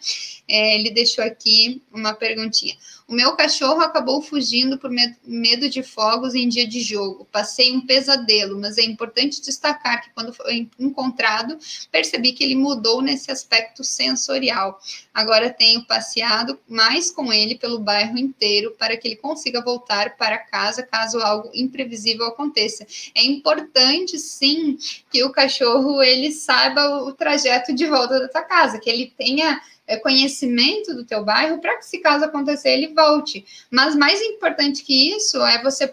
É, 0.50 0.78
ele 0.78 0.92
deixou 0.92 1.24
aqui 1.24 1.82
uma 1.94 2.14
perguntinha. 2.14 2.76
O 3.08 3.14
meu 3.14 3.36
cachorro 3.36 3.82
acabou 3.82 4.22
fugindo 4.22 4.78
por 4.78 4.90
medo 5.24 5.70
de 5.70 5.84
fogos 5.84 6.36
em 6.36 6.50
dia 6.50 6.68
de 6.68 6.82
jogo. 6.82 7.28
Passei 7.32 7.72
um 7.72 7.86
pesadelo, 7.86 8.60
mas 8.60 8.78
é 8.78 8.82
importante 8.82 9.42
destacar 9.42 10.02
que 10.04 10.10
quando 10.14 10.34
foi 10.34 10.70
encontrado, 10.80 11.58
percebi 11.92 12.34
que 12.34 12.44
ele 12.44 12.56
mudou 12.56 13.02
nesse 13.02 13.32
aspecto 13.32 13.84
sensorial. 13.84 14.80
Agora 15.14 15.50
tenho 15.50 15.86
passeado 15.86 16.60
mais 16.68 17.12
com 17.12 17.32
ele 17.32 17.56
pelo 17.56 17.80
bairro 17.80 18.18
inteiro 18.18 18.76
para 18.78 18.98
que 18.98 19.08
ele 19.08 19.16
consiga 19.16 19.62
voltar 19.62 20.18
para 20.18 20.38
casa 20.38 20.84
caso 20.84 21.20
algo 21.20 21.50
imprevisível 21.54 22.26
aconteça. 22.26 22.73
É 23.16 23.24
importante, 23.24 24.18
sim, 24.18 24.78
que 25.12 25.24
o 25.24 25.32
cachorro 25.32 26.02
ele 26.02 26.32
saiba 26.32 27.04
o 27.04 27.14
trajeto 27.14 27.74
de 27.74 27.86
volta 27.86 28.20
da 28.20 28.28
tua 28.28 28.44
casa, 28.44 28.80
que 28.80 28.90
ele 28.90 29.14
tenha 29.18 29.62
é, 29.88 29.98
conhecimento 29.98 30.94
do 30.94 31.06
teu 31.06 31.24
bairro 31.24 31.60
para 31.60 31.78
que, 31.78 31.86
se 31.86 32.00
caso 32.00 32.26
acontecer, 32.26 32.70
ele 32.70 32.94
volte. 32.94 33.46
Mas 33.70 33.96
mais 33.96 34.22
importante 34.22 34.84
que 34.84 35.16
isso 35.16 35.44
é 35.46 35.62
você 35.62 35.92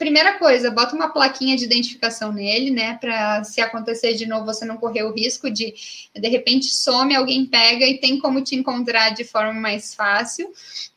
primeira 0.00 0.38
coisa, 0.38 0.70
bota 0.70 0.96
uma 0.96 1.10
plaquinha 1.10 1.54
de 1.58 1.64
identificação 1.64 2.32
nele, 2.32 2.70
né? 2.70 2.96
Para 2.98 3.44
se 3.44 3.60
acontecer 3.60 4.14
de 4.14 4.24
novo, 4.24 4.46
você 4.46 4.64
não 4.64 4.78
correr 4.78 5.02
o 5.02 5.12
risco 5.12 5.50
de 5.50 5.74
de 6.16 6.26
repente 6.26 6.70
some, 6.70 7.14
alguém 7.14 7.44
pega 7.44 7.84
e 7.84 7.98
tem 7.98 8.18
como 8.18 8.40
te 8.40 8.56
encontrar 8.56 9.10
de 9.10 9.24
forma 9.24 9.52
mais 9.52 9.94
fácil. 9.94 10.50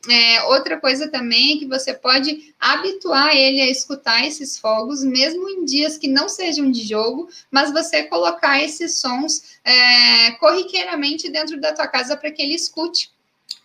É, 0.08 0.44
outra 0.44 0.80
coisa 0.80 1.06
também 1.06 1.56
é 1.56 1.58
que 1.58 1.66
você 1.66 1.92
pode 1.92 2.54
habituar 2.58 3.36
ele 3.36 3.60
a 3.60 3.68
escutar 3.68 4.26
esses 4.26 4.58
fogos, 4.58 5.04
mesmo 5.04 5.50
em 5.50 5.66
dias 5.66 5.98
que 5.98 6.08
não 6.08 6.26
sejam 6.26 6.70
de 6.70 6.82
jogo, 6.82 7.28
mas 7.50 7.70
você 7.70 8.04
colocar 8.04 8.62
esses 8.62 9.00
sons 9.00 9.58
é, 9.62 10.30
corriqueiramente 10.40 11.30
dentro 11.30 11.60
da 11.60 11.74
tua 11.74 11.86
casa 11.86 12.16
para 12.16 12.30
que 12.30 12.40
ele 12.40 12.54
escute 12.54 13.10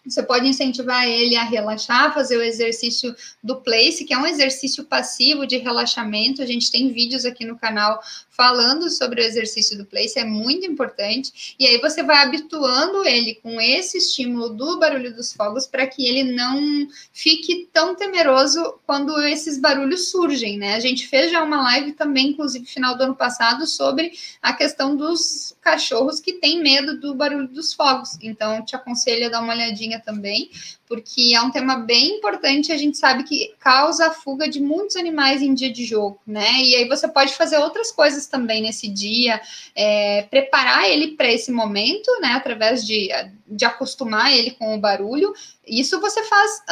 você 0.10 0.24
pode 0.24 0.48
incentivar 0.48 1.08
ele 1.08 1.36
a 1.36 1.44
relaxar, 1.44 2.14
fazer 2.14 2.38
o 2.38 2.44
exercício 2.44 3.16
do 3.44 3.58
place, 3.58 4.06
que 4.06 4.14
é 4.14 4.18
um 4.18 4.26
exercício 4.26 4.84
passivo 4.84 5.46
de 5.46 5.58
relaxamento. 5.58 6.42
A 6.42 6.46
gente 6.46 6.72
tem 6.72 6.92
vídeos 6.92 7.26
aqui 7.26 7.46
no 7.46 7.58
canal 7.58 8.00
falando 8.40 8.90
sobre 8.90 9.22
o 9.22 9.26
exercício 9.26 9.78
do 9.78 9.86
place, 9.86 10.18
é 10.18 10.24
muito 10.24 10.66
importante. 10.66 11.56
E 11.60 11.66
aí 11.66 11.78
você 11.82 12.02
vai 12.02 12.24
habituando 12.24 13.06
ele 13.06 13.36
com 13.36 13.60
esse 13.60 13.98
estímulo 13.98 14.50
do 14.50 14.80
barulho 14.80 15.14
dos 15.14 15.34
fogos 15.34 15.68
para 15.68 15.86
que 15.86 16.08
ele 16.08 16.32
não 16.32 16.88
fique 17.12 17.68
tão 17.74 17.96
temeroso 17.96 18.80
quando 18.88 19.22
esses 19.24 19.60
barulhos 19.60 20.10
surgem, 20.10 20.58
né? 20.58 20.76
A 20.76 20.80
gente 20.80 21.06
fez 21.06 21.32
já 21.32 21.44
uma 21.44 21.62
live 21.64 21.92
também, 21.92 22.30
inclusive 22.30 22.66
final 22.66 22.98
do 22.98 23.04
ano 23.04 23.16
passado, 23.16 23.68
sobre 23.68 24.14
a 24.42 24.54
questão 24.54 24.96
dos 24.96 25.54
cachorros 25.60 26.22
que 26.22 26.34
têm 26.34 26.64
medo 26.64 26.98
do 26.98 27.14
barulho 27.14 27.48
dos 27.50 27.74
fogos. 27.74 28.18
Então, 28.22 28.64
te 28.64 28.74
aconselho 28.74 29.28
a 29.28 29.30
dar 29.30 29.42
uma 29.42 29.54
olhadinha 29.54 29.99
também, 30.00 30.50
porque 30.88 31.34
é 31.36 31.42
um 31.42 31.52
tema 31.52 31.78
bem 31.78 32.18
importante. 32.18 32.72
A 32.72 32.78
gente 32.78 32.98
sabe 32.98 33.24
que 33.24 33.54
causa 33.60 34.08
a 34.08 34.12
fuga 34.12 34.50
de 34.50 34.60
muitos 34.60 34.96
animais 34.96 35.42
em 35.42 35.54
dia 35.54 35.72
de 35.72 35.86
jogo, 35.86 36.20
né? 36.26 36.62
E 36.62 36.76
aí 36.76 36.88
você 36.88 37.08
pode 37.08 37.34
fazer 37.34 37.58
outras 37.58 37.92
coisas 37.92 38.28
também 38.28 38.62
nesse 38.62 38.88
dia, 38.88 39.40
é, 39.76 40.24
preparar 40.24 40.90
ele 40.90 41.16
para 41.16 41.32
esse 41.32 41.52
momento, 41.52 42.10
né? 42.22 42.30
Através 42.30 42.86
de, 42.86 43.10
de 43.48 43.66
acostumar 43.66 44.34
ele 44.34 44.52
com 44.52 44.76
o 44.76 44.80
barulho. 44.80 45.34
Isso 45.70 46.00
você 46.00 46.24
faz 46.24 46.64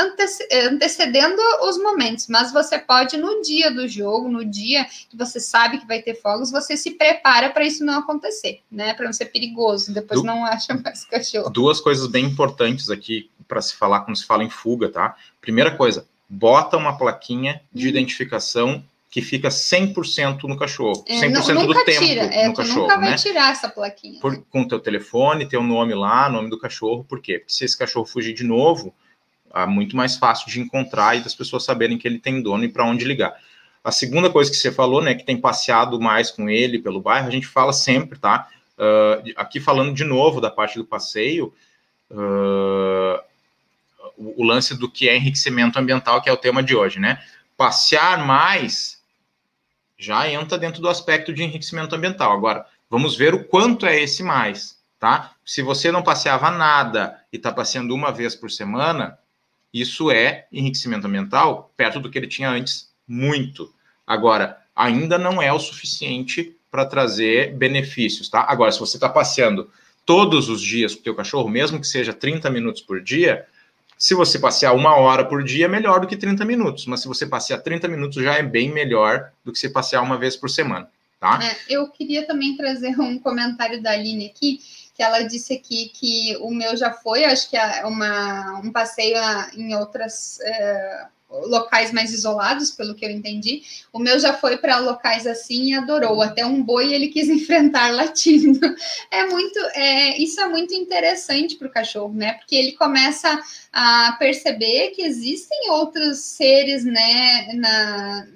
antecedendo 0.72 1.42
os 1.62 1.78
momentos, 1.78 2.28
mas 2.28 2.52
você 2.52 2.80
pode, 2.80 3.16
no 3.18 3.42
dia 3.42 3.72
do 3.72 3.88
jogo, 3.88 4.28
no 4.28 4.44
dia 4.44 4.86
que 5.10 5.16
você 5.16 5.40
sabe 5.40 5.78
que 5.78 5.88
vai 5.88 6.02
ter 6.02 6.16
fogos, 6.16 6.52
você 6.52 6.76
se 6.76 6.92
prepara 6.92 7.50
para 7.50 7.64
isso 7.64 7.86
não 7.86 8.00
acontecer, 8.00 8.62
né? 8.72 8.94
Para 8.94 9.06
não 9.06 9.14
ser 9.14 9.26
perigoso, 9.26 9.94
depois 9.94 10.22
du 10.22 10.26
não 10.26 10.44
acha 10.44 10.74
mais 10.84 11.06
cachorro. 11.06 11.50
Duas 11.50 11.80
coisas 11.80 12.08
bem 12.08 12.26
importantes 12.26 12.90
aqui 12.90 13.30
para 13.48 13.62
se 13.62 13.76
falar 13.76 14.02
quando 14.02 14.18
se 14.18 14.26
fala 14.26 14.44
em 14.44 14.50
fuga, 14.50 14.90
tá? 14.90 15.16
Primeira 15.40 15.76
coisa, 15.76 16.08
bota 16.28 16.76
uma 16.76 16.98
plaquinha 16.98 17.62
de 17.74 17.86
hum. 17.86 17.90
identificação 17.90 18.84
que 19.18 19.22
fica 19.24 19.50
100% 19.50 20.44
no 20.44 20.56
cachorro, 20.56 21.04
é, 21.08 21.22
100% 21.22 21.66
do 21.66 21.84
tempo 21.84 22.06
tira. 22.06 22.22
É, 22.26 22.48
no 22.48 22.54
cachorro, 22.54 22.82
nunca 22.82 23.00
vai 23.00 23.10
né? 23.10 23.16
tirar 23.16 23.52
essa 23.52 23.68
plaquinha. 23.68 24.20
Por, 24.20 24.44
com 24.44 24.64
teu 24.64 24.80
telefone, 24.80 25.50
teu 25.50 25.64
nome 25.64 25.96
lá, 25.96 26.30
nome 26.30 26.52
do 26.52 26.60
cachorro, 26.60 27.04
por 27.04 27.20
quê? 27.20 27.40
Porque 27.40 27.52
se 27.52 27.66
esse 27.66 27.76
cachorro 27.76 28.06
fugir 28.06 28.36
de 28.36 28.44
novo, 28.44 28.94
é 29.56 29.66
muito 29.66 29.98
mais 29.98 30.18
fácil 30.18 30.52
de 30.52 30.60
encontrar 30.60 31.18
e 31.18 31.22
das 31.22 31.34
pessoas 31.34 31.64
saberem 31.64 31.98
que 31.98 32.08
ele 32.08 32.20
tem 32.20 32.44
dono 32.44 32.64
e 32.64 32.70
para 32.70 32.86
onde 32.86 33.06
ligar. 33.06 33.36
A 33.84 33.92
segunda 33.92 34.30
coisa 34.30 34.52
que 34.52 34.58
você 34.58 34.72
falou, 34.72 35.02
né, 35.02 35.16
que 35.16 35.26
tem 35.26 35.42
passeado 35.42 36.00
mais 36.00 36.30
com 36.30 36.48
ele 36.48 36.78
pelo 36.78 37.02
bairro, 37.02 37.28
a 37.28 37.32
gente 37.32 37.48
fala 37.48 37.74
sempre, 37.74 38.20
tá? 38.20 38.48
Uh, 38.78 39.34
aqui 39.36 39.60
falando 39.60 39.96
de 39.96 40.04
novo 40.04 40.40
da 40.40 40.52
parte 40.52 40.78
do 40.78 40.86
passeio, 40.86 41.52
uh, 42.12 43.20
o, 44.16 44.44
lance 44.44 44.78
do 44.78 44.88
que 44.88 45.10
é 45.10 45.18
enriquecimento 45.18 45.80
ambiental, 45.80 46.22
que 46.22 46.30
é 46.30 46.32
o 46.32 46.38
tema 46.38 46.62
de 46.62 46.76
hoje, 46.76 47.00
né? 47.00 47.20
Passear 47.58 48.24
mais 48.24 48.97
já 49.98 50.30
entra 50.30 50.58
dentro 50.58 50.82
do 50.82 50.90
aspecto 50.90 51.34
de 51.34 51.44
enriquecimento 51.44 51.96
ambiental. 51.96 52.32
Agora, 52.32 52.66
vamos 52.90 53.16
ver 53.16 53.34
o 53.34 53.44
quanto 53.44 53.86
é 53.86 54.00
esse 54.00 54.24
mais, 54.24 54.78
tá? 55.00 55.34
Se 55.44 55.62
você 55.62 55.92
não 55.92 56.04
passeava 56.04 56.52
nada 56.52 57.20
e 57.32 57.38
está 57.38 57.52
passeando 57.52 57.96
uma 57.96 58.12
vez 58.12 58.36
por 58.36 58.52
semana, 58.52 59.18
isso 59.74 60.12
é 60.12 60.48
enriquecimento 60.52 61.08
ambiental 61.08 61.72
perto 61.76 62.00
do 62.00 62.10
que 62.10 62.18
ele 62.18 62.28
tinha 62.28 62.50
antes, 62.50 62.92
muito. 63.08 63.74
Agora, 64.06 64.58
ainda 64.76 65.18
não 65.18 65.42
é 65.42 65.52
o 65.52 65.60
suficiente 65.60 66.56
para 66.70 66.86
trazer 66.86 67.56
benefícios, 67.56 68.30
tá? 68.30 68.46
Agora, 68.48 68.72
se 68.72 68.80
você 68.80 68.98
está 68.98 69.10
passeando 69.10 69.70
todos 70.06 70.48
os 70.48 70.62
dias 70.62 70.94
com 70.94 71.02
o 71.02 71.04
teu 71.04 71.16
cachorro, 71.16 71.50
mesmo 71.50 71.80
que 71.80 71.88
seja 71.88 72.14
30 72.14 72.50
minutos 72.50 72.82
por 72.82 73.02
dia, 73.02 73.46
se 73.98 74.14
você 74.14 74.38
passear 74.38 74.74
uma 74.74 74.96
hora 74.96 75.26
por 75.26 75.44
dia, 75.44 75.66
é 75.66 75.68
melhor 75.68 76.00
do 76.00 76.08
que 76.08 76.16
30 76.16 76.46
minutos. 76.46 76.86
Mas 76.86 77.02
se 77.02 77.08
você 77.08 77.26
passear 77.26 77.60
30 77.60 77.88
minutos, 77.88 78.24
já 78.24 78.36
é 78.36 78.44
bem 78.44 78.72
melhor 78.72 79.32
do 79.44 79.52
que 79.52 79.60
você 79.60 79.70
passear 79.70 80.02
uma 80.02 80.18
vez 80.18 80.36
por 80.36 80.50
semana, 80.50 80.90
tá? 81.20 81.40
É, 81.44 81.56
eu 81.70 81.90
queria 81.90 82.26
também 82.26 82.56
trazer 82.56 83.00
um 83.00 83.18
comentário 83.20 83.82
da 83.82 83.92
Aline 83.92 84.28
aqui, 84.28 84.60
que 84.96 85.04
ela 85.04 85.22
disse 85.22 85.54
aqui 85.54 85.92
que 85.94 86.38
o 86.42 86.52
meu 86.52 86.76
já 86.76 86.92
foi, 86.92 87.24
acho 87.26 87.50
que 87.50 87.58
é 87.58 87.86
uma, 87.86 88.60
um 88.64 88.72
passeio 88.72 89.18
em 89.56 89.76
outras... 89.76 90.40
É 90.42 91.17
locais 91.30 91.92
mais 91.92 92.14
isolados, 92.14 92.72
pelo 92.72 92.96
que 92.96 93.06
eu 93.06 93.10
entendi. 93.10 93.62
O 93.92 94.00
meu 94.00 94.20
já 94.20 94.34
foi 94.34 94.58
para 94.58 94.80
locais 94.80 95.28
assim 95.28 95.72
e 95.72 95.74
adorou. 95.74 96.22
Até 96.22 96.46
um 96.46 96.64
boi 96.64 96.94
ele 96.94 97.10
quis 97.10 97.28
enfrentar 97.30 97.94
latindo. 97.94 98.60
É 99.12 99.26
muito, 99.26 99.60
é, 99.74 100.18
isso 100.18 100.40
é 100.40 100.48
muito 100.48 100.74
interessante 100.74 101.56
para 101.56 101.68
o 101.68 101.72
cachorro, 101.72 102.14
né? 102.14 102.34
Porque 102.34 102.56
ele 102.56 102.72
começa 102.74 103.40
a 103.72 104.16
perceber 104.18 104.92
que 104.92 105.02
existem 105.02 105.70
outros 105.70 106.20
seres, 106.20 106.84
né, 106.84 107.54
na 107.54 108.28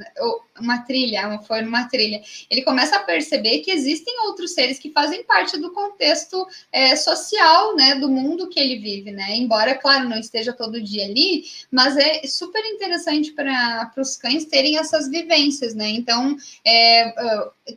uma 0.59 0.79
trilha, 0.79 1.39
foi 1.47 1.61
numa 1.61 1.87
trilha. 1.87 2.21
Ele 2.49 2.61
começa 2.61 2.95
a 2.95 3.03
perceber 3.03 3.59
que 3.59 3.71
existem 3.71 4.13
outros 4.27 4.53
seres 4.53 4.79
que 4.79 4.91
fazem 4.91 5.23
parte 5.23 5.57
do 5.57 5.71
contexto 5.71 6.47
é, 6.71 6.95
social, 6.95 7.75
né, 7.75 7.95
do 7.95 8.09
mundo 8.09 8.49
que 8.49 8.59
ele 8.59 8.77
vive, 8.77 9.11
né? 9.11 9.35
Embora, 9.35 9.75
claro, 9.75 10.09
não 10.09 10.17
esteja 10.17 10.53
todo 10.53 10.81
dia 10.81 11.05
ali, 11.05 11.45
mas 11.71 11.97
é 11.97 12.25
super 12.27 12.63
interessante 12.65 13.31
para 13.31 13.91
os 13.97 14.17
cães 14.17 14.45
terem 14.45 14.77
essas 14.77 15.09
vivências, 15.09 15.73
né? 15.73 15.89
Então, 15.89 16.35
é, 16.65 17.13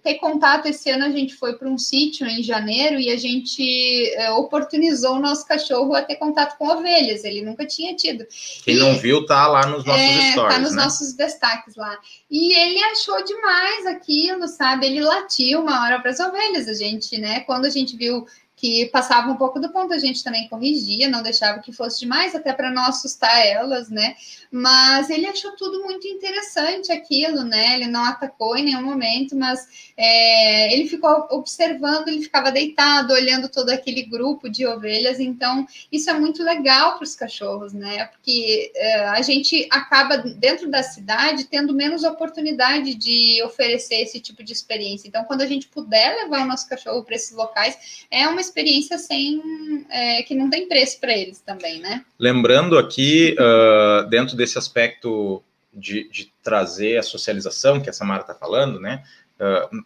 ter 0.03 0.15
contato 0.15 0.67
esse 0.67 0.91
ano 0.91 1.05
a 1.05 1.11
gente 1.11 1.35
foi 1.35 1.57
para 1.57 1.69
um 1.69 1.79
sítio 1.79 2.27
em 2.27 2.43
janeiro 2.43 2.99
e 2.99 3.11
a 3.11 3.17
gente 3.17 4.13
é, 4.15 4.31
oportunizou 4.33 5.17
o 5.17 5.21
nosso 5.21 5.47
cachorro 5.47 5.95
a 5.95 6.03
ter 6.03 6.17
contato 6.17 6.57
com 6.57 6.69
ovelhas. 6.69 7.25
Ele 7.25 7.43
nunca 7.43 7.67
tinha 7.67 7.95
tido. 7.95 8.27
Quem 8.65 8.77
e, 8.77 8.79
não 8.79 8.97
viu, 8.97 9.27
tá 9.27 9.47
lá 9.47 9.67
nos 9.67 9.85
nossos 9.85 10.03
é, 10.03 10.33
stories. 10.33 10.55
Tá 10.55 10.61
nos 10.61 10.75
né? 10.75 10.83
nossos 10.83 11.13
destaques 11.13 11.77
lá. 11.77 11.99
E 12.31 12.55
ele 12.65 12.83
achou 12.85 13.23
demais 13.25 13.87
aquilo, 13.87 14.49
sabe? 14.49 14.87
Ele 14.87 15.01
latiu 15.01 15.61
uma 15.61 15.83
hora 15.83 16.01
para 16.01 16.11
as 16.11 16.21
ovelhas. 16.21 16.69
A 16.69 16.75
gente, 16.75 17.19
né? 17.19 17.41
Quando 17.41 17.67
a 17.67 17.71
gente 17.71 17.97
viu 17.97 18.27
que 18.65 18.87
passava 18.87 19.31
um 19.31 19.37
pouco 19.37 19.61
do 19.61 19.69
ponto, 19.69 19.93
a 19.93 19.99
gente 19.99 20.25
também 20.25 20.49
corrigia, 20.49 21.07
não 21.07 21.23
deixava 21.23 21.59
que 21.59 21.71
fosse 21.71 22.01
demais, 22.01 22.35
até 22.35 22.51
para 22.51 22.71
não 22.71 22.87
assustar 22.87 23.47
elas, 23.47 23.91
né? 23.91 24.17
Mas 24.51 25.11
ele 25.11 25.27
achou 25.27 25.53
tudo 25.53 25.83
muito 25.83 26.09
interessante 26.09 26.91
aquilo, 26.91 27.43
né? 27.43 27.75
Ele 27.75 27.89
não 27.89 28.03
atacou 28.03 28.57
em 28.57 28.65
nenhum 28.65 28.83
momento, 28.83 29.37
mas 29.37 29.93
é, 29.99 30.73
ele 30.73 30.89
ficou 30.89 31.27
observando, 31.31 32.09
ele 32.09 32.23
ficava 32.23 32.51
deitado, 32.51 33.13
olhando 33.13 33.51
todo 33.51 33.69
aquele 33.69 34.01
grupo 34.01 34.49
de 34.49 34.67
ovelhas. 34.67 35.21
Então, 35.21 35.67
isso 35.93 36.09
é 36.09 36.15
muito 36.15 36.43
legal 36.43 36.95
para 36.95 37.05
os 37.05 37.15
cachorros, 37.15 37.75
né? 37.75 38.07
Porque 38.07 38.73
é, 38.75 39.01
a 39.09 39.21
gente 39.21 39.69
acaba 39.71 40.17
dentro 40.17 40.71
da 40.71 40.83
cidade 40.83 41.45
tendo 41.45 41.75
menos 41.75 42.03
oportunidade 42.03 42.95
de 42.95 43.43
oferecer 43.45 43.97
esse 43.97 44.21
tipo 44.21 44.43
de 44.43 44.55
experiência. 44.55 45.07
Então, 45.07 45.25
quando 45.25 45.43
a 45.43 45.47
gente 45.47 45.69
puder 45.69 46.17
levar 46.23 46.45
o 46.45 46.49
nosso 46.49 46.67
cachorro 46.67 47.05
para 47.05 47.17
esses 47.17 47.37
locais, 47.37 48.07
é 48.11 48.27
uma 48.27 48.41
experiência 48.41 48.54
sem 48.99 49.43
é, 49.91 50.23
que 50.23 50.35
não 50.35 50.49
tem 50.49 50.69
preço 50.69 51.01
para 51.01 51.13
eles 51.13 51.41
também, 51.41 51.81
né? 51.81 52.05
Lembrando 52.19 52.79
aqui, 52.79 53.35
uh, 53.39 54.09
dentro 54.09 54.37
desse 54.37 54.57
aspecto 54.57 55.43
de, 55.73 56.09
de, 56.09 56.33
trazer 56.43 56.99
a 56.99 57.03
socialização 57.03 57.81
que 57.81 57.91
a 57.91 57.93
Samara 57.93 58.21
está 58.21 58.35
falando, 58.35 58.81
né? 58.81 59.03
Uh, 59.41 59.85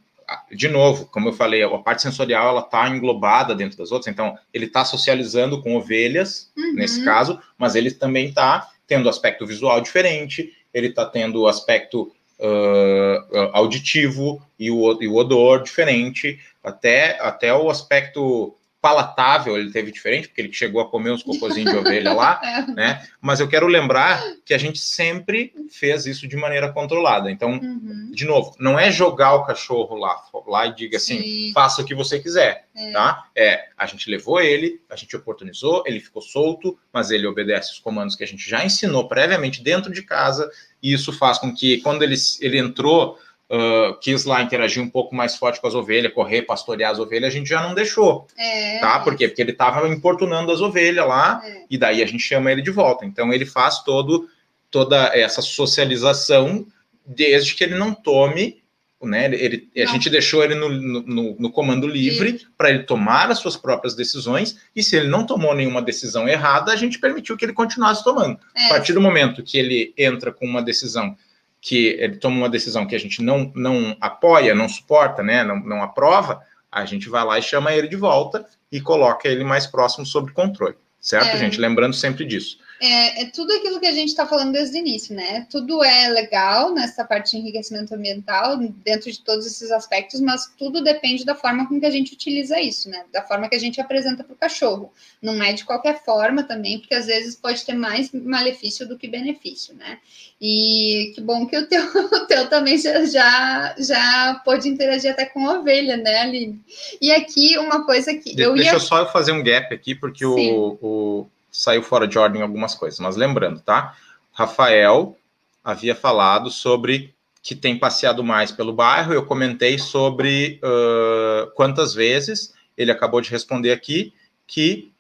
de 0.55 0.69
novo, 0.69 1.07
como 1.07 1.31
eu 1.31 1.33
falei, 1.33 1.63
a 1.63 1.79
parte 1.79 2.03
sensorial 2.03 2.51
ela 2.51 2.61
está 2.61 2.87
englobada 2.89 3.55
dentro 3.55 3.79
das 3.79 3.91
outras, 3.91 4.13
então 4.13 4.37
ele 4.53 4.67
está 4.67 4.85
socializando 4.85 5.63
com 5.63 5.75
ovelhas, 5.77 6.53
uhum. 6.57 6.75
nesse 6.75 7.03
caso, 7.05 7.41
mas 7.57 7.75
ele 7.75 7.91
também 7.91 8.29
está 8.29 8.69
tendo 8.87 9.09
aspecto 9.09 9.47
visual 9.47 9.81
diferente, 9.81 10.53
ele 10.73 10.89
está 10.89 11.07
tendo 11.07 11.47
aspecto 11.47 12.13
uh, 12.39 13.51
auditivo 13.53 14.43
e 14.59 14.71
o, 14.71 15.03
e 15.03 15.09
o 15.09 15.15
odor 15.17 15.63
diferente, 15.63 16.39
até, 16.63 17.19
até 17.21 17.55
o 17.55 17.71
aspecto 17.71 18.55
palatável 18.81 19.59
ele 19.59 19.73
teve 19.73 19.91
diferente, 19.91 20.29
porque 20.29 20.41
ele 20.41 20.53
chegou 20.53 20.81
a 20.81 20.89
comer 20.89 21.11
uns 21.11 21.23
cocôzinhos 21.23 21.73
de 21.73 21.77
ovelha 21.79 22.13
lá, 22.13 22.41
é. 22.43 22.73
né? 22.73 23.09
Mas 23.21 23.41
eu 23.41 23.49
quero 23.49 23.67
lembrar 23.67 24.23
que 24.45 24.55
a 24.55 24.59
gente 24.59 24.79
sempre 24.79 25.53
fez 25.71 26.07
isso 26.07 26.29
de 26.29 26.37
maneira 26.37 26.73
controlada. 26.73 27.31
Então, 27.31 27.53
uhum. 27.53 28.11
de 28.13 28.25
novo, 28.25 28.55
não 28.59 28.79
é 28.79 28.91
jogar 28.91 29.35
o 29.35 29.45
cachorro 29.45 29.97
lá, 29.97 30.17
lá 30.47 30.67
e 30.67 30.75
diga 30.75 30.97
assim, 30.97 31.21
Sim. 31.21 31.53
faça 31.53 31.83
o 31.83 31.85
que 31.85 31.95
você 31.95 32.21
quiser, 32.21 32.67
é. 32.77 32.93
tá? 32.93 33.25
É, 33.37 33.67
a 33.77 33.85
gente 33.87 34.09
levou 34.09 34.41
ele, 34.41 34.81
a 34.89 34.95
gente 34.95 35.17
oportunizou, 35.17 35.83
ele 35.85 35.99
ficou 35.99 36.23
solto, 36.23 36.79
mas 36.93 37.11
ele 37.11 37.27
obedece 37.27 37.73
os 37.73 37.81
comandos 37.81 38.15
que 38.15 38.23
a 38.23 38.29
gente 38.29 38.49
já 38.49 38.65
ensinou 38.65 39.09
previamente 39.09 39.63
dentro 39.63 39.93
de 39.93 40.03
casa, 40.03 40.49
e 40.83 40.93
isso 40.93 41.13
faz 41.13 41.39
com 41.39 41.55
que 41.55 41.79
quando 41.81 42.03
ele, 42.03 42.17
ele 42.41 42.59
entrou 42.59 43.19
uh, 43.51 43.99
quis 44.01 44.25
lá 44.25 44.43
interagir 44.43 44.83
um 44.83 44.89
pouco 44.89 45.15
mais 45.15 45.37
forte 45.37 45.61
com 45.61 45.67
as 45.67 45.75
ovelhas, 45.75 46.13
correr, 46.13 46.43
pastorear 46.43 46.93
as 46.93 46.99
ovelhas, 46.99 47.33
a 47.33 47.37
gente 47.37 47.49
já 47.49 47.63
não 47.63 47.75
deixou. 47.75 48.27
É, 48.37 48.79
tá? 48.79 49.01
Por 49.01 49.17
quê? 49.17 49.29
Porque 49.29 49.43
ele 49.43 49.53
estava 49.53 49.89
importunando 49.89 50.53
as 50.53 50.61
ovelhas 50.61 51.07
lá, 51.07 51.41
é. 51.45 51.65
e 51.71 51.79
daí 51.79 52.03
a 52.03 52.07
gente 52.07 52.23
chama 52.23 52.53
ele 52.53 52.63
de 52.63 52.71
volta. 52.71 53.05
Então 53.05 53.33
ele 53.33 53.47
faz 53.47 53.83
todo, 53.83 54.29
toda 54.71 55.11
essa 55.17 55.43
socialização 55.43 56.67
desde 57.05 57.55
que 57.55 57.65
ele 57.65 57.75
não 57.75 57.95
tome. 57.95 58.63
Né, 59.01 59.27
ele, 59.27 59.69
a 59.77 59.87
gente 59.87 60.11
deixou 60.11 60.43
ele 60.43 60.57
no, 60.57 60.69
no, 60.69 61.37
no 61.39 61.51
comando 61.53 61.87
livre 61.87 62.45
para 62.57 62.69
ele 62.69 62.83
tomar 62.83 63.31
as 63.31 63.39
suas 63.39 63.57
próprias 63.57 63.95
decisões, 63.95 64.59
e 64.75 64.83
se 64.83 64.97
ele 64.97 65.07
não 65.07 65.25
tomou 65.25 65.55
nenhuma 65.55 65.81
decisão 65.81 66.29
errada, 66.29 66.73
a 66.73 66.77
gente 66.77 66.99
permitiu 66.99 67.37
que 67.37 67.45
ele 67.45 67.53
continuasse 67.53 68.03
tomando. 68.03 68.41
É. 68.57 68.67
A 68.67 68.69
partir 68.71 68.95
do 68.95 69.01
momento 69.01 69.45
que 69.45 69.57
ele 69.57 69.95
entra 69.97 70.33
com 70.33 70.45
uma 70.45 70.61
decisão 70.61 71.17
que 71.61 71.97
ele 71.99 72.17
toma 72.17 72.37
uma 72.37 72.49
decisão 72.49 72.87
que 72.87 72.95
a 72.95 72.99
gente 72.99 73.23
não, 73.23 73.53
não 73.55 73.97
apoia, 74.01 74.55
não 74.55 74.69
suporta, 74.69 75.23
né, 75.23 75.45
não, 75.45 75.61
não 75.61 75.81
aprova, 75.81 76.41
a 76.71 76.85
gente 76.85 77.09
vai 77.09 77.25
lá 77.25 77.39
e 77.39 77.43
chama 77.43 77.73
ele 77.73 77.87
de 77.87 77.97
volta 77.97 78.45
e 78.71 78.81
coloca 78.81 79.29
ele 79.29 79.45
mais 79.45 79.65
próximo 79.65 80.05
sob 80.05 80.33
controle, 80.33 80.75
certo, 81.01 81.37
é. 81.37 81.39
gente? 81.39 81.61
Lembrando 81.61 81.95
sempre 81.95 82.25
disso 82.25 82.59
é, 82.81 83.23
é, 83.23 83.27
tudo 83.27 83.53
aquilo 83.53 83.81
que 83.81 83.87
a 83.87 83.93
gente 83.93 84.09
está 84.09 84.25
falando 84.25 84.53
desde 84.53 84.77
o 84.77 84.81
início, 84.81 85.15
né? 85.15 85.47
Tudo 85.51 85.83
é 85.83 86.09
legal 86.09 86.73
nessa 86.73 87.05
parte 87.05 87.33
de 87.33 87.39
enriquecimento 87.39 87.93
ambiental, 87.93 88.57
dentro 88.57 89.11
de 89.11 89.21
todos 89.21 89.47
esses 89.47 89.73
aspectos, 89.73 90.21
mas 90.21 90.53
tudo 90.57 90.83
depende 90.83 91.25
da 91.25 91.35
forma 91.35 91.67
com 91.67 91.81
que 91.81 91.87
a 91.87 91.91
gente 91.91 92.13
utiliza 92.13 92.61
isso, 92.61 92.89
né? 92.89 93.05
Da 93.13 93.23
forma 93.23 93.49
que 93.49 93.57
a 93.57 93.59
gente 93.59 93.81
apresenta 93.81 94.23
para 94.23 94.33
o 94.33 94.37
cachorro. 94.37 94.93
Não 95.21 95.43
é 95.43 95.53
de 95.53 95.65
qualquer 95.65 96.05
forma 96.05 96.45
também, 96.45 96.79
porque 96.79 96.95
às 96.95 97.07
vezes 97.07 97.35
pode 97.35 97.65
ter 97.65 97.75
mais 97.75 98.13
malefício 98.13 98.87
do 98.87 98.97
que 98.97 99.09
benefício, 99.09 99.75
né? 99.75 99.99
E 100.41 101.13
que 101.17 101.21
bom 101.21 101.47
que 101.47 101.59
o 101.59 101.67
teu, 101.67 101.83
o 102.15 102.27
teu 102.27 102.49
também 102.49 102.79
já, 102.79 103.05
já, 103.07 103.75
já 103.77 104.41
pôde 104.45 104.69
interagir 104.69 105.11
até 105.11 105.27
com 105.27 105.49
a 105.49 105.59
ovelha, 105.59 105.97
né, 105.97 106.21
Aline? 106.21 106.61
E 107.03 107.11
aqui 107.11 107.59
uma 107.59 107.85
coisa 107.85 108.15
que. 108.15 108.37
De, 108.37 108.43
eu 108.43 108.55
deixa 108.55 108.71
ia... 108.71 108.77
eu 108.77 108.81
só 108.81 109.11
fazer 109.11 109.33
um 109.33 109.43
gap 109.43 109.75
aqui, 109.75 109.97
porque 109.97 110.25
o, 110.25 110.79
o 110.81 111.27
saiu 111.59 111.83
fora 111.83 112.07
de 112.07 112.17
ordem 112.17 112.41
algumas 112.41 112.73
coisas, 112.73 113.01
mas 113.01 113.17
lembrando, 113.17 113.61
tá? 113.61 113.97
Rafael 114.33 115.19
havia 115.65 115.93
falado 115.93 116.53
sobre 116.53 117.13
que 117.43 117.57
tem 117.57 117.77
passeado 117.77 118.23
mais 118.23 118.53
pelo 118.53 118.73
bairro, 118.73 119.13
eu 119.13 119.27
comentei 119.27 119.77
sobre 119.77 120.61
uh, 120.63 121.51
quantas 121.57 121.93
vezes, 121.93 122.55
ele 122.77 122.93
acabou 122.93 123.21
de 123.21 123.29
responder 123.31 123.73
aqui, 123.73 124.15
que 124.47 124.93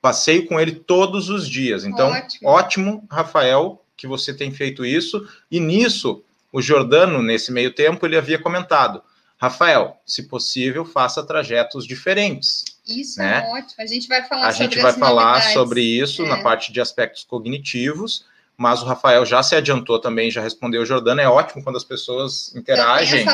passeio 0.00 0.46
com 0.46 0.58
ele 0.58 0.72
todos 0.72 1.28
os 1.28 1.46
dias. 1.46 1.84
Então, 1.84 2.08
ótimo. 2.08 2.48
ótimo, 2.48 3.04
Rafael, 3.10 3.84
que 3.94 4.06
você 4.06 4.32
tem 4.32 4.50
feito 4.50 4.86
isso. 4.86 5.28
E 5.50 5.60
nisso, 5.60 6.24
o 6.50 6.62
Jordano, 6.62 7.20
nesse 7.20 7.52
meio 7.52 7.74
tempo, 7.74 8.06
ele 8.06 8.16
havia 8.16 8.38
comentado: 8.38 9.02
Rafael, 9.36 10.00
se 10.06 10.22
possível, 10.22 10.82
faça 10.82 11.22
trajetos 11.26 11.86
diferentes. 11.86 12.64
Isso 12.86 13.18
né? 13.18 13.44
é 13.44 13.52
ótimo. 13.52 13.74
A 13.78 13.86
gente 13.86 14.08
vai 14.08 14.22
falar 14.22 14.48
a 14.48 14.52
sobre 14.52 14.64
gente 14.64 14.82
vai 14.82 14.92
falar 14.92 15.24
novidades. 15.24 15.52
sobre 15.52 15.82
isso 15.82 16.24
é. 16.24 16.28
na 16.28 16.42
parte 16.42 16.72
de 16.72 16.80
aspectos 16.80 17.24
cognitivos, 17.24 18.24
mas 18.56 18.82
o 18.82 18.86
Rafael 18.86 19.24
já 19.26 19.42
se 19.42 19.54
adiantou 19.54 19.98
também, 19.98 20.30
já 20.30 20.40
respondeu 20.40 20.82
o 20.82 20.86
Jordano. 20.86 21.20
É 21.20 21.28
ótimo 21.28 21.62
quando 21.62 21.76
as 21.76 21.84
pessoas 21.84 22.54
interagem 22.54 23.26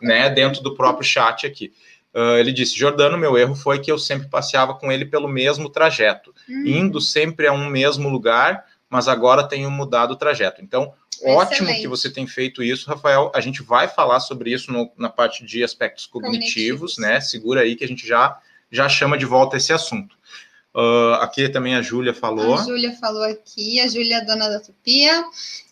né, 0.00 0.28
dentro 0.30 0.62
do 0.62 0.74
próprio 0.74 1.06
chat 1.06 1.46
aqui. 1.46 1.72
Uh, 2.14 2.38
ele 2.38 2.52
disse: 2.52 2.78
Jordano, 2.78 3.18
meu 3.18 3.36
erro 3.36 3.54
foi 3.54 3.80
que 3.80 3.90
eu 3.90 3.98
sempre 3.98 4.28
passeava 4.28 4.74
com 4.74 4.90
ele 4.90 5.04
pelo 5.04 5.28
mesmo 5.28 5.68
trajeto, 5.68 6.32
hum. 6.48 6.62
indo 6.64 7.00
sempre 7.00 7.46
a 7.46 7.52
um 7.52 7.66
mesmo 7.66 8.08
lugar, 8.08 8.64
mas 8.88 9.08
agora 9.08 9.42
tenho 9.42 9.70
mudado 9.70 10.12
o 10.12 10.16
trajeto. 10.16 10.62
Então, 10.62 10.94
Ótimo 11.22 11.68
que 11.68 11.88
você 11.88 12.10
tem 12.10 12.26
feito 12.26 12.62
isso, 12.62 12.88
Rafael. 12.88 13.30
A 13.34 13.40
gente 13.40 13.62
vai 13.62 13.88
falar 13.88 14.20
sobre 14.20 14.52
isso 14.52 14.72
no, 14.72 14.90
na 14.96 15.08
parte 15.08 15.44
de 15.44 15.62
aspectos 15.62 16.06
cognitivos, 16.06 16.94
cognitivos, 16.94 16.98
né? 16.98 17.20
Segura 17.20 17.62
aí 17.62 17.76
que 17.76 17.84
a 17.84 17.88
gente 17.88 18.06
já, 18.06 18.38
já 18.74 18.88
chama 18.88 19.16
de 19.16 19.24
volta 19.24 19.56
esse 19.56 19.72
assunto. 19.72 20.16
Uh, 20.74 21.14
aqui 21.20 21.48
também 21.48 21.76
a 21.76 21.82
Júlia 21.82 22.12
falou. 22.12 22.54
A 22.54 22.64
Júlia 22.64 22.92
falou 22.94 23.22
aqui, 23.22 23.78
a 23.78 23.86
Júlia 23.86 24.16
é 24.16 24.24
dona 24.24 24.48
da 24.48 24.58
Tupia. 24.58 25.24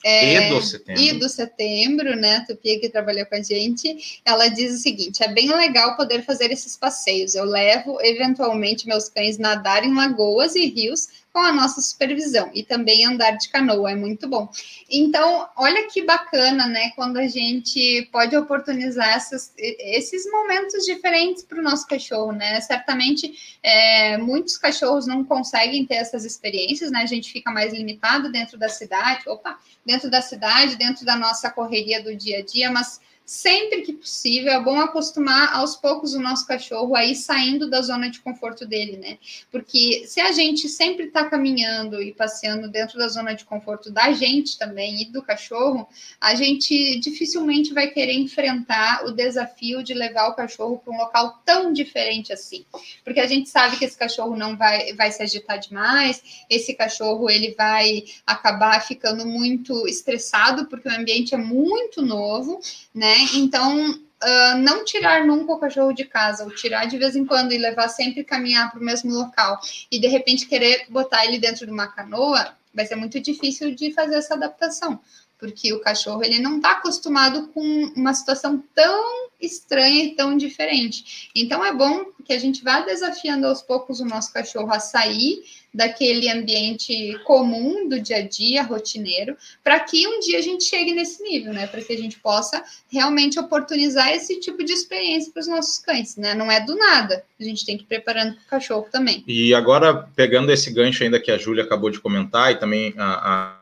É, 0.05 0.49
e 0.49 0.55
do 0.55 0.63
setembro. 0.63 1.03
E 1.03 1.13
do 1.15 1.29
setembro, 1.29 2.17
né? 2.17 2.37
A 2.37 2.45
Tupia 2.47 2.79
que 2.79 2.89
trabalhou 2.89 3.27
com 3.27 3.35
a 3.35 3.43
gente. 3.43 4.21
Ela 4.25 4.47
diz 4.47 4.75
o 4.75 4.79
seguinte: 4.79 5.25
é 5.25 5.27
bem 5.27 5.53
legal 5.53 5.97
poder 5.97 6.23
fazer 6.25 6.53
esses 6.53 6.77
passeios. 6.77 7.35
Eu 7.35 7.45
levo, 7.45 7.99
eventualmente, 8.01 8.87
meus 8.87 9.09
cães 9.09 9.39
nadar 9.39 9.85
em 9.85 9.93
lagoas 9.93 10.55
e 10.55 10.67
rios 10.67 11.09
com 11.33 11.41
a 11.41 11.53
nossa 11.53 11.81
supervisão 11.81 12.51
e 12.53 12.63
também 12.63 13.07
andar 13.07 13.33
de 13.33 13.49
canoa, 13.49 13.91
é 13.91 13.95
muito 13.95 14.29
bom. 14.29 14.51
Então, 14.91 15.49
olha 15.57 15.89
que 15.89 16.03
bacana, 16.03 16.67
né? 16.67 16.91
Quando 16.95 17.17
a 17.17 17.27
gente 17.27 18.09
pode 18.13 18.37
oportunizar 18.37 19.09
essas, 19.09 19.53
esses 19.57 20.31
momentos 20.31 20.85
diferentes 20.85 21.43
para 21.43 21.59
o 21.59 21.63
nosso 21.63 21.87
cachorro, 21.87 22.33
né? 22.33 22.61
Certamente, 22.61 23.59
é, 23.63 24.19
muitos 24.19 24.59
cachorros 24.59 25.07
não 25.07 25.25
conseguem 25.25 25.87
ter 25.87 25.95
essas 25.95 26.25
experiências, 26.25 26.91
né? 26.91 27.01
A 27.01 27.07
gente 27.07 27.33
fica 27.33 27.51
mais 27.51 27.73
limitado 27.73 28.31
dentro 28.31 28.59
da 28.59 28.69
cidade, 28.69 29.27
opa, 29.27 29.59
dentro 29.87 30.11
da 30.11 30.21
cidade, 30.21 30.77
dentro 30.77 31.07
da 31.07 31.17
nossa 31.17 31.51
correria 31.51 32.03
do 32.03 32.15
dia 32.15 32.41
a 32.41 32.45
dia, 32.45 32.71
mas 32.71 33.01
sempre 33.33 33.81
que 33.81 33.95
possível, 33.95 34.53
é 34.53 34.61
bom 34.61 34.79
acostumar 34.79 35.55
aos 35.55 35.75
poucos 35.75 36.13
o 36.13 36.21
nosso 36.21 36.47
cachorro 36.47 36.95
a 36.95 37.03
ir 37.03 37.15
saindo 37.15 37.69
da 37.69 37.81
zona 37.81 38.11
de 38.11 38.21
conforto 38.21 38.67
dele, 38.67 38.99
né? 38.99 39.17
Porque 39.51 40.05
se 40.07 40.21
a 40.21 40.33
gente 40.33 40.69
sempre 40.69 41.07
está 41.07 41.25
caminhando 41.25 42.03
e 42.03 42.13
passeando 42.13 42.69
dentro 42.69 42.99
da 42.99 43.09
zona 43.09 43.33
de 43.33 43.47
conforto 43.47 43.91
da 43.91 44.13
gente 44.13 44.59
também 44.59 45.01
e 45.01 45.05
do 45.07 45.23
cachorro, 45.23 45.89
a 46.21 46.35
gente 46.35 47.01
dificilmente 47.01 47.73
vai 47.73 47.89
querer 47.89 48.13
enfrentar 48.13 49.07
o 49.07 49.13
desafio 49.13 49.83
de 49.83 49.95
levar 49.95 50.29
o 50.29 50.35
cachorro 50.35 50.79
para 50.85 50.93
um 50.93 50.99
local 50.99 51.41
tão 51.43 51.73
diferente 51.73 52.35
assim. 52.35 52.67
Porque 53.03 53.19
a 53.19 53.27
gente 53.27 53.49
sabe 53.49 53.79
que 53.79 53.87
esse 53.87 53.97
cachorro 53.97 54.37
não 54.37 54.59
vai, 54.59 54.93
vai 54.93 55.11
se 55.11 55.23
agitar 55.23 55.59
demais, 55.59 56.45
esse 56.51 56.75
cachorro 56.75 57.31
ele 57.31 57.55
vai 57.57 58.05
acabar 58.27 58.79
ficando 58.87 59.25
muito 59.25 59.89
estressado 59.89 60.67
porque 60.67 60.87
o 60.87 60.93
ambiente 60.93 61.35
é 61.35 61.39
muito 61.39 62.03
novo, 62.03 62.61
né? 62.95 63.22
Né? 63.23 63.29
Então, 63.35 63.91
uh, 63.91 64.59
não 64.59 64.85
tirar 64.85 65.25
nunca 65.25 65.53
o 65.53 65.59
cachorro 65.59 65.93
de 65.93 66.05
casa, 66.05 66.45
ou 66.45 66.51
tirar 66.55 66.87
de 66.87 66.99
vez 66.99 67.17
em 67.17 67.25
quando 67.25 67.53
e 67.53 67.59
levar 67.59 67.89
sempre 67.89 68.25
caminhar 68.25 68.71
para 68.71 68.81
o 68.81 68.85
mesmo 68.85 69.13
local, 69.13 69.61
e 69.91 70.01
de 70.01 70.07
repente 70.09 70.47
querer 70.47 70.87
botar 70.89 71.25
ele 71.25 71.39
dentro 71.39 71.67
de 71.67 71.73
uma 71.73 71.89
canoa, 71.89 72.55
vai 72.75 72.87
ser 72.87 72.97
muito 72.97 73.21
difícil 73.21 73.75
de 73.75 73.93
fazer 73.93 74.17
essa 74.17 74.35
adaptação, 74.35 74.99
porque 75.39 75.73
o 75.73 75.81
cachorro 75.81 76.23
ele 76.25 76.39
não 76.39 76.57
está 76.57 76.73
acostumado 76.73 77.49
com 77.49 77.93
uma 77.97 78.15
situação 78.15 78.63
tão 78.75 79.31
estranha 79.41 80.05
e 80.05 80.15
tão 80.15 80.37
diferente. 80.37 81.31
Então 81.35 81.65
é 81.65 81.73
bom 81.73 82.07
que 82.25 82.33
a 82.33 82.39
gente 82.39 82.63
vá 82.63 82.81
desafiando 82.81 83.47
aos 83.47 83.61
poucos 83.61 84.01
o 84.01 84.05
nosso 84.05 84.33
cachorro 84.33 84.73
a 84.73 84.79
sair 84.79 85.43
daquele 85.73 86.31
ambiente 86.31 87.19
comum 87.25 87.89
do 87.89 87.99
dia 87.99 88.19
a 88.19 88.29
dia, 88.29 88.63
rotineiro, 88.63 89.37
para 89.65 89.81
que 89.81 90.07
um 90.07 90.21
dia 90.21 90.39
a 90.39 90.43
gente 90.43 90.65
chegue 90.65 90.93
nesse 90.93 91.23
nível, 91.23 91.53
né? 91.53 91.67
Para 91.67 91.81
que 91.81 91.93
a 91.93 91.97
gente 91.97 92.19
possa 92.19 92.63
realmente 92.91 93.39
oportunizar 93.39 94.13
esse 94.13 94.39
tipo 94.39 94.63
de 94.63 94.73
experiência 94.73 95.33
para 95.33 95.41
os 95.41 95.49
nossos 95.49 95.79
cães, 95.79 96.17
né? 96.17 96.35
Não 96.35 96.51
é 96.51 96.61
do 96.61 96.77
nada, 96.77 97.25
a 97.41 97.45
gente 97.45 97.65
tem 97.65 97.77
que 97.77 97.85
ir 97.85 97.87
preparando 97.87 98.35
para 98.35 98.43
o 98.43 98.51
cachorro 98.51 98.87
também. 98.93 99.25
E 99.27 99.55
agora, 99.55 100.09
pegando 100.15 100.53
esse 100.53 100.71
gancho 100.71 101.03
ainda 101.03 101.21
que 101.21 101.31
a 101.31 101.39
Júlia 101.39 101.65
acabou 101.65 101.91
de 101.91 102.01
comentar, 102.01 102.53
e 102.53 102.57
também 102.57 102.95
a, 102.99 103.57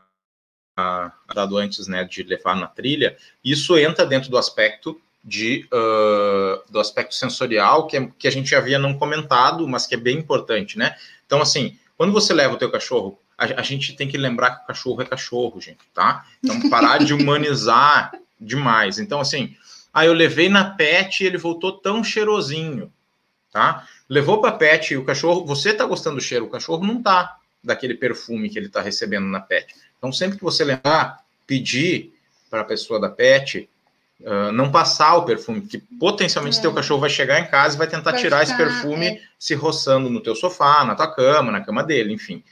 a, 0.77 1.11
a 1.27 1.33
dado 1.33 1.57
antes 1.57 1.87
né, 1.87 2.03
de 2.03 2.23
levar 2.23 2.55
na 2.55 2.67
trilha, 2.67 3.15
isso 3.43 3.77
entra 3.77 4.05
dentro 4.05 4.29
do 4.29 4.37
aspecto 4.37 4.99
de, 5.23 5.67
uh, 5.71 6.71
do 6.71 6.79
aspecto 6.79 7.13
sensorial, 7.13 7.87
que, 7.87 7.95
é, 7.95 8.09
que 8.17 8.27
a 8.27 8.31
gente 8.31 8.55
havia 8.55 8.79
não 8.79 8.97
comentado, 8.97 9.67
mas 9.67 9.85
que 9.85 9.95
é 9.95 9.97
bem 9.97 10.17
importante, 10.17 10.77
né? 10.77 10.95
Então, 11.25 11.41
assim, 11.41 11.77
quando 12.01 12.13
você 12.13 12.33
leva 12.33 12.55
o 12.55 12.57
teu 12.57 12.71
cachorro, 12.71 13.19
a, 13.37 13.45
a, 13.45 13.61
gente 13.61 13.95
tem 13.95 14.07
que 14.07 14.17
lembrar 14.17 14.55
que 14.55 14.63
o 14.63 14.65
cachorro 14.65 15.03
é 15.03 15.05
cachorro, 15.05 15.61
gente, 15.61 15.85
tá? 15.93 16.25
Então, 16.43 16.67
parar 16.67 16.97
de 16.97 17.13
humanizar 17.13 18.11
demais. 18.41 18.97
Então, 18.97 19.19
assim, 19.19 19.55
aí 19.93 20.07
eu 20.07 20.13
levei 20.13 20.49
na 20.49 20.71
pet 20.71 21.21
e 21.21 21.27
ele 21.27 21.37
voltou 21.37 21.73
tão 21.73 22.03
cheirosinho, 22.03 22.91
tá? 23.51 23.87
Levou 24.09 24.41
para 24.41 24.53
pet 24.53 24.95
e 24.95 24.97
o 24.97 25.05
cachorro, 25.05 25.45
você 25.45 25.75
tá 25.75 25.85
gostando 25.85 26.15
do 26.15 26.23
cheiro, 26.23 26.45
o 26.45 26.49
cachorro 26.49 26.83
não 26.83 27.03
tá 27.03 27.37
daquele 27.63 27.93
perfume 27.93 28.49
que 28.49 28.57
ele 28.57 28.67
tá 28.67 28.81
recebendo 28.81 29.27
na 29.27 29.39
pet. 29.39 29.75
Então, 29.99 30.11
sempre 30.11 30.39
que 30.39 30.43
você 30.43 30.63
lembrar, 30.63 31.23
pedir 31.45 32.15
para 32.49 32.61
a 32.61 32.65
pessoa 32.65 32.99
da 32.99 33.09
pet 33.09 33.69
Uh, 34.23 34.51
não 34.51 34.71
passar 34.71 35.15
o 35.15 35.25
perfume, 35.25 35.61
porque 35.61 35.81
potencialmente 35.99 36.59
é. 36.59 36.61
teu 36.61 36.71
cachorro 36.71 36.99
vai 36.99 37.09
chegar 37.09 37.39
em 37.39 37.47
casa 37.47 37.75
e 37.75 37.77
vai 37.79 37.87
tentar 37.87 38.11
vai 38.11 38.21
tirar 38.21 38.45
ficar, 38.45 38.53
esse 38.53 38.55
perfume 38.55 39.07
é. 39.07 39.21
se 39.39 39.55
roçando 39.55 40.11
no 40.11 40.21
teu 40.21 40.35
sofá, 40.35 40.85
na 40.85 40.93
tua 40.93 41.11
cama, 41.11 41.51
na 41.51 41.61
cama 41.61 41.83
dele, 41.83 42.13
enfim, 42.13 42.43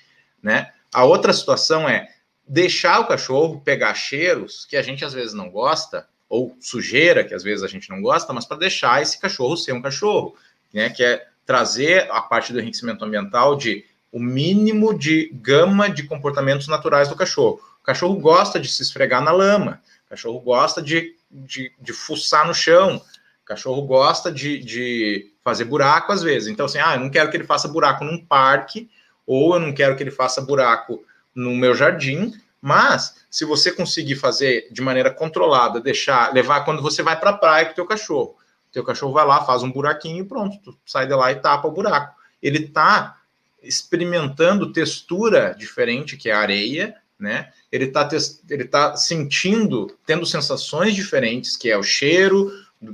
né? 0.41 0.71
A 0.91 1.03
outra 1.03 1.31
situação 1.31 1.87
é 1.87 2.09
deixar 2.47 2.99
o 2.99 3.07
cachorro 3.07 3.61
pegar 3.63 3.93
cheiros 3.93 4.65
que 4.65 4.75
a 4.75 4.81
gente 4.81 5.05
às 5.05 5.13
vezes 5.13 5.33
não 5.33 5.51
gosta, 5.51 6.07
ou 6.27 6.57
sujeira 6.59 7.23
que 7.23 7.35
às 7.35 7.43
vezes 7.43 7.63
a 7.63 7.67
gente 7.67 7.87
não 7.89 8.01
gosta, 8.01 8.33
mas 8.33 8.45
para 8.45 8.57
deixar 8.57 9.01
esse 9.01 9.19
cachorro 9.19 9.55
ser 9.55 9.73
um 9.73 9.81
cachorro, 9.81 10.35
né? 10.73 10.89
Que 10.89 11.03
é 11.03 11.27
trazer 11.45 12.09
a 12.11 12.21
parte 12.21 12.51
do 12.51 12.59
enriquecimento 12.59 13.05
ambiental 13.05 13.55
de 13.55 13.85
o 14.11 14.19
mínimo 14.19 14.97
de 14.97 15.29
gama 15.33 15.89
de 15.89 16.03
comportamentos 16.03 16.67
naturais 16.67 17.09
do 17.09 17.15
cachorro. 17.15 17.61
O 17.81 17.83
cachorro 17.83 18.15
gosta 18.15 18.59
de 18.59 18.67
se 18.67 18.81
esfregar 18.81 19.21
na 19.21 19.31
lama, 19.31 19.81
cachorro 20.09 20.39
gosta 20.39 20.81
de 20.81 21.19
de, 21.29 21.71
de 21.79 21.93
fuçar 21.93 22.47
no 22.47 22.53
chão. 22.53 22.97
O 22.97 23.45
cachorro 23.45 23.81
gosta 23.83 24.31
de, 24.31 24.59
de 24.59 25.33
fazer 25.43 25.65
buraco 25.65 26.11
às 26.11 26.21
vezes. 26.21 26.47
Então, 26.47 26.65
assim, 26.65 26.79
ah, 26.79 26.95
eu 26.95 26.99
não 26.99 27.09
quero 27.09 27.29
que 27.29 27.37
ele 27.37 27.43
faça 27.43 27.67
buraco 27.67 28.03
num 28.03 28.23
parque, 28.23 28.89
ou 29.25 29.55
eu 29.55 29.59
não 29.59 29.73
quero 29.73 29.95
que 29.95 30.03
ele 30.03 30.11
faça 30.11 30.41
buraco 30.41 31.03
no 31.33 31.55
meu 31.55 31.73
jardim, 31.75 32.33
mas 32.61 33.25
se 33.29 33.45
você 33.45 33.71
conseguir 33.71 34.15
fazer 34.15 34.67
de 34.71 34.81
maneira 34.81 35.11
controlada, 35.11 35.79
deixar, 35.79 36.33
levar 36.33 36.65
quando 36.65 36.81
você 36.81 37.01
vai 37.01 37.17
para 37.17 37.29
a 37.29 37.37
praia 37.37 37.65
com 37.65 37.71
o 37.71 37.75
teu 37.75 37.85
cachorro, 37.85 38.35
teu 38.71 38.83
cachorro 38.83 39.13
vai 39.13 39.25
lá, 39.25 39.45
faz 39.45 39.63
um 39.63 39.71
buraquinho 39.71 40.23
e 40.23 40.27
pronto, 40.27 40.57
tu 40.59 40.77
sai 40.85 41.07
de 41.07 41.13
lá 41.13 41.31
e 41.31 41.35
tapa 41.35 41.67
o 41.67 41.71
buraco. 41.71 42.15
Ele 42.41 42.65
está 42.65 43.17
experimentando 43.61 44.71
textura 44.71 45.55
diferente, 45.57 46.17
que 46.17 46.29
é 46.29 46.33
a 46.33 46.39
areia, 46.39 46.95
né? 47.19 47.49
Ele 47.71 47.85
está 47.85 48.07
ele 48.49 48.65
tá 48.65 48.95
sentindo, 48.95 49.95
tendo 50.05 50.25
sensações 50.25 50.95
diferentes, 50.95 51.57
que 51.57 51.69
é 51.69 51.77
o 51.77 51.83
cheiro 51.83 52.51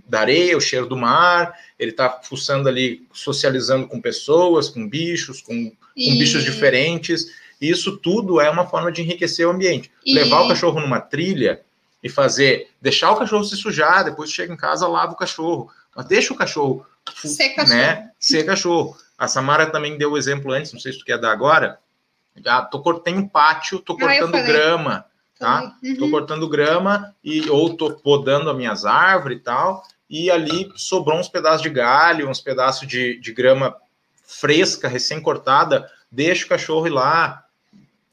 da 0.08 0.22
areia, 0.22 0.58
o 0.58 0.62
cheiro 0.62 0.88
do 0.88 0.98
mar, 0.98 1.54
ele 1.78 1.92
está 1.92 2.10
fuçando 2.10 2.68
ali, 2.68 3.08
socializando 3.14 3.88
com 3.88 4.02
pessoas, 4.02 4.68
com 4.68 4.88
bichos, 4.88 5.42
com, 5.42 5.54
e... 5.96 6.10
com 6.10 6.18
bichos 6.18 6.44
diferentes. 6.44 7.28
E 7.62 7.70
isso 7.70 7.98
tudo 7.98 8.42
é 8.42 8.50
uma 8.50 8.68
forma 8.68 8.92
de 8.92 9.02
enriquecer 9.02 9.48
o 9.48 9.52
ambiente. 9.52 9.92
E... 10.04 10.14
Levar 10.16 10.42
o 10.42 10.48
cachorro 10.48 10.82
numa 10.82 11.00
trilha 11.00 11.62
e 12.04 12.10
fazer, 12.10 12.70
deixar 12.82 13.12
o 13.12 13.18
cachorro 13.18 13.44
se 13.44 13.56
sujar, 13.56 14.04
depois 14.04 14.32
chega 14.32 14.52
em 14.52 14.58
casa, 14.58 14.88
lava 14.88 15.14
o 15.14 15.18
cachorro. 15.18 15.70
Mas 15.96 16.08
deixa 16.08 16.34
o 16.34 16.36
cachorro 16.36 16.86
ser 17.14 17.50
cachorro. 17.50 17.78
Né, 17.78 18.10
ser 18.20 18.44
cachorro. 18.44 18.98
A 19.18 19.28
Samara 19.28 19.68
também 19.68 19.98
deu 19.98 20.12
o 20.12 20.18
exemplo 20.18 20.52
antes, 20.52 20.74
não 20.74 20.80
sei 20.80 20.92
se 20.92 21.00
tu 21.00 21.06
quer 21.06 21.20
dar 21.20 21.32
agora, 21.32 21.80
ah, 22.46 22.62
tô, 22.62 22.94
tem 22.96 23.18
um 23.18 23.28
pátio, 23.28 23.80
tô 23.80 23.94
ah, 23.94 24.00
cortando 24.00 24.36
ah, 24.36 24.42
grama, 24.42 25.06
tá? 25.40 25.76
Uhum. 25.84 25.98
Tô 25.98 26.10
cortando 26.10 26.50
grama 26.50 27.16
e 27.24 27.50
ou 27.50 27.76
tô 27.76 27.94
podando 27.94 28.50
as 28.50 28.56
minhas 28.56 28.86
árvores 28.86 29.38
e 29.38 29.42
tal, 29.42 29.84
e 30.10 30.30
ali 30.32 30.72
sobrou 30.76 31.20
uns 31.20 31.30
pedaços 31.30 31.62
de 31.62 31.70
galho, 31.70 32.30
uns 32.30 32.42
pedaços 32.42 32.88
de, 32.88 33.20
de 33.20 33.34
grama 33.34 33.76
fresca, 34.24 34.88
recém-cortada, 34.88 35.90
deixa 36.12 36.46
o 36.46 36.50
cachorro 36.50 36.88
ir 36.88 36.92
lá, 36.92 37.46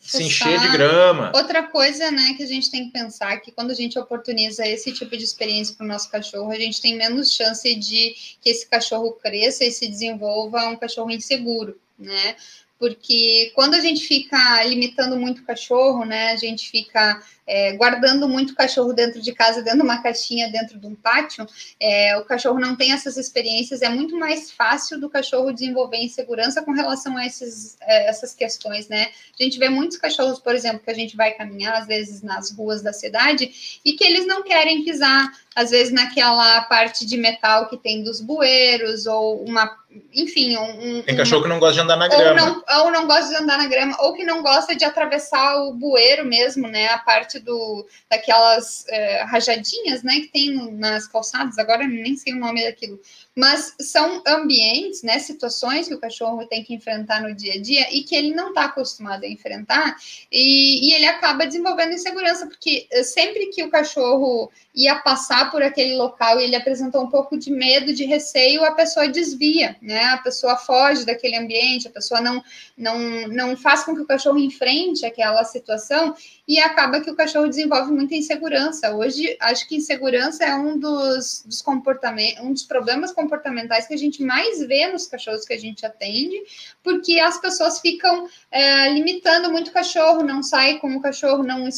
se 0.03 0.24
encher 0.24 0.59
de 0.59 0.69
grama. 0.73 1.31
Outra 1.35 1.62
coisa, 1.62 2.11
né, 2.11 2.35
que 2.36 2.43
a 2.43 2.47
gente 2.47 2.70
tem 2.70 2.86
que 2.86 2.93
pensar 2.93 3.36
que 3.39 3.53
quando 3.53 3.70
a 3.70 3.74
gente 3.74 3.97
oportuniza 3.99 4.66
esse 4.66 4.93
tipo 4.93 5.16
de 5.16 5.23
experiência 5.23 5.77
para 5.77 5.85
o 5.85 5.89
nosso 5.89 6.11
cachorro, 6.11 6.51
a 6.51 6.57
gente 6.57 6.81
tem 6.81 6.97
menos 6.97 7.32
chance 7.32 7.73
de 7.74 8.15
que 8.40 8.51
esse 8.51 8.66
cachorro 8.69 9.12
cresça 9.12 9.65
e 9.65 9.70
se 9.70 9.89
desenvolva 9.89 10.69
um 10.69 10.77
cachorro 10.77 11.11
inseguro, 11.11 11.78
né? 11.97 12.36
Porque 12.83 13.53
quando 13.55 13.75
a 13.75 13.81
gente 13.81 14.05
fica 14.05 14.61
limitando 14.65 15.17
muito 15.17 15.41
o 15.41 15.45
cachorro, 15.45 16.05
né, 16.05 16.33
a 16.33 16.37
gente 16.37 16.69
fica 16.69 17.23
é, 17.47 17.73
guardando 17.73 18.28
muito 18.28 18.55
cachorro 18.55 18.93
dentro 18.93 19.20
de 19.20 19.32
casa, 19.32 19.62
dentro 19.62 19.78
de 19.78 19.85
uma 19.85 20.02
caixinha, 20.02 20.51
dentro 20.51 20.78
de 20.78 20.86
um 20.86 20.94
pátio, 20.94 21.47
é, 21.81 22.16
o 22.16 22.24
cachorro 22.24 22.59
não 22.59 22.77
tem 22.77 22.93
essas 22.93 23.16
experiências, 23.16 23.82
é 23.82 23.89
muito 23.89 24.16
mais 24.19 24.51
fácil 24.51 25.01
do 25.01 25.09
cachorro 25.09 25.52
desenvolver 25.52 25.98
insegurança 25.98 26.62
com 26.62 26.73
relação 26.73 27.16
a 27.16 27.27
esses, 27.27 27.77
é, 27.81 28.09
essas 28.09 28.35
questões, 28.35 28.89
né? 28.89 29.09
A 29.39 29.43
gente 29.43 29.59
vê 29.59 29.69
muitos 29.69 29.97
cachorros, 29.97 30.39
por 30.39 30.55
exemplo, 30.55 30.81
que 30.81 30.90
a 30.90 30.94
gente 30.94 31.16
vai 31.16 31.32
caminhar, 31.32 31.74
às 31.74 31.86
vezes, 31.86 32.23
nas 32.23 32.51
ruas 32.51 32.82
da 32.82 32.93
cidade, 32.93 33.81
e 33.85 33.94
que 33.94 34.05
eles 34.05 34.27
não 34.27 34.43
querem 34.43 34.85
pisar, 34.85 35.31
às 35.55 35.70
vezes, 35.70 35.93
naquela 35.93 36.62
parte 36.62 37.05
de 37.05 37.16
metal 37.16 37.69
que 37.69 37.77
tem 37.77 38.02
dos 38.02 38.20
bueiros, 38.20 39.06
ou 39.06 39.44
uma 39.44 39.82
enfim, 40.14 40.56
um, 40.56 41.02
tem 41.02 41.16
cachorro 41.16 41.43
que 41.43 41.48
não 41.48 41.59
gosta 41.59 41.74
de 41.74 41.81
andar 41.81 41.97
na 41.97 42.09
grama. 42.09 42.31
Ou 42.31 42.36
não, 42.36 42.85
ou 42.85 42.90
não 42.90 43.06
gosta 43.06 43.28
de 43.28 43.36
andar 43.36 43.59
na 43.59 43.66
grama, 43.66 43.97
ou 44.01 44.14
que 44.14 44.24
não 44.24 44.43
gosta 44.43 44.74
de 44.74 44.85
atravessar 44.85 45.56
o 45.64 45.73
bueiro 45.74 46.24
mesmo, 46.24 46.69
né? 46.69 46.89
A 46.89 46.98
parte 46.98 47.32
do, 47.41 47.87
daquelas 48.11 48.87
é, 48.89 49.23
rajadinhas, 49.23 50.03
né, 50.03 50.21
que 50.21 50.29
tem 50.29 50.73
nas 50.73 51.07
calçadas, 51.07 51.59
agora 51.59 51.87
nem 51.87 52.17
sei 52.17 52.33
o 52.35 52.39
nome 52.39 52.65
daquilo, 52.65 53.01
mas 53.37 53.75
são 53.81 54.23
ambientes, 54.27 55.03
né, 55.03 55.19
situações 55.19 55.89
que 55.89 55.95
o 55.95 56.01
cachorro 56.01 56.47
tem 56.47 56.63
que 56.63 56.75
enfrentar 56.75 57.23
no 57.23 57.35
dia 57.35 57.55
a 57.55 57.61
dia 57.61 57.87
e 57.91 58.03
que 58.03 58.15
ele 58.15 58.35
não 58.35 58.49
está 58.49 58.65
acostumado 58.65 59.25
a 59.25 59.29
enfrentar, 59.29 59.97
e, 60.31 60.89
e 60.89 60.95
ele 60.95 61.07
acaba 61.07 61.47
desenvolvendo 61.47 61.93
insegurança, 61.93 62.47
porque 62.47 62.87
sempre 63.03 63.47
que 63.47 63.63
o 63.63 63.71
cachorro 63.71 64.51
ia 64.75 64.97
passar 64.97 65.51
por 65.51 65.63
aquele 65.63 65.97
local 65.97 66.41
e 66.41 66.45
ele 66.45 66.57
apresentou 66.57 67.03
um 67.03 67.11
pouco 67.11 67.39
de 67.39 67.51
medo, 67.51 67.93
de 67.93 68.05
receio, 68.05 68.65
a 68.65 68.73
pessoa 68.73 69.07
desvia, 69.07 69.77
né? 69.83 70.05
A 70.05 70.19
pessoa 70.19 70.57
foge 70.57 71.05
daquele 71.05 71.37
ambiente, 71.37 71.89
a 71.89 71.91
pessoa 71.91 72.21
não, 72.21 72.43
não, 72.77 73.29
não 73.29 73.57
faz 73.57 73.85
com 73.85 73.95
que 73.95 74.01
o 74.01 74.07
cachorro 74.07 74.39
enfrente 74.39 75.05
aquela 75.05 75.45
situação 75.45 76.15
e 76.49 76.59
acaba 76.59 77.01
que 77.01 77.11
o 77.11 77.15
cachorro 77.15 77.49
desenvolve 77.49 77.93
muita 77.93 78.15
insegurança. 78.15 78.95
Hoje, 78.95 79.37
acho 79.41 79.69
que 79.69 79.77
insegurança 79.77 80.45
é 80.45 80.55
um 80.55 80.79
dos, 80.79 81.43
dos 81.45 81.61
comportamentos, 81.61 82.43
um 82.43 82.53
dos 82.53 82.63
problemas 82.63 83.13
comportamentais 83.23 83.86
que 83.86 83.94
a 83.94 83.99
gente 83.99 84.23
mais 84.23 84.61
vê 84.66 84.86
nos 84.89 85.07
cachorros 85.07 85.44
que 85.44 85.53
a 85.53 85.59
gente 85.59 85.86
atende, 85.86 86.36
porque 86.82 87.19
as 87.20 87.40
pessoas 87.40 87.81
ficam 87.81 88.28
é, 88.51 88.90
limitando 88.90 89.51
muito 89.51 89.69
o 89.69 89.73
cachorro, 89.73 90.23
não 90.23 90.43
sai 90.43 90.78
com 90.78 90.94
o 90.97 91.01
cachorro, 91.01 91.43
não, 91.43 91.69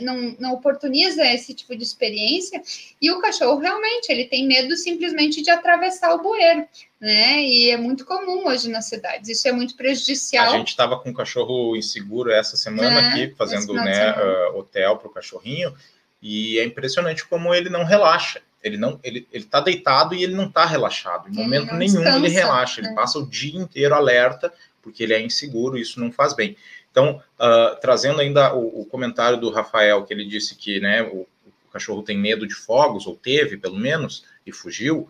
não, 0.00 0.36
não 0.38 0.52
oportuniza 0.52 1.24
esse 1.26 1.54
tipo 1.54 1.76
de 1.76 1.82
experiência, 1.82 2.60
e 3.00 3.10
o 3.10 3.20
cachorro 3.20 3.58
realmente 3.58 4.10
ele 4.10 4.24
tem 4.24 4.46
medo 4.46 4.76
simplesmente 4.76 5.42
de 5.42 5.50
atravessar 5.50 6.14
o 6.14 6.22
bueiro 6.22 6.66
né? 7.00 7.42
E 7.42 7.70
é 7.70 7.76
muito 7.76 8.04
comum 8.04 8.46
hoje 8.48 8.68
nas 8.68 8.86
cidades. 8.86 9.28
Isso 9.28 9.46
é 9.46 9.52
muito 9.52 9.76
prejudicial. 9.76 10.52
A 10.52 10.58
gente 10.58 10.68
estava 10.68 10.98
com 10.98 11.10
um 11.10 11.14
cachorro 11.14 11.76
inseguro 11.76 12.30
essa 12.30 12.56
semana 12.56 13.00
é, 13.00 13.08
aqui, 13.08 13.34
fazendo 13.36 13.72
né, 13.72 14.12
uh, 14.12 14.58
hotel 14.58 14.96
para 14.96 15.08
o 15.08 15.12
cachorrinho, 15.12 15.74
e 16.20 16.58
é 16.58 16.64
impressionante 16.64 17.26
como 17.26 17.54
ele 17.54 17.68
não 17.68 17.84
relaxa. 17.84 18.42
Ele 18.62 18.76
não, 18.76 18.98
ele, 19.02 19.26
ele 19.32 19.44
tá 19.44 19.60
deitado 19.60 20.14
e 20.14 20.22
ele 20.22 20.34
não 20.34 20.46
está 20.46 20.64
relaxado. 20.64 21.28
Em 21.28 21.32
ele 21.32 21.42
momento 21.42 21.74
nenhum 21.74 21.94
descansa, 21.94 22.16
ele 22.16 22.28
relaxa. 22.28 22.80
Ele 22.80 22.88
né? 22.88 22.94
passa 22.94 23.18
o 23.18 23.26
dia 23.26 23.58
inteiro 23.58 23.94
alerta 23.94 24.52
porque 24.82 25.02
ele 25.02 25.14
é 25.14 25.20
inseguro. 25.20 25.78
Isso 25.78 26.00
não 26.00 26.10
faz 26.10 26.34
bem. 26.34 26.56
Então, 26.90 27.22
uh, 27.38 27.80
trazendo 27.80 28.20
ainda 28.20 28.54
o, 28.54 28.80
o, 28.80 28.84
comentário 28.84 29.38
do 29.38 29.50
Rafael 29.50 30.04
que 30.04 30.12
ele 30.12 30.24
disse 30.24 30.56
que, 30.56 30.80
né, 30.80 31.02
o, 31.02 31.26
o 31.46 31.72
cachorro 31.72 32.02
tem 32.02 32.18
medo 32.18 32.46
de 32.46 32.54
fogos 32.54 33.06
ou 33.06 33.14
teve, 33.14 33.56
pelo 33.56 33.76
menos, 33.76 34.24
e 34.44 34.52
fugiu. 34.52 35.08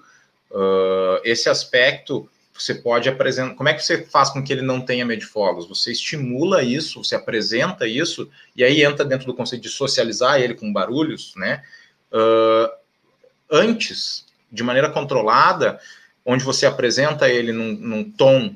Uh, 0.51 1.21
esse 1.25 1.49
aspecto 1.49 2.29
você 2.53 2.75
pode 2.75 3.09
apresentar. 3.09 3.55
Como 3.55 3.69
é 3.69 3.75
que 3.75 3.83
você 3.83 4.05
faz 4.05 4.31
com 4.31 4.43
que 4.43 4.53
ele 4.53 4.63
não 4.63 4.81
tenha 4.81 5.05
medo 5.05 5.21
de 5.21 5.27
fogos? 5.27 5.69
Você 5.69 5.93
estimula 5.93 6.63
isso, 6.63 7.03
você 7.03 7.15
apresenta 7.15 7.87
isso, 7.87 8.29
e 8.57 8.65
aí 8.65 8.83
entra 8.83 9.05
dentro 9.05 9.27
do 9.27 9.35
conceito 9.35 9.63
de 9.63 9.69
socializar 9.69 10.41
ele 10.41 10.55
com 10.55 10.73
barulhos, 10.73 11.35
né? 11.37 11.63
Uh, 12.13 12.69
antes, 13.51 14.27
de 14.51 14.63
maneira 14.63 14.91
controlada, 14.91 15.81
onde 16.25 16.45
você 16.45 16.67
apresenta 16.67 17.29
ele 17.29 17.53
num, 17.53 17.73
num 17.73 18.11
tom 18.11 18.55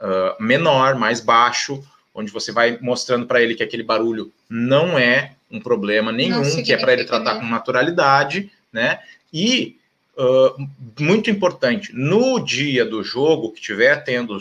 uh, 0.00 0.42
menor, 0.42 0.94
mais 0.94 1.20
baixo, 1.20 1.82
onde 2.14 2.30
você 2.30 2.52
vai 2.52 2.78
mostrando 2.80 3.26
para 3.26 3.42
ele 3.42 3.54
que 3.54 3.62
aquele 3.62 3.82
barulho 3.82 4.32
não 4.48 4.98
é 4.98 5.34
um 5.50 5.60
problema 5.60 6.12
nenhum, 6.12 6.62
que 6.62 6.72
é 6.72 6.76
para 6.76 6.92
ele 6.92 7.04
tratar 7.04 7.40
com 7.40 7.46
naturalidade, 7.46 8.50
né? 8.72 9.00
E 9.32 9.76
Uh, 10.14 10.68
muito 11.00 11.30
importante, 11.30 11.90
no 11.94 12.38
dia 12.38 12.84
do 12.84 13.02
jogo 13.02 13.50
que 13.50 13.62
tiver 13.62 14.04
tendo, 14.04 14.36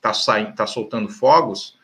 tá, 0.00 0.12
saindo, 0.12 0.56
tá 0.56 0.66
soltando 0.66 1.08
fogos, 1.08 1.76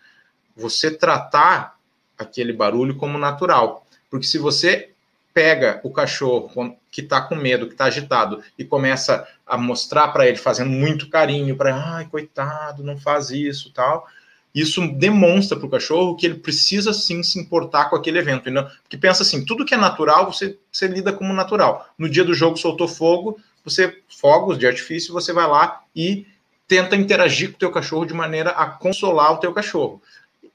você 0.57 0.91
tratar 0.91 1.79
aquele 2.19 2.53
barulho 2.53 2.97
como 2.97 3.17
natural. 3.17 3.87
Porque 4.11 4.27
se 4.27 4.37
você 4.37 4.91
pega 5.33 5.81
o 5.85 5.93
cachorro 5.93 6.77
que 6.91 7.01
está 7.01 7.21
com 7.21 7.35
medo, 7.35 7.67
que 7.67 7.73
está 7.73 7.87
agitado, 7.87 8.43
e 8.59 8.65
começa 8.65 9.27
a 9.47 9.57
mostrar 9.57 10.09
para 10.09 10.27
ele, 10.27 10.37
fazendo 10.37 10.71
muito 10.71 11.09
carinho, 11.09 11.57
para, 11.57 11.75
ai, 11.75 12.07
coitado, 12.07 12.83
não 12.83 12.97
faz 12.97 13.31
isso, 13.31 13.73
tal, 13.73 14.07
isso 14.55 14.87
demonstra 14.95 15.57
para 15.57 15.67
o 15.67 15.71
cachorro 15.71 16.17
que 16.17 16.27
ele 16.27 16.37
precisa 16.37 16.93
sim 16.93 17.23
se 17.23 17.39
importar 17.39 17.91
com 17.91 17.97
aquele 17.97 18.19
evento. 18.19 18.51
Não, 18.51 18.65
porque 18.65 18.97
pensa 18.97 19.23
assim, 19.23 19.45
tudo 19.45 19.65
que 19.65 19.75
é 19.75 19.77
natural, 19.77 20.33
você, 20.33 20.59
você 20.73 20.87
lida 20.87 21.13
como 21.13 21.33
natural. 21.33 21.89
No 21.99 22.09
dia 22.09 22.25
do 22.25 22.35
jogo 22.35 22.57
soltou 22.57 22.89
fogo, 22.89 23.39
você, 23.65 24.03
fogos 24.09 24.59
de 24.59 24.67
artifício, 24.67 25.13
você 25.13 25.33
vai 25.33 25.47
lá 25.47 25.83
e 25.95 26.27
tenta 26.67 26.97
interagir 26.97 27.51
com 27.51 27.57
o 27.57 27.59
teu 27.59 27.71
cachorro 27.71 28.05
de 28.05 28.15
maneira 28.15 28.51
a 28.51 28.67
consolar 28.67 29.33
o 29.33 29.39
teu 29.39 29.53
cachorro. 29.53 30.03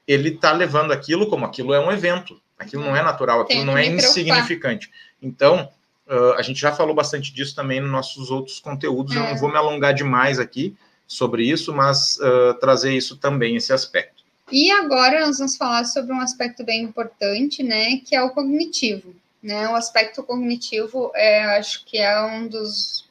Ele 0.08 0.30
está 0.30 0.52
levando 0.52 0.92
aquilo 0.92 1.28
como 1.28 1.46
aquilo 1.46 1.74
é 1.74 1.80
um 1.80 1.92
evento. 1.92 2.42
Aquilo 2.58 2.84
não 2.84 2.96
é 2.96 3.02
natural, 3.02 3.42
aquilo 3.42 3.66
não 3.66 3.78
é 3.78 3.86
insignificante. 3.86 4.90
Então, 5.22 5.70
uh, 6.08 6.34
a 6.38 6.42
gente 6.42 6.60
já 6.60 6.72
falou 6.72 6.96
bastante 6.96 7.34
disso 7.34 7.56
também 7.56 7.80
nos 7.80 7.92
nossos 7.92 8.32
outros 8.32 8.60
conteúdos. 8.60 9.16
É. 9.16 9.20
Eu 9.20 9.24
não 9.24 9.30
é. 9.30 9.38
vou 9.38 9.50
me 9.50 9.58
alongar 9.58 9.94
demais 9.94 10.40
aqui 10.40 10.76
sobre 11.08 11.44
isso, 11.44 11.74
mas 11.74 12.18
uh, 12.18 12.54
trazer 12.60 12.96
isso 12.96 13.18
também, 13.18 13.56
esse 13.56 13.74
aspecto. 13.74 14.24
E 14.52 14.72
agora 14.72 15.26
nós 15.26 15.38
vamos 15.38 15.56
falar 15.56 15.86
sobre 15.86 16.14
um 16.14 16.20
aspecto 16.20 16.64
bem 16.64 16.84
importante, 16.84 17.64
né, 17.64 17.98
que 17.98 18.16
é 18.16 18.22
o 18.22 18.32
cognitivo. 18.32 19.16
Né? 19.42 19.68
O 19.68 19.76
aspecto 19.76 20.24
cognitivo, 20.24 21.12
é, 21.16 21.58
acho 21.58 21.86
que 21.86 21.98
é 21.98 22.22
um 22.26 22.48
dos 22.48 23.06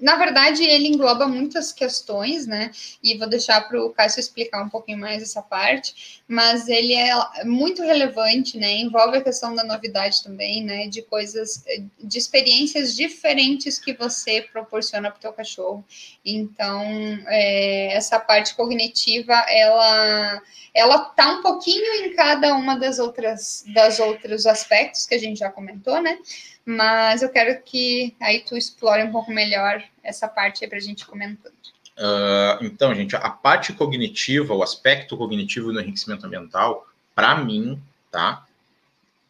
na 0.00 0.16
verdade, 0.16 0.64
ele 0.64 0.88
engloba 0.88 1.28
muitas 1.28 1.72
questões, 1.72 2.46
né? 2.46 2.70
E 3.02 3.18
vou 3.18 3.28
deixar 3.28 3.60
para 3.68 3.80
o 3.84 3.90
Cássio 3.90 4.20
explicar 4.20 4.62
um 4.62 4.68
pouquinho 4.68 4.98
mais 4.98 5.22
essa 5.22 5.42
parte, 5.42 6.19
mas 6.30 6.68
ele 6.68 6.94
é 6.94 7.44
muito 7.44 7.82
relevante, 7.82 8.56
né? 8.56 8.76
Envolve 8.76 9.16
a 9.16 9.20
questão 9.20 9.52
da 9.52 9.64
novidade 9.64 10.22
também, 10.22 10.62
né? 10.62 10.86
De 10.86 11.02
coisas, 11.02 11.64
de 11.98 12.18
experiências 12.18 12.94
diferentes 12.94 13.80
que 13.80 13.92
você 13.92 14.42
proporciona 14.42 15.10
para 15.10 15.18
o 15.18 15.20
teu 15.20 15.32
cachorro. 15.32 15.84
Então, 16.24 16.84
é, 17.26 17.92
essa 17.94 18.20
parte 18.20 18.54
cognitiva, 18.54 19.34
ela 19.48 20.40
ela 20.72 21.00
tá 21.00 21.32
um 21.32 21.42
pouquinho 21.42 22.04
em 22.04 22.14
cada 22.14 22.54
uma 22.54 22.78
das 22.78 23.00
outras 23.00 23.64
das 23.74 23.98
outros 23.98 24.46
aspectos 24.46 25.06
que 25.06 25.16
a 25.16 25.18
gente 25.18 25.40
já 25.40 25.50
comentou, 25.50 26.00
né? 26.00 26.16
mas 26.64 27.22
eu 27.22 27.28
quero 27.28 27.60
que 27.62 28.14
aí 28.20 28.40
tu 28.40 28.56
explore 28.56 29.02
um 29.02 29.10
pouco 29.10 29.32
melhor 29.32 29.82
essa 30.04 30.28
parte 30.28 30.64
para 30.68 30.78
a 30.78 30.80
gente 30.80 31.04
comentando. 31.04 31.54
Uh, 31.96 32.64
então, 32.64 32.94
gente, 32.94 33.14
a 33.14 33.30
parte 33.30 33.72
cognitiva, 33.72 34.54
o 34.54 34.62
aspecto 34.62 35.16
cognitivo 35.16 35.72
do 35.72 35.80
enriquecimento 35.80 36.26
ambiental, 36.26 36.86
para 37.14 37.34
mim, 37.36 37.80
tá? 38.10 38.46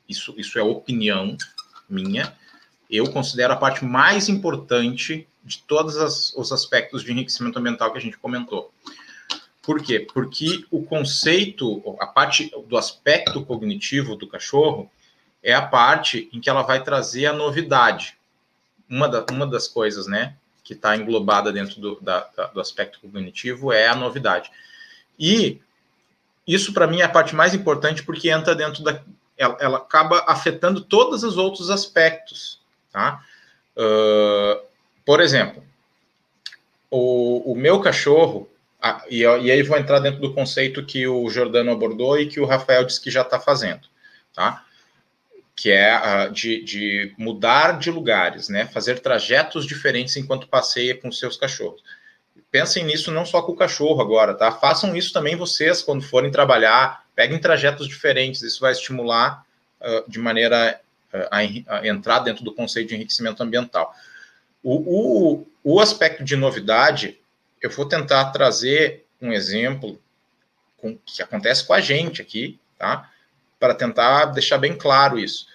Isso, 0.09 0.35
isso 0.37 0.59
é 0.59 0.63
opinião 0.63 1.37
minha. 1.89 2.37
Eu 2.89 3.11
considero 3.11 3.53
a 3.53 3.57
parte 3.57 3.85
mais 3.85 4.29
importante 4.29 5.27
de 5.43 5.59
todos 5.63 5.97
as, 5.97 6.33
os 6.35 6.53
aspectos 6.53 7.03
de 7.03 7.13
enriquecimento 7.13 7.59
ambiental 7.59 7.93
que 7.93 7.99
a 7.99 8.01
gente 8.01 8.19
comentou. 8.19 8.73
Por 9.63 9.83
quê? 9.83 10.01
Porque 10.01 10.65
o 10.71 10.83
conceito, 10.85 11.83
a 12.01 12.07
parte 12.07 12.51
do 12.67 12.77
aspecto 12.77 13.45
cognitivo 13.45 14.17
do 14.17 14.27
cachorro, 14.27 14.91
é 15.43 15.53
a 15.53 15.63
parte 15.63 16.29
em 16.33 16.41
que 16.41 16.51
ela 16.51 16.63
vai 16.63 16.83
trazer 16.83 17.27
a 17.27 17.33
novidade. 17.33 18.17
Uma, 18.89 19.09
da, 19.09 19.25
uma 19.31 19.47
das 19.47 19.69
coisas, 19.69 20.07
né, 20.07 20.35
que 20.71 20.75
está 20.75 20.97
englobada 20.97 21.53
dentro 21.53 21.81
do, 21.81 22.01
da, 22.01 22.29
da, 22.37 22.47
do 22.47 22.61
aspecto 22.61 23.01
cognitivo 23.01 23.73
é 23.73 23.89
a 23.89 23.95
novidade. 23.97 24.53
E 25.19 25.61
isso, 26.47 26.73
para 26.73 26.87
mim, 26.87 27.01
é 27.01 27.05
a 27.05 27.09
parte 27.09 27.35
mais 27.35 27.53
importante 27.55 28.05
porque 28.05 28.31
entra 28.31 28.55
dentro 28.55 28.85
da. 28.85 29.03
Ela, 29.37 29.57
ela 29.59 29.79
acaba 29.79 30.25
afetando 30.29 30.81
todos 30.81 31.25
os 31.25 31.37
outros 31.37 31.71
aspectos. 31.71 32.61
Tá? 32.93 33.21
Uh, 33.77 34.63
por 35.05 35.21
exemplo, 35.21 35.65
o, 36.89 37.51
o 37.51 37.57
meu 37.57 37.81
cachorro, 37.81 38.49
ah, 38.81 39.05
e, 39.11 39.23
e 39.23 39.51
aí 39.51 39.63
vou 39.65 39.77
entrar 39.77 39.99
dentro 39.99 40.21
do 40.21 40.33
conceito 40.33 40.87
que 40.87 41.05
o 41.05 41.29
Jordano 41.31 41.73
abordou 41.73 42.17
e 42.17 42.27
que 42.27 42.39
o 42.39 42.47
Rafael 42.47 42.85
disse 42.85 43.01
que 43.01 43.11
já 43.11 43.23
está 43.23 43.41
fazendo. 43.41 43.89
Tá? 44.33 44.65
Que 45.61 45.71
é 45.71 45.95
uh, 45.95 46.33
de, 46.33 46.65
de, 46.65 47.15
mudar 47.19 47.79
de 47.79 47.91
lugares, 47.91 48.49
né? 48.49 48.65
Fazer 48.65 49.01
trajetos 49.01 49.67
diferentes 49.67 50.17
enquanto 50.17 50.49
passeia 50.49 50.97
com 50.97 51.13
seus 51.13 51.37
cachorros. 51.37 51.83
Pensem 52.51 52.83
nisso 52.83 53.13
não 53.13 53.27
só 53.27 53.43
com 53.43 53.53
o 53.53 53.57
cachorro 53.57 54.01
agora, 54.01 54.33
tá? 54.33 54.51
Façam 54.51 54.97
isso 54.97 55.13
também 55.13 55.37
vocês 55.37 55.83
quando 55.83 56.01
forem 56.01 56.31
trabalhar. 56.31 57.05
Peguem 57.15 57.39
trajetos 57.39 57.87
diferentes. 57.87 58.41
Isso 58.41 58.59
vai 58.59 58.73
estimular 58.73 59.45
uh, 59.83 60.11
de 60.11 60.19
maneira 60.19 60.81
uh, 61.13 61.29
a, 61.31 61.77
a, 61.77 61.87
entrar 61.87 62.21
dentro 62.21 62.43
do 62.43 62.55
conceito 62.55 62.89
de 62.89 62.95
enriquecimento 62.95 63.43
ambiental. 63.43 63.95
O, 64.63 65.43
o, 65.43 65.47
o 65.63 65.79
aspecto 65.79 66.25
de 66.25 66.37
novidade, 66.37 67.21
eu 67.61 67.69
vou 67.69 67.85
tentar 67.85 68.31
trazer 68.31 69.05
um 69.21 69.31
exemplo 69.31 70.01
com, 70.79 70.97
que 71.05 71.23
acontece 71.23 71.67
com 71.67 71.75
a 71.75 71.83
gente 71.83 72.23
aqui, 72.23 72.59
tá? 72.79 73.11
Para 73.61 73.75
tentar 73.75 74.27
deixar 74.27 74.59
bem 74.59 74.75
claro 74.77 75.19
isso. 75.19 75.47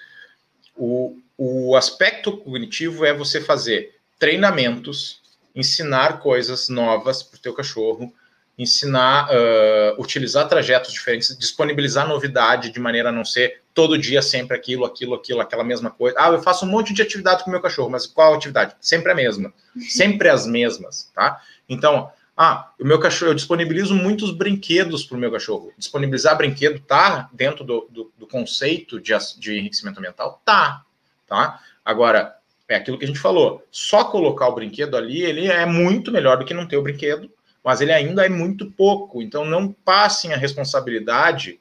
O, 0.78 1.18
o 1.38 1.76
aspecto 1.76 2.38
cognitivo 2.38 3.04
é 3.04 3.12
você 3.12 3.42
fazer 3.42 3.96
treinamentos, 4.20 5.20
ensinar 5.56 6.20
coisas 6.20 6.70
novas 6.70 7.24
para 7.24 7.38
o 7.38 7.42
teu 7.42 7.54
cachorro, 7.54 8.14
ensinar, 8.58 9.28
uh, 9.30 10.02
utilizar 10.02 10.48
trajetos 10.48 10.94
diferentes, 10.94 11.38
disponibilizar 11.38 12.08
novidade 12.08 12.72
de 12.72 12.80
maneira 12.80 13.10
a 13.10 13.12
não 13.12 13.26
ser 13.26 13.62
todo 13.74 13.98
dia 13.98 14.22
sempre 14.22 14.56
aquilo, 14.56 14.86
aquilo, 14.86 15.16
aquilo, 15.16 15.42
aquela 15.42 15.64
mesma 15.64 15.92
coisa. 15.92 16.16
Ah, 16.18 16.30
eu 16.30 16.42
faço 16.42 16.66
um 16.66 16.70
monte 16.70 16.94
de 16.94 17.02
atividade 17.02 17.44
com 17.44 17.50
o 17.50 17.52
meu 17.52 17.62
cachorro, 17.62 17.90
mas 17.90 18.08
qual 18.08 18.34
atividade? 18.34 18.76
Sempre 18.80 19.12
a 19.12 19.16
mesma, 19.16 19.54
sempre 19.90 20.30
as 20.30 20.48
mesmas, 20.48 21.12
tá? 21.14 21.42
Então, 21.68 22.10
ah, 22.38 22.74
o 22.78 22.86
meu 22.86 23.00
cachorro, 23.00 23.32
eu 23.32 23.36
disponibilizo 23.36 23.96
muitos 23.96 24.32
brinquedos 24.32 25.06
para 25.06 25.16
o 25.16 25.20
meu 25.20 25.32
cachorro. 25.32 25.72
Disponibilizar 25.78 26.38
brinquedo 26.38 26.82
tá 26.82 27.30
dentro 27.32 27.64
do, 27.64 27.88
do, 27.90 28.12
do 28.18 28.28
conceito 28.28 29.00
de, 29.00 29.14
de, 29.38 29.58
enriquecimento 29.58 30.00
ambiental? 30.00 30.42
Tá, 30.44 30.84
tá? 31.26 31.62
Agora, 31.84 32.36
é 32.68 32.76
aquilo 32.76 32.98
que 32.98 33.06
a 33.06 33.08
gente 33.08 33.20
falou. 33.20 33.66
Só 33.72 34.04
colocar 34.04 34.50
o 34.50 34.56
brinquedo 34.56 34.98
ali, 34.98 35.22
ele 35.22 35.48
é 35.48 35.66
muito 35.66 36.12
melhor 36.12 36.38
do 36.38 36.44
que 36.44 36.54
não 36.54 36.68
ter 36.68 36.76
o 36.76 36.82
brinquedo, 36.82 37.32
mas 37.64 37.80
ele 37.80 37.94
ainda 37.94 38.26
é 38.26 38.30
muito 38.30 38.70
pouco. 38.70 39.22
Então, 39.22 39.46
não 39.46 39.72
passem 39.72 40.34
a 40.34 40.38
responsabilidade 40.38 41.60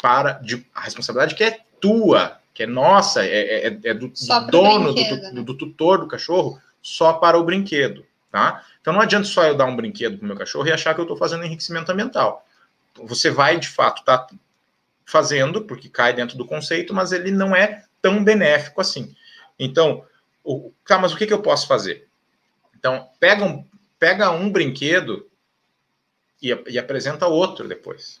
para 0.00 0.32
de, 0.34 0.66
a 0.74 0.80
responsabilidade 0.80 1.34
que 1.34 1.44
é 1.44 1.60
tua, 1.78 2.38
que 2.54 2.62
é 2.62 2.66
nossa, 2.66 3.26
é, 3.26 3.66
é, 3.66 3.78
é 3.84 3.94
do, 3.94 4.08
do 4.08 4.46
dono, 4.50 4.94
do, 4.94 5.16
né? 5.16 5.42
do 5.42 5.54
tutor 5.54 5.98
do 5.98 6.08
cachorro, 6.08 6.58
só 6.80 7.12
para 7.12 7.38
o 7.38 7.44
brinquedo, 7.44 8.06
tá? 8.30 8.64
Então 8.80 8.92
não 8.92 9.00
adianta 9.00 9.26
só 9.26 9.44
eu 9.44 9.56
dar 9.56 9.66
um 9.66 9.76
brinquedo 9.76 10.18
para 10.18 10.24
o 10.24 10.28
meu 10.28 10.36
cachorro 10.36 10.66
e 10.66 10.72
achar 10.72 10.94
que 10.94 11.00
eu 11.00 11.04
estou 11.04 11.16
fazendo 11.16 11.44
enriquecimento 11.44 11.90
ambiental. 11.90 12.46
Você 13.02 13.30
vai, 13.30 13.58
de 13.58 13.68
fato, 13.68 14.00
estar 14.00 14.18
tá 14.18 14.34
fazendo, 15.04 15.62
porque 15.62 15.88
cai 15.88 16.12
dentro 16.12 16.36
do 16.36 16.46
conceito, 16.46 16.94
mas 16.94 17.12
ele 17.12 17.30
não 17.30 17.54
é 17.54 17.84
tão 18.00 18.22
benéfico 18.22 18.80
assim. 18.80 19.14
Então, 19.58 20.04
o, 20.44 20.72
tá, 20.86 20.98
mas 20.98 21.12
o 21.12 21.16
que, 21.16 21.26
que 21.26 21.32
eu 21.32 21.42
posso 21.42 21.66
fazer? 21.66 22.08
Então, 22.78 23.08
pega 23.18 23.44
um, 23.44 23.64
pega 23.98 24.30
um 24.30 24.50
brinquedo 24.50 25.28
e, 26.40 26.48
e 26.68 26.78
apresenta 26.78 27.26
outro 27.26 27.68
depois. 27.68 28.20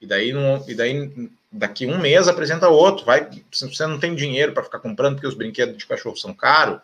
E 0.00 0.06
daí, 0.06 0.32
e 0.66 0.74
daí, 0.74 1.30
daqui 1.52 1.86
um 1.86 1.98
mês, 1.98 2.28
apresenta 2.28 2.68
outro. 2.68 3.04
Vai, 3.04 3.28
você 3.52 3.86
não 3.86 3.98
tem 3.98 4.14
dinheiro 4.14 4.52
para 4.52 4.62
ficar 4.62 4.78
comprando, 4.78 5.14
porque 5.16 5.26
os 5.26 5.34
brinquedos 5.34 5.76
de 5.76 5.86
cachorro 5.86 6.16
são 6.16 6.32
caros, 6.32 6.80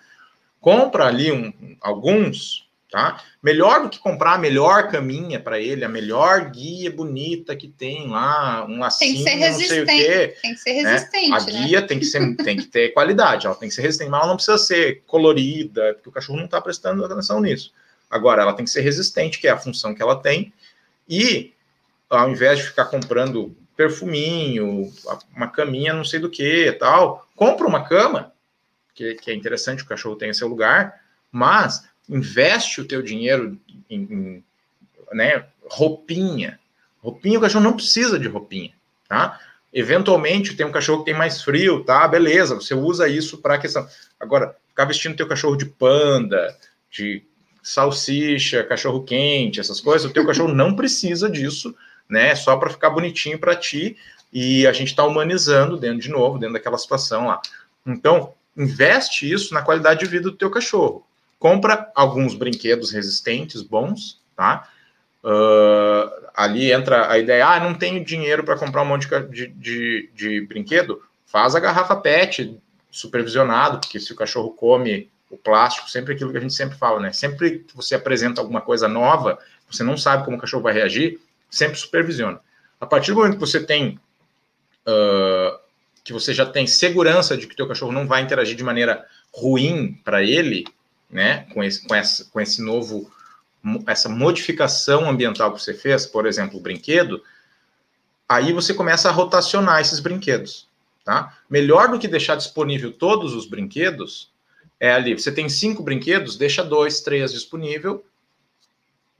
compra 0.66 1.06
ali 1.06 1.30
um, 1.30 1.52
alguns 1.80 2.66
tá? 2.90 3.22
Melhor 3.40 3.84
do 3.84 3.88
que 3.88 4.01
comprar 4.01 4.34
a 4.34 4.38
melhor 4.38 4.88
caminha 4.88 5.38
para 5.38 5.60
ele, 5.60 5.84
a 5.84 5.88
melhor 5.88 6.51
guia 6.51 6.90
bonita 6.90 7.55
que 7.55 7.68
tem 7.68 8.09
lá, 8.09 8.66
um 8.68 8.80
lacinho, 8.80 9.24
não 9.24 9.59
sei 9.59 9.82
o 9.82 9.86
quê. 9.86 10.36
Tem 10.43 10.55
que 10.55 10.60
ser 10.60 10.72
resistente, 10.72 11.30
né? 11.30 11.36
A 11.36 11.40
guia 11.40 11.82
tem 11.82 11.98
que 12.01 12.05
ser, 12.05 12.36
tem 12.38 12.56
que 12.56 12.66
ter 12.66 12.88
qualidade, 12.90 13.47
ela 13.47 13.55
tem 13.55 13.68
que 13.68 13.74
ser 13.76 13.82
resistente, 13.82 14.10
mas 14.10 14.18
ela 14.18 14.28
não 14.28 14.36
precisa 14.36 14.59
ser 14.59 15.02
colorida, 15.06 15.94
porque 15.94 16.09
o 16.09 16.12
cachorro 16.12 16.38
não 16.38 16.47
está 16.47 16.60
prestando 16.60 17.05
atenção 17.05 17.40
nisso. 17.40 17.72
Agora, 18.10 18.43
ela 18.43 18.52
tem 18.52 18.64
que 18.64 18.70
ser 18.70 18.80
resistente, 18.80 19.38
que 19.38 19.47
é 19.47 19.51
a 19.51 19.59
função 19.59 19.94
que 19.94 20.02
ela 20.02 20.16
tem, 20.16 20.52
e 21.09 21.52
ao 22.10 22.28
invés 22.28 22.59
de 22.59 22.64
ficar 22.64 22.86
comprando 22.86 23.56
perfuminho, 23.76 24.93
uma 25.36 25.47
caminha 25.47 25.93
não 25.93 26.05
sei 26.05 26.18
do 26.18 26.30
que 26.30 26.72
tal, 26.72 27.28
compra 27.36 27.68
uma 27.68 27.84
cama, 27.84 28.32
que, 28.97 29.14
que 29.14 29.31
é 29.31 29.35
interessante, 29.35 29.82
o 29.82 29.86
cachorro 29.86 30.16
tem 30.16 30.32
seu 30.32 30.48
lugar, 30.48 31.01
mas 31.31 31.86
investe 32.09 32.81
o 32.81 32.85
teu 32.85 33.02
dinheiro 33.02 33.59
em, 33.89 34.02
em 34.02 34.44
né, 35.12 35.44
roupinha. 35.70 36.59
Roupinha, 37.01 37.39
o 37.39 37.43
cachorro 37.43 37.62
não 37.62 37.74
precisa 37.74 38.18
de 38.18 38.27
roupinha, 38.27 38.73
tá? 39.06 39.39
Eventualmente, 39.73 40.56
tem 40.56 40.64
um 40.64 40.73
cachorro 40.73 41.01
que 41.01 41.10
tem 41.10 41.14
mais 41.14 41.43
frio, 41.43 41.85
tá? 41.85 42.09
Beleza, 42.09 42.55
você 42.55 42.74
usa 42.74 43.06
isso 43.06 43.39
para 43.39 43.59
questão. 43.59 43.86
Agora, 44.18 44.56
ficar 44.70 44.86
vestindo 44.86 45.16
teu 45.16 45.28
cachorro 45.28 45.56
de 45.56 45.66
panda, 45.66 46.56
de 46.90 47.23
salsicha, 47.62 48.64
cachorro 48.64 49.05
quente, 49.05 49.60
essas 49.60 49.81
coisas, 49.81 50.10
o 50.10 50.14
teu 50.14 50.24
cachorro 50.24 50.55
não 50.55 50.74
precisa 50.74 51.28
disso, 51.28 51.77
né? 52.09 52.35
Só 52.35 52.56
para 52.56 52.70
ficar 52.70 52.90
bonitinho 52.90 53.39
para 53.39 53.55
ti. 53.55 53.97
E 54.32 54.66
a 54.66 54.73
gente 54.73 54.89
está 54.89 55.05
humanizando 55.05 55.77
dentro 55.77 56.01
de 56.01 56.09
novo, 56.09 56.39
dentro 56.39 56.55
daquela 56.55 56.78
situação 56.78 57.27
lá. 57.27 57.40
Então, 57.86 58.35
investe 58.56 59.30
isso 59.30 59.52
na 59.52 59.62
qualidade 59.62 60.00
de 60.00 60.06
vida 60.06 60.30
do 60.30 60.36
teu 60.36 60.50
cachorro 60.50 61.06
compra 61.38 61.90
alguns 61.94 62.34
brinquedos 62.34 62.90
resistentes 62.90 63.62
bons, 63.62 64.20
tá? 64.34 64.68
Uh, 65.22 66.28
ali 66.34 66.70
entra 66.70 67.10
a 67.10 67.18
ideia, 67.18 67.46
ah, 67.46 67.60
não 67.60 67.74
tenho 67.74 68.04
dinheiro 68.04 68.44
para 68.44 68.56
comprar 68.56 68.82
um 68.82 68.86
monte 68.86 69.08
de, 69.30 69.48
de, 69.48 70.10
de, 70.14 70.40
brinquedo, 70.42 71.02
faz 71.26 71.54
a 71.54 71.60
garrafa 71.60 71.96
PET 71.96 72.56
supervisionado, 72.90 73.80
porque 73.80 73.98
se 73.98 74.12
o 74.12 74.16
cachorro 74.16 74.50
come 74.50 75.10
o 75.28 75.36
plástico, 75.36 75.90
sempre 75.90 76.14
aquilo 76.14 76.30
que 76.30 76.38
a 76.38 76.40
gente 76.40 76.54
sempre 76.54 76.78
fala, 76.78 77.00
né? 77.00 77.12
Sempre 77.12 77.60
que 77.60 77.76
você 77.76 77.96
apresenta 77.96 78.40
alguma 78.40 78.60
coisa 78.60 78.86
nova, 78.86 79.38
você 79.68 79.82
não 79.82 79.96
sabe 79.96 80.24
como 80.24 80.36
o 80.36 80.40
cachorro 80.40 80.62
vai 80.62 80.72
reagir, 80.72 81.20
sempre 81.50 81.76
supervisiona. 81.76 82.40
A 82.80 82.86
partir 82.86 83.10
do 83.10 83.18
momento 83.18 83.34
que 83.34 83.40
você 83.40 83.64
tem 83.64 83.98
uh, 84.86 85.58
que 86.06 86.12
você 86.12 86.32
já 86.32 86.46
tem 86.46 86.68
segurança 86.68 87.36
de 87.36 87.48
que 87.48 87.54
o 87.54 87.56
teu 87.56 87.66
cachorro 87.66 87.90
não 87.90 88.06
vai 88.06 88.22
interagir 88.22 88.54
de 88.54 88.62
maneira 88.62 89.04
ruim 89.34 90.00
para 90.04 90.22
ele, 90.22 90.64
né, 91.10 91.48
com 91.52 91.64
esse, 91.64 91.84
com, 91.84 91.92
essa, 91.96 92.24
com 92.26 92.40
esse 92.40 92.62
novo, 92.62 93.10
essa 93.88 94.08
modificação 94.08 95.10
ambiental 95.10 95.52
que 95.52 95.60
você 95.60 95.74
fez, 95.74 96.06
por 96.06 96.24
exemplo, 96.24 96.60
o 96.60 96.62
brinquedo, 96.62 97.20
aí 98.28 98.52
você 98.52 98.72
começa 98.72 99.08
a 99.08 99.12
rotacionar 99.12 99.80
esses 99.80 99.98
brinquedos, 99.98 100.68
tá? 101.04 101.36
Melhor 101.50 101.88
do 101.88 101.98
que 101.98 102.06
deixar 102.06 102.36
disponível 102.36 102.92
todos 102.92 103.34
os 103.34 103.44
brinquedos, 103.44 104.30
é 104.78 104.92
ali, 104.92 105.12
você 105.12 105.32
tem 105.32 105.48
cinco 105.48 105.82
brinquedos, 105.82 106.36
deixa 106.36 106.62
dois, 106.62 107.00
três 107.00 107.32
disponível, 107.32 108.04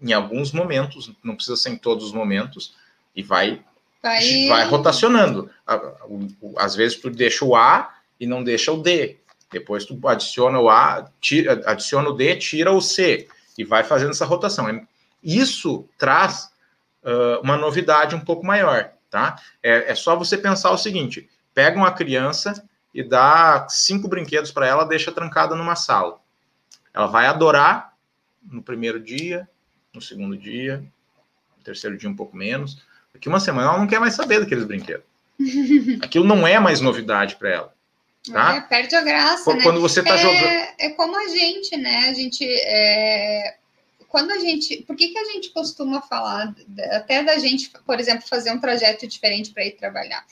em 0.01 0.13
alguns 0.13 0.53
momentos, 0.53 1.11
não 1.25 1.35
precisa 1.35 1.57
ser 1.57 1.71
em 1.71 1.77
todos 1.77 2.05
os 2.05 2.13
momentos, 2.13 2.77
e 3.15 3.25
vai 3.25 3.65
vai, 4.07 4.47
vai 4.49 4.69
rotacionando. 4.69 5.51
Às 6.57 6.75
vezes 6.77 6.99
tu 6.99 7.11
deixa 7.11 7.45
o 7.45 7.57
A 7.57 7.95
e 8.19 8.27
não 8.27 8.45
deixa 8.45 8.73
o 8.73 8.83
D. 8.83 9.19
Depois 9.51 9.85
tu 9.85 9.99
adiciona 10.07 10.59
o 10.59 10.69
A, 10.69 11.11
tira, 11.21 11.63
adiciona 11.67 12.09
o 12.09 12.13
D, 12.13 12.37
tira 12.37 12.73
o 12.73 12.81
C 12.81 13.29
e 13.57 13.65
vai 13.65 13.85
fazendo 13.85 14.11
essa 14.11 14.25
rotação. 14.25 14.67
Isso 15.23 15.89
traz 15.99 16.51
uh, 17.03 17.41
uma 17.43 17.57
novidade 17.57 18.15
um 18.15 18.21
pouco 18.21 18.45
maior, 18.45 18.93
tá? 19.11 19.41
É, 19.63 19.93
é 19.93 19.95
só 19.95 20.17
você 20.17 20.37
pensar 20.37 20.71
o 20.71 20.79
seguinte: 20.79 21.29
pega 21.55 21.77
uma 21.77 21.93
criança 21.93 22.65
e 22.95 23.03
dá 23.03 23.67
cinco 23.69 24.09
brinquedos 24.09 24.51
para 24.51 24.67
ela, 24.67 24.85
deixa 24.85 25.13
trancada 25.13 25.55
numa 25.55 25.77
sala. 25.77 26.19
Ela 26.93 27.07
vai 27.07 27.27
adorar 27.27 27.95
no 28.43 28.63
primeiro 28.63 28.99
dia, 29.01 29.49
no 29.93 30.01
segundo 30.01 30.37
dia, 30.37 30.79
no 31.57 31.65
terceiro 31.65 31.97
dia 31.97 32.09
um 32.09 32.17
pouco 32.17 32.37
menos. 32.37 32.83
Daqui 33.17 33.29
uma 33.31 33.41
semana 33.41 33.71
ela 33.71 33.79
não 33.79 33.87
quer 33.87 33.99
mais 33.99 34.15
saber 34.15 34.41
daqueles 34.41 34.65
brinquedos. 34.65 35.05
Aquilo 36.03 36.27
não 36.27 36.47
é 36.47 36.59
mais 36.59 36.83
novidade 36.83 37.37
para 37.37 37.49
ela. 37.49 37.75
Tá? 38.31 38.57
É, 38.57 38.61
perde 38.61 38.95
a 38.95 39.01
graça, 39.01 39.45
quando, 39.45 39.57
né? 39.57 39.63
Quando 39.63 39.81
você 39.81 40.01
está 40.01 40.15
é, 40.15 40.19
jogando. 40.19 40.75
É 40.79 40.91
como 40.91 41.17
a 41.17 41.29
gente, 41.29 41.77
né? 41.77 42.09
A 42.09 42.13
gente. 42.13 42.45
É... 42.45 43.57
Quando 44.09 44.33
a 44.33 44.39
gente. 44.39 44.83
Por 44.83 44.97
que, 44.97 45.09
que 45.09 45.19
a 45.19 45.25
gente 45.33 45.51
costuma 45.51 46.03
falar, 46.03 46.55
até 46.93 47.23
da 47.23 47.39
gente, 47.39 47.73
por 47.87 47.99
exemplo, 47.99 48.29
fazer 48.29 48.51
um 48.51 48.61
trajeto 48.61 49.07
diferente 49.07 49.51
para 49.51 49.65
ir 49.65 49.73
trabalhar? 49.73 50.25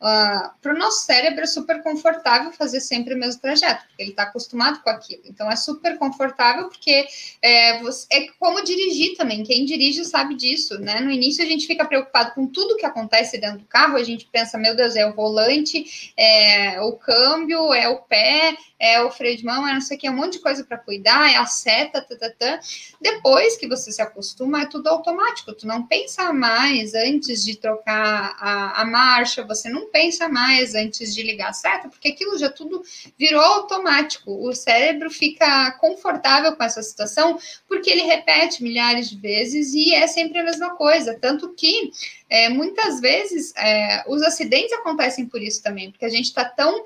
Uh, 0.00 0.06
ah, 0.06 0.54
para 0.62 0.74
o 0.74 0.78
nosso 0.78 1.04
cérebro 1.04 1.42
é 1.42 1.46
super 1.46 1.82
confortável 1.82 2.52
fazer 2.52 2.80
sempre 2.80 3.14
o 3.14 3.18
mesmo 3.18 3.40
trajeto, 3.40 3.84
porque 3.88 4.02
ele 4.02 4.10
está 4.10 4.22
acostumado 4.22 4.80
com 4.80 4.90
aquilo. 4.90 5.22
Então 5.24 5.50
é 5.50 5.56
super 5.56 5.98
confortável, 5.98 6.68
porque 6.68 7.06
é, 7.42 7.80
você, 7.80 8.06
é, 8.12 8.28
como 8.38 8.62
dirigir 8.62 9.16
também. 9.16 9.42
Quem 9.42 9.64
dirige 9.64 10.04
sabe 10.04 10.36
disso, 10.36 10.78
né? 10.78 11.00
No 11.00 11.10
início 11.10 11.42
a 11.44 11.46
gente 11.46 11.66
fica 11.66 11.84
preocupado 11.84 12.32
com 12.32 12.46
tudo 12.46 12.76
que 12.76 12.86
acontece 12.86 13.38
dentro 13.38 13.58
do 13.58 13.64
carro, 13.64 13.96
a 13.96 14.04
gente 14.04 14.28
pensa, 14.30 14.56
meu 14.56 14.76
Deus, 14.76 14.94
é 14.94 15.04
o 15.04 15.14
volante, 15.14 16.12
é 16.16 16.80
o 16.80 16.92
câmbio, 16.92 17.74
é 17.74 17.88
o 17.88 17.98
pé, 17.98 18.56
é 18.78 19.02
o 19.02 19.10
freio 19.10 19.36
de 19.36 19.44
mão, 19.44 19.66
é 19.66 19.72
não 19.72 19.80
sei 19.80 19.96
o 19.96 20.00
que, 20.00 20.06
é 20.06 20.10
um 20.10 20.16
monte 20.16 20.34
de 20.34 20.38
coisa 20.38 20.62
para 20.64 20.78
cuidar, 20.78 21.30
é 21.30 21.36
a 21.36 21.46
seta, 21.46 22.00
tá, 22.00 22.16
tá, 22.16 22.30
tá. 22.30 22.60
Depois 23.00 23.56
que 23.56 23.66
você 23.66 23.90
se 23.90 24.00
acostuma, 24.00 24.62
é 24.62 24.66
tudo 24.66 24.88
automático. 24.88 25.52
Tu 25.52 25.66
não 25.66 25.84
pensa 25.86 26.32
mais 26.32 26.94
antes 26.94 27.44
de 27.44 27.56
trocar 27.56 28.36
a, 28.38 28.82
a 28.82 28.84
marcha, 28.84 29.44
você 29.44 29.68
não 29.68 29.87
pensa 29.88 30.28
mais 30.28 30.74
antes 30.74 31.14
de 31.14 31.22
ligar 31.22 31.52
seta, 31.52 31.88
porque 31.88 32.08
aquilo 32.08 32.38
já 32.38 32.50
tudo 32.50 32.82
virou 33.18 33.42
automático. 33.42 34.46
O 34.46 34.54
cérebro 34.54 35.10
fica 35.10 35.72
confortável 35.72 36.54
com 36.56 36.62
essa 36.62 36.82
situação, 36.82 37.38
porque 37.66 37.90
ele 37.90 38.02
repete 38.02 38.62
milhares 38.62 39.10
de 39.10 39.16
vezes 39.16 39.74
e 39.74 39.94
é 39.94 40.06
sempre 40.06 40.38
a 40.38 40.44
mesma 40.44 40.70
coisa. 40.76 41.18
Tanto 41.20 41.54
que 41.54 41.90
é, 42.30 42.48
muitas 42.48 43.00
vezes 43.00 43.52
é, 43.56 44.04
os 44.06 44.22
acidentes 44.22 44.72
acontecem 44.72 45.26
por 45.26 45.42
isso 45.42 45.62
também, 45.62 45.90
porque 45.90 46.04
a 46.04 46.10
gente 46.10 46.26
está 46.26 46.44
tão 46.44 46.84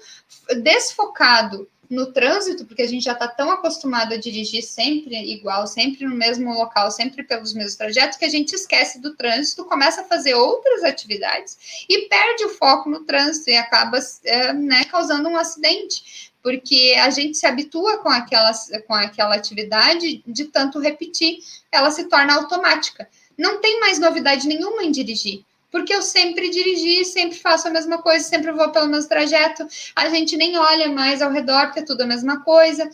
desfocado 0.63 1.69
no 1.93 2.11
trânsito, 2.11 2.65
porque 2.65 2.81
a 2.81 2.89
gente 2.89 3.05
já 3.05 3.13
está 3.13 3.29
tão 3.29 3.51
acostumado 3.51 4.15
a 4.15 4.17
dirigir 4.17 4.63
sempre 4.63 5.15
igual, 5.31 5.67
sempre 5.67 6.07
no 6.07 6.17
mesmo 6.17 6.51
local, 6.55 6.91
sempre 6.91 7.23
pelos 7.23 7.53
mesmos 7.53 7.77
trajetos, 7.77 8.17
que 8.17 8.25
a 8.25 8.31
gente 8.31 8.55
esquece 8.55 8.99
do 8.99 9.15
trânsito, 9.15 9.67
começa 9.67 10.01
a 10.01 10.05
fazer 10.05 10.33
outras 10.33 10.85
atividades 10.85 11.85
e 11.87 12.09
perde 12.09 12.47
o 12.47 12.49
foco 12.49 12.89
no 12.89 13.05
trânsito 13.05 13.51
e 13.51 13.57
acaba 13.57 13.99
é, 14.25 14.55
né, 14.55 14.85
causando 14.87 15.29
um 15.29 15.37
acidente 15.37 16.33
porque 16.43 16.97
a 16.99 17.11
gente 17.11 17.37
se 17.37 17.47
habitua 17.47 17.99
com 17.99 18.09
aquela, 18.09 18.51
com 18.89 18.95
aquela 18.95 19.37
atividade 19.37 20.25
de 20.27 20.47
tanto 20.47 20.81
repetir, 20.81 21.39
ela 21.71 21.91
se 21.93 22.09
torna 22.09 22.35
automática. 22.35 23.09
Não 23.39 23.61
tem 23.61 23.79
mais 23.79 24.01
novidade 24.01 24.49
nenhuma 24.49 24.83
em 24.83 24.91
dirigir 24.91 25.45
porque 25.73 25.93
eu 25.95 26.03
sempre 26.03 26.51
dirigi, 26.51 27.05
sempre 27.05 27.39
faço 27.39 27.67
a 27.67 27.71
mesma 27.71 28.01
coisa, 28.03 28.25
sempre 28.25 28.53
vou 28.53 28.71
pelo 28.71 28.87
mesmo 28.87 29.09
trajeto, 29.09 29.67
a 29.97 30.09
gente 30.11 30.37
nem 30.37 30.57
olha 30.59 30.89
mais 30.91 31.23
ao 31.23 31.33
redor, 31.33 31.65
porque 31.67 31.81
é 31.81 31.85
tudo 31.85 32.03
a 32.03 32.07
mesma 32.07 32.45
coisa, 32.45 32.89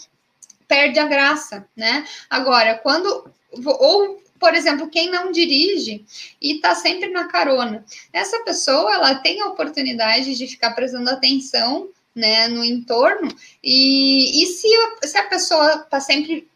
perde 0.68 1.00
a 1.00 1.06
graça, 1.06 1.66
né? 1.76 2.06
Agora, 2.30 2.78
quando. 2.78 3.28
Ou 3.64 4.22
por 4.38 4.55
exemplo, 4.55 4.88
quem 4.88 5.10
não 5.10 5.32
dirige 5.32 6.05
e 6.40 6.55
está 6.55 6.72
sempre 6.72 7.10
na 7.10 7.26
carona. 7.26 7.84
Essa 8.12 8.38
pessoa, 8.44 8.94
ela 8.94 9.16
tem 9.16 9.40
a 9.40 9.48
oportunidade 9.48 10.32
de 10.36 10.46
ficar 10.46 10.70
prestando 10.74 11.10
atenção 11.10 11.88
né, 12.14 12.46
no 12.46 12.64
entorno, 12.64 13.28
e, 13.62 14.42
e 14.42 14.46
se, 14.46 14.68
se 15.09 15.18
a 15.18 15.24
pessoa 15.24 15.82
está 15.84 16.00
sempre 16.00 16.48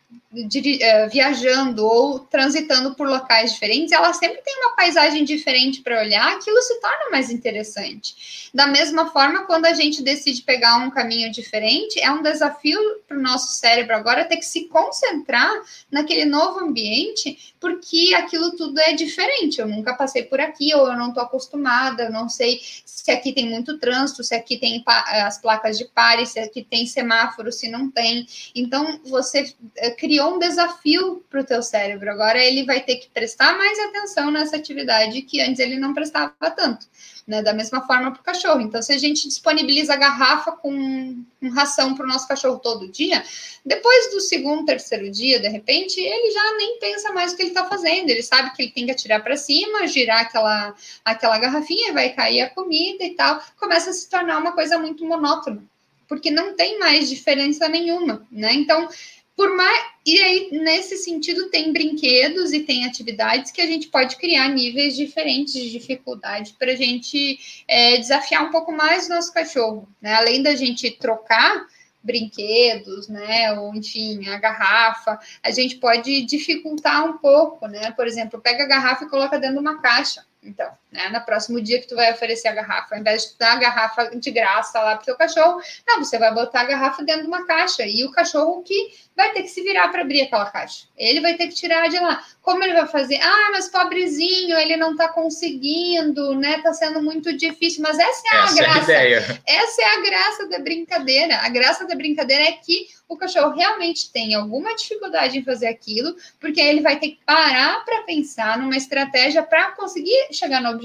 viajando 1.10 1.84
ou 1.84 2.18
transitando 2.20 2.94
por 2.94 3.06
locais 3.06 3.52
diferentes, 3.52 3.92
ela 3.92 4.12
sempre 4.14 4.40
tem 4.42 4.56
uma 4.56 4.74
paisagem 4.74 5.24
diferente 5.24 5.82
para 5.82 6.00
olhar, 6.00 6.32
aquilo 6.32 6.60
se 6.62 6.80
torna 6.80 7.10
mais 7.10 7.30
interessante. 7.30 8.50
Da 8.54 8.66
mesma 8.66 9.10
forma, 9.10 9.44
quando 9.44 9.66
a 9.66 9.74
gente 9.74 10.02
decide 10.02 10.42
pegar 10.42 10.76
um 10.78 10.90
caminho 10.90 11.30
diferente, 11.30 12.00
é 12.00 12.10
um 12.10 12.22
desafio 12.22 12.78
para 13.06 13.16
o 13.16 13.20
nosso 13.20 13.52
cérebro 13.52 13.94
agora 13.94 14.24
ter 14.24 14.36
que 14.36 14.44
se 14.44 14.64
concentrar 14.64 15.50
naquele 15.90 16.24
novo 16.24 16.60
ambiente, 16.60 17.54
porque 17.60 18.14
aquilo 18.14 18.56
tudo 18.56 18.78
é 18.80 18.92
diferente. 18.92 19.60
Eu 19.60 19.68
nunca 19.68 19.94
passei 19.94 20.22
por 20.24 20.40
aqui, 20.40 20.74
ou 20.74 20.88
eu 20.88 20.96
não 20.96 21.08
estou 21.08 21.22
acostumada, 21.22 22.04
eu 22.04 22.10
não 22.10 22.28
sei 22.28 22.60
se 22.84 23.10
aqui 23.10 23.32
tem 23.32 23.48
muito 23.48 23.78
trânsito, 23.78 24.22
se 24.22 24.34
aqui 24.34 24.56
tem 24.56 24.82
as 24.86 25.40
placas 25.40 25.76
de 25.76 25.84
pare, 25.86 26.26
se 26.26 26.38
aqui 26.38 26.62
tem 26.62 26.86
semáforo, 26.86 27.50
se 27.52 27.68
não 27.68 27.90
tem. 27.90 28.26
Então, 28.54 29.00
você 29.04 29.52
eh, 29.76 29.90
criou 30.22 30.36
um 30.36 30.38
desafio 30.38 31.24
para 31.28 31.40
o 31.40 31.44
teu 31.44 31.62
cérebro. 31.62 32.10
Agora 32.10 32.42
ele 32.42 32.64
vai 32.64 32.80
ter 32.80 32.96
que 32.96 33.08
prestar 33.08 33.56
mais 33.58 33.78
atenção 33.78 34.30
nessa 34.30 34.56
atividade 34.56 35.22
que 35.22 35.40
antes 35.40 35.58
ele 35.58 35.78
não 35.78 35.92
prestava 35.92 36.32
tanto. 36.56 36.86
Né, 37.24 37.40
da 37.40 37.52
mesma 37.52 37.86
forma 37.86 38.10
para 38.10 38.20
o 38.20 38.24
cachorro. 38.24 38.60
Então, 38.60 38.82
se 38.82 38.92
a 38.92 38.98
gente 38.98 39.28
disponibiliza 39.28 39.94
a 39.94 39.96
garrafa 39.96 40.50
com, 40.50 41.24
com 41.38 41.48
ração 41.50 41.94
para 41.94 42.04
o 42.04 42.08
nosso 42.08 42.26
cachorro 42.26 42.58
todo 42.58 42.88
dia, 42.88 43.22
depois 43.64 44.10
do 44.10 44.20
segundo, 44.20 44.66
terceiro 44.66 45.08
dia, 45.08 45.38
de 45.38 45.46
repente, 45.46 46.00
ele 46.00 46.32
já 46.32 46.56
nem 46.56 46.80
pensa 46.80 47.12
mais 47.12 47.32
o 47.32 47.36
que 47.36 47.42
ele 47.42 47.50
está 47.50 47.64
fazendo. 47.66 48.10
Ele 48.10 48.24
sabe 48.24 48.52
que 48.52 48.62
ele 48.62 48.72
tem 48.72 48.86
que 48.86 48.90
atirar 48.90 49.22
para 49.22 49.36
cima, 49.36 49.86
girar 49.86 50.22
aquela, 50.22 50.74
aquela 51.04 51.38
garrafinha, 51.38 51.92
vai 51.92 52.10
cair 52.10 52.40
a 52.40 52.50
comida 52.50 53.04
e 53.04 53.14
tal. 53.14 53.40
Começa 53.56 53.90
a 53.90 53.92
se 53.92 54.10
tornar 54.10 54.38
uma 54.38 54.50
coisa 54.50 54.76
muito 54.76 55.06
monótona, 55.06 55.62
porque 56.08 56.28
não 56.28 56.56
tem 56.56 56.76
mais 56.80 57.08
diferença 57.08 57.68
nenhuma, 57.68 58.26
né? 58.32 58.52
Então, 58.52 58.88
por 59.36 59.56
mais 59.56 59.92
e 60.04 60.20
aí 60.20 60.48
nesse 60.52 60.96
sentido 60.96 61.48
tem 61.48 61.72
brinquedos 61.72 62.52
e 62.52 62.60
tem 62.60 62.84
atividades 62.84 63.52
que 63.52 63.60
a 63.60 63.66
gente 63.66 63.88
pode 63.88 64.16
criar 64.16 64.48
níveis 64.48 64.96
diferentes 64.96 65.54
de 65.54 65.70
dificuldade 65.70 66.54
para 66.58 66.72
a 66.72 66.76
gente 66.76 67.64
é, 67.68 67.98
desafiar 67.98 68.44
um 68.44 68.50
pouco 68.50 68.72
mais 68.72 69.06
o 69.06 69.10
nosso 69.10 69.32
cachorro, 69.32 69.88
né? 70.00 70.14
Além 70.14 70.42
da 70.42 70.56
gente 70.56 70.90
trocar 70.90 71.66
brinquedos, 72.02 73.08
né, 73.08 73.52
ou 73.52 73.72
enfim, 73.76 74.28
a 74.28 74.36
garrafa, 74.36 75.20
a 75.40 75.52
gente 75.52 75.76
pode 75.76 76.22
dificultar 76.22 77.04
um 77.04 77.18
pouco, 77.18 77.68
né? 77.68 77.92
Por 77.92 78.08
exemplo, 78.08 78.40
pega 78.40 78.64
a 78.64 78.68
garrafa 78.68 79.04
e 79.04 79.08
coloca 79.08 79.38
dentro 79.38 79.56
de 79.56 79.60
uma 79.60 79.80
caixa. 79.80 80.26
Então, 80.42 80.68
né, 80.92 81.08
no 81.08 81.20
próximo 81.24 81.60
dia 81.60 81.80
que 81.80 81.88
tu 81.88 81.96
vai 81.96 82.12
oferecer 82.12 82.48
a 82.48 82.52
garrafa, 82.52 82.94
ao 82.94 83.00
invés 83.00 83.30
de 83.30 83.38
dar 83.38 83.54
a 83.54 83.56
garrafa 83.56 84.10
de 84.14 84.30
graça 84.30 84.78
lá 84.80 84.96
pro 84.96 85.06
teu 85.06 85.16
cachorro, 85.16 85.60
não, 85.86 86.04
você 86.04 86.18
vai 86.18 86.32
botar 86.32 86.60
a 86.60 86.64
garrafa 86.64 87.02
dentro 87.02 87.22
de 87.22 87.28
uma 87.28 87.46
caixa 87.46 87.84
e 87.86 88.04
o 88.04 88.12
cachorro 88.12 88.62
que 88.62 88.92
vai 89.16 89.32
ter 89.32 89.42
que 89.42 89.48
se 89.48 89.62
virar 89.62 89.88
para 89.88 90.02
abrir 90.02 90.22
aquela 90.22 90.46
caixa. 90.50 90.86
Ele 90.96 91.20
vai 91.20 91.34
ter 91.34 91.48
que 91.48 91.54
tirar 91.54 91.88
de 91.88 91.98
lá. 91.98 92.22
Como 92.40 92.62
ele 92.64 92.72
vai 92.72 92.86
fazer? 92.86 93.20
Ah, 93.22 93.50
mas 93.52 93.68
pobrezinho, 93.68 94.56
ele 94.56 94.76
não 94.76 94.92
está 94.92 95.08
conseguindo, 95.08 96.34
né? 96.34 96.60
Tá 96.62 96.72
sendo 96.72 97.02
muito 97.02 97.36
difícil. 97.36 97.82
Mas 97.82 97.98
essa 97.98 98.22
é 98.32 98.36
essa 98.36 98.52
a 98.52 98.64
graça. 98.64 98.92
É 98.92 99.18
a 99.18 99.62
essa 99.62 99.82
é 99.82 99.96
a 99.96 100.00
graça 100.00 100.48
da 100.48 100.58
brincadeira. 100.58 101.36
A 101.36 101.48
graça 101.48 101.86
da 101.86 101.94
brincadeira 101.94 102.44
é 102.44 102.52
que 102.52 102.88
o 103.08 103.16
cachorro 103.16 103.54
realmente 103.54 104.10
tem 104.10 104.34
alguma 104.34 104.74
dificuldade 104.74 105.38
em 105.38 105.44
fazer 105.44 105.66
aquilo, 105.66 106.16
porque 106.40 106.60
ele 106.60 106.80
vai 106.80 106.98
ter 106.98 107.08
que 107.08 107.20
parar 107.26 107.84
para 107.84 108.02
pensar 108.02 108.56
numa 108.58 108.76
estratégia 108.76 109.42
para 109.42 109.72
conseguir 109.72 110.28
chegar 110.32 110.62
no 110.62 110.70
objetivo. 110.70 110.81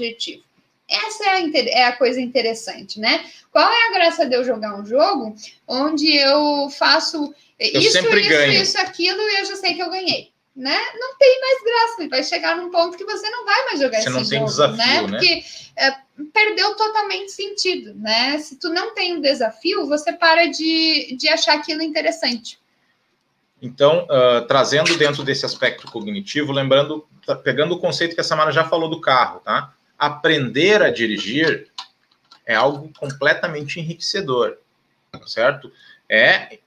Essa 0.88 1.24
é 1.24 1.28
a, 1.28 1.40
é 1.40 1.84
a, 1.84 1.92
coisa 1.92 2.20
interessante, 2.20 2.98
né? 2.98 3.24
Qual 3.52 3.70
é 3.70 3.88
a 3.88 3.92
graça 3.92 4.26
de 4.26 4.34
eu 4.34 4.42
jogar 4.42 4.74
um 4.80 4.86
jogo 4.86 5.34
onde 5.66 6.16
eu 6.16 6.70
faço 6.70 7.34
eu 7.58 7.80
isso, 7.80 7.98
isso, 7.98 8.28
ganho. 8.28 8.62
isso, 8.62 8.78
aquilo 8.78 9.20
e 9.20 9.40
eu 9.40 9.44
já 9.44 9.56
sei 9.56 9.74
que 9.74 9.82
eu 9.82 9.90
ganhei? 9.90 10.30
Né? 10.56 10.76
Não 10.98 11.16
tem 11.16 11.40
mais 11.40 11.62
graça, 11.62 12.08
vai 12.08 12.24
chegar 12.24 12.56
num 12.56 12.70
ponto 12.70 12.96
que 12.96 13.04
você 13.04 13.30
não 13.30 13.44
vai 13.44 13.64
mais 13.66 13.80
jogar 13.80 14.00
você 14.00 14.08
esse 14.08 14.10
não 14.10 14.24
jogo, 14.24 14.30
tem 14.30 14.44
desafio, 14.44 14.76
né? 14.76 15.02
né? 15.02 15.08
Porque 15.08 15.44
é, 15.76 15.94
perdeu 16.32 16.74
totalmente 16.74 17.30
sentido, 17.30 17.94
né? 17.94 18.38
Se 18.38 18.56
tu 18.56 18.68
não 18.70 18.92
tem 18.92 19.16
um 19.16 19.20
desafio, 19.20 19.86
você 19.86 20.12
para 20.12 20.46
de, 20.46 21.16
de 21.16 21.28
achar 21.28 21.54
aquilo 21.54 21.82
interessante. 21.82 22.58
Então, 23.60 24.04
uh, 24.04 24.46
trazendo 24.46 24.96
dentro 24.96 25.22
desse 25.22 25.44
aspecto 25.44 25.90
cognitivo, 25.90 26.52
lembrando, 26.52 27.06
tá, 27.26 27.36
pegando 27.36 27.74
o 27.74 27.78
conceito 27.78 28.14
que 28.14 28.20
a 28.20 28.24
Samara 28.24 28.52
já 28.52 28.64
falou 28.64 28.88
do 28.88 29.00
carro, 29.00 29.40
tá? 29.40 29.74
Aprender 29.98 30.82
a 30.82 30.90
dirigir 30.90 31.68
é 32.46 32.54
algo 32.54 32.90
completamente 32.98 33.80
enriquecedor, 33.80 34.56
certo? 35.26 35.70
É, 36.08 36.58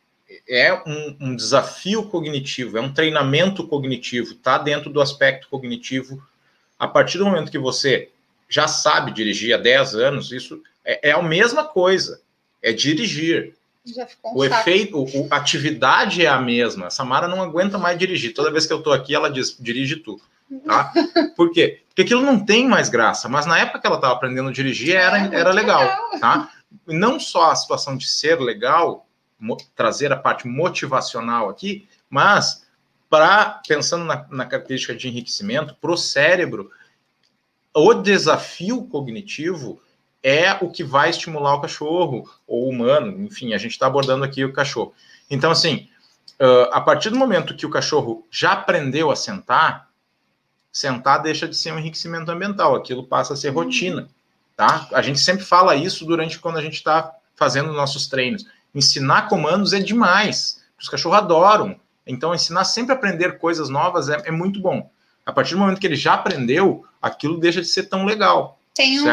é 0.47 0.73
um, 0.85 1.17
um 1.19 1.35
desafio 1.35 2.03
cognitivo, 2.03 2.77
é 2.77 2.81
um 2.81 2.93
treinamento 2.93 3.67
cognitivo, 3.67 4.35
tá 4.35 4.57
dentro 4.57 4.91
do 4.91 5.01
aspecto 5.01 5.47
cognitivo. 5.49 6.21
A 6.77 6.87
partir 6.87 7.17
do 7.17 7.25
momento 7.25 7.51
que 7.51 7.57
você 7.57 8.09
já 8.47 8.67
sabe 8.67 9.11
dirigir 9.11 9.55
há 9.55 9.57
10 9.57 9.95
anos, 9.95 10.31
isso 10.31 10.61
é, 10.83 11.09
é 11.09 11.11
a 11.11 11.21
mesma 11.21 11.63
coisa, 11.63 12.21
é 12.61 12.71
dirigir. 12.71 13.55
Um 14.23 14.35
o 14.35 14.47
saco. 14.47 14.69
efeito, 14.69 15.05
a 15.31 15.37
atividade 15.37 16.23
é 16.23 16.27
a 16.27 16.39
mesma. 16.39 16.87
A 16.87 16.91
Samara 16.91 17.27
não 17.27 17.41
aguenta 17.41 17.79
mais 17.79 17.97
dirigir. 17.97 18.33
Toda 18.33 18.51
vez 18.51 18.67
que 18.67 18.73
eu 18.73 18.83
tô 18.83 18.91
aqui, 18.91 19.15
ela 19.15 19.29
diz: 19.29 19.57
dirige 19.59 19.95
tu. 19.95 20.21
Tá? 20.65 20.91
Por 21.35 21.51
quê? 21.51 21.81
Porque 21.87 22.01
aquilo 22.01 22.21
não 22.21 22.43
tem 22.43 22.67
mais 22.67 22.89
graça, 22.89 23.29
mas 23.29 23.45
na 23.45 23.59
época 23.59 23.79
que 23.79 23.87
ela 23.87 23.95
estava 23.95 24.13
aprendendo 24.13 24.49
a 24.49 24.53
dirigir 24.53 24.95
era, 24.95 25.17
era 25.33 25.51
legal, 25.51 25.81
legal, 25.81 26.19
tá? 26.19 26.51
Não 26.87 27.19
só 27.19 27.51
a 27.51 27.55
situação 27.55 27.95
de 27.97 28.07
ser 28.07 28.39
legal, 28.39 29.07
trazer 29.75 30.11
a 30.11 30.17
parte 30.17 30.47
motivacional 30.47 31.49
aqui, 31.49 31.87
mas 32.09 32.65
para 33.09 33.61
pensando 33.67 34.05
na, 34.05 34.25
na 34.29 34.45
característica 34.45 34.95
de 34.95 35.07
enriquecimento, 35.07 35.75
para 35.75 35.91
o 35.91 35.97
cérebro, 35.97 36.71
o 37.73 37.93
desafio 37.93 38.85
cognitivo 38.85 39.81
é 40.23 40.53
o 40.61 40.69
que 40.69 40.83
vai 40.83 41.09
estimular 41.09 41.55
o 41.55 41.61
cachorro 41.61 42.29
ou 42.47 42.65
o 42.65 42.69
humano, 42.69 43.23
enfim, 43.23 43.53
a 43.53 43.57
gente 43.57 43.71
está 43.71 43.87
abordando 43.87 44.23
aqui 44.23 44.45
o 44.45 44.53
cachorro. 44.53 44.93
Então, 45.29 45.51
assim, 45.51 45.89
uh, 46.39 46.69
a 46.71 46.79
partir 46.79 47.09
do 47.09 47.17
momento 47.17 47.55
que 47.55 47.65
o 47.65 47.69
cachorro 47.69 48.25
já 48.29 48.53
aprendeu 48.53 49.09
a 49.09 49.15
sentar, 49.15 49.89
sentar 50.71 51.21
deixa 51.21 51.47
de 51.47 51.55
ser 51.55 51.73
um 51.73 51.79
enriquecimento 51.79 52.31
ambiental, 52.31 52.75
aquilo 52.75 53.05
passa 53.05 53.33
a 53.33 53.35
ser 53.35 53.49
rotina, 53.49 54.07
tá? 54.55 54.87
A 54.93 55.01
gente 55.01 55.19
sempre 55.19 55.43
fala 55.43 55.75
isso 55.75 56.05
durante 56.05 56.39
quando 56.39 56.57
a 56.57 56.61
gente 56.61 56.75
está 56.75 57.13
fazendo 57.35 57.73
nossos 57.73 58.07
treinos. 58.07 58.45
Ensinar 58.73 59.27
comandos 59.27 59.73
é 59.73 59.79
demais, 59.79 60.61
os 60.79 60.87
cachorros 60.87 61.17
adoram. 61.17 61.79
Então, 62.07 62.33
ensinar 62.33 62.63
sempre 62.63 62.93
a 62.93 62.95
aprender 62.95 63.37
coisas 63.37 63.69
novas 63.69 64.09
é, 64.09 64.21
é 64.25 64.31
muito 64.31 64.59
bom. 64.61 64.89
A 65.25 65.31
partir 65.31 65.53
do 65.53 65.59
momento 65.59 65.79
que 65.79 65.85
ele 65.85 65.95
já 65.95 66.13
aprendeu, 66.13 66.85
aquilo 67.01 67.39
deixa 67.39 67.61
de 67.61 67.67
ser 67.67 67.83
tão 67.83 68.05
legal. 68.05 68.59
Tem 68.73 69.01
um, 69.01 69.05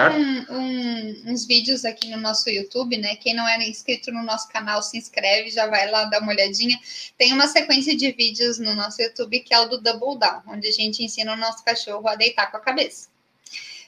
um, 0.50 1.32
uns 1.32 1.44
vídeos 1.44 1.84
aqui 1.84 2.08
no 2.08 2.16
nosso 2.16 2.48
YouTube, 2.48 2.96
né? 2.96 3.16
Quem 3.16 3.34
não 3.34 3.46
era 3.46 3.64
inscrito 3.64 4.12
no 4.12 4.22
nosso 4.22 4.48
canal, 4.48 4.80
se 4.82 4.96
inscreve, 4.96 5.50
já 5.50 5.66
vai 5.66 5.90
lá 5.90 6.04
dar 6.04 6.22
uma 6.22 6.30
olhadinha. 6.30 6.78
Tem 7.16 7.32
uma 7.32 7.48
sequência 7.48 7.96
de 7.96 8.12
vídeos 8.12 8.60
no 8.60 8.74
nosso 8.76 9.02
YouTube 9.02 9.40
que 9.40 9.52
é 9.52 9.58
o 9.58 9.68
do 9.68 9.80
Double 9.80 10.16
Down, 10.16 10.42
onde 10.46 10.68
a 10.68 10.72
gente 10.72 11.02
ensina 11.02 11.32
o 11.32 11.36
nosso 11.36 11.64
cachorro 11.64 12.06
a 12.06 12.14
deitar 12.14 12.50
com 12.52 12.56
a 12.56 12.60
cabeça. 12.60 13.08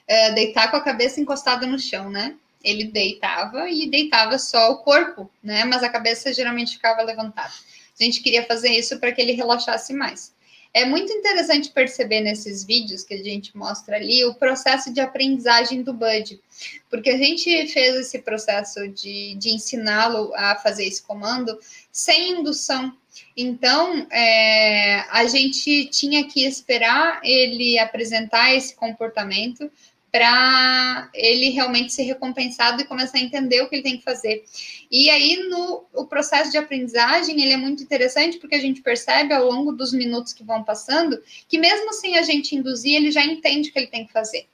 É, 0.08 0.32
deitar 0.32 0.72
com 0.72 0.76
a 0.76 0.82
cabeça 0.82 1.20
encostada 1.20 1.64
no 1.66 1.78
chão, 1.78 2.10
né? 2.10 2.34
Ele 2.64 2.84
deitava 2.84 3.70
e 3.70 3.88
deitava 3.88 4.38
só 4.38 4.72
o 4.72 4.78
corpo, 4.78 5.30
né? 5.40 5.64
Mas 5.64 5.84
a 5.84 5.88
cabeça 5.88 6.32
geralmente 6.32 6.72
ficava 6.72 7.00
levantada. 7.02 7.52
A 7.98 8.02
gente 8.02 8.20
queria 8.20 8.44
fazer 8.44 8.70
isso 8.70 8.98
para 8.98 9.12
que 9.12 9.20
ele 9.20 9.32
relaxasse 9.32 9.92
mais. 9.92 10.32
É 10.72 10.84
muito 10.84 11.12
interessante 11.12 11.70
perceber 11.70 12.20
nesses 12.20 12.64
vídeos 12.64 13.02
que 13.02 13.14
a 13.14 13.22
gente 13.22 13.56
mostra 13.56 13.96
ali 13.96 14.24
o 14.24 14.34
processo 14.34 14.92
de 14.92 15.00
aprendizagem 15.00 15.82
do 15.82 15.92
Bud, 15.92 16.40
porque 16.88 17.10
a 17.10 17.16
gente 17.16 17.66
fez 17.66 17.96
esse 17.96 18.20
processo 18.20 18.86
de, 18.88 19.34
de 19.34 19.50
ensiná-lo 19.50 20.32
a 20.34 20.54
fazer 20.56 20.86
esse 20.86 21.02
comando 21.02 21.58
sem 21.90 22.38
indução. 22.38 22.96
Então, 23.36 24.06
é, 24.12 25.00
a 25.10 25.26
gente 25.26 25.86
tinha 25.86 26.28
que 26.28 26.46
esperar 26.46 27.20
ele 27.24 27.76
apresentar 27.78 28.54
esse 28.54 28.74
comportamento 28.76 29.70
para 30.10 31.08
ele 31.14 31.50
realmente 31.50 31.92
ser 31.92 32.02
recompensado 32.02 32.82
e 32.82 32.84
começar 32.84 33.18
a 33.18 33.20
entender 33.20 33.62
o 33.62 33.68
que 33.68 33.76
ele 33.76 33.82
tem 33.82 33.96
que 33.96 34.02
fazer. 34.04 34.44
E 34.90 35.08
aí, 35.08 35.36
no 35.48 35.84
o 35.94 36.04
processo 36.04 36.50
de 36.50 36.58
aprendizagem, 36.58 37.40
ele 37.40 37.52
é 37.52 37.56
muito 37.56 37.82
interessante 37.82 38.38
porque 38.38 38.56
a 38.56 38.60
gente 38.60 38.82
percebe 38.82 39.32
ao 39.32 39.44
longo 39.44 39.72
dos 39.72 39.92
minutos 39.92 40.32
que 40.32 40.44
vão 40.44 40.64
passando 40.64 41.22
que 41.48 41.58
mesmo 41.58 41.92
sem 41.92 42.18
a 42.18 42.22
gente 42.22 42.56
induzir, 42.56 42.96
ele 42.96 43.10
já 43.10 43.24
entende 43.24 43.70
o 43.70 43.72
que 43.72 43.78
ele 43.78 43.86
tem 43.86 44.06
que 44.06 44.12
fazer. 44.12 44.46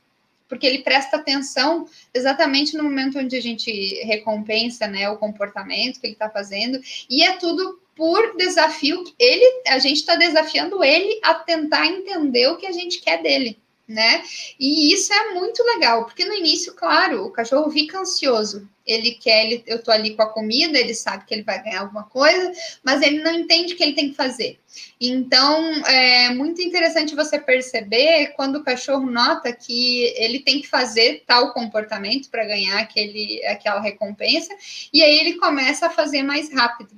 Porque 0.49 0.67
ele 0.67 0.83
presta 0.83 1.17
atenção 1.17 1.89
exatamente 2.15 2.77
no 2.77 2.85
momento 2.85 3.19
onde 3.19 3.35
a 3.35 3.43
gente 3.43 3.71
recompensa 4.05 4.87
né, 4.87 5.09
o 5.09 5.17
comportamento 5.17 5.99
que 5.99 6.07
ele 6.07 6.13
está 6.13 6.31
fazendo, 6.31 6.81
e 7.11 7.25
é 7.25 7.33
tudo 7.37 7.81
por 7.97 8.37
desafio. 8.37 9.03
Ele, 9.19 9.63
a 9.67 9.79
gente 9.79 9.97
está 9.97 10.15
desafiando 10.15 10.85
ele 10.85 11.19
a 11.23 11.35
tentar 11.35 11.87
entender 11.87 12.47
o 12.49 12.59
que 12.59 12.67
a 12.67 12.73
gente 12.73 13.01
quer 13.01 13.23
dele 13.23 13.59
né? 13.89 14.23
E 14.59 14.93
isso 14.93 15.13
é 15.13 15.35
muito 15.35 15.63
legal, 15.63 16.05
porque 16.05 16.25
no 16.25 16.35
início, 16.35 16.75
claro, 16.75 17.25
o 17.25 17.31
cachorro 17.31 17.71
fica 17.71 18.01
ansioso. 18.01 18.69
Ele 18.85 19.13
quer, 19.13 19.47
ele, 19.47 19.65
eu 19.67 19.83
tô 19.83 19.91
ali 19.91 20.15
com 20.15 20.23
a 20.23 20.33
comida, 20.33 20.79
ele 20.79 20.95
sabe 20.95 21.25
que 21.25 21.35
ele 21.35 21.43
vai 21.43 21.63
ganhar 21.63 21.81
alguma 21.81 22.05
coisa, 22.05 22.53
mas 22.85 23.03
ele 23.03 23.21
não 23.21 23.33
entende 23.33 23.75
o 23.75 23.77
que 23.77 23.83
ele 23.83 23.95
tem 23.95 24.11
que 24.11 24.17
fazer. 24.17 24.59
Então, 25.01 25.61
é 25.87 26.31
muito 26.31 26.61
interessante 26.63 27.15
você 27.15 27.39
perceber 27.39 28.33
quando 28.37 28.57
o 28.57 28.65
cachorro 28.65 29.11
nota 29.11 29.53
que 29.53 30.13
ele 30.17 30.41
tem 30.41 30.61
que 30.61 30.69
fazer 30.69 31.23
tal 31.27 31.53
comportamento 31.53 32.29
para 32.29 32.45
ganhar 32.45 32.79
aquele, 32.79 33.45
aquela 33.47 33.81
recompensa, 33.81 34.55
e 34.93 35.03
aí 35.03 35.19
ele 35.19 35.35
começa 35.35 35.87
a 35.87 35.91
fazer 35.91 36.23
mais 36.23 36.53
rápido. 36.53 36.91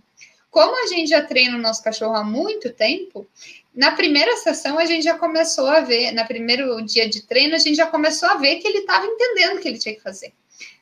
Como 0.50 0.82
a 0.82 0.86
gente 0.86 1.10
já 1.10 1.22
treina 1.22 1.56
o 1.56 1.60
nosso 1.60 1.82
cachorro 1.82 2.16
há 2.16 2.24
muito 2.24 2.72
tempo, 2.72 3.26
na 3.74 3.92
primeira 3.92 4.36
sessão 4.36 4.78
a 4.78 4.84
gente 4.84 5.04
já 5.04 5.16
começou 5.16 5.66
a 5.66 5.80
ver, 5.80 6.12
na 6.12 6.24
primeiro 6.24 6.80
dia 6.82 7.08
de 7.08 7.22
treino, 7.22 7.54
a 7.54 7.58
gente 7.58 7.76
já 7.76 7.86
começou 7.86 8.28
a 8.28 8.34
ver 8.34 8.56
que 8.56 8.66
ele 8.66 8.78
estava 8.78 9.06
entendendo 9.06 9.56
o 9.56 9.60
que 9.60 9.68
ele 9.68 9.78
tinha 9.78 9.94
que 9.94 10.02
fazer. 10.02 10.32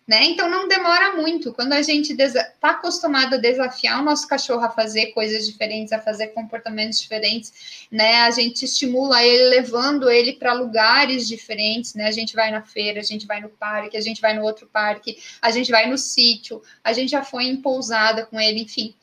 Né? 0.06 0.22
Então 0.26 0.48
não 0.48 0.68
demora 0.68 1.16
muito. 1.16 1.52
Quando 1.52 1.72
a 1.72 1.82
gente 1.82 2.12
está 2.12 2.70
acostumado 2.70 3.34
a 3.34 3.38
desafiar 3.38 4.00
o 4.00 4.04
nosso 4.04 4.28
cachorro 4.28 4.64
a 4.64 4.70
fazer 4.70 5.06
coisas 5.06 5.44
diferentes, 5.44 5.92
a 5.92 5.98
fazer 5.98 6.28
comportamentos 6.28 7.00
diferentes, 7.00 7.88
né? 7.90 8.20
A 8.20 8.30
gente 8.30 8.64
estimula 8.64 9.24
ele 9.24 9.46
levando 9.48 10.08
ele 10.08 10.34
para 10.34 10.52
lugares 10.52 11.26
diferentes, 11.26 11.94
né? 11.94 12.06
A 12.06 12.12
gente 12.12 12.36
vai 12.36 12.52
na 12.52 12.62
feira, 12.62 13.00
a 13.00 13.02
gente 13.02 13.26
vai 13.26 13.40
no 13.40 13.48
parque, 13.48 13.96
a 13.96 14.00
gente 14.00 14.20
vai 14.20 14.32
no 14.32 14.44
outro 14.44 14.68
parque, 14.72 15.18
a 15.42 15.50
gente 15.50 15.72
vai 15.72 15.90
no 15.90 15.98
sítio, 15.98 16.62
a 16.84 16.92
gente 16.92 17.10
já 17.10 17.24
foi 17.24 17.46
em 17.46 17.56
pousada 17.56 18.24
com 18.26 18.40
ele, 18.40 18.60
enfim. 18.60 18.94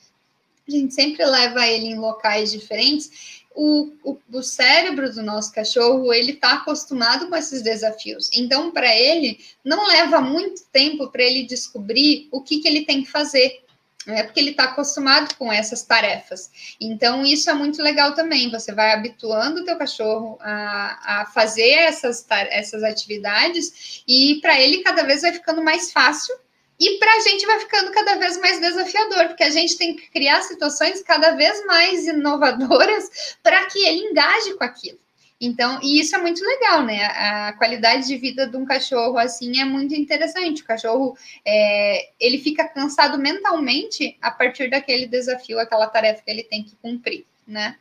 A 0.66 0.72
gente 0.72 0.94
sempre 0.94 1.26
leva 1.26 1.68
ele 1.68 1.88
em 1.88 2.00
locais 2.00 2.50
diferentes 2.50 3.43
o, 3.56 3.94
o, 4.04 4.18
o, 4.32 4.44
cérebro 4.44 5.12
do 5.14 5.22
nosso 5.22 5.54
cachorro 5.54 6.14
ele 6.14 6.32
está 6.34 6.54
acostumado 6.54 7.28
com 7.28 7.36
esses 7.36 7.62
desafios. 7.62 8.30
Então, 8.34 8.72
para 8.72 8.94
ele, 8.96 9.40
não 9.64 9.88
leva 9.88 10.20
muito 10.20 10.64
tempo 10.72 11.10
para 11.10 11.24
ele 11.24 11.44
descobrir 11.44 12.28
o 12.32 12.42
que, 12.42 12.60
que 12.60 12.68
ele 12.68 12.86
tem 12.86 13.04
que 13.04 13.12
fazer. 13.12 13.64
É 14.06 14.22
porque 14.24 14.40
ele 14.40 14.52
está 14.52 14.66
acostumado 14.66 15.34
com 15.36 15.52
essas 15.52 15.84
tarefas. 15.84 16.76
Então, 16.80 17.26
isso 17.26 17.50
é 17.50 17.54
muito 17.54 17.82
legal 17.82 18.14
também. 18.14 18.52
Você 18.52 18.74
vai 18.74 18.92
habituando 18.92 19.62
o 19.62 19.66
teu 19.66 19.78
cachorro 19.78 20.38
a, 20.42 21.22
a 21.22 21.26
fazer 21.28 21.70
essas, 21.70 22.26
essas 22.30 22.84
atividades, 22.84 24.04
e 24.06 24.40
para 24.42 24.60
ele 24.60 24.84
cada 24.84 25.04
vez 25.04 25.22
vai 25.22 25.32
ficando 25.32 25.64
mais 25.64 25.92
fácil 25.92 26.36
e 26.80 26.98
para 26.98 27.16
a 27.16 27.20
gente 27.20 27.46
vai 27.46 27.60
ficando 27.60 27.92
cada 27.92 28.16
vez 28.16 28.38
mais 28.40 28.60
desafiador, 28.60 29.28
porque 29.28 29.44
a 29.44 29.50
gente 29.50 29.78
tem 29.78 29.96
que 29.96 30.10
criar 30.10 30.42
situações 30.42 31.02
cada 31.02 31.32
vez 31.32 31.66
mais 31.66 32.08
inovadoras 32.08 33.36
para 33.44 33.66
que 33.66 33.80
ele 33.80 34.08
engaje 34.08 34.54
com 34.56 34.64
aquilo. 34.64 35.00
Então, 35.40 35.80
e 35.84 36.00
isso 36.00 36.16
é 36.16 36.20
muito 36.20 36.42
legal, 36.42 36.84
né? 36.84 37.04
A 37.06 37.54
qualidade 37.54 38.08
de 38.08 38.16
vida 38.18 38.48
de 38.48 38.56
um 38.56 38.66
cachorro 38.66 39.18
assim 39.18 39.60
é 39.60 39.66
muito 39.66 39.94
interessante. 39.94 40.62
O 40.62 40.66
cachorro 40.66 41.18
é, 41.46 42.12
ele 42.18 42.38
fica 42.38 42.66
cansado 42.66 43.18
mentalmente 43.18 44.18
a 44.22 44.32
partir 44.32 44.70
daquele 44.70 45.06
desafio, 45.06 45.60
aquela 45.60 45.88
tarefa 45.88 46.22
que 46.24 46.32
ele 46.32 46.44
tem 46.44 46.64
que 46.64 46.78
cumprir, 46.82 47.26
né? 47.46 47.76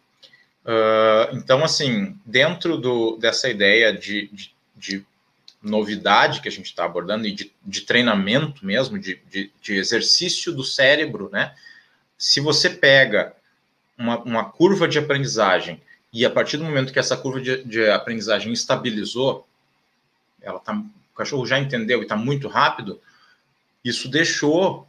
Uh, 0.65 1.37
então, 1.37 1.63
assim, 1.63 2.17
dentro 2.27 2.77
do, 2.77 3.17
dessa 3.17 3.49
ideia 3.49 3.93
de, 3.93 4.29
de, 4.33 4.55
de 4.77 5.07
novidade 5.63 6.41
que 6.41 6.49
a 6.49 6.51
gente 6.53 6.67
está 6.67 6.85
abordando 6.85 7.27
e 7.27 7.33
de, 7.33 7.53
de 7.65 7.83
treinamento 7.83 8.67
mesmo, 8.67 8.99
de, 8.99 9.21
de, 9.31 9.51
de, 9.61 9.75
exercício 9.75 10.53
do 10.53 10.65
cérebro, 10.65 11.31
né? 11.31 11.55
Se 12.19 12.41
você 12.41 12.69
pega 12.69 13.35
uma, 13.97 14.19
uma, 14.23 14.45
curva 14.45 14.89
de 14.89 14.99
aprendizagem 14.99 15.81
e 16.13 16.27
a 16.27 16.31
partir 16.31 16.57
do 16.57 16.65
momento 16.65 16.93
que 16.93 16.99
essa 16.99 17.17
curva 17.17 17.41
de, 17.41 17.63
de 17.65 17.89
aprendizagem 17.89 18.53
estabilizou, 18.53 19.47
ela 20.41 20.59
tá, 20.59 20.75
o 20.75 21.17
cachorro 21.17 21.47
já 21.47 21.59
entendeu 21.59 22.01
e 22.01 22.03
está 22.03 22.17
muito 22.17 22.49
rápido, 22.49 23.01
isso 23.85 24.09
deixou 24.09 24.87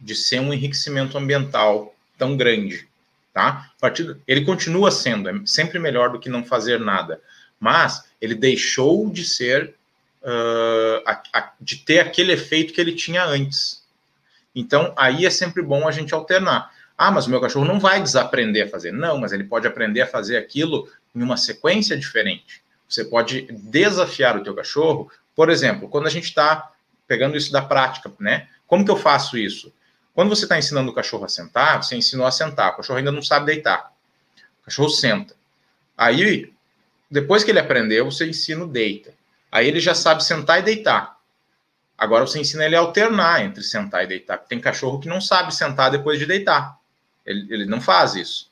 de 0.00 0.14
ser 0.14 0.40
um 0.40 0.52
enriquecimento 0.52 1.16
ambiental 1.16 1.94
tão 2.18 2.36
grande, 2.36 2.88
tá? 3.32 3.70
A 3.76 3.80
partir, 3.80 4.16
ele 4.26 4.44
continua 4.44 4.90
sendo, 4.90 5.28
é 5.28 5.40
sempre 5.46 5.78
melhor 5.78 6.10
do 6.10 6.18
que 6.18 6.28
não 6.28 6.44
fazer 6.44 6.80
nada, 6.80 7.20
mas 7.60 8.04
ele 8.20 8.34
deixou 8.34 9.08
de 9.10 9.24
ser 9.24 9.74
uh, 10.26 11.02
a, 11.06 11.22
a, 11.32 11.52
de 11.60 11.76
ter 11.76 12.00
aquele 12.00 12.32
efeito 12.32 12.72
que 12.72 12.80
ele 12.80 12.92
tinha 12.92 13.24
antes. 13.24 13.84
Então, 14.54 14.92
aí 14.96 15.24
é 15.24 15.30
sempre 15.30 15.62
bom 15.62 15.86
a 15.86 15.92
gente 15.92 16.12
alternar. 16.12 16.72
Ah, 16.98 17.10
mas 17.10 17.26
o 17.26 17.30
meu 17.30 17.40
cachorro 17.40 17.64
não 17.64 17.78
vai 17.78 18.02
desaprender 18.02 18.66
a 18.66 18.70
fazer. 18.70 18.90
Não, 18.90 19.18
mas 19.18 19.32
ele 19.32 19.44
pode 19.44 19.66
aprender 19.66 20.00
a 20.00 20.06
fazer 20.06 20.36
aquilo 20.36 20.88
em 21.14 21.22
uma 21.22 21.36
sequência 21.36 21.96
diferente. 21.96 22.62
Você 22.88 23.04
pode 23.04 23.42
desafiar 23.52 24.36
o 24.36 24.42
teu 24.42 24.54
cachorro. 24.54 25.10
Por 25.34 25.50
exemplo, 25.50 25.88
quando 25.88 26.06
a 26.06 26.10
gente 26.10 26.24
está 26.24 26.72
pegando 27.06 27.36
isso 27.36 27.52
da 27.52 27.62
prática, 27.62 28.10
né? 28.18 28.48
Como 28.66 28.84
que 28.84 28.90
eu 28.90 28.96
faço 28.96 29.36
isso? 29.36 29.72
Quando 30.14 30.30
você 30.30 30.44
está 30.44 30.58
ensinando 30.58 30.90
o 30.90 30.94
cachorro 30.94 31.24
a 31.24 31.28
sentar, 31.28 31.82
você 31.82 31.94
ensinou 31.94 32.26
a 32.26 32.32
sentar. 32.32 32.72
O 32.72 32.76
cachorro 32.76 32.98
ainda 32.98 33.12
não 33.12 33.22
sabe 33.22 33.46
deitar. 33.46 33.92
O 34.62 34.64
cachorro 34.64 34.88
senta. 34.88 35.34
Aí, 35.96 36.50
depois 37.10 37.44
que 37.44 37.50
ele 37.50 37.60
aprendeu, 37.60 38.10
você 38.10 38.26
ensina 38.26 38.64
o 38.64 38.66
deita. 38.66 39.12
Aí 39.56 39.68
ele 39.68 39.80
já 39.80 39.94
sabe 39.94 40.22
sentar 40.22 40.58
e 40.58 40.62
deitar. 40.62 41.16
Agora 41.96 42.26
você 42.26 42.38
ensina 42.38 42.66
ele 42.66 42.76
a 42.76 42.80
alternar 42.80 43.42
entre 43.42 43.62
sentar 43.62 44.04
e 44.04 44.06
deitar. 44.06 44.36
Tem 44.36 44.60
cachorro 44.60 45.00
que 45.00 45.08
não 45.08 45.18
sabe 45.18 45.54
sentar 45.54 45.90
depois 45.90 46.18
de 46.18 46.26
deitar. 46.26 46.76
Ele, 47.24 47.46
ele 47.50 47.64
não 47.64 47.80
faz 47.80 48.14
isso. 48.16 48.50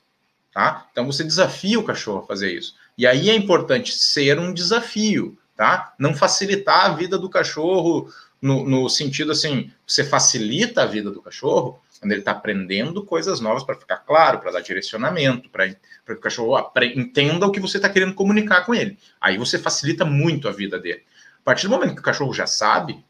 Tá? 0.51 0.87
Então 0.91 1.05
você 1.05 1.23
desafia 1.23 1.79
o 1.79 1.85
cachorro 1.85 2.21
a 2.21 2.27
fazer 2.27 2.55
isso. 2.55 2.75
E 2.97 3.07
aí 3.07 3.29
é 3.29 3.35
importante 3.35 3.93
ser 3.93 4.39
um 4.39 4.51
desafio, 4.51 5.37
tá? 5.55 5.93
Não 5.99 6.15
facilitar 6.15 6.87
a 6.87 6.95
vida 6.95 7.19
do 7.19 7.29
cachorro 7.29 8.11
no, 8.41 8.67
no 8.67 8.89
sentido 8.89 9.33
assim, 9.33 9.71
você 9.87 10.05
facilita 10.05 10.85
a 10.85 10.87
vida 10.87 11.11
do 11.11 11.21
cachorro 11.21 11.83
quando 12.05 12.13
ele 12.13 12.21
está 12.21 12.33
aprendendo 12.33 13.03
coisas 13.03 13.41
novas 13.41 13.63
para 13.63 13.77
ficar 13.77 13.97
claro, 13.97 14.39
para 14.39 14.51
dar 14.51 14.61
direcionamento, 14.61 15.49
para 15.49 15.71
que 15.71 16.13
o 16.13 16.21
cachorro 16.21 16.71
entenda 16.95 17.47
o 17.47 17.51
que 17.51 17.59
você 17.59 17.79
está 17.79 17.89
querendo 17.89 18.13
comunicar 18.13 18.67
com 18.67 18.75
ele. 18.75 18.99
Aí 19.19 19.39
você 19.39 19.59
facilita 19.59 20.05
muito 20.05 20.47
a 20.47 20.53
vida 20.53 20.79
dele. 20.79 21.03
A 21.41 21.43
partir 21.43 21.67
do 21.67 21.71
momento 21.71 21.95
que 21.95 22.03
o 22.03 22.05
cachorro 22.05 22.35
já 22.35 22.47
sabe, 22.47 23.03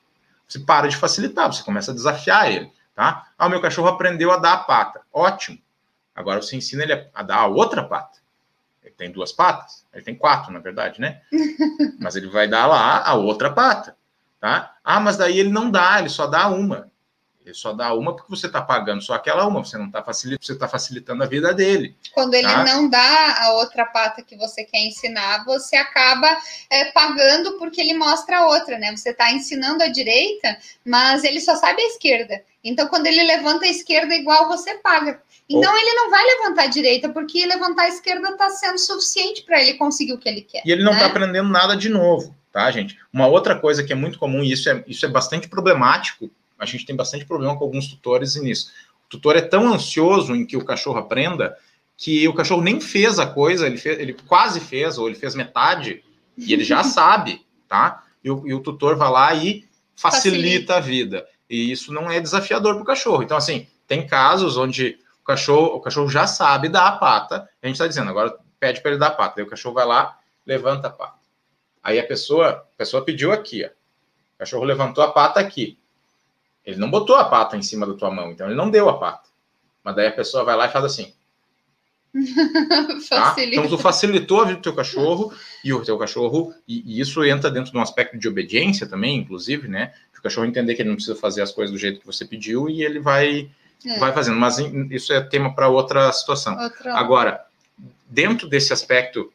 você 0.46 0.60
para 0.60 0.86
de 0.86 0.96
facilitar, 0.96 1.52
você 1.52 1.64
começa 1.64 1.90
a 1.90 1.94
desafiar 1.94 2.52
ele, 2.52 2.70
tá? 2.94 3.26
Ah, 3.36 3.48
o 3.48 3.50
meu 3.50 3.60
cachorro 3.60 3.88
aprendeu 3.88 4.30
a 4.30 4.36
dar 4.36 4.52
a 4.52 4.58
pata. 4.58 5.00
Ótimo. 5.12 5.58
Agora 6.14 6.40
você 6.40 6.54
ensina 6.54 6.84
ele 6.84 7.08
a 7.12 7.22
dar 7.24 7.38
a 7.38 7.46
outra 7.48 7.82
pata. 7.82 8.20
Ele 8.80 8.94
tem 8.96 9.10
duas 9.10 9.32
patas, 9.32 9.84
ele 9.92 10.04
tem 10.04 10.14
quatro, 10.14 10.52
na 10.52 10.60
verdade, 10.60 11.00
né? 11.00 11.20
Mas 11.98 12.14
ele 12.14 12.28
vai 12.28 12.46
dar 12.46 12.66
lá 12.68 13.04
a 13.04 13.14
outra 13.14 13.50
pata, 13.50 13.96
tá? 14.38 14.76
Ah, 14.84 15.00
mas 15.00 15.16
daí 15.16 15.40
ele 15.40 15.50
não 15.50 15.68
dá, 15.68 15.98
ele 15.98 16.10
só 16.10 16.28
dá 16.28 16.46
uma. 16.46 16.92
Ele 17.44 17.54
só 17.54 17.74
dá 17.74 17.92
uma 17.92 18.16
porque 18.16 18.30
você 18.30 18.46
está 18.46 18.62
pagando 18.62 19.02
só 19.02 19.12
aquela 19.12 19.46
uma, 19.46 19.62
você 19.62 19.76
não 19.76 19.86
está 19.86 20.02
facilitando, 20.02 20.46
você 20.46 20.52
está 20.54 20.66
facilitando 20.66 21.22
a 21.22 21.26
vida 21.26 21.52
dele. 21.52 21.94
Quando 22.14 22.32
ele 22.32 22.48
tá? 22.48 22.64
não 22.64 22.88
dá 22.88 23.42
a 23.42 23.52
outra 23.52 23.84
pata 23.84 24.22
que 24.22 24.34
você 24.34 24.64
quer 24.64 24.78
ensinar, 24.78 25.44
você 25.44 25.76
acaba 25.76 26.38
é, 26.70 26.86
pagando 26.86 27.58
porque 27.58 27.82
ele 27.82 27.92
mostra 27.92 28.38
a 28.38 28.46
outra, 28.46 28.78
né? 28.78 28.96
Você 28.96 29.10
está 29.10 29.30
ensinando 29.30 29.82
a 29.82 29.88
direita, 29.88 30.56
mas 30.86 31.22
ele 31.22 31.38
só 31.38 31.54
sabe 31.54 31.82
a 31.82 31.86
esquerda. 31.86 32.42
Então, 32.64 32.88
quando 32.88 33.06
ele 33.06 33.22
levanta 33.22 33.66
a 33.66 33.68
esquerda 33.68 34.14
igual, 34.14 34.48
você 34.48 34.76
paga. 34.76 35.20
Então, 35.46 35.70
Ou... 35.70 35.78
ele 35.78 35.92
não 35.92 36.08
vai 36.10 36.24
levantar 36.24 36.62
a 36.62 36.68
direita, 36.68 37.10
porque 37.10 37.44
levantar 37.44 37.82
a 37.82 37.88
esquerda 37.88 38.30
está 38.30 38.48
sendo 38.48 38.78
suficiente 38.78 39.42
para 39.42 39.60
ele 39.60 39.74
conseguir 39.74 40.14
o 40.14 40.18
que 40.18 40.30
ele 40.30 40.40
quer. 40.40 40.62
E 40.64 40.72
ele 40.72 40.82
não 40.82 40.92
está 40.92 41.04
né? 41.04 41.10
aprendendo 41.10 41.50
nada 41.50 41.76
de 41.76 41.90
novo, 41.90 42.34
tá, 42.50 42.70
gente? 42.70 42.98
Uma 43.12 43.26
outra 43.26 43.54
coisa 43.54 43.84
que 43.84 43.92
é 43.92 43.96
muito 43.96 44.18
comum, 44.18 44.42
e 44.42 44.50
isso 44.50 44.70
é, 44.70 44.82
isso 44.86 45.04
é 45.04 45.08
bastante 45.10 45.46
problemático 45.46 46.30
a 46.64 46.66
gente 46.66 46.86
tem 46.86 46.96
bastante 46.96 47.24
problema 47.24 47.56
com 47.56 47.64
alguns 47.64 47.88
tutores 47.88 48.36
nisso. 48.36 48.72
O 49.06 49.08
tutor 49.08 49.36
é 49.36 49.42
tão 49.42 49.72
ansioso 49.72 50.34
em 50.34 50.44
que 50.44 50.56
o 50.56 50.64
cachorro 50.64 50.98
aprenda 50.98 51.56
que 51.96 52.26
o 52.26 52.34
cachorro 52.34 52.62
nem 52.62 52.80
fez 52.80 53.18
a 53.18 53.26
coisa, 53.26 53.66
ele, 53.66 53.78
fez, 53.78 53.98
ele 53.98 54.14
quase 54.26 54.60
fez, 54.60 54.98
ou 54.98 55.06
ele 55.06 55.14
fez 55.14 55.34
metade, 55.34 56.02
e 56.36 56.52
ele 56.52 56.64
já 56.64 56.82
sabe, 56.84 57.46
tá? 57.68 58.04
E 58.22 58.30
o, 58.30 58.46
e 58.46 58.54
o, 58.54 58.60
tutor 58.60 58.96
vai 58.96 59.10
lá 59.10 59.34
e 59.34 59.68
facilita, 59.94 60.74
facilita, 60.74 60.76
a 60.76 60.80
vida. 60.80 61.28
E 61.48 61.70
isso 61.70 61.92
não 61.92 62.10
é 62.10 62.20
desafiador 62.20 62.74
para 62.74 62.82
o 62.82 62.86
cachorro. 62.86 63.22
Então, 63.22 63.36
assim, 63.36 63.68
tem 63.86 64.06
casos 64.06 64.56
onde 64.56 64.98
o 65.20 65.24
cachorro, 65.24 65.76
o 65.76 65.80
cachorro 65.80 66.08
já 66.08 66.26
sabe 66.26 66.68
dar 66.68 66.88
a 66.88 66.96
pata, 66.96 67.48
a 67.62 67.66
gente 67.66 67.76
está 67.76 67.86
dizendo, 67.86 68.10
agora 68.10 68.36
pede 68.58 68.80
para 68.80 68.92
ele 68.92 69.00
dar 69.00 69.08
a 69.08 69.12
pata. 69.12 69.40
Aí 69.40 69.46
o 69.46 69.48
cachorro 69.48 69.74
vai 69.74 69.86
lá, 69.86 70.18
levanta 70.44 70.88
a 70.88 70.90
pata. 70.90 71.18
Aí 71.82 71.98
a 71.98 72.06
pessoa, 72.06 72.48
a 72.48 72.76
pessoa 72.78 73.04
pediu 73.04 73.30
aqui, 73.30 73.64
ó. 73.64 73.68
O 73.68 74.38
cachorro 74.38 74.64
levantou 74.64 75.04
a 75.04 75.12
pata 75.12 75.38
aqui. 75.38 75.78
Ele 76.64 76.78
não 76.78 76.90
botou 76.90 77.16
a 77.16 77.24
pata 77.24 77.56
em 77.56 77.62
cima 77.62 77.86
da 77.86 77.94
tua 77.94 78.10
mão, 78.10 78.30
então 78.30 78.46
ele 78.46 78.56
não 78.56 78.70
deu 78.70 78.88
a 78.88 78.98
pata. 78.98 79.28
Mas 79.82 79.96
daí 79.96 80.06
a 80.06 80.12
pessoa 80.12 80.44
vai 80.44 80.56
lá 80.56 80.66
e 80.66 80.72
faz 80.72 80.84
assim. 80.84 81.12
tá? 83.08 83.34
Então 83.38 83.68
tu 83.68 83.76
facilitou 83.76 84.40
a 84.40 84.44
vida 84.44 84.56
do 84.56 84.62
teu 84.62 84.74
cachorro 84.74 85.32
e 85.64 85.72
o 85.72 85.82
teu 85.82 85.98
cachorro, 85.98 86.54
e, 86.66 86.82
e, 86.86 87.00
isso 87.00 87.24
entra 87.24 87.50
dentro 87.50 87.72
de 87.72 87.76
um 87.76 87.82
aspecto 87.82 88.16
de 88.16 88.28
obediência 88.28 88.86
também, 88.86 89.16
inclusive, 89.16 89.66
né? 89.68 89.92
O 90.16 90.22
cachorro 90.24 90.46
entender 90.46 90.74
que 90.74 90.80
ele 90.80 90.88
não 90.88 90.96
precisa 90.96 91.16
fazer 91.16 91.42
as 91.42 91.52
coisas 91.52 91.70
do 91.70 91.78
jeito 91.78 92.00
que 92.00 92.06
você 92.06 92.24
pediu 92.24 92.70
e 92.70 92.82
ele 92.82 92.98
vai, 92.98 93.50
é. 93.84 93.98
vai 93.98 94.10
fazendo. 94.10 94.38
Mas 94.38 94.56
isso 94.90 95.12
é 95.12 95.20
tema 95.20 95.54
para 95.54 95.68
outra 95.68 96.10
situação. 96.12 96.58
Outra... 96.58 96.94
Agora, 96.94 97.44
dentro 98.08 98.48
desse 98.48 98.72
aspecto 98.72 99.30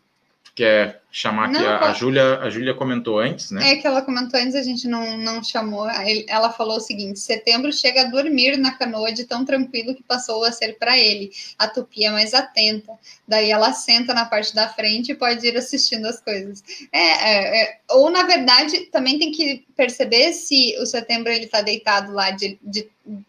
quer 0.56 0.99
chamar 1.12 1.46
aqui, 1.46 1.54
não, 1.54 1.68
a, 1.68 1.90
a 1.90 1.94
Júlia, 1.94 2.40
a 2.40 2.50
Júlia 2.50 2.74
comentou 2.74 3.20
antes, 3.20 3.52
né? 3.52 3.72
É 3.72 3.76
que 3.76 3.88
ela 3.88 4.02
comentou 4.02 4.40
antes, 4.40 4.56
a 4.56 4.62
gente 4.62 4.88
não, 4.88 5.18
não 5.18 5.44
chamou. 5.44 5.88
Ela 6.28 6.52
falou 6.52 6.78
o 6.78 6.82
seguinte: 6.82 7.20
setembro 7.20 7.74
chega 7.74 8.02
a 8.02 8.10
dormir 8.10 8.58
na 8.58 8.72
canoa 8.72 9.12
de 9.12 9.26
tão 9.26 9.44
tranquilo 9.44 9.96
que 9.96 10.04
passou 10.04 10.44
a 10.44 10.52
ser 10.52 10.78
para 10.78 10.98
ele. 10.98 11.32
A 11.58 11.68
tupi 11.68 12.06
é 12.06 12.12
mais 12.12 12.34
atenta. 12.34 12.94
Daí 13.28 13.50
ela 13.50 13.74
senta 13.74 14.14
na 14.14 14.26
parte 14.26 14.54
da 14.54 14.70
frente 14.70 15.12
e 15.12 15.16
pode 15.16 15.46
ir 15.46 15.58
assistindo 15.58 16.06
as 16.06 16.22
coisas. 16.22 16.64
É, 16.92 17.00
é, 17.00 17.64
é 17.64 17.80
ou 17.90 18.10
na 18.10 18.24
verdade 18.24 18.82
também 18.92 19.18
tem 19.18 19.32
que 19.32 19.66
perceber 19.76 20.34
se 20.34 20.76
o 20.80 20.86
setembro 20.86 21.32
ele 21.32 21.46
está 21.46 21.62
deitado 21.62 22.12
lá 22.12 22.32
de, 22.32 22.60
de 22.62 22.88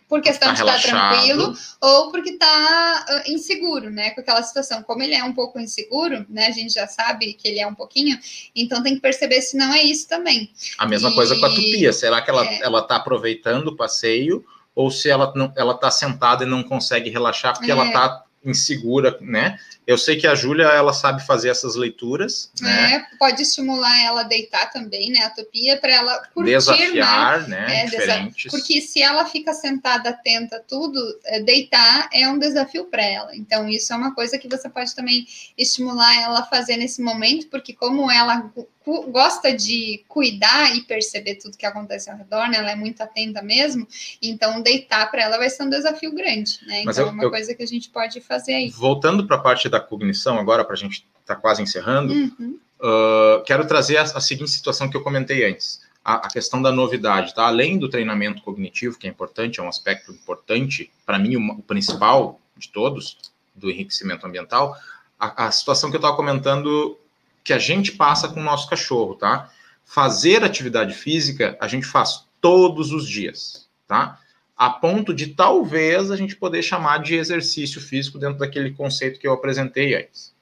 por 0.08 0.20
questão 0.20 0.48
tá 0.48 0.54
de 0.54 0.60
estar 0.60 0.82
tranquilo 0.82 1.54
ou 1.80 2.10
porque 2.10 2.30
está 2.30 3.06
uh, 3.08 3.32
inseguro, 3.32 3.90
né, 3.90 4.10
com 4.10 4.20
aquela 4.20 4.42
situação. 4.42 4.82
Como 4.82 5.02
ele 5.02 5.14
é 5.14 5.24
um 5.24 5.32
pouco 5.32 5.58
inseguro, 5.58 6.26
né, 6.28 6.48
a 6.48 6.50
gente 6.50 6.74
já 6.74 6.86
sabe 6.86 7.32
que 7.34 7.48
ele 7.48 7.60
é 7.60 7.66
um 7.70 7.74
pouquinho, 7.74 8.18
então 8.54 8.82
tem 8.82 8.94
que 8.94 9.00
perceber 9.00 9.40
se 9.40 9.56
não 9.56 9.72
é 9.72 9.82
isso 9.82 10.08
também. 10.08 10.50
A 10.78 10.86
mesma 10.86 11.10
e... 11.10 11.14
coisa 11.14 11.38
com 11.38 11.46
a 11.46 11.50
tupia, 11.50 11.92
será 11.92 12.20
que 12.20 12.30
ela 12.30 12.44
é... 12.44 12.60
ela 12.62 12.80
está 12.80 12.96
aproveitando 12.96 13.68
o 13.68 13.76
passeio 13.76 14.44
ou 14.74 14.90
se 14.90 15.08
ela 15.08 15.32
não 15.34 15.52
ela 15.56 15.74
está 15.74 15.90
sentada 15.90 16.44
e 16.44 16.46
não 16.46 16.62
consegue 16.62 17.10
relaxar 17.10 17.54
porque 17.54 17.70
é. 17.70 17.74
ela 17.74 17.86
está 17.86 18.24
insegura, 18.44 19.18
né? 19.20 19.58
Eu 19.86 19.98
sei 19.98 20.16
que 20.16 20.26
a 20.26 20.34
Júlia, 20.34 20.64
ela 20.64 20.92
sabe 20.92 21.24
fazer 21.26 21.48
essas 21.48 21.74
leituras, 21.74 22.50
né? 22.60 22.94
É, 22.94 23.16
pode 23.18 23.42
estimular 23.42 24.02
ela 24.02 24.22
a 24.22 24.24
deitar 24.24 24.70
também, 24.70 25.10
né? 25.10 25.20
A 25.20 25.30
topia, 25.30 25.78
para 25.78 25.92
ela 25.92 26.26
curtir, 26.32 26.52
Desafiar, 26.52 27.48
né? 27.48 27.66
né? 27.66 27.80
É, 27.82 27.86
diferentes. 27.86 28.50
Porque 28.50 28.80
se 28.80 29.02
ela 29.02 29.24
fica 29.26 29.52
sentada, 29.52 30.10
atenta, 30.10 30.62
tudo, 30.66 31.00
é, 31.26 31.40
deitar 31.42 32.08
é 32.12 32.28
um 32.28 32.38
desafio 32.38 32.86
para 32.86 33.02
ela. 33.02 33.36
Então, 33.36 33.68
isso 33.68 33.92
é 33.92 33.96
uma 33.96 34.14
coisa 34.14 34.38
que 34.38 34.48
você 34.48 34.68
pode 34.68 34.94
também 34.94 35.26
estimular 35.56 36.14
ela 36.22 36.40
a 36.40 36.46
fazer 36.46 36.76
nesse 36.76 37.02
momento, 37.02 37.48
porque 37.48 37.74
como 37.74 38.10
ela 38.10 38.50
gosta 38.84 39.54
de 39.54 40.04
cuidar 40.08 40.74
e 40.74 40.82
perceber 40.82 41.34
tudo 41.36 41.56
que 41.56 41.66
acontece 41.66 42.10
ao 42.10 42.16
redor, 42.16 42.48
né? 42.48 42.58
Ela 42.58 42.70
é 42.70 42.74
muito 42.74 43.00
atenta 43.02 43.42
mesmo. 43.42 43.86
Então, 44.22 44.62
deitar 44.62 45.10
para 45.10 45.22
ela 45.22 45.36
vai 45.36 45.50
ser 45.50 45.64
um 45.64 45.70
desafio 45.70 46.12
grande, 46.14 46.58
né? 46.66 46.82
Mas 46.84 46.96
então, 46.96 47.08
eu, 47.08 47.10
é 47.10 47.12
uma 47.12 47.24
eu, 47.24 47.30
coisa 47.30 47.54
que 47.54 47.62
a 47.62 47.66
gente 47.66 47.90
pode 47.90 48.20
fazer 48.20 48.54
aí. 48.54 48.70
Voltando 48.70 49.26
para 49.26 49.36
a 49.36 49.40
parte 49.40 49.68
da 49.68 49.78
cognição, 49.78 50.38
agora, 50.38 50.64
para 50.64 50.74
a 50.74 50.78
gente 50.78 51.06
estar 51.20 51.34
tá 51.34 51.40
quase 51.40 51.62
encerrando, 51.62 52.12
uhum. 52.12 52.58
uh, 52.80 53.44
quero 53.44 53.66
trazer 53.66 53.98
a, 53.98 54.02
a, 54.02 54.20
seguinte 54.20 54.50
situação 54.50 54.88
que 54.88 54.96
eu 54.96 55.02
comentei 55.02 55.44
antes. 55.44 55.82
A, 56.02 56.14
a, 56.26 56.30
questão 56.30 56.62
da 56.62 56.72
novidade, 56.72 57.34
tá? 57.34 57.46
Além 57.46 57.78
do 57.78 57.88
treinamento 57.88 58.40
cognitivo, 58.42 58.98
que 58.98 59.06
é 59.06 59.10
importante, 59.10 59.60
é 59.60 59.62
um 59.62 59.68
aspecto 59.68 60.10
importante, 60.10 60.90
para 61.04 61.18
mim, 61.18 61.36
o, 61.36 61.52
o, 61.52 61.62
principal 61.62 62.40
de 62.56 62.70
todos, 62.70 63.18
do 63.54 63.70
enriquecimento 63.70 64.26
ambiental, 64.26 64.74
a, 65.18 65.48
a 65.48 65.50
situação 65.52 65.90
que 65.90 65.96
eu 65.96 66.00
estava 66.00 66.16
comentando 66.16 66.96
que 67.42 67.52
a 67.52 67.58
gente 67.58 67.92
passa 67.92 68.28
com 68.28 68.40
o 68.40 68.44
nosso 68.44 68.68
cachorro, 68.68 69.14
tá? 69.14 69.50
Fazer 69.84 70.44
atividade 70.44 70.94
física 70.94 71.56
a 71.60 71.66
gente 71.66 71.86
faz 71.86 72.26
todos 72.40 72.92
os 72.92 73.08
dias, 73.08 73.68
tá? 73.86 74.18
A 74.56 74.70
ponto 74.70 75.14
de 75.14 75.28
talvez 75.28 76.10
a 76.10 76.16
gente 76.16 76.36
poder 76.36 76.62
chamar 76.62 76.98
de 76.98 77.14
exercício 77.14 77.80
físico 77.80 78.18
dentro 78.18 78.38
daquele 78.38 78.72
conceito 78.72 79.18
que 79.18 79.26
eu 79.26 79.32
apresentei 79.32 79.94
antes. 79.94 80.34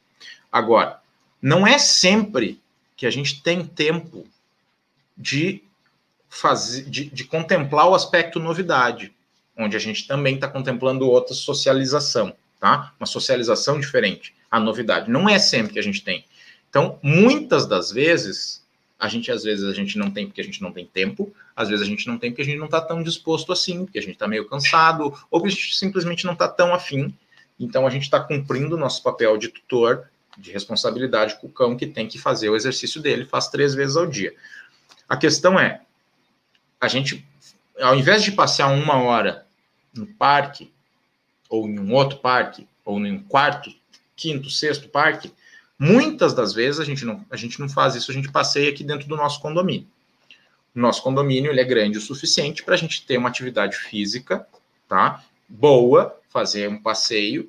Agora, 0.51 1.01
não 1.41 1.67
é 1.67 1.79
sempre 1.79 2.61
que 2.97 3.07
a 3.07 3.11
gente 3.11 3.43
tem 3.43 3.65
tempo 3.65 4.27
de 5.17 5.63
fazer, 6.29 6.85
de, 6.85 7.05
de 7.07 7.25
contemplar 7.25 7.89
o 7.89 7.95
aspecto 7.95 8.41
novidade, 8.41 9.15
onde 9.57 9.77
a 9.77 9.81
gente 9.81 10.07
também 10.07 10.35
está 10.35 10.49
contemplando 10.49 11.09
outra 11.09 11.35
socialização, 11.35 12.35
tá? 12.61 12.93
Uma 12.99 13.07
socialização 13.07 13.79
diferente, 13.81 14.35
a 14.51 14.61
novidade. 14.61 15.11
Não 15.11 15.29
é 15.29 15.39
sempre 15.39 15.73
que 15.73 15.79
a 15.79 15.83
gente 15.83 16.03
tem. 16.03 16.25
Então, 16.69 16.99
muitas 17.03 17.67
das 17.67 17.91
vezes, 17.91 18.65
a 18.99 19.09
gente 19.09 19.31
às 19.31 19.45
vezes 19.45 19.65
a 19.65 19.73
gente 19.73 19.97
não 19.97 20.11
tem 20.11 20.27
porque 20.27 20.41
a 20.41 20.45
gente 20.45 20.61
não 20.61 20.73
tem 20.73 20.85
tempo, 20.85 21.33
às 21.55 21.69
vezes 21.69 21.87
a 21.87 21.89
gente 21.89 22.07
não 22.07 22.19
tem 22.19 22.31
porque 22.31 22.43
a 22.43 22.45
gente 22.45 22.59
não 22.59 22.67
está 22.67 22.81
tão 22.81 23.03
disposto 23.03 23.53
assim, 23.53 23.85
porque 23.85 23.99
a 23.99 24.03
gente 24.03 24.15
está 24.15 24.27
meio 24.27 24.47
cansado, 24.47 25.05
ou 25.31 25.41
porque 25.41 25.49
a 25.49 25.51
gente 25.51 25.77
simplesmente 25.77 26.27
não 26.27 26.33
está 26.33 26.49
tão 26.49 26.75
afim. 26.75 27.15
Então 27.59 27.87
a 27.87 27.91
gente 27.91 28.03
está 28.03 28.21
cumprindo 28.21 28.77
o 28.77 28.79
nosso 28.79 29.03
papel 29.03 29.37
de 29.37 29.49
tutor, 29.49 30.09
de 30.37 30.53
responsabilidade 30.53 31.41
com 31.41 31.47
o 31.47 31.53
cão 31.53 31.77
que 31.77 31.87
tem 31.87 32.07
que 32.07 32.19
fazer 32.19 32.49
o 32.49 32.57
exercício 32.57 33.01
dele, 33.01 33.25
faz 33.25 33.49
três 33.49 33.75
vezes 33.75 33.97
ao 33.97 34.07
dia. 34.07 34.35
A 35.09 35.17
questão 35.17 35.59
é, 35.59 35.81
a 36.81 36.87
gente, 36.87 37.27
ao 37.81 37.97
invés 37.97 38.23
de 38.23 38.33
passear 38.33 38.69
uma 38.69 39.03
hora 39.03 39.47
no 39.95 40.07
parque, 40.07 40.73
ou 41.49 41.69
em 41.69 41.79
um 41.79 41.93
outro 41.93 42.19
parque, 42.19 42.69
ou 42.85 42.99
em 42.99 43.13
um 43.13 43.23
quarto, 43.23 43.73
quinto, 44.15 44.51
sexto 44.51 44.89
parque, 44.89 45.33
muitas 45.79 46.35
das 46.35 46.53
vezes 46.53 46.81
a 46.81 46.85
gente 46.85 47.05
não, 47.05 47.25
a 47.31 47.37
gente 47.37 47.61
não 47.61 47.69
faz 47.69 47.95
isso, 47.95 48.11
a 48.11 48.15
gente 48.15 48.31
passeia 48.31 48.71
aqui 48.71 48.83
dentro 48.83 49.09
do 49.09 49.17
nosso 49.17 49.41
condomínio. 49.41 49.87
O 50.75 50.81
nosso 50.81 51.03
condomínio 51.03 51.51
ele 51.51 51.61
é 51.61 51.65
grande 51.65 51.99
o 51.99 52.01
suficiente 52.01 52.63
para 52.63 52.75
a 52.75 52.79
gente 52.79 53.05
ter 53.07 53.17
uma 53.17 53.29
atividade 53.29 53.77
física, 53.77 54.47
tá? 54.89 55.23
Boa, 55.49 56.19
fazer 56.29 56.69
um 56.69 56.81
passeio. 56.81 57.49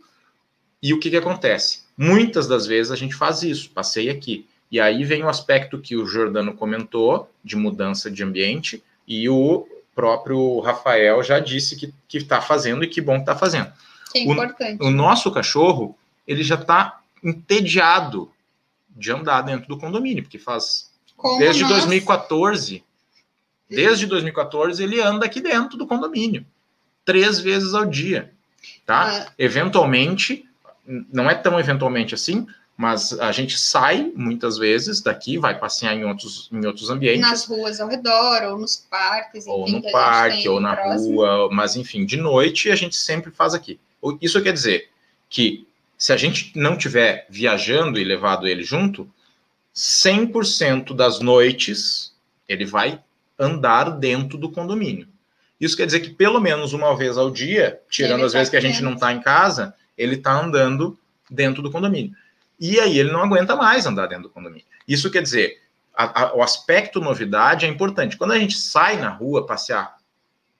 E 0.81 0.93
o 0.93 0.99
que, 0.99 1.09
que 1.09 1.17
acontece? 1.17 1.83
Muitas 1.97 2.47
das 2.47 2.65
vezes 2.65 2.91
a 2.91 2.95
gente 2.95 3.15
faz 3.15 3.43
isso, 3.43 3.69
passeia 3.71 4.11
aqui. 4.11 4.47
E 4.71 4.79
aí 4.79 5.03
vem 5.03 5.23
o 5.23 5.29
aspecto 5.29 5.79
que 5.79 5.95
o 5.95 6.05
Jordano 6.05 6.53
comentou 6.53 7.29
de 7.43 7.55
mudança 7.55 8.09
de 8.09 8.23
ambiente 8.23 8.83
e 9.07 9.27
o 9.27 9.67
próprio 9.95 10.59
Rafael 10.59 11.21
já 11.23 11.39
disse 11.39 11.75
que 11.75 12.17
está 12.17 12.39
fazendo 12.39 12.83
e 12.83 12.87
que 12.87 13.01
bom 13.01 13.15
que 13.15 13.21
está 13.21 13.35
fazendo. 13.35 13.71
Que 14.11 14.19
é 14.19 14.23
importante. 14.23 14.81
O, 14.81 14.87
o 14.87 14.91
nosso 14.91 15.31
cachorro, 15.31 15.97
ele 16.25 16.43
já 16.43 16.55
está 16.55 17.01
entediado 17.23 18.31
de 18.89 19.11
andar 19.11 19.41
dentro 19.41 19.67
do 19.67 19.77
condomínio, 19.77 20.23
porque 20.23 20.39
faz 20.39 20.91
Como 21.15 21.39
desde 21.39 21.63
nós? 21.63 21.71
2014, 21.73 22.83
desde 23.69 24.05
2014 24.07 24.83
ele 24.83 24.99
anda 24.99 25.25
aqui 25.25 25.41
dentro 25.41 25.77
do 25.77 25.87
condomínio, 25.87 26.45
três 27.05 27.39
vezes 27.39 27.73
ao 27.73 27.85
dia, 27.85 28.31
tá? 28.85 29.25
Ah. 29.27 29.33
Eventualmente, 29.37 30.45
não 30.85 31.29
é 31.29 31.35
tão 31.35 31.59
eventualmente 31.59 32.13
assim, 32.13 32.45
mas 32.75 33.11
a 33.19 33.31
gente 33.33 33.59
sai 33.59 34.09
muitas 34.15 34.57
vezes 34.57 35.01
daqui, 35.01 35.37
vai 35.37 35.59
passear 35.59 35.93
em 35.93 36.05
outros, 36.05 36.49
em 36.49 36.65
outros 36.65 36.89
ambientes. 36.89 37.21
Nas 37.21 37.45
ruas 37.45 37.79
ao 37.81 37.89
redor, 37.89 38.43
ou 38.43 38.57
nos 38.57 38.77
parques, 38.77 39.45
enfim, 39.45 39.51
Ou 39.51 39.69
no 39.69 39.91
parque, 39.91 40.47
ou 40.47 40.61
na 40.61 40.75
próximo. 40.75 41.15
rua, 41.15 41.49
mas 41.51 41.75
enfim, 41.75 42.05
de 42.05 42.15
noite 42.15 42.71
a 42.71 42.75
gente 42.75 42.95
sempre 42.95 43.31
faz 43.31 43.53
aqui. 43.53 43.77
Isso 44.21 44.41
quer 44.41 44.53
dizer 44.53 44.89
que 45.29 45.67
se 45.99 46.13
a 46.13 46.17
gente 46.17 46.53
não 46.55 46.77
tiver 46.77 47.27
viajando 47.29 47.99
e 47.99 48.05
levado 48.05 48.47
ele 48.47 48.63
junto, 48.63 49.11
100% 49.75 50.95
das 50.95 51.19
noites 51.19 52.15
ele 52.47 52.65
vai 52.65 53.03
andar 53.37 53.89
dentro 53.91 54.37
do 54.37 54.49
condomínio. 54.49 55.09
Isso 55.59 55.75
quer 55.75 55.85
dizer 55.85 55.99
que 55.99 56.09
pelo 56.09 56.39
menos 56.39 56.71
uma 56.71 56.95
vez 56.95 57.17
ao 57.17 57.29
dia, 57.29 57.81
tirando 57.89 58.19
ele 58.19 58.27
as 58.27 58.31
tá 58.31 58.37
vezes 58.37 58.49
que 58.49 58.55
a 58.55 58.61
gente 58.61 58.81
não 58.81 58.93
está 58.93 59.11
em 59.11 59.21
casa, 59.21 59.75
ele 59.97 60.15
está 60.15 60.31
andando 60.41 60.97
dentro 61.29 61.61
do 61.61 61.69
condomínio. 61.69 62.15
E 62.57 62.79
aí 62.79 62.97
ele 62.97 63.11
não 63.11 63.21
aguenta 63.21 63.57
mais 63.57 63.85
andar 63.85 64.07
dentro 64.07 64.23
do 64.23 64.29
condomínio. 64.29 64.65
Isso 64.87 65.11
quer 65.11 65.21
dizer, 65.21 65.61
a, 65.93 66.23
a, 66.23 66.35
o 66.35 66.41
aspecto 66.41 67.01
novidade 67.01 67.65
é 67.65 67.69
importante. 67.69 68.15
Quando 68.15 68.31
a 68.31 68.39
gente 68.39 68.57
sai 68.57 68.95
na 68.95 69.09
rua 69.09 69.45
passear, 69.45 69.97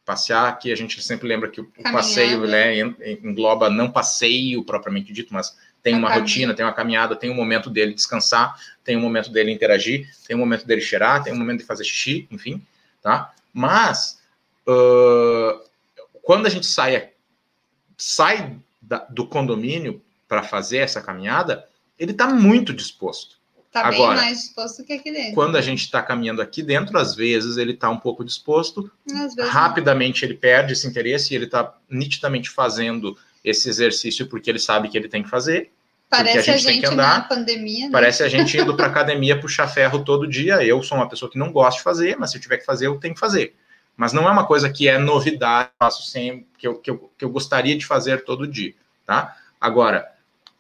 passear, 0.10 0.58
que 0.58 0.72
a 0.72 0.76
gente 0.76 1.00
sempre 1.04 1.28
lembra 1.28 1.48
que 1.48 1.62
o, 1.62 1.72
o 1.78 1.84
passeio 1.84 2.48
né, 2.48 2.80
engloba 3.24 3.70
não 3.70 3.92
passeio 3.92 4.64
propriamente 4.64 5.14
dito, 5.14 5.32
mas 5.32 5.56
tem 5.84 5.94
uma 5.94 6.12
rotina, 6.12 6.56
tem 6.56 6.66
uma 6.66 6.74
caminhada, 6.74 7.16
tem 7.16 7.30
um 7.30 7.36
momento 7.36 7.70
dele 7.70 7.94
descansar, 7.94 8.60
tem 8.84 8.98
um 8.98 9.02
momento 9.02 9.30
dele 9.32 9.52
interagir, 9.52 10.10
tem 10.28 10.36
um 10.36 10.40
momento 10.40 10.66
dele 10.66 10.82
cheirar, 10.82 11.24
tem 11.24 11.32
um 11.32 11.38
momento 11.38 11.60
de 11.60 11.66
fazer 11.66 11.84
xixi, 11.84 12.28
enfim, 12.32 12.60
tá? 13.04 13.32
Mas 13.54 14.20
uh, 14.68 15.62
quando 16.24 16.48
a 16.48 16.50
gente 16.50 16.66
sai, 16.66 17.12
sai 17.96 18.58
da, 18.82 19.06
do 19.12 19.28
condomínio 19.28 20.02
para 20.28 20.42
fazer 20.42 20.78
essa 20.78 21.02
caminhada, 21.02 21.70
ele 22.00 22.14
está 22.14 22.28
muito 22.28 22.74
disposto. 22.74 23.38
Está 23.70 23.92
bem 23.92 24.00
mais 24.00 24.40
disposto 24.40 24.84
que 24.84 24.94
aqui 24.94 25.12
dentro. 25.12 25.36
Quando 25.36 25.56
a 25.56 25.62
gente 25.62 25.84
está 25.84 26.02
caminhando 26.02 26.42
aqui 26.42 26.64
dentro, 26.64 26.98
às 26.98 27.14
vezes 27.14 27.56
ele 27.56 27.74
está 27.74 27.88
um 27.88 28.00
pouco 28.00 28.26
disposto, 28.26 28.92
rapidamente 29.48 30.24
não. 30.24 30.30
ele 30.30 30.40
perde 30.40 30.74
esse 30.74 30.88
interesse 30.88 31.32
e 31.32 31.36
ele 31.36 31.46
está 31.46 31.76
nitidamente 31.88 32.50
fazendo 32.50 33.16
esse 33.46 33.70
exercício 33.70 34.26
porque 34.26 34.50
ele 34.50 34.58
sabe 34.58 34.90
que 34.90 34.98
ele 34.98 35.08
tem 35.08 35.22
que 35.22 35.30
fazer. 35.30 35.72
Parece 36.10 36.40
a 36.40 36.42
gente, 36.42 36.50
a 36.50 36.58
gente 36.58 36.66
tem 36.66 36.80
que 36.82 36.88
andar. 36.88 37.20
na 37.20 37.22
pandemia. 37.26 37.86
Né? 37.86 37.92
Parece 37.92 38.24
a 38.24 38.28
gente 38.28 38.58
indo 38.58 38.76
para 38.76 38.88
academia 38.88 39.40
puxar 39.40 39.68
ferro 39.68 40.04
todo 40.04 40.28
dia. 40.28 40.64
Eu 40.64 40.82
sou 40.82 40.98
uma 40.98 41.08
pessoa 41.08 41.30
que 41.30 41.38
não 41.38 41.52
gosta 41.52 41.78
de 41.78 41.84
fazer, 41.84 42.18
mas 42.18 42.32
se 42.32 42.38
eu 42.38 42.42
tiver 42.42 42.58
que 42.58 42.66
fazer, 42.66 42.88
eu 42.88 42.98
tenho 42.98 43.14
que 43.14 43.20
fazer. 43.20 43.56
Mas 43.96 44.14
não 44.14 44.28
é 44.28 44.32
uma 44.32 44.48
coisa 44.48 44.68
que 44.72 44.88
é 44.88 44.98
novidade, 44.98 45.70
faço 45.78 46.10
sempre, 46.10 46.48
que 46.58 46.68
eu, 46.68 46.76
que 46.80 46.90
eu, 46.90 47.12
que 47.16 47.24
eu 47.24 47.30
gostaria 47.30 47.78
de 47.78 47.86
fazer 47.86 48.24
todo 48.24 48.48
dia, 48.48 48.74
tá? 49.06 49.36
Agora, 49.62 50.10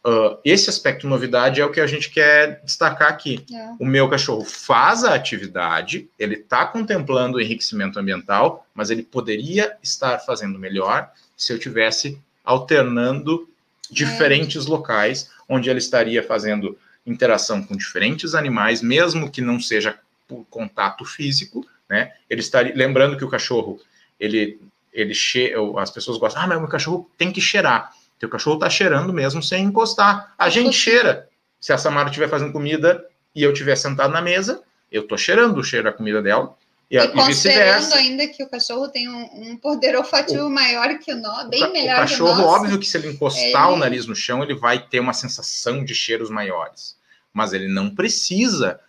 Uh, 0.05 0.39
esse 0.45 0.69
aspecto 0.69 1.07
novidade 1.07 1.59
é 1.59 1.65
o 1.65 1.71
que 1.71 1.81
a 1.81 1.87
gente 1.87 2.09
quer 2.09 2.61
destacar 2.63 3.09
aqui. 3.09 3.45
É. 3.53 3.73
O 3.79 3.85
meu 3.85 4.07
cachorro 4.09 4.45
faz 4.45 5.03
a 5.03 5.13
atividade, 5.13 6.09
ele 6.17 6.35
está 6.35 6.65
contemplando 6.65 7.37
o 7.37 7.41
enriquecimento 7.41 7.99
ambiental, 7.99 8.65
mas 8.73 8.89
ele 8.89 9.03
poderia 9.03 9.75
estar 9.83 10.17
fazendo 10.19 10.57
melhor 10.57 11.11
se 11.35 11.51
eu 11.51 11.59
tivesse 11.59 12.17
alternando 12.45 13.49
diferentes 13.91 14.65
é. 14.65 14.69
locais 14.69 15.29
onde 15.49 15.69
ele 15.69 15.79
estaria 15.79 16.23
fazendo 16.23 16.77
interação 17.05 17.61
com 17.61 17.75
diferentes 17.75 18.35
animais, 18.35 18.81
mesmo 18.81 19.29
que 19.29 19.41
não 19.41 19.59
seja 19.59 19.99
por 20.27 20.45
contato 20.49 21.03
físico, 21.03 21.65
né? 21.89 22.13
Ele 22.29 22.39
estaria 22.39 22.73
lembrando 22.73 23.17
que 23.17 23.25
o 23.25 23.29
cachorro 23.29 23.81
ele 24.19 24.59
ele 24.91 25.13
che... 25.13 25.53
as 25.77 25.91
pessoas 25.91 26.17
gostam, 26.17 26.41
ah, 26.41 26.47
mas 26.47 26.57
o 26.57 26.61
meu 26.61 26.69
cachorro 26.69 27.09
tem 27.17 27.31
que 27.31 27.41
cheirar. 27.41 27.91
Teu 28.19 28.27
cachorro 28.27 28.57
está 28.57 28.69
cheirando 28.69 29.13
mesmo 29.13 29.41
sem 29.41 29.63
encostar. 29.63 30.33
A 30.37 30.49
gente 30.49 30.75
cheira. 30.75 31.27
Se 31.59 31.73
a 31.73 31.77
Samara 31.77 32.09
estiver 32.09 32.29
fazendo 32.29 32.51
comida 32.51 33.05
e 33.33 33.43
eu 33.43 33.51
estiver 33.51 33.75
sentado 33.75 34.11
na 34.11 34.21
mesa, 34.21 34.61
eu 34.91 35.03
estou 35.03 35.17
cheirando 35.17 35.57
o 35.57 35.63
cheiro 35.63 35.85
da 35.85 35.93
comida 35.93 36.21
dela. 36.21 36.55
E, 36.91 36.97
e, 36.97 37.25
vice-versa. 37.25 37.95
ainda 37.95 38.27
que 38.27 38.43
o 38.43 38.49
cachorro 38.49 38.87
tem 38.87 39.07
um, 39.07 39.51
um 39.51 39.57
poder 39.57 39.95
olfativo 39.95 40.47
o, 40.47 40.49
maior 40.49 40.97
que 40.97 41.13
o 41.13 41.15
nosso, 41.15 41.47
bem 41.47 41.63
o, 41.63 41.71
melhor 41.71 41.97
o 41.97 41.99
cachorro, 41.99 42.35
que 42.35 42.41
o 42.41 42.45
nosso. 42.45 42.61
óbvio 42.61 42.79
que 42.79 42.87
se 42.87 42.97
ele 42.97 43.09
encostar 43.09 43.67
ele... 43.67 43.73
o 43.73 43.77
nariz 43.77 44.07
no 44.07 44.15
chão, 44.15 44.41
ele 44.41 44.55
vai 44.55 44.79
ter 44.79 44.99
uma 44.99 45.13
sensação 45.13 45.85
de 45.85 45.93
cheiros 45.93 46.31
maiores. 46.31 46.97
Mas 47.31 47.53
ele 47.53 47.67
não 47.67 47.93
precisa 47.93 48.79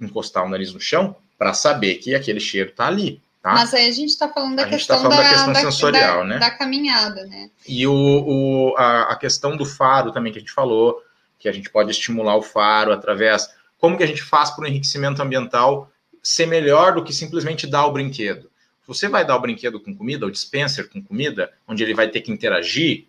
encostar 0.00 0.44
o 0.44 0.48
nariz 0.48 0.72
no 0.72 0.80
chão 0.80 1.14
para 1.38 1.52
saber 1.52 1.96
que 1.96 2.14
aquele 2.14 2.40
cheiro 2.40 2.70
está 2.70 2.86
ali. 2.86 3.20
Tá? 3.42 3.54
Mas 3.54 3.72
aí 3.72 3.88
a 3.88 3.92
gente 3.92 4.10
está 4.10 4.28
falando 4.28 4.56
da 4.56 4.64
a 4.64 4.68
questão, 4.68 4.96
tá 4.96 5.02
falando 5.02 5.16
da, 5.16 5.22
da, 5.22 5.30
questão 5.30 5.52
da, 5.52 5.60
sensorial, 5.60 6.18
da, 6.18 6.24
né? 6.24 6.38
Da 6.38 6.50
caminhada, 6.50 7.24
né? 7.24 7.50
E 7.66 7.86
o, 7.86 7.92
o, 7.92 8.74
a, 8.76 9.12
a, 9.12 9.16
questão 9.16 9.56
do 9.56 9.64
faro 9.64 10.12
também 10.12 10.30
que 10.30 10.38
a 10.38 10.42
gente 10.42 10.52
falou, 10.52 11.02
que 11.38 11.48
a 11.48 11.52
gente 11.52 11.70
pode 11.70 11.90
estimular 11.90 12.36
o 12.36 12.42
faro 12.42 12.92
através. 12.92 13.48
Como 13.78 13.96
que 13.96 14.02
a 14.04 14.06
gente 14.06 14.22
faz 14.22 14.50
para 14.50 14.64
o 14.64 14.66
enriquecimento 14.66 15.22
ambiental 15.22 15.90
ser 16.22 16.44
melhor 16.44 16.94
do 16.94 17.02
que 17.02 17.14
simplesmente 17.14 17.66
dar 17.66 17.86
o 17.86 17.92
brinquedo? 17.92 18.50
Você 18.86 19.08
vai 19.08 19.24
dar 19.24 19.36
o 19.36 19.40
brinquedo 19.40 19.80
com 19.80 19.96
comida, 19.96 20.26
o 20.26 20.30
dispenser 20.30 20.90
com 20.90 21.02
comida, 21.02 21.50
onde 21.66 21.82
ele 21.82 21.94
vai 21.94 22.08
ter 22.08 22.20
que 22.20 22.30
interagir, 22.30 23.06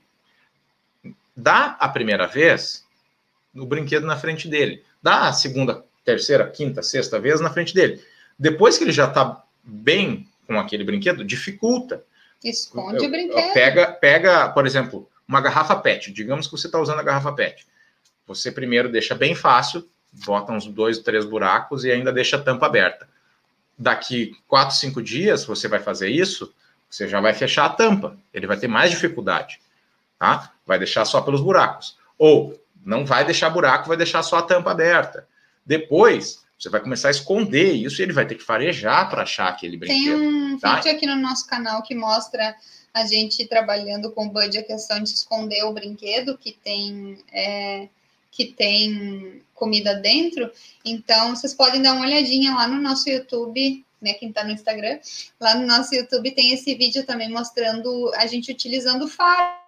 dá 1.36 1.76
a 1.78 1.90
primeira 1.90 2.26
vez 2.26 2.86
o 3.54 3.66
brinquedo 3.66 4.06
na 4.06 4.16
frente 4.16 4.48
dele. 4.48 4.82
Dá 5.04 5.28
a 5.28 5.34
segunda, 5.34 5.84
terceira, 6.06 6.50
quinta, 6.50 6.82
sexta 6.82 7.20
vez 7.20 7.42
na 7.42 7.50
frente 7.50 7.74
dele. 7.74 8.02
Depois 8.40 8.78
que 8.78 8.86
ele 8.86 8.94
já 8.94 9.08
está 9.08 9.44
bem 9.64 10.28
com 10.48 10.60
aquele 10.60 10.84
brinquedo, 10.84 11.24
dificulta. 11.24 12.04
Esconde 12.44 13.04
eu, 13.04 13.08
o 13.08 13.12
brinquedo. 13.12 13.54
Pega, 13.54 13.92
pega, 13.92 14.50
por 14.50 14.66
exemplo, 14.66 15.10
uma 15.28 15.42
garrafa 15.42 15.76
PET. 15.76 16.12
Digamos 16.12 16.48
que 16.48 16.52
você 16.52 16.68
está 16.68 16.80
usando 16.80 17.00
a 17.00 17.04
garrafa 17.04 17.32
PET. 17.32 17.66
Você 18.28 18.52
primeiro 18.52 18.92
deixa 18.92 19.16
bem 19.16 19.36
fácil, 19.36 19.88
bota 20.26 20.52
uns 20.52 20.66
dois, 20.66 21.00
três 21.00 21.26
buracos 21.26 21.84
e 21.84 21.92
ainda 21.92 22.12
deixa 22.12 22.38
a 22.38 22.42
tampa 22.42 22.66
aberta. 22.66 23.08
Daqui 23.78 24.34
quatro, 24.48 24.76
cinco 24.76 25.02
dias, 25.02 25.46
você 25.46 25.68
vai 25.68 25.80
fazer 25.80 26.10
isso, 26.10 26.54
você 26.90 27.08
já 27.08 27.20
vai 27.20 27.34
fechar 27.34 27.66
a 27.66 27.70
tampa. 27.70 28.18
Ele 28.34 28.48
vai 28.48 28.58
ter 28.58 28.68
mais 28.68 28.92
dificuldade, 28.92 29.60
tá? 30.20 30.52
Vai 30.66 30.78
deixar 30.78 31.06
só 31.06 31.22
pelos 31.22 31.42
buracos. 31.42 31.98
Ou 32.18 32.60
não 32.86 33.06
vai 33.06 33.26
deixar 33.26 33.50
buraco, 33.50 33.88
vai 33.88 33.98
deixar 33.98 34.24
só 34.24 34.38
a 34.38 34.44
tampa 34.44 34.72
aberta. 34.72 35.28
Depois, 35.66 36.44
você 36.62 36.70
vai 36.70 36.80
começar 36.80 37.08
a 37.08 37.12
esconder 37.12 37.74
isso 37.74 38.00
e 38.00 38.04
ele 38.04 38.14
vai 38.14 38.28
ter 38.28 38.36
que 38.36 38.44
farejar 38.44 39.10
para 39.10 39.24
achar 39.24 39.48
aquele 39.48 39.78
brinquedo. 39.78 40.04
Tem 40.04 40.14
um 40.14 40.60
tá? 40.60 40.76
vídeo 40.76 40.92
aqui 40.92 41.08
no 41.08 41.16
nosso 41.16 41.48
canal 41.48 41.82
que 41.82 41.96
mostra 41.96 42.56
a 42.94 43.04
gente 43.04 43.48
trabalhando 43.48 44.12
com 44.12 44.28
o 44.28 44.30
Bud 44.30 44.56
a 44.56 44.64
questão 44.64 45.02
de 45.02 45.10
esconder 45.10 45.64
o 45.64 45.74
brinquedo 45.74 46.38
que 46.38 46.52
tem 46.52 47.18
é, 47.34 47.88
que 48.30 48.46
tem 48.46 49.42
comida 49.56 49.96
dentro. 49.96 50.52
Então, 50.86 51.36
vocês 51.36 51.54
podem 51.54 51.82
dar 51.82 51.94
uma 51.94 52.06
olhadinha 52.06 52.54
lá 52.54 52.68
no 52.68 52.80
nosso 52.80 53.10
YouTube, 53.10 53.84
né? 54.00 54.14
Quem 54.14 54.30
está 54.30 54.44
no 54.44 54.52
Instagram, 54.52 55.00
lá 55.40 55.56
no 55.56 55.66
nosso 55.66 55.96
YouTube 55.96 56.30
tem 56.30 56.54
esse 56.54 56.76
vídeo 56.76 57.04
também 57.08 57.30
mostrando 57.30 58.12
a 58.14 58.28
gente 58.28 58.52
utilizando 58.52 59.06
o 59.06 59.08
faro 59.08 59.61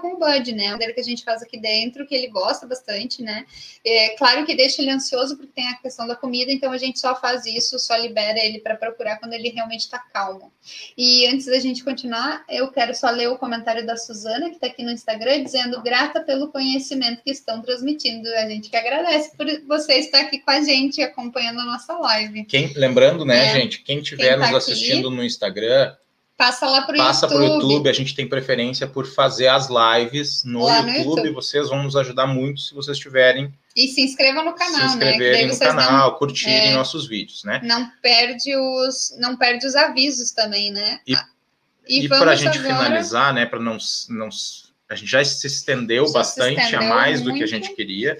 com 0.00 0.14
o 0.14 0.18
Bud, 0.18 0.52
né? 0.52 0.68
A 0.68 0.72
maneira 0.72 0.94
que 0.94 1.00
a 1.00 1.04
gente 1.04 1.22
faz 1.22 1.42
aqui 1.42 1.60
dentro, 1.60 2.06
que 2.06 2.14
ele 2.14 2.28
gosta 2.28 2.66
bastante, 2.66 3.22
né? 3.22 3.44
É 3.84 4.16
claro 4.16 4.46
que 4.46 4.56
deixa 4.56 4.80
ele 4.80 4.90
ansioso 4.90 5.36
porque 5.36 5.52
tem 5.52 5.68
a 5.68 5.76
questão 5.76 6.06
da 6.06 6.16
comida, 6.16 6.50
então 6.50 6.72
a 6.72 6.78
gente 6.78 6.98
só 6.98 7.14
faz 7.14 7.44
isso, 7.44 7.78
só 7.78 7.94
libera 7.96 8.38
ele 8.38 8.60
para 8.60 8.76
procurar 8.76 9.18
quando 9.18 9.34
ele 9.34 9.50
realmente 9.50 9.82
está 9.82 9.98
calmo. 9.98 10.50
E 10.96 11.26
antes 11.26 11.46
da 11.46 11.58
gente 11.58 11.84
continuar, 11.84 12.44
eu 12.48 12.68
quero 12.68 12.94
só 12.94 13.10
ler 13.10 13.28
o 13.28 13.36
comentário 13.36 13.84
da 13.86 13.96
Suzana, 13.96 14.48
que 14.48 14.54
está 14.54 14.68
aqui 14.68 14.82
no 14.82 14.90
Instagram, 14.90 15.42
dizendo 15.42 15.82
grata 15.82 16.22
pelo 16.22 16.48
conhecimento 16.48 17.22
que 17.22 17.30
estão 17.30 17.60
transmitindo. 17.60 18.28
A 18.30 18.48
gente 18.48 18.70
que 18.70 18.76
agradece 18.76 19.36
por 19.36 19.46
você 19.66 19.94
estar 19.94 20.20
aqui 20.20 20.38
com 20.38 20.50
a 20.50 20.62
gente, 20.62 21.02
acompanhando 21.02 21.60
a 21.60 21.64
nossa 21.66 21.92
live. 21.98 22.44
Quem, 22.46 22.72
lembrando, 22.74 23.24
né, 23.24 23.48
é, 23.48 23.60
gente, 23.60 23.82
quem 23.82 23.98
estiver 23.98 24.38
tá 24.38 24.46
nos 24.46 24.54
assistindo 24.54 25.08
aqui, 25.08 25.16
no 25.16 25.24
Instagram, 25.24 25.94
Passa 26.36 26.66
lá 26.68 26.82
para 26.82 26.94
o 26.94 26.96
YouTube. 26.96 27.06
Passa 27.06 27.28
para 27.28 27.36
o 27.36 27.44
YouTube. 27.44 27.88
A 27.88 27.92
gente 27.92 28.14
tem 28.14 28.28
preferência 28.28 28.88
por 28.88 29.06
fazer 29.06 29.46
as 29.46 29.68
lives 29.68 30.42
no, 30.44 30.68
YouTube. 30.68 30.90
no 30.90 30.98
YouTube. 30.98 31.30
Vocês 31.30 31.68
vão 31.68 31.84
nos 31.84 31.94
ajudar 31.94 32.26
muito 32.26 32.60
se 32.60 32.74
vocês 32.74 32.98
tiverem. 32.98 33.54
E 33.76 33.88
se 33.88 34.00
inscrevam 34.00 34.44
no 34.44 34.52
canal, 34.52 34.88
se 34.88 34.96
né? 34.96 35.12
inscreverem 35.12 35.46
né? 35.46 35.52
no 35.52 35.58
canal, 35.58 36.10
não, 36.10 36.18
curtirem 36.18 36.70
é, 36.70 36.74
nossos 36.74 37.06
vídeos, 37.06 37.44
né? 37.44 37.60
Não 37.62 37.88
perde 38.02 38.56
os, 38.56 39.16
não 39.18 39.36
perde 39.36 39.66
os 39.66 39.76
avisos 39.76 40.32
também, 40.32 40.72
né? 40.72 41.00
E, 41.06 41.14
e, 41.88 42.04
e 42.04 42.08
para 42.08 42.32
a 42.32 42.36
gente 42.36 42.58
agora... 42.58 42.84
finalizar, 42.84 43.32
né? 43.32 43.46
Para 43.46 43.60
não, 43.60 43.78
não, 44.08 44.28
a 44.88 44.94
gente 44.94 45.10
já 45.10 45.24
se 45.24 45.46
estendeu 45.46 46.06
já 46.06 46.12
bastante 46.12 46.60
se 46.60 46.66
estendeu 46.66 46.92
a 46.92 46.94
mais 46.94 47.20
muito. 47.20 47.32
do 47.32 47.38
que 47.38 47.44
a 47.44 47.48
gente 47.48 47.74
queria. 47.74 48.18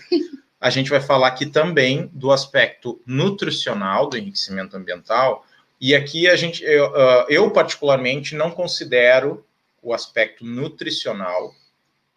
a 0.61 0.71
gente 0.71 0.89
vai 0.89 1.01
falar 1.01 1.29
aqui 1.29 1.47
também 1.47 2.09
do 2.13 2.31
aspecto 2.31 3.01
nutricional 3.05 4.09
do 4.09 4.17
enriquecimento 4.17 4.77
ambiental 4.77 5.45
e 5.81 5.95
aqui 5.95 6.29
a 6.29 6.37
gente, 6.37 6.63
eu, 6.65 6.93
eu, 7.29 7.51
particularmente 7.51 8.35
não 8.35 8.51
considero 8.51 9.45
o 9.83 9.93
aspecto 9.93 10.45
nutricional 10.45 11.55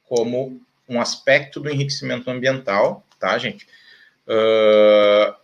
como 0.07 0.61
um 0.87 1.01
aspecto 1.01 1.59
do 1.59 1.69
enriquecimento 1.69 2.29
ambiental, 2.29 3.05
tá, 3.19 3.37
gente? 3.37 3.67
Uh, 4.25 5.35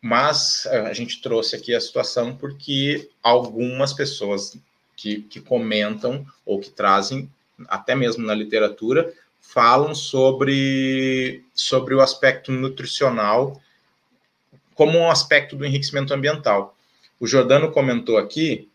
mas 0.00 0.66
a 0.66 0.92
gente 0.92 1.20
trouxe 1.20 1.56
aqui 1.56 1.74
a 1.74 1.80
situação 1.80 2.36
porque 2.36 3.10
algumas 3.22 3.92
pessoas 3.92 4.56
que, 4.94 5.22
que 5.22 5.40
comentam 5.40 6.24
ou 6.44 6.60
que 6.60 6.70
trazem, 6.70 7.30
até 7.68 7.94
mesmo 7.94 8.24
na 8.24 8.34
literatura, 8.34 9.12
falam 9.40 9.94
sobre, 9.94 11.44
sobre 11.54 11.94
o 11.94 12.00
aspecto 12.00 12.52
nutricional 12.52 13.60
como 14.74 14.98
um 14.98 15.10
aspecto 15.10 15.56
do 15.56 15.64
enriquecimento 15.64 16.12
ambiental. 16.12 16.75
O 17.18 17.26
Jordano 17.26 17.70
comentou 17.70 18.18
aqui, 18.18 18.68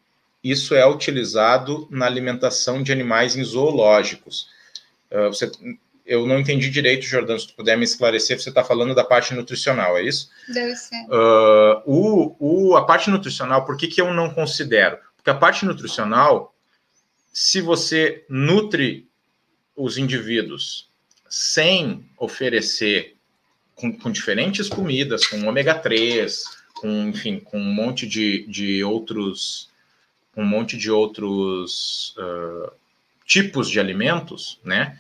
isso 0.44 0.74
é 0.74 0.86
utilizado 0.88 1.88
na 1.92 2.06
alimentação 2.06 2.82
de 2.82 2.92
animais 2.92 3.36
em 3.36 3.44
zoológicos. 3.44 4.50
Uh, 5.12 5.28
você, 5.28 5.52
eu 6.06 6.26
não 6.26 6.40
entendi 6.40 6.70
direito, 6.70 7.06
Jordano, 7.06 7.40
se 7.40 7.48
tu 7.48 7.54
puder 7.54 7.78
me 7.78 7.84
esclarecer, 7.84 8.40
você 8.40 8.50
está 8.50 8.64
falando 8.64 8.96
da 8.96 9.04
parte 9.04 9.34
nutricional, 9.34 9.98
é 9.98 10.04
isso? 10.04 10.30
Deve 10.48 10.76
ser. 10.76 11.06
Uh, 11.06 11.82
o, 11.86 12.36
o, 12.40 12.76
a 12.76 12.86
parte 12.86 13.10
nutricional, 13.10 13.66
por 13.66 13.78
que, 13.78 13.88
que 13.88 14.02
eu 14.02 14.14
não 14.14 14.34
considero? 14.34 14.98
Porque 15.16 15.30
a 15.30 15.36
parte 15.36 15.66
nutricional, 15.66 16.56
se 17.32 17.62
você 17.62 18.26
nutre 18.28 19.08
os 19.76 19.98
indivíduos 19.98 20.90
sem 21.30 22.06
oferecer 22.18 23.16
com, 23.76 23.98
com 23.98 24.12
diferentes 24.12 24.68
comidas, 24.68 25.26
com 25.26 25.48
ômega 25.48 25.76
3, 25.76 26.44
com, 26.82 27.10
enfim, 27.10 27.40
com 27.40 27.60
um 27.60 27.74
monte 27.74 28.08
de, 28.08 28.44
de 28.48 28.84
outros, 28.84 29.70
um 30.36 30.44
monte 30.44 30.76
de 30.76 30.90
outros 30.90 32.16
uh, 32.18 32.72
tipos 33.24 33.70
de 33.70 33.80
alimentos, 33.80 34.60
né? 34.64 34.98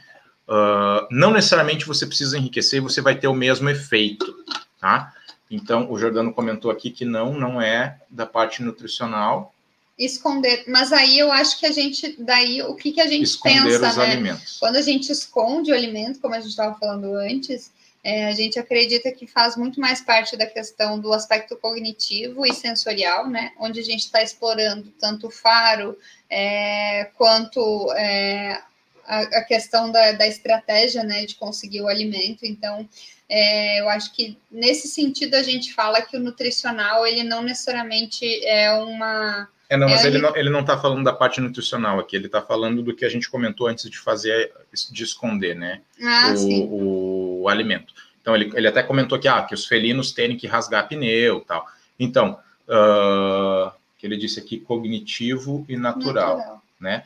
Uh, 0.47 1.07
não 1.09 1.31
necessariamente 1.31 1.87
você 1.87 2.05
precisa 2.05 2.37
enriquecer 2.37 2.77
e 2.77 2.83
você 2.83 3.01
vai 3.01 3.15
ter 3.15 3.27
o 3.27 3.33
mesmo 3.33 3.67
efeito, 3.67 4.31
tá? 4.79 5.11
Então, 5.49 5.91
o 5.91 5.97
Jordano 5.97 6.31
comentou 6.31 6.69
aqui 6.69 6.91
que 6.91 7.03
não, 7.03 7.33
não 7.33 7.59
é 7.59 7.99
da 8.09 8.27
parte 8.27 8.61
nutricional. 8.61 9.53
Esconder, 9.97 10.65
mas 10.67 10.93
aí 10.93 11.17
eu 11.17 11.31
acho 11.31 11.59
que 11.59 11.65
a 11.65 11.71
gente, 11.71 12.15
daí, 12.19 12.61
o 12.61 12.75
que, 12.75 12.91
que 12.91 13.01
a 13.01 13.07
gente 13.07 13.23
Esconder 13.23 13.79
pensa, 13.79 13.89
os 13.89 13.97
né? 13.97 14.03
alimentos. 14.03 14.57
Quando 14.59 14.75
a 14.75 14.81
gente 14.81 15.11
esconde 15.11 15.71
o 15.71 15.75
alimento, 15.75 16.19
como 16.19 16.35
a 16.35 16.39
gente 16.39 16.51
estava 16.51 16.77
falando 16.77 17.15
antes, 17.15 17.71
é, 18.03 18.25
a 18.25 18.31
gente 18.31 18.57
acredita 18.57 19.11
que 19.11 19.27
faz 19.27 19.55
muito 19.55 19.79
mais 19.79 20.01
parte 20.01 20.35
da 20.35 20.47
questão 20.47 20.99
do 20.99 21.13
aspecto 21.13 21.55
cognitivo 21.55 22.45
e 22.45 22.53
sensorial, 22.53 23.29
né? 23.29 23.51
Onde 23.59 23.79
a 23.79 23.83
gente 23.83 24.01
está 24.01 24.23
explorando 24.23 24.91
tanto 24.99 25.27
o 25.27 25.31
faro 25.31 25.97
é, 26.27 27.11
quanto 27.15 27.93
é, 27.93 28.59
a, 29.05 29.19
a, 29.19 29.43
questão 29.43 29.91
da, 29.91 30.13
da, 30.13 30.27
estratégia, 30.27 31.03
né? 31.03 31.25
De 31.27 31.35
conseguir 31.35 31.81
o 31.81 31.87
alimento. 31.87 32.43
Então, 32.43 32.89
é, 33.29 33.79
eu 33.79 33.87
acho 33.87 34.11
que 34.13 34.35
nesse 34.49 34.87
sentido 34.87 35.35
a 35.35 35.43
gente 35.43 35.71
fala 35.71 36.01
que 36.01 36.17
o 36.17 36.19
nutricional 36.19 37.05
ele 37.05 37.23
não 37.23 37.43
necessariamente 37.43 38.25
é 38.45 38.73
uma 38.73 39.47
é, 39.71 39.77
não, 39.77 39.87
mas 39.87 40.03
é, 40.03 40.09
ele, 40.09 40.17
não, 40.17 40.35
ele 40.35 40.49
não 40.49 40.59
está 40.59 40.77
falando 40.77 41.05
da 41.05 41.13
parte 41.13 41.39
nutricional 41.39 41.97
aqui, 41.97 42.13
ele 42.13 42.25
está 42.25 42.41
falando 42.41 42.83
do 42.83 42.93
que 42.93 43.05
a 43.05 43.09
gente 43.09 43.29
comentou 43.29 43.67
antes 43.67 43.89
de 43.89 43.97
fazer, 43.97 44.51
de 44.91 45.01
esconder, 45.01 45.55
né? 45.55 45.79
Ah, 46.03 46.33
o, 46.37 47.43
o, 47.43 47.47
alimento. 47.47 47.93
Então, 48.21 48.35
ele, 48.35 48.51
ele 48.53 48.67
até 48.67 48.83
comentou 48.83 49.17
aqui, 49.17 49.29
ah, 49.29 49.41
que 49.43 49.53
os 49.53 49.65
felinos 49.65 50.11
terem 50.11 50.35
que 50.35 50.45
rasgar 50.45 50.89
pneu 50.89 51.39
tal. 51.39 51.65
Então, 51.97 52.37
uh, 52.67 53.71
que 53.97 54.05
ele 54.05 54.17
disse 54.17 54.41
aqui, 54.41 54.59
cognitivo 54.59 55.65
e 55.69 55.77
natural, 55.77 56.35
natural. 56.35 56.63
né? 56.77 57.05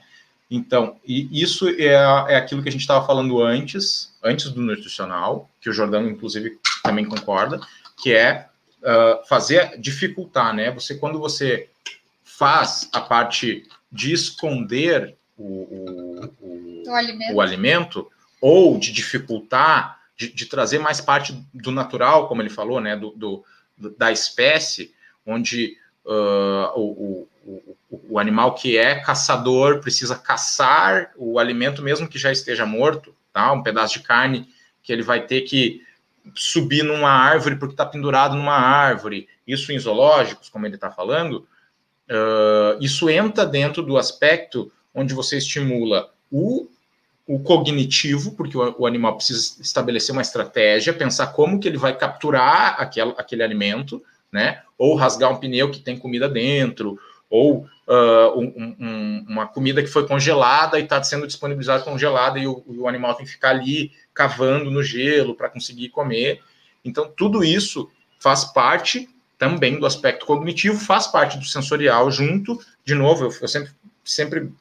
Então, 0.50 0.98
e 1.06 1.30
isso 1.40 1.70
é, 1.70 1.94
é 2.30 2.36
aquilo 2.36 2.64
que 2.64 2.70
a 2.70 2.72
gente 2.72 2.82
estava 2.82 3.06
falando 3.06 3.44
antes, 3.44 4.12
antes 4.24 4.50
do 4.50 4.60
nutricional, 4.60 5.48
que 5.62 5.70
o 5.70 5.74
Jordão, 5.74 6.10
inclusive, 6.10 6.58
também 6.84 7.06
concorda, 7.06 7.60
que 8.02 8.12
é 8.12 8.48
uh, 8.82 9.24
fazer, 9.28 9.80
dificultar, 9.80 10.52
né? 10.52 10.72
Você, 10.72 10.96
quando 10.96 11.20
você 11.20 11.70
faz 12.38 12.90
a 12.92 13.00
parte 13.00 13.64
de 13.92 14.12
esconder 14.12 15.16
o, 15.38 15.44
o, 15.44 16.86
o, 16.88 16.94
alimento. 16.94 17.34
o 17.34 17.42
alimento. 17.42 18.12
ou 18.42 18.78
de 18.78 18.92
dificultar, 18.92 20.00
de, 20.18 20.32
de, 20.32 20.46
trazer 20.46 20.80
mais 20.80 21.00
parte 21.00 21.34
do 21.54 21.72
natural, 21.72 22.28
como 22.28 22.42
ele 22.42 22.50
falou, 22.50 22.80
né, 22.80 22.96
do, 22.96 23.12
do 23.12 23.44
da 23.98 24.12
espécie, 24.12 24.94
onde 25.26 25.78
uh, 26.06 26.80
o, 26.80 27.28
o, 27.46 27.78
o, 28.10 28.20
animal 28.20 28.56
que 28.56 28.78
é 28.78 28.96
caçador 28.96 29.82
precisa 29.82 30.16
caçar 30.16 31.12
o 31.18 31.38
alimento 31.38 31.82
mesmo 31.82 32.08
que 32.08 32.18
já 32.18 32.32
esteja 32.32 32.66
morto, 32.66 33.14
tá? 33.34 33.52
Um 33.52 33.62
pedaço 33.62 34.00
de 34.00 34.06
carne 34.06 34.48
que 34.82 34.94
ele 34.94 35.04
vai 35.04 35.26
ter 35.26 35.42
que 35.42 35.82
subir 36.34 36.84
numa 36.84 37.10
árvore 37.10 37.58
porque 37.58 37.74
está 37.74 37.86
pendurado 37.86 38.36
numa 38.36 38.56
árvore. 38.56 39.28
Isso 39.46 39.74
em 39.74 39.80
zoológicos, 39.80 40.48
como 40.48 40.66
ele 40.66 40.76
está 40.76 40.90
falando, 40.90 41.46
Uh, 42.10 42.78
isso 42.80 43.10
entra 43.10 43.46
dentro 43.46 43.82
do 43.82 43.98
aspecto 43.98 44.72
onde 44.94 45.14
você 45.14 45.38
estimula 45.38 46.12
o, 46.32 46.68
o 47.28 47.40
cognitivo, 47.40 48.34
porque 48.34 48.58
o, 48.58 48.76
o, 48.78 48.86
animal 48.86 49.16
precisa 49.16 49.62
estabelecer 49.62 50.14
uma 50.14 50.22
estratégia, 50.22 50.94
pensar 50.94 51.28
como 51.28 51.60
que 51.60 51.68
ele 51.68 51.78
vai 51.78 51.98
capturar 51.98 52.76
aquele, 52.80 53.14
aquele 53.18 53.44
alimento, 53.44 54.04
né? 54.32 54.62
Ou 54.78 54.96
rasgar 54.96 55.32
um 55.32 55.38
pneu 55.38 55.72
que 55.72 55.80
tem 55.80 55.98
comida 55.98 56.30
dentro, 56.30 57.00
ou 57.30 57.68
uh, 57.88 58.40
um, 58.40 58.76
um, 58.80 59.26
uma 59.28 59.48
comida 59.48 59.82
que 59.82 59.90
foi 59.90 60.08
congelada 60.08 60.80
e 60.80 60.84
está 60.84 61.02
sendo 61.02 61.26
disponibilizada 61.26 61.84
congelada 61.84 62.38
e 62.38 62.48
o, 62.48 62.64
o 62.68 62.88
animal 62.88 63.16
tem 63.16 63.26
que 63.26 63.32
ficar 63.32 63.50
ali 63.50 63.92
cavando 64.14 64.70
no 64.70 64.84
gelo 64.84 65.36
para 65.36 65.50
conseguir 65.50 65.90
comer. 65.90 66.42
Então, 66.84 67.12
tudo 67.16 67.44
isso 67.44 67.90
faz 68.20 68.46
parte 68.46 69.10
também 69.38 69.80
do 69.80 69.86
aspecto 69.86 70.26
cognitivo, 70.26 70.80
faz 70.80 71.08
parte 71.08 71.38
do 71.38 71.46
sensorial 71.46 72.10
junto. 72.10 72.60
De 72.84 72.96
novo, 72.96 73.26
eu, 73.26 73.34
eu 73.42 73.48
sempre, 73.48 73.72
sempre 74.04 74.52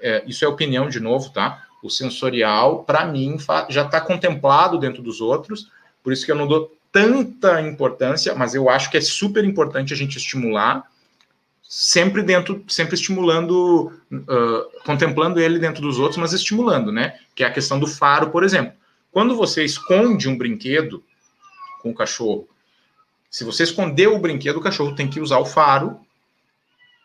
é, 0.00 0.22
isso 0.26 0.44
é 0.44 0.48
opinião 0.48 0.88
de 0.88 1.00
novo, 1.00 1.30
tá? 1.30 1.64
O 1.82 1.90
sensorial, 1.90 2.84
para 2.84 3.04
mim, 3.04 3.36
já 3.68 3.82
está 3.82 4.00
contemplado 4.00 4.78
dentro 4.78 5.02
dos 5.02 5.20
outros, 5.20 5.70
por 6.02 6.12
isso 6.12 6.24
que 6.24 6.32
eu 6.32 6.36
não 6.36 6.46
dou 6.46 6.76
tanta 6.90 7.60
importância, 7.60 8.34
mas 8.34 8.54
eu 8.54 8.68
acho 8.68 8.90
que 8.90 8.98
é 8.98 9.00
super 9.00 9.44
importante 9.44 9.94
a 9.94 9.96
gente 9.96 10.18
estimular, 10.18 10.84
sempre 11.62 12.22
dentro, 12.22 12.62
sempre 12.68 12.94
estimulando, 12.94 13.92
uh, 14.12 14.82
contemplando 14.84 15.40
ele 15.40 15.58
dentro 15.58 15.80
dos 15.80 15.98
outros, 15.98 16.18
mas 16.18 16.34
estimulando, 16.34 16.92
né? 16.92 17.18
Que 17.34 17.44
é 17.44 17.46
a 17.46 17.52
questão 17.52 17.80
do 17.80 17.86
faro, 17.86 18.30
por 18.30 18.44
exemplo. 18.44 18.74
Quando 19.10 19.34
você 19.34 19.64
esconde 19.64 20.28
um 20.28 20.36
brinquedo 20.36 21.02
com 21.82 21.90
o 21.90 21.94
cachorro 21.94 22.46
se 23.32 23.44
você 23.44 23.62
esconder 23.62 24.08
o 24.08 24.18
brinquedo, 24.18 24.58
o 24.58 24.62
cachorro 24.62 24.94
tem 24.94 25.08
que 25.08 25.18
usar 25.18 25.38
o 25.38 25.46
faro 25.46 25.98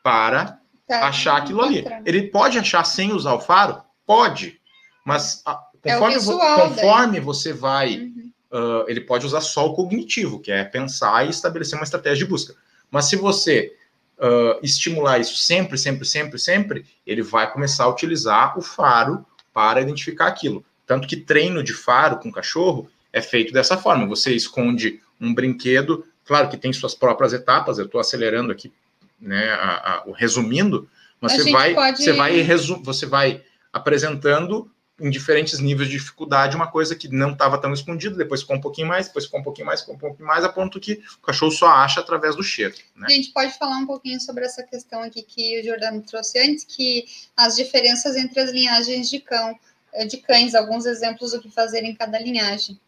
para 0.03 0.59
tá, 0.85 1.07
achar 1.07 1.37
aquilo 1.37 1.61
ali. 1.61 1.85
Ele 2.05 2.23
pode 2.23 2.59
achar 2.59 2.83
sem 2.83 3.13
usar 3.13 3.33
o 3.33 3.39
faro? 3.39 3.81
Pode. 4.05 4.59
Mas 5.05 5.41
a, 5.45 5.63
é 5.85 5.93
conforme, 5.93 6.13
é 6.13 6.17
visual, 6.17 6.69
conforme 6.69 7.19
você 7.21 7.53
vai, 7.53 7.99
uhum. 7.99 8.31
uh, 8.51 8.89
ele 8.89 8.99
pode 8.99 9.25
usar 9.25 9.39
só 9.39 9.67
o 9.67 9.73
cognitivo, 9.73 10.41
que 10.41 10.51
é 10.51 10.65
pensar 10.65 11.25
e 11.25 11.29
estabelecer 11.29 11.79
uma 11.79 11.85
estratégia 11.85 12.25
de 12.25 12.29
busca. 12.29 12.53
Mas 12.91 13.05
se 13.05 13.15
você 13.15 13.73
uh, 14.17 14.59
estimular 14.61 15.19
isso 15.19 15.37
sempre, 15.37 15.77
sempre, 15.77 16.05
sempre, 16.05 16.37
sempre, 16.37 16.85
ele 17.05 17.21
vai 17.21 17.49
começar 17.49 17.85
a 17.85 17.89
utilizar 17.89 18.59
o 18.59 18.61
faro 18.61 19.25
para 19.53 19.79
identificar 19.79 20.27
aquilo. 20.27 20.65
Tanto 20.85 21.07
que 21.07 21.15
treino 21.15 21.63
de 21.63 21.73
faro 21.73 22.17
com 22.17 22.29
cachorro 22.29 22.89
é 23.13 23.21
feito 23.21 23.53
dessa 23.53 23.77
forma. 23.77 24.05
Você 24.07 24.33
esconde 24.35 25.01
um 25.21 25.33
brinquedo, 25.33 26.05
claro 26.27 26.49
que 26.49 26.57
tem 26.57 26.71
suas 26.73 26.93
próprias 26.93 27.33
etapas, 27.33 27.79
eu 27.79 27.85
estou 27.85 27.99
acelerando 27.99 28.51
aqui, 28.51 28.71
né, 29.19 29.49
a, 29.53 29.93
a, 29.93 30.03
resumindo, 30.15 30.89
mas 31.19 31.33
você 31.33 31.51
vai, 31.51 31.73
pode... 31.73 32.03
você, 32.03 32.13
vai 32.13 32.41
resu 32.41 32.81
você 32.83 33.05
vai 33.05 33.43
apresentando 33.73 34.69
em 34.99 35.09
diferentes 35.09 35.59
níveis 35.59 35.89
de 35.89 35.97
dificuldade 35.97 36.55
uma 36.55 36.69
coisa 36.69 36.95
que 36.95 37.07
não 37.07 37.31
estava 37.31 37.59
tão 37.59 37.71
escondida, 37.71 38.15
depois 38.15 38.41
ficou 38.41 38.55
um 38.55 38.61
pouquinho 38.61 38.87
mais, 38.87 39.07
depois 39.07 39.25
ficou 39.25 39.39
um 39.39 39.43
pouquinho 39.43 39.67
mais, 39.67 39.81
ficou 39.81 39.95
um 39.95 39.97
pouquinho 39.97 40.27
mais, 40.27 40.43
a 40.43 40.49
ponto 40.49 40.79
que 40.79 41.03
o 41.19 41.25
cachorro 41.25 41.51
só 41.51 41.67
acha 41.67 41.99
através 41.99 42.35
do 42.35 42.43
cheiro. 42.43 42.73
Né? 42.95 43.05
A 43.07 43.11
gente 43.11 43.31
pode 43.31 43.55
falar 43.57 43.77
um 43.77 43.85
pouquinho 43.85 44.19
sobre 44.19 44.43
essa 44.45 44.63
questão 44.63 45.01
aqui 45.03 45.21
que 45.21 45.61
o 45.61 45.63
Jordano 45.63 46.01
trouxe 46.01 46.39
antes, 46.39 46.63
que 46.63 47.05
as 47.35 47.55
diferenças 47.55 48.15
entre 48.15 48.39
as 48.39 48.51
linhagens 48.51 49.09
de 49.09 49.19
cão. 49.19 49.57
É, 49.93 50.05
de 50.05 50.17
cães, 50.17 50.53
alguns 50.53 50.85
exemplos 50.85 51.31
do 51.31 51.41
que 51.41 51.49
fazer 51.49 51.83
em 51.83 51.95
cada 51.95 52.19
linhagem. 52.19 52.79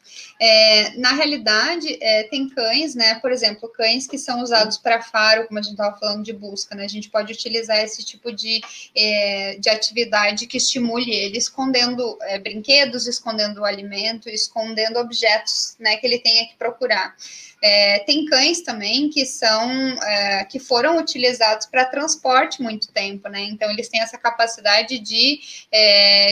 É, 0.41 0.98
na 0.98 1.11
realidade, 1.11 1.98
é, 2.02 2.23
tem 2.23 2.48
cães, 2.48 2.95
né? 2.95 3.15
Por 3.15 3.30
exemplo, 3.30 3.68
cães 3.68 4.07
que 4.07 4.18
são 4.18 4.41
usados 4.41 4.77
para 4.77 5.02
faro, 5.02 5.45
como 5.45 5.60
a 5.60 5.61
gente 5.61 5.73
estava 5.73 5.98
falando 5.98 6.23
de 6.23 6.31
busca, 6.31 6.73
né? 6.76 6.86
A 6.86 6.90
gente 6.90 7.10
pode 7.10 7.34
utilizar 7.34 7.77
esse 7.80 8.06
tipo 8.06 8.31
de, 8.31 8.61
é, 8.95 9.57
de 9.60 9.69
atividade 9.69 10.48
que 10.48 10.57
estimule 10.57 11.11
ele, 11.11 11.38
escondendo 11.38 12.18
é, 12.22 12.40
brinquedos, 12.40 13.06
escondendo 13.06 13.65
alimento, 13.65 14.30
escondendo 14.30 14.98
objetos, 14.98 15.76
né? 15.77 15.98
Que 15.98 16.07
ele 16.07 16.19
tenha 16.19 16.48
que 16.48 16.56
procurar. 16.56 17.15
É, 17.61 17.99
tem 17.99 18.26
cães 18.26 18.61
também 18.61 19.10
que 19.10 19.26
são 19.26 19.69
é, 20.02 20.45
que 20.45 20.60
foram 20.60 20.98
utilizados 20.98 21.65
para 21.65 21.84
transporte 21.84 22.61
muito 22.61 22.90
tempo, 22.94 23.27
né? 23.27 23.41
Então 23.41 23.69
eles 23.69 23.90
têm 23.90 23.99
essa 23.99 24.18
capacidade 24.18 24.98
de, 24.99 25.41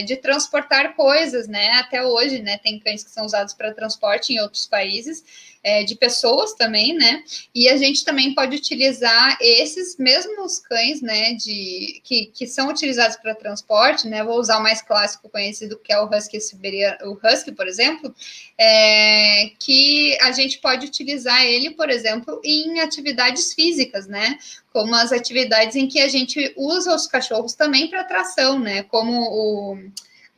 de 0.06 0.16
transportar 0.16 0.96
coisas, 0.96 1.46
né? 1.46 1.72
Até 1.72 2.02
hoje, 2.02 2.40
né? 2.40 2.56
Tem 2.56 2.78
cães 2.78 3.04
que 3.04 3.10
são 3.10 3.26
usados 3.26 3.52
para 3.52 3.67
transporte 3.74 4.32
em 4.32 4.40
outros 4.40 4.66
países 4.66 5.24
é, 5.62 5.82
de 5.82 5.94
pessoas 5.96 6.54
também, 6.54 6.94
né? 6.94 7.22
E 7.54 7.68
a 7.68 7.76
gente 7.76 8.04
também 8.04 8.34
pode 8.34 8.56
utilizar 8.56 9.36
esses 9.40 9.96
mesmos 9.98 10.58
cães, 10.60 11.02
né, 11.02 11.34
de, 11.34 12.00
que, 12.04 12.26
que 12.26 12.46
são 12.46 12.68
utilizados 12.68 13.16
para 13.16 13.34
transporte, 13.34 14.06
né? 14.06 14.24
Vou 14.24 14.38
usar 14.38 14.58
o 14.58 14.62
mais 14.62 14.80
clássico 14.80 15.28
conhecido, 15.28 15.78
que 15.78 15.92
é 15.92 16.00
o 16.00 16.08
Husky 16.08 16.40
siberiano, 16.40 16.98
o 17.12 17.18
Husky, 17.26 17.52
por 17.52 17.66
exemplo, 17.66 18.14
é, 18.56 19.50
que 19.58 20.16
a 20.22 20.32
gente 20.32 20.58
pode 20.58 20.86
utilizar 20.86 21.44
ele, 21.44 21.70
por 21.70 21.90
exemplo, 21.90 22.40
em 22.44 22.80
atividades 22.80 23.52
físicas, 23.52 24.06
né? 24.06 24.38
Como 24.72 24.94
as 24.94 25.12
atividades 25.12 25.76
em 25.76 25.88
que 25.88 26.00
a 26.00 26.08
gente 26.08 26.52
usa 26.56 26.94
os 26.94 27.06
cachorros 27.06 27.54
também 27.54 27.88
para 27.88 28.04
tração, 28.04 28.58
né? 28.58 28.82
Como 28.84 29.12
o. 29.12 29.78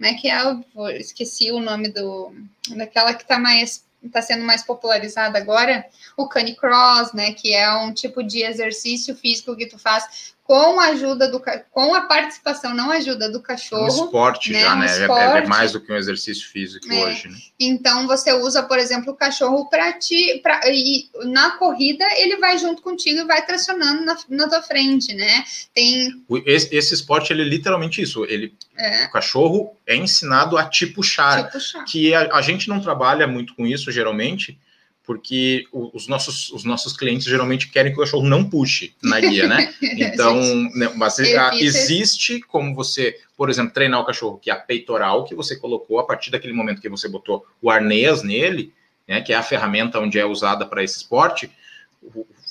Como 0.01 0.10
é 0.10 0.14
que 0.14 0.31
é? 0.31 0.40
Eu 0.43 0.64
esqueci 0.97 1.52
o 1.52 1.60
nome 1.60 1.89
do 1.90 2.32
daquela 2.74 3.12
que 3.12 3.20
está 3.20 3.39
mais 3.39 3.85
está 4.02 4.22
sendo 4.22 4.43
mais 4.43 4.62
popularizada 4.64 5.36
agora, 5.36 5.85
o 6.16 6.27
canicross, 6.27 7.12
né, 7.12 7.35
que 7.35 7.52
é 7.52 7.70
um 7.70 7.93
tipo 7.93 8.22
de 8.22 8.43
exercício 8.43 9.14
físico 9.14 9.55
que 9.55 9.66
tu 9.66 9.78
faz 9.78 10.35
com 10.51 10.81
a 10.81 10.86
ajuda 10.86 11.31
do 11.31 11.40
com 11.70 11.94
a 11.94 12.01
participação, 12.01 12.74
não 12.74 12.90
ajuda 12.90 13.31
do 13.31 13.40
cachorro. 13.40 13.85
Um 13.85 14.05
esporte 14.06 14.52
né? 14.52 14.60
já, 14.60 14.74
né? 14.74 14.81
Um 14.81 15.02
esporte. 15.02 15.22
É, 15.22 15.39
é, 15.39 15.47
mais 15.47 15.70
do 15.70 15.81
que 15.81 15.93
um 15.93 15.97
exercício 15.97 16.48
físico 16.48 16.93
é. 16.93 17.05
hoje, 17.05 17.28
né? 17.28 17.39
Então 17.60 18.09
você 18.09 18.32
usa, 18.32 18.60
por 18.64 18.77
exemplo, 18.77 19.12
o 19.12 19.16
cachorro 19.16 19.70
para 19.70 19.93
ti, 19.93 20.40
pra, 20.43 20.60
e 20.64 21.09
na 21.27 21.52
corrida 21.52 22.05
ele 22.16 22.36
vai 22.39 22.59
junto 22.59 22.82
contigo 22.82 23.20
e 23.20 23.24
vai 23.24 23.47
tracionando 23.47 24.05
na, 24.05 24.18
na 24.28 24.48
tua 24.48 24.60
frente, 24.60 25.14
né? 25.14 25.44
Tem 25.72 26.20
esse, 26.44 26.74
esse 26.74 26.94
esporte 26.94 27.32
ele 27.32 27.43
é 27.43 27.44
literalmente 27.44 28.02
isso. 28.02 28.24
Ele 28.24 28.52
é. 28.77 29.05
o 29.05 29.12
cachorro 29.12 29.77
é 29.86 29.94
ensinado 29.94 30.59
a 30.59 30.64
te 30.64 30.85
puxar, 30.85 31.47
te 31.47 31.52
puxar. 31.52 31.85
que 31.85 32.12
a, 32.12 32.28
a 32.35 32.43
gente 32.43 32.68
não 32.68 32.81
trabalha 32.81 33.24
muito 33.24 33.55
com 33.55 33.64
isso 33.64 33.93
geralmente 33.93 34.59
porque 35.11 35.66
os 35.73 36.07
nossos, 36.07 36.53
os 36.53 36.62
nossos 36.62 36.97
clientes 36.97 37.27
geralmente 37.27 37.66
querem 37.66 37.93
que 37.93 37.99
o 37.99 38.01
cachorro 38.01 38.28
não 38.28 38.49
puxe 38.49 38.95
na 39.03 39.19
guia, 39.19 39.49
né? 39.49 39.74
Então, 39.82 40.41
né, 40.73 40.89
mas 40.95 41.19
existe 41.19 42.39
como 42.43 42.77
você, 42.77 43.19
por 43.37 43.51
exemplo, 43.51 43.74
treinar 43.74 43.99
o 43.99 44.05
cachorro, 44.05 44.39
que 44.39 44.53
é 44.53 44.55
a 44.55 44.57
peitoral 44.57 45.24
que 45.24 45.35
você 45.35 45.57
colocou 45.57 45.99
a 45.99 46.05
partir 46.05 46.31
daquele 46.31 46.53
momento 46.53 46.81
que 46.81 46.89
você 46.89 47.09
botou 47.09 47.45
o 47.61 47.69
arnês 47.69 48.23
nele, 48.23 48.73
né, 49.09 49.20
que 49.20 49.32
é 49.32 49.37
a 49.37 49.43
ferramenta 49.43 49.99
onde 49.99 50.16
é 50.16 50.24
usada 50.24 50.65
para 50.65 50.85
esse 50.85 50.99
esporte, 50.99 51.51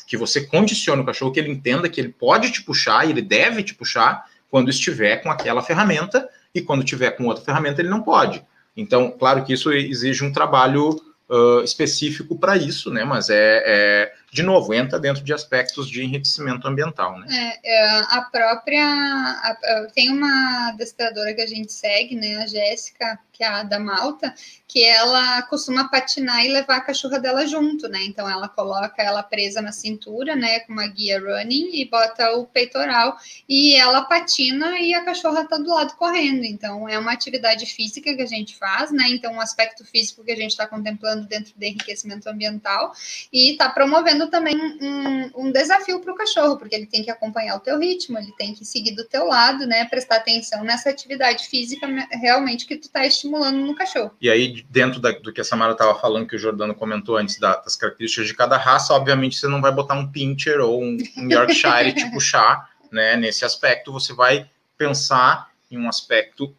que 0.06 0.18
você 0.18 0.46
condiciona 0.46 1.02
o 1.02 1.06
cachorro 1.06 1.32
que 1.32 1.40
ele 1.40 1.54
entenda 1.54 1.88
que 1.88 2.02
ele 2.02 2.10
pode 2.10 2.52
te 2.52 2.62
puxar 2.62 3.08
e 3.08 3.12
ele 3.12 3.22
deve 3.22 3.64
te 3.64 3.74
puxar 3.74 4.26
quando 4.52 4.70
estiver 4.70 5.24
com 5.24 5.32
aquela 5.32 5.64
ferramenta 5.64 6.28
e 6.54 6.60
quando 6.60 6.84
tiver 6.84 7.12
com 7.12 7.24
outra 7.24 7.42
ferramenta 7.42 7.82
ele 7.82 7.88
não 7.88 8.02
pode. 8.02 8.44
Então, 8.76 9.12
claro 9.12 9.46
que 9.46 9.54
isso 9.54 9.72
exige 9.72 10.26
um 10.26 10.34
trabalho 10.34 11.09
uh, 11.30 11.64
específico 11.64 12.38
para 12.38 12.58
isso, 12.58 12.92
né? 12.92 13.04
Mas 13.04 13.30
é, 13.30 13.64
é, 13.66 14.14
de 14.32 14.42
novo, 14.44 14.74
entra 14.74 15.00
dentro 15.00 15.24
de 15.24 15.34
aspectos 15.34 15.90
de 15.90 16.04
enriquecimento 16.04 16.68
ambiental, 16.68 17.18
né? 17.20 17.28
É, 17.64 17.76
é 17.76 18.00
a 18.00 18.28
própria. 18.32 18.84
A, 18.86 19.88
tem 19.94 20.12
uma 20.12 20.70
adestradora 20.70 21.34
que 21.34 21.42
a 21.42 21.48
gente 21.48 21.72
segue, 21.72 22.16
né? 22.16 22.38
A 22.38 22.48
Jéssica, 22.48 23.20
que 23.40 23.44
é 23.46 23.48
a 23.48 23.64
da 23.64 23.80
Malta, 23.80 24.36
que 24.68 24.84
ela 24.84 25.42
costuma 25.44 25.88
patinar 25.88 26.46
e 26.46 26.50
levar 26.50 26.76
a 26.76 26.82
cachorra 26.82 27.18
dela 27.18 27.48
junto, 27.48 27.88
né? 27.88 28.04
Então 28.04 28.30
ela 28.30 28.50
coloca 28.50 29.02
ela 29.02 29.24
presa 29.24 29.62
na 29.62 29.72
cintura, 29.72 30.36
né? 30.36 30.60
Com 30.60 30.74
uma 30.74 30.86
guia 30.88 31.22
running 31.22 31.70
e 31.72 31.86
bota 31.90 32.34
o 32.34 32.46
peitoral 32.46 33.18
e 33.48 33.78
ela 33.78 34.02
patina 34.02 34.78
e 34.82 34.94
a 34.94 35.06
cachorra 35.06 35.46
tá 35.46 35.58
do 35.58 35.70
lado 35.70 35.96
correndo. 35.96 36.44
Então 36.44 36.88
é 36.88 37.00
uma 37.00 37.14
atividade 37.14 37.66
física 37.66 38.14
que 38.14 38.22
a 38.22 38.26
gente 38.26 38.58
faz, 38.58 38.92
né? 38.92 39.06
Então 39.08 39.32
um 39.32 39.40
aspecto 39.40 39.86
físico 39.86 40.22
que 40.22 40.34
a 40.34 40.36
gente 40.36 40.52
está 40.52 40.68
contemplando 40.68 41.26
dentro 41.26 41.54
do 41.56 41.64
enriquecimento 41.64 42.28
ambiental 42.28 42.92
e 43.32 43.54
está 43.54 43.70
promovendo 43.70 44.28
também 44.28 44.58
um, 44.58 45.46
um 45.46 45.52
desafio 45.52 46.02
para 46.02 46.12
o 46.12 46.16
cachorro, 46.16 46.58
porque 46.58 46.76
ele 46.76 46.88
tem 46.88 47.06
que 47.06 47.10
acompanhar 47.10 47.56
o 47.56 47.62
teu 47.62 47.80
ritmo, 47.80 48.18
ele 48.18 48.34
tem 48.38 48.54
que 48.54 48.66
seguir 48.66 48.92
do 48.92 49.06
teu 49.06 49.28
lado, 49.28 49.66
né? 49.66 49.86
Prestar 49.86 50.18
atenção 50.18 50.62
nessa 50.62 50.90
atividade 50.90 51.48
física 51.48 51.88
realmente 52.12 52.66
que 52.66 52.76
tu 52.76 52.84
está 52.84 53.06
estimulando 53.06 53.29
estimulando 53.30 53.58
no 53.58 53.76
cachorro. 53.76 54.12
E 54.20 54.30
aí, 54.30 54.66
dentro 54.70 55.00
da, 55.00 55.12
do 55.12 55.32
que 55.32 55.40
a 55.40 55.44
Samara 55.44 55.74
estava 55.74 55.98
falando, 56.00 56.28
que 56.28 56.36
o 56.36 56.40
Jordano 56.40 56.74
comentou 56.74 57.18
antes 57.18 57.40
da, 57.40 57.56
das 57.58 57.76
características 57.76 58.28
de 58.28 58.34
cada 58.34 58.58
raça, 58.58 58.94
obviamente 58.94 59.38
você 59.38 59.48
não 59.48 59.62
vai 59.62 59.72
botar 59.72 59.94
um 59.94 60.12
pincher 60.12 60.60
ou 60.60 60.82
um, 60.82 60.98
um 61.18 61.32
Yorkshire 61.32 61.94
te 61.94 62.10
puxar, 62.12 62.70
né? 62.92 63.16
Nesse 63.16 63.46
aspecto, 63.46 63.94
você 63.94 64.14
vai 64.14 64.50
pensar 64.78 65.50
em 65.70 65.78
um 65.78 65.88
aspecto 65.88 66.56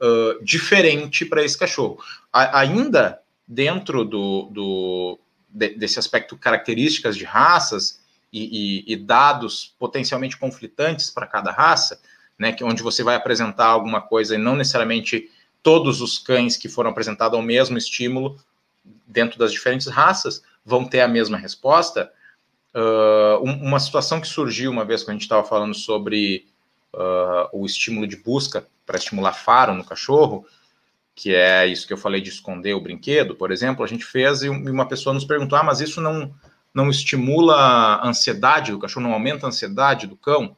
uh, 0.00 0.44
diferente 0.44 1.24
para 1.24 1.44
esse 1.44 1.56
cachorro. 1.56 2.02
A, 2.32 2.60
ainda 2.60 3.20
dentro 3.46 4.04
do, 4.04 4.48
do 4.50 5.18
de, 5.48 5.70
desse 5.70 5.98
aspecto 5.98 6.36
características 6.36 7.16
de 7.16 7.24
raças 7.24 8.00
e, 8.32 8.84
e, 8.88 8.92
e 8.92 8.96
dados 8.96 9.74
potencialmente 9.78 10.36
conflitantes 10.36 11.10
para 11.10 11.26
cada 11.26 11.50
raça, 11.50 12.00
né, 12.38 12.52
que 12.52 12.64
onde 12.64 12.82
você 12.82 13.02
vai 13.02 13.16
apresentar 13.16 13.66
alguma 13.66 14.00
coisa 14.00 14.34
e 14.34 14.38
não 14.38 14.56
necessariamente 14.56 15.28
todos 15.62 16.00
os 16.00 16.18
cães 16.18 16.56
que 16.56 16.68
foram 16.68 16.90
apresentados 16.90 17.36
ao 17.36 17.42
mesmo 17.42 17.76
estímulo 17.76 18.38
dentro 19.06 19.38
das 19.38 19.52
diferentes 19.52 19.86
raças 19.86 20.42
vão 20.64 20.84
ter 20.84 21.00
a 21.00 21.08
mesma 21.08 21.36
resposta. 21.36 22.10
Uh, 22.74 23.42
uma 23.42 23.80
situação 23.80 24.20
que 24.20 24.28
surgiu 24.28 24.70
uma 24.70 24.84
vez 24.84 25.02
que 25.02 25.10
a 25.10 25.12
gente 25.12 25.22
estava 25.22 25.44
falando 25.44 25.74
sobre 25.74 26.46
uh, 26.94 27.48
o 27.52 27.66
estímulo 27.66 28.06
de 28.06 28.16
busca 28.16 28.66
para 28.86 28.96
estimular 28.96 29.32
faro 29.32 29.74
no 29.74 29.84
cachorro, 29.84 30.46
que 31.14 31.34
é 31.34 31.66
isso 31.66 31.86
que 31.86 31.92
eu 31.92 31.98
falei 31.98 32.20
de 32.20 32.30
esconder 32.30 32.74
o 32.74 32.80
brinquedo, 32.80 33.34
por 33.34 33.50
exemplo, 33.50 33.84
a 33.84 33.88
gente 33.88 34.04
fez 34.04 34.42
e 34.42 34.48
uma 34.48 34.86
pessoa 34.86 35.12
nos 35.12 35.24
perguntou: 35.24 35.58
ah, 35.58 35.62
mas 35.62 35.80
isso 35.80 36.00
não, 36.00 36.32
não 36.72 36.88
estimula 36.88 37.56
a 37.56 38.08
ansiedade 38.08 38.70
do 38.70 38.78
cachorro, 38.78 39.06
não 39.06 39.12
aumenta 39.12 39.46
a 39.46 39.48
ansiedade 39.48 40.06
do 40.06 40.16
cão? 40.16 40.56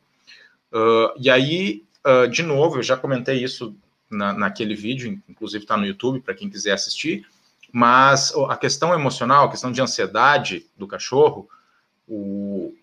Uh, 0.70 1.12
e 1.18 1.30
aí, 1.30 1.82
de 2.30 2.42
novo, 2.42 2.78
eu 2.78 2.82
já 2.82 2.96
comentei 2.96 3.44
isso 3.44 3.76
na, 4.12 4.32
naquele 4.32 4.74
vídeo, 4.74 5.20
inclusive 5.28 5.64
está 5.64 5.76
no 5.76 5.86
YouTube 5.86 6.20
para 6.20 6.34
quem 6.34 6.48
quiser 6.48 6.72
assistir. 6.72 7.26
Mas 7.72 8.32
a 8.48 8.56
questão 8.56 8.92
emocional, 8.92 9.46
a 9.46 9.50
questão 9.50 9.72
de 9.72 9.80
ansiedade 9.80 10.66
do 10.76 10.86
cachorro, 10.86 11.48
o, 12.06 12.74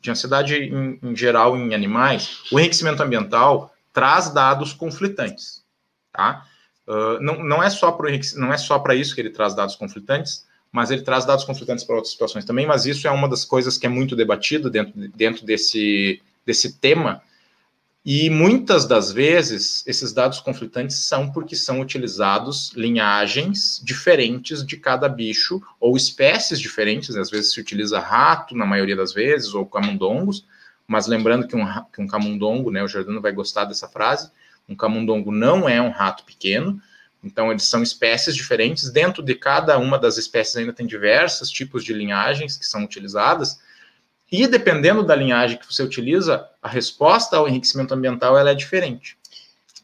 de 0.00 0.10
ansiedade 0.10 0.56
em, 0.56 0.98
em 1.02 1.16
geral 1.16 1.56
em 1.56 1.74
animais, 1.74 2.42
o 2.50 2.58
enriquecimento 2.58 3.02
ambiental 3.02 3.72
traz 3.92 4.28
dados 4.28 4.72
conflitantes, 4.72 5.64
tá? 6.12 6.44
Uh, 6.86 7.18
não, 7.20 7.42
não 7.42 7.62
é 7.62 7.70
só 7.70 7.90
para 7.92 8.10
é 8.10 8.96
isso 8.96 9.14
que 9.14 9.20
ele 9.20 9.30
traz 9.30 9.54
dados 9.54 9.76
conflitantes, 9.76 10.44
mas 10.70 10.90
ele 10.90 11.02
traz 11.02 11.24
dados 11.24 11.44
conflitantes 11.44 11.84
para 11.84 11.94
outras 11.94 12.12
situações 12.12 12.44
também. 12.44 12.66
Mas 12.66 12.84
isso 12.84 13.06
é 13.06 13.10
uma 13.10 13.28
das 13.28 13.44
coisas 13.44 13.78
que 13.78 13.86
é 13.86 13.88
muito 13.88 14.16
debatido 14.16 14.68
dentro, 14.68 14.92
dentro 15.14 15.46
desse, 15.46 16.20
desse 16.44 16.78
tema 16.78 17.22
e 18.04 18.28
muitas 18.28 18.86
das 18.86 19.10
vezes, 19.10 19.82
esses 19.86 20.12
dados 20.12 20.38
conflitantes 20.40 20.96
são 20.96 21.32
porque 21.32 21.56
são 21.56 21.80
utilizados 21.80 22.70
linhagens 22.74 23.80
diferentes 23.82 24.64
de 24.64 24.76
cada 24.76 25.08
bicho, 25.08 25.62
ou 25.80 25.96
espécies 25.96 26.60
diferentes, 26.60 27.16
às 27.16 27.30
vezes 27.30 27.52
se 27.52 27.60
utiliza 27.60 27.98
rato, 27.98 28.54
na 28.54 28.66
maioria 28.66 28.94
das 28.94 29.14
vezes, 29.14 29.54
ou 29.54 29.64
camundongos, 29.64 30.46
mas 30.86 31.06
lembrando 31.06 31.46
que 31.48 31.56
um, 31.56 31.64
que 31.90 32.02
um 32.02 32.06
camundongo, 32.06 32.70
né, 32.70 32.82
o 32.82 32.88
Jordano 32.88 33.22
vai 33.22 33.32
gostar 33.32 33.64
dessa 33.64 33.88
frase, 33.88 34.30
Um 34.68 34.74
camundongo 34.74 35.30
não 35.32 35.68
é 35.68 35.80
um 35.80 35.90
rato 35.90 36.24
pequeno, 36.24 36.80
então 37.22 37.50
eles 37.50 37.64
são 37.64 37.82
espécies 37.82 38.34
diferentes. 38.34 38.90
Dentro 38.90 39.22
de 39.22 39.34
cada 39.34 39.78
uma 39.78 39.98
das 39.98 40.18
espécies 40.18 40.56
ainda 40.56 40.72
tem 40.72 40.86
diversos 40.86 41.50
tipos 41.50 41.82
de 41.82 41.94
linhagens 41.94 42.56
que 42.56 42.66
são 42.66 42.84
utilizadas. 42.84 43.60
E 44.36 44.48
dependendo 44.48 45.04
da 45.04 45.14
linhagem 45.14 45.56
que 45.56 45.64
você 45.64 45.80
utiliza, 45.80 46.44
a 46.60 46.68
resposta 46.68 47.36
ao 47.36 47.46
enriquecimento 47.48 47.94
ambiental 47.94 48.36
ela 48.36 48.50
é 48.50 48.54
diferente, 48.54 49.16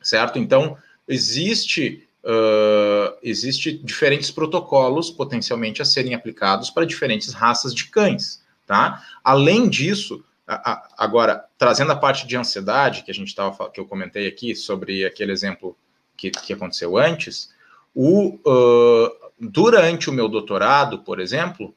certo? 0.02 0.40
Então 0.40 0.76
existe 1.06 2.04
uh, 2.24 3.16
existe 3.22 3.72
diferentes 3.72 4.28
protocolos 4.28 5.08
potencialmente 5.08 5.80
a 5.80 5.84
serem 5.84 6.14
aplicados 6.14 6.68
para 6.68 6.84
diferentes 6.84 7.32
raças 7.32 7.72
de 7.72 7.84
cães, 7.84 8.42
tá? 8.66 9.00
Além 9.22 9.68
disso, 9.68 10.24
a, 10.44 10.72
a, 10.72 10.88
agora 10.98 11.44
trazendo 11.56 11.92
a 11.92 11.96
parte 11.96 12.26
de 12.26 12.36
ansiedade 12.36 13.04
que 13.04 13.10
a 13.12 13.14
gente 13.14 13.28
estava 13.28 13.70
que 13.70 13.78
eu 13.78 13.86
comentei 13.86 14.26
aqui 14.26 14.56
sobre 14.56 15.04
aquele 15.04 15.30
exemplo 15.30 15.78
que, 16.16 16.28
que 16.28 16.52
aconteceu 16.52 16.98
antes, 16.98 17.54
o, 17.94 18.34
uh, 18.44 19.30
durante 19.38 20.10
o 20.10 20.12
meu 20.12 20.28
doutorado, 20.28 20.98
por 21.04 21.20
exemplo, 21.20 21.72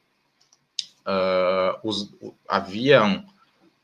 uh, 1.06 1.78
os, 1.82 2.12
haviam, 2.48 3.24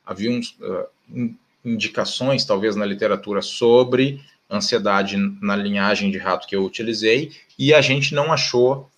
haviam 0.04 0.40
uh, 0.60 1.34
indicações, 1.64 2.44
talvez, 2.44 2.76
na 2.76 2.86
literatura 2.86 3.42
sobre 3.42 4.22
ansiedade 4.50 5.16
na 5.40 5.54
linhagem 5.54 6.10
de 6.10 6.18
rato 6.18 6.46
que 6.46 6.56
eu 6.56 6.64
utilizei, 6.64 7.32
e 7.58 7.72
a 7.72 7.80
gente 7.80 8.14
não 8.14 8.32
achou, 8.32 8.90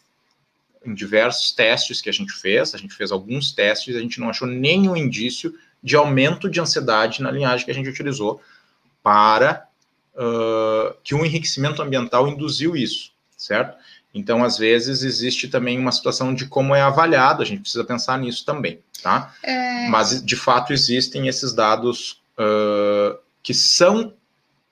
em 0.85 0.95
diversos 0.95 1.53
testes 1.53 2.01
que 2.01 2.09
a 2.09 2.13
gente 2.13 2.33
fez, 2.33 2.75
a 2.75 2.79
gente 2.79 2.95
fez 2.95 3.13
alguns 3.13 3.53
testes, 3.53 3.95
a 3.95 4.01
gente 4.01 4.19
não 4.19 4.31
achou 4.31 4.49
nenhum 4.49 4.97
indício 4.97 5.55
de 5.83 5.95
aumento 5.95 6.49
de 6.49 6.61
ansiedade 6.61 7.23
na 7.23 7.31
linhagem 7.31 7.65
que 7.65 7.71
a 7.71 7.75
gente 7.75 7.89
utilizou 7.89 8.41
para 9.03 9.67
uh, 10.15 10.95
que 11.03 11.15
o 11.15 11.25
enriquecimento 11.25 11.83
ambiental 11.83 12.29
induziu 12.29 12.77
isso, 12.77 13.13
certo? 13.37 13.77
Então, 14.15 14.45
às 14.45 14.59
vezes, 14.59 15.03
existe 15.03 15.49
também 15.49 15.79
uma 15.79 15.93
situação 15.93 16.35
de 16.35 16.47
como 16.47 16.75
é 16.75 16.83
avaliado, 16.83 17.43
a 17.43 17.47
gente 17.47 17.63
precisa 17.63 17.85
pensar 17.85 18.19
nisso 18.19 18.45
também, 18.45 18.81
tá? 19.03 19.35
É... 19.43 19.89
Mas, 19.89 20.23
de 20.23 20.37
fato, 20.37 20.73
existem 20.73 21.29
esses 21.29 21.53
dados 21.53 22.23
uh, 22.39 23.19
que 23.43 23.55
são 23.55 24.13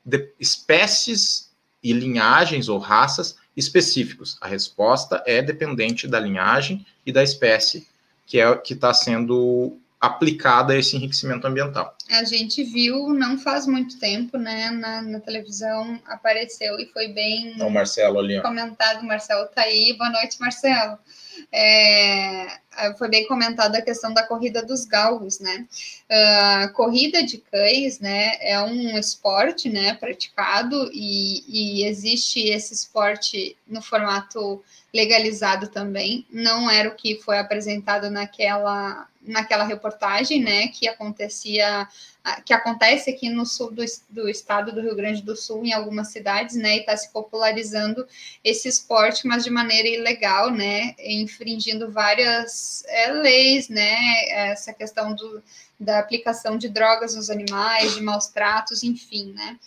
de 0.05 0.29
espécies 0.39 1.51
e 1.83 1.93
linhagens 1.93 2.69
ou 2.69 2.79
raças 2.79 3.37
específicos. 3.57 4.37
A 4.41 4.47
resposta 4.47 5.23
é 5.27 5.41
dependente 5.41 6.07
da 6.07 6.21
linhagem 6.21 6.85
e 7.05 7.13
da 7.13 7.23
espécie 7.23 7.87
que 8.27 8.39
é 8.39 8.57
que 8.57 8.75
está 8.75 8.95
sendo 8.95 9.77
aplicada 10.01 10.73
a 10.73 10.79
esse 10.79 10.97
enriquecimento 10.97 11.47
ambiental. 11.47 11.95
A 12.09 12.25
gente 12.25 12.65
viu 12.65 13.13
não 13.13 13.39
faz 13.39 13.67
muito 13.67 13.99
tempo, 13.99 14.39
né, 14.39 14.71
na, 14.71 15.03
na 15.03 15.21
televisão 15.21 16.01
apareceu 16.07 16.81
e 16.81 16.87
foi 16.87 17.09
bem 17.09 17.61
o 17.61 17.69
Marcelo 17.69 18.19
ali, 18.19 18.41
comentado. 18.41 19.03
O 19.03 19.07
Marcelo 19.07 19.45
está 19.45 19.63
aí. 19.63 19.95
Boa 19.99 20.11
noite, 20.11 20.41
Marcelo. 20.41 20.99
É, 21.53 22.47
foi 22.97 23.09
bem 23.09 23.27
comentada 23.27 23.79
a 23.79 23.83
questão 23.83 24.13
da 24.15 24.23
corrida 24.27 24.63
dos 24.63 24.85
galgos, 24.85 25.41
né? 25.41 25.67
Uh, 26.09 26.73
corrida 26.73 27.23
de 27.23 27.39
cães, 27.39 27.99
né, 28.01 28.37
é 28.41 28.61
um 28.61 28.99
esporte, 28.99 29.69
né, 29.69 29.95
praticado 29.95 30.91
e, 30.93 31.45
e 31.49 31.85
existe 31.85 32.41
esse 32.49 32.73
esporte 32.73 33.57
no 33.67 33.83
formato 33.83 34.63
legalizado 34.93 35.69
também. 35.69 36.27
Não 36.31 36.71
era 36.71 36.89
o 36.89 36.95
que 36.95 37.21
foi 37.21 37.39
apresentado 37.39 38.11
naquela 38.11 39.09
naquela 39.23 39.65
reportagem, 39.65 40.43
né, 40.43 40.69
que 40.69 40.89
acontecia, 40.89 41.87
que 42.45 42.53
acontece 42.53 43.11
aqui 43.11 43.29
no 43.29 43.45
sul 43.45 43.71
do, 43.71 43.85
do 44.09 44.29
estado 44.29 44.73
do 44.73 44.81
Rio 44.81 44.97
Grande 44.97 45.23
do 45.23 45.37
Sul, 45.37 45.65
em 45.65 45.73
algumas 45.73 46.09
cidades, 46.09 46.57
né, 46.57 46.77
e 46.77 46.81
está 46.81 46.97
se 46.97 47.11
popularizando 47.13 48.07
esse 48.43 48.69
esporte, 48.69 49.27
mas 49.27 49.45
de 49.45 49.51
maneira 49.51 49.89
ilegal, 49.89 50.51
né, 50.51 50.95
infringindo 50.99 51.91
várias 51.91 52.70
é, 52.87 53.13
leis, 53.13 53.69
né, 53.69 53.97
essa 54.51 54.73
questão 54.73 55.15
do, 55.15 55.43
da 55.79 55.99
aplicação 55.99 56.57
de 56.57 56.69
drogas 56.69 57.15
nos 57.15 57.31
animais, 57.31 57.95
de 57.95 58.03
maus 58.03 58.29
tratos, 58.29 58.83
enfim, 58.83 59.33
né. 59.33 59.59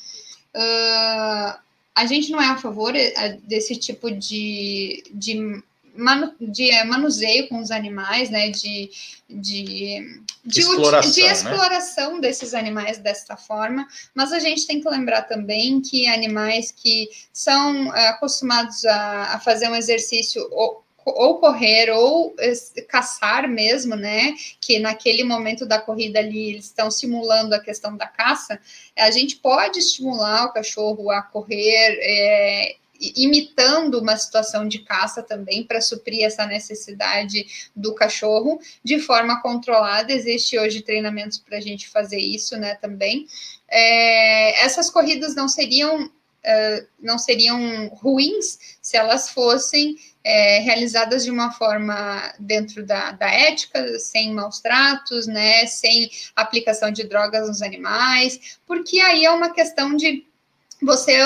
Uh, 0.56 1.60
a 1.96 2.06
gente 2.06 2.32
não 2.32 2.42
é 2.42 2.48
a 2.48 2.58
favor 2.58 2.96
é, 2.96 3.38
desse 3.44 3.76
tipo 3.76 4.10
de, 4.10 5.04
de 5.12 5.64
manu, 5.96 6.34
de 6.40 6.72
é, 6.72 6.84
manuseio 6.84 7.48
com 7.48 7.60
os 7.60 7.72
animais, 7.72 8.30
né? 8.30 8.50
De, 8.50 8.90
de, 9.30 10.22
de 10.44 10.60
exploração, 10.60 11.12
de 11.12 11.22
exploração 11.22 12.16
né? 12.16 12.22
desses 12.22 12.54
animais 12.54 12.98
desta 12.98 13.38
forma, 13.38 13.88
mas 14.14 14.32
a 14.32 14.40
gente 14.40 14.68
tem 14.68 14.82
que 14.82 14.90
lembrar 14.90 15.24
também 15.24 15.82
que 15.82 16.08
animais 16.08 16.72
que 16.72 17.10
são 17.32 17.96
é, 17.96 18.10
acostumados 18.10 18.84
a, 18.86 19.36
a 19.36 19.40
fazer 19.40 19.70
um 19.70 19.76
exercício 19.76 20.48
ou, 21.06 21.40
correr 21.40 21.90
ou 21.92 22.36
caçar 22.88 23.48
mesmo, 23.48 23.96
né? 23.96 24.34
Que 24.60 24.80
naquele 24.80 25.24
momento 25.24 25.66
da 25.66 25.80
corrida 25.80 26.20
ali 26.20 26.52
eles 26.52 26.66
estão 26.66 26.90
simulando 26.90 27.54
a 27.54 27.60
questão 27.60 27.96
da 27.96 28.08
caça. 28.08 28.60
A 28.98 29.12
gente 29.12 29.38
pode 29.38 29.80
estimular 29.80 30.46
o 30.46 30.54
cachorro 30.54 31.12
a 31.12 31.22
correr 31.22 31.98
é, 32.02 32.76
imitando 33.16 34.00
uma 34.00 34.16
situação 34.16 34.68
de 34.68 34.80
caça 34.80 35.22
também 35.22 35.64
para 35.64 35.82
suprir 35.82 36.24
essa 36.24 36.46
necessidade 36.46 37.70
do 37.76 37.94
cachorro 37.94 38.60
de 38.84 39.00
forma 39.00 39.42
controlada. 39.42 40.14
Existe 40.14 40.58
hoje 40.58 40.82
treinamentos 40.82 41.38
para 41.38 41.58
a 41.58 41.62
gente 41.62 41.90
fazer 41.90 42.20
isso, 42.20 42.56
né? 42.58 42.76
Também 42.76 43.28
é, 43.68 44.64
essas 44.64 44.90
corridas 44.90 45.36
não 45.36 45.48
seriam 45.48 46.10
uh, 46.46 46.88
não 47.00 47.18
seriam 47.18 47.88
ruins 47.90 48.78
se 48.82 48.98
elas 48.98 49.30
fossem 49.30 49.96
é, 50.24 50.60
realizadas 50.60 51.26
de 51.26 51.32
uma 51.32 51.52
forma 51.52 52.34
dentro 52.40 52.86
da, 52.86 53.12
da 53.12 53.28
ética, 53.28 54.00
sem 54.00 54.34
maus 54.34 54.60
tratos, 54.60 55.28
né, 55.28 55.66
sem 55.66 56.10
aplicação 56.36 56.92
de 56.92 57.04
drogas 57.04 57.48
nos 57.48 57.62
animais, 57.62 58.58
porque 58.66 59.00
aí 59.02 59.26
é 59.26 59.32
uma 59.32 59.54
questão 59.54 59.96
de 59.96 60.26
você, 60.82 61.18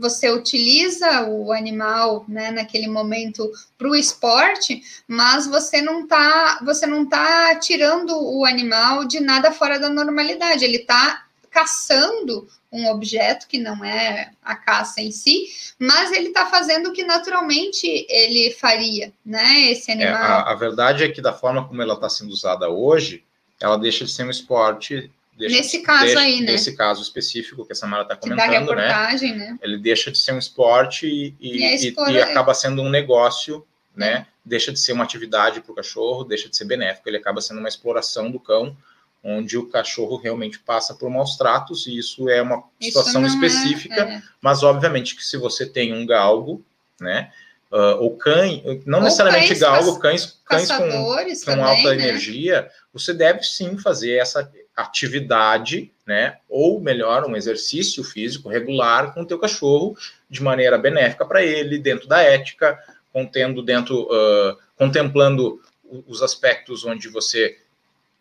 você 0.00 0.30
utiliza 0.30 1.28
o 1.28 1.52
animal 1.52 2.24
né, 2.26 2.50
naquele 2.50 2.88
momento 2.88 3.50
para 3.76 3.88
o 3.88 3.94
esporte, 3.94 4.82
mas 5.06 5.46
você 5.46 5.82
não 5.82 6.04
está 6.04 6.60
você 6.64 6.86
não 6.86 7.06
tá 7.06 7.54
tirando 7.56 8.16
o 8.16 8.44
animal 8.44 9.04
de 9.04 9.20
nada 9.20 9.52
fora 9.52 9.78
da 9.78 9.90
normalidade. 9.90 10.64
Ele 10.64 10.78
está 10.78 11.26
caçando 11.50 12.48
um 12.72 12.88
objeto 12.88 13.48
que 13.48 13.58
não 13.58 13.84
é 13.84 14.30
a 14.42 14.54
caça 14.54 15.00
em 15.00 15.10
si, 15.10 15.48
mas 15.78 16.12
ele 16.12 16.28
está 16.28 16.46
fazendo 16.46 16.90
o 16.90 16.92
que 16.92 17.02
naturalmente 17.02 17.86
ele 18.08 18.52
faria, 18.52 19.12
né? 19.24 19.70
Esse 19.72 19.90
animal. 19.90 20.14
É, 20.14 20.26
a, 20.26 20.52
a 20.52 20.54
verdade 20.54 21.02
é 21.02 21.08
que 21.08 21.20
da 21.20 21.32
forma 21.32 21.66
como 21.66 21.82
ela 21.82 21.94
está 21.94 22.08
sendo 22.08 22.30
usada 22.30 22.68
hoje, 22.68 23.24
ela 23.60 23.76
deixa 23.76 24.04
de 24.04 24.12
ser 24.12 24.24
um 24.24 24.30
esporte 24.30 25.10
Deixa, 25.40 25.56
Nesse 25.56 25.80
caso 25.80 26.04
deixa, 26.04 26.20
aí, 26.20 26.40
né? 26.40 26.52
Nesse 26.52 26.76
caso 26.76 27.02
específico 27.02 27.64
que 27.64 27.72
a 27.72 27.74
Samara 27.74 28.02
está 28.02 28.14
comentando, 28.14 28.74
né? 28.74 29.16
né? 29.32 29.58
Ele 29.62 29.78
deixa 29.78 30.10
de 30.10 30.18
ser 30.18 30.32
um 30.32 30.38
esporte 30.38 31.06
e, 31.06 31.34
e, 31.40 31.88
e, 31.88 31.94
e 32.10 32.20
acaba 32.20 32.52
sendo 32.52 32.82
um 32.82 32.90
negócio, 32.90 33.66
né? 33.96 34.12
É. 34.12 34.26
Deixa 34.44 34.70
de 34.70 34.78
ser 34.78 34.92
uma 34.92 35.02
atividade 35.02 35.62
para 35.62 35.72
o 35.72 35.74
cachorro, 35.74 36.24
deixa 36.24 36.46
de 36.46 36.54
ser 36.54 36.66
benéfico, 36.66 37.08
ele 37.08 37.16
acaba 37.16 37.40
sendo 37.40 37.58
uma 37.58 37.68
exploração 37.70 38.30
do 38.30 38.38
cão, 38.38 38.76
onde 39.22 39.58
o 39.58 39.68
cachorro 39.68 40.16
realmente 40.16 40.58
passa 40.58 40.94
por 40.94 41.10
maus 41.10 41.36
tratos, 41.36 41.86
e 41.86 41.98
isso 41.98 42.28
é 42.28 42.40
uma 42.40 42.64
situação 42.80 43.22
é, 43.24 43.26
específica, 43.26 44.02
é, 44.02 44.14
é. 44.14 44.22
mas 44.40 44.62
obviamente 44.62 45.14
que 45.14 45.24
se 45.24 45.36
você 45.36 45.66
tem 45.66 45.92
um 45.92 46.06
galgo, 46.06 46.64
né? 47.00 47.30
Uh, 47.70 48.02
ou 48.02 48.16
cães, 48.16 48.62
não 48.84 48.98
ou 48.98 49.04
necessariamente 49.04 49.46
cães, 49.46 49.60
galgo, 49.60 49.98
cães, 50.00 50.40
cães 50.44 50.68
com, 50.68 50.90
com 50.90 51.44
também, 51.44 51.64
alta 51.64 51.94
né? 51.94 51.94
energia, 51.94 52.68
você 52.92 53.14
deve 53.14 53.44
sim 53.44 53.78
fazer 53.78 54.16
essa, 54.16 54.50
atividade, 54.80 55.92
né, 56.06 56.38
ou 56.48 56.80
melhor, 56.80 57.26
um 57.26 57.36
exercício 57.36 58.02
físico 58.02 58.48
regular 58.48 59.12
com 59.12 59.22
o 59.22 59.26
teu 59.26 59.38
cachorro 59.38 59.96
de 60.28 60.42
maneira 60.42 60.78
benéfica 60.78 61.24
para 61.24 61.42
ele, 61.42 61.78
dentro 61.78 62.08
da 62.08 62.20
ética, 62.20 62.78
contendo 63.12 63.62
dentro, 63.62 64.02
uh, 64.04 64.56
contemplando 64.76 65.60
os 66.06 66.22
aspectos 66.22 66.84
onde 66.84 67.08
você 67.08 67.58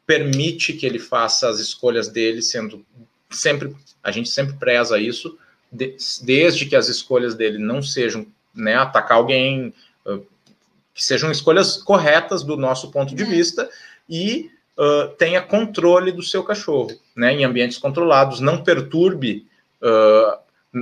permite 0.09 0.73
que 0.73 0.87
ele 0.87 0.97
faça 0.97 1.47
as 1.47 1.59
escolhas 1.59 2.07
dele, 2.07 2.41
sendo 2.41 2.83
sempre, 3.29 3.75
a 4.03 4.09
gente 4.09 4.27
sempre 4.27 4.55
preza 4.55 4.97
isso, 4.97 5.37
de, 5.71 5.95
desde 6.23 6.65
que 6.65 6.75
as 6.75 6.87
escolhas 6.87 7.35
dele 7.35 7.59
não 7.59 7.79
sejam, 7.83 8.25
né, 8.51 8.73
atacar 8.73 9.17
alguém, 9.17 9.71
uh, 10.07 10.25
que 10.95 11.05
sejam 11.05 11.29
escolhas 11.29 11.77
corretas 11.77 12.41
do 12.41 12.57
nosso 12.57 12.89
ponto 12.89 13.13
de 13.13 13.21
é. 13.21 13.25
vista 13.27 13.69
e 14.09 14.49
uh, 14.75 15.09
tenha 15.09 15.43
controle 15.43 16.11
do 16.11 16.23
seu 16.23 16.43
cachorro, 16.43 16.89
né, 17.15 17.31
em 17.31 17.45
ambientes 17.45 17.77
controlados, 17.77 18.39
não 18.39 18.63
perturbe. 18.63 19.45
Uh, 19.79 20.39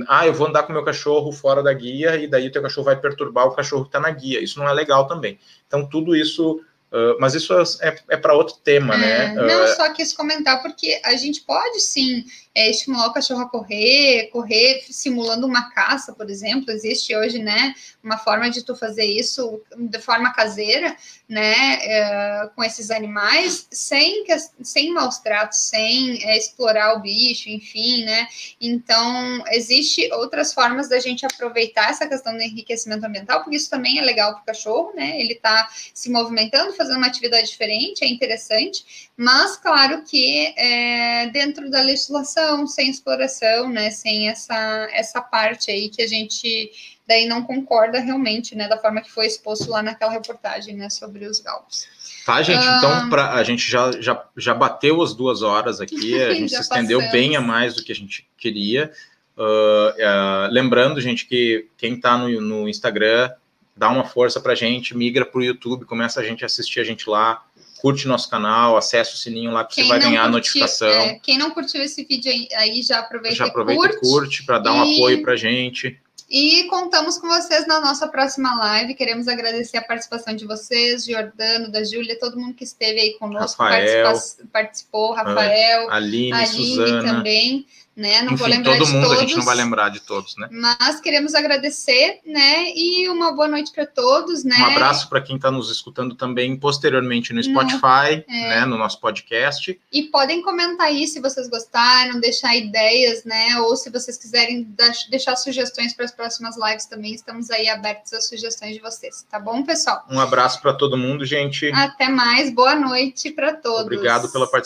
ah, 0.08 0.26
eu 0.26 0.32
vou 0.32 0.46
andar 0.46 0.62
com 0.62 0.72
meu 0.72 0.84
cachorro 0.86 1.30
fora 1.32 1.62
da 1.62 1.74
guia 1.74 2.16
e 2.16 2.26
daí 2.26 2.48
o 2.48 2.52
teu 2.52 2.62
cachorro 2.62 2.86
vai 2.86 2.96
perturbar 2.96 3.46
o 3.46 3.54
cachorro 3.54 3.82
que 3.82 3.88
está 3.88 4.00
na 4.00 4.10
guia. 4.10 4.42
Isso 4.42 4.58
não 4.58 4.66
é 4.66 4.72
legal 4.72 5.06
também. 5.06 5.38
Então, 5.66 5.86
tudo 5.86 6.16
isso 6.16 6.62
Uh, 6.90 7.20
mas 7.20 7.34
isso 7.34 7.52
é, 7.82 7.96
é 8.08 8.16
para 8.16 8.34
outro 8.34 8.56
tema, 8.64 8.94
é, 8.94 8.98
né? 8.98 9.34
Não, 9.34 9.64
uh, 9.64 9.68
só 9.76 9.92
quis 9.92 10.14
comentar, 10.14 10.62
porque 10.62 11.00
a 11.04 11.14
gente 11.16 11.42
pode 11.42 11.80
sim 11.80 12.24
é, 12.58 12.70
estimular 12.70 13.06
o 13.06 13.12
cachorro 13.12 13.42
a 13.42 13.48
correr, 13.48 14.30
correr 14.32 14.84
simulando 14.90 15.46
uma 15.46 15.70
caça, 15.70 16.12
por 16.12 16.28
exemplo. 16.28 16.72
Existe 16.72 17.14
hoje, 17.14 17.38
né, 17.38 17.72
uma 18.02 18.18
forma 18.18 18.50
de 18.50 18.64
tu 18.64 18.74
fazer 18.74 19.04
isso 19.04 19.62
de 19.76 20.00
forma 20.00 20.32
caseira, 20.32 20.96
né, 21.28 21.78
é, 21.82 22.50
com 22.56 22.64
esses 22.64 22.90
animais, 22.90 23.68
sem, 23.70 24.24
sem 24.60 24.92
maus 24.92 25.18
tratos, 25.18 25.68
sem 25.68 26.20
é, 26.24 26.36
explorar 26.36 26.94
o 26.94 27.00
bicho, 27.00 27.48
enfim, 27.48 28.04
né. 28.04 28.26
Então, 28.60 29.44
existe 29.52 30.12
outras 30.14 30.52
formas 30.52 30.88
da 30.88 30.98
gente 30.98 31.24
aproveitar 31.24 31.90
essa 31.90 32.08
questão 32.08 32.32
do 32.36 32.42
enriquecimento 32.42 33.06
ambiental, 33.06 33.44
porque 33.44 33.56
isso 33.56 33.70
também 33.70 34.00
é 34.00 34.02
legal 34.02 34.32
para 34.32 34.42
o 34.42 34.46
cachorro, 34.46 34.92
né, 34.96 35.20
ele 35.20 35.34
está 35.34 35.68
se 35.94 36.10
movimentando, 36.10 36.72
fazendo 36.72 36.96
uma 36.96 37.06
atividade 37.06 37.46
diferente, 37.46 38.02
é 38.02 38.08
interessante, 38.08 39.07
mas, 39.20 39.56
claro 39.56 40.04
que 40.04 40.54
é, 40.56 41.26
dentro 41.30 41.68
da 41.68 41.82
legislação, 41.82 42.68
sem 42.68 42.88
exploração, 42.88 43.68
né, 43.68 43.90
sem 43.90 44.28
essa, 44.28 44.88
essa 44.92 45.20
parte 45.20 45.72
aí 45.72 45.88
que 45.88 46.00
a 46.00 46.06
gente 46.06 46.70
daí 47.04 47.26
não 47.26 47.42
concorda 47.42 47.98
realmente, 47.98 48.54
né, 48.54 48.68
da 48.68 48.78
forma 48.78 49.00
que 49.00 49.10
foi 49.10 49.26
exposto 49.26 49.68
lá 49.70 49.82
naquela 49.82 50.12
reportagem, 50.12 50.76
né, 50.76 50.88
sobre 50.88 51.26
os 51.26 51.40
galgos. 51.40 51.88
Tá, 52.24 52.40
gente, 52.42 52.62
então, 52.62 52.92
ah, 52.92 52.96
então 52.98 53.10
pra, 53.10 53.32
a 53.32 53.42
gente 53.42 53.68
já, 53.68 53.90
já, 54.00 54.24
já 54.36 54.54
bateu 54.54 55.02
as 55.02 55.12
duas 55.14 55.42
horas 55.42 55.80
aqui, 55.80 56.14
a 56.22 56.34
gente 56.34 56.54
se 56.54 56.60
estendeu 56.60 57.00
passamos. 57.00 57.18
bem 57.18 57.34
a 57.34 57.40
mais 57.40 57.74
do 57.74 57.82
que 57.82 57.90
a 57.90 57.96
gente 57.96 58.24
queria. 58.36 58.92
Uh, 59.36 59.90
uh, 59.96 60.52
lembrando, 60.52 61.00
gente, 61.00 61.26
que 61.26 61.66
quem 61.76 61.94
está 61.94 62.16
no, 62.16 62.40
no 62.40 62.68
Instagram, 62.68 63.32
dá 63.76 63.88
uma 63.88 64.04
força 64.04 64.40
para 64.40 64.52
a 64.52 64.56
gente, 64.56 64.96
migra 64.96 65.26
para 65.26 65.40
o 65.40 65.44
YouTube, 65.44 65.86
começa 65.86 66.20
a 66.20 66.24
gente 66.24 66.44
a 66.44 66.46
assistir 66.46 66.78
a 66.78 66.84
gente 66.84 67.10
lá, 67.10 67.44
curte 67.80 68.06
nosso 68.06 68.28
canal, 68.28 68.76
acessa 68.76 69.14
o 69.14 69.16
sininho 69.16 69.52
lá 69.52 69.64
que 69.64 69.76
quem 69.76 69.84
você 69.84 69.90
vai 69.90 69.98
ganhar 69.98 70.10
curtiu, 70.10 70.24
a 70.24 70.28
notificação. 70.28 70.88
É, 70.88 71.18
quem 71.22 71.38
não 71.38 71.50
curtiu 71.50 71.82
esse 71.82 72.04
vídeo 72.04 72.30
aí, 72.56 72.82
já 72.82 73.00
aproveita, 73.00 73.36
já 73.36 73.46
aproveita 73.46 73.84
e 73.84 73.88
curte, 73.88 74.00
curte 74.00 74.44
para 74.44 74.58
dar 74.58 74.74
um 74.74 74.82
apoio 74.82 75.22
para 75.22 75.32
a 75.32 75.36
gente. 75.36 75.98
E 76.30 76.64
contamos 76.64 77.16
com 77.16 77.26
vocês 77.26 77.66
na 77.66 77.80
nossa 77.80 78.06
próxima 78.06 78.54
live. 78.54 78.94
Queremos 78.94 79.28
agradecer 79.28 79.78
a 79.78 79.82
participação 79.82 80.36
de 80.36 80.44
vocês, 80.44 81.06
Jordano, 81.06 81.72
da 81.72 81.82
Júlia, 81.82 82.18
todo 82.18 82.38
mundo 82.38 82.52
que 82.52 82.64
esteve 82.64 83.00
aí 83.00 83.12
conosco, 83.14 83.62
Rafael, 83.62 84.14
participou, 84.52 85.14
Rafael, 85.14 85.90
Aline, 85.90 86.32
Aline 86.32 86.74
Suzana. 86.76 87.02
também 87.02 87.66
né? 87.98 88.22
Não 88.22 88.34
Enfim, 88.34 88.36
vou 88.36 88.46
lembrar 88.46 88.78
todo 88.78 88.86
de 88.86 88.92
mundo 88.92 89.06
todos, 89.08 89.18
a 89.18 89.20
gente 89.22 89.36
não 89.36 89.44
vai 89.44 89.56
lembrar 89.56 89.88
de 89.88 89.98
todos, 89.98 90.36
né? 90.36 90.48
Mas 90.52 91.00
queremos 91.00 91.34
agradecer, 91.34 92.20
né? 92.24 92.72
E 92.72 93.08
uma 93.08 93.32
boa 93.32 93.48
noite 93.48 93.72
para 93.72 93.84
todos, 93.84 94.44
né? 94.44 94.56
Um 94.56 94.66
abraço 94.66 95.08
para 95.08 95.20
quem 95.20 95.34
está 95.34 95.50
nos 95.50 95.68
escutando 95.68 96.14
também 96.14 96.56
posteriormente 96.56 97.32
no 97.32 97.42
Spotify, 97.42 98.24
é. 98.28 98.48
né? 98.48 98.64
No 98.64 98.78
nosso 98.78 99.00
podcast. 99.00 99.78
E 99.92 100.02
podem 100.04 100.40
comentar 100.42 100.86
aí 100.86 101.08
se 101.08 101.20
vocês 101.20 101.48
gostaram, 101.48 102.20
deixar 102.20 102.54
ideias, 102.54 103.24
né? 103.24 103.58
Ou 103.62 103.76
se 103.76 103.90
vocês 103.90 104.16
quiserem 104.16 104.62
deixar 105.10 105.34
sugestões 105.34 105.92
para 105.92 106.04
as 106.04 106.12
próximas 106.12 106.56
lives 106.56 106.86
também, 106.86 107.14
estamos 107.14 107.50
aí 107.50 107.68
abertos 107.68 108.12
às 108.12 108.28
sugestões 108.28 108.74
de 108.74 108.80
vocês, 108.80 109.26
tá 109.28 109.40
bom, 109.40 109.64
pessoal? 109.64 110.04
Um 110.08 110.20
abraço 110.20 110.62
para 110.62 110.72
todo 110.72 110.96
mundo, 110.96 111.26
gente. 111.26 111.72
Até 111.72 112.08
mais, 112.08 112.54
boa 112.54 112.76
noite 112.76 113.32
para 113.32 113.54
todos. 113.54 113.82
Obrigado 113.82 114.30
pela 114.30 114.46
participação. 114.46 114.58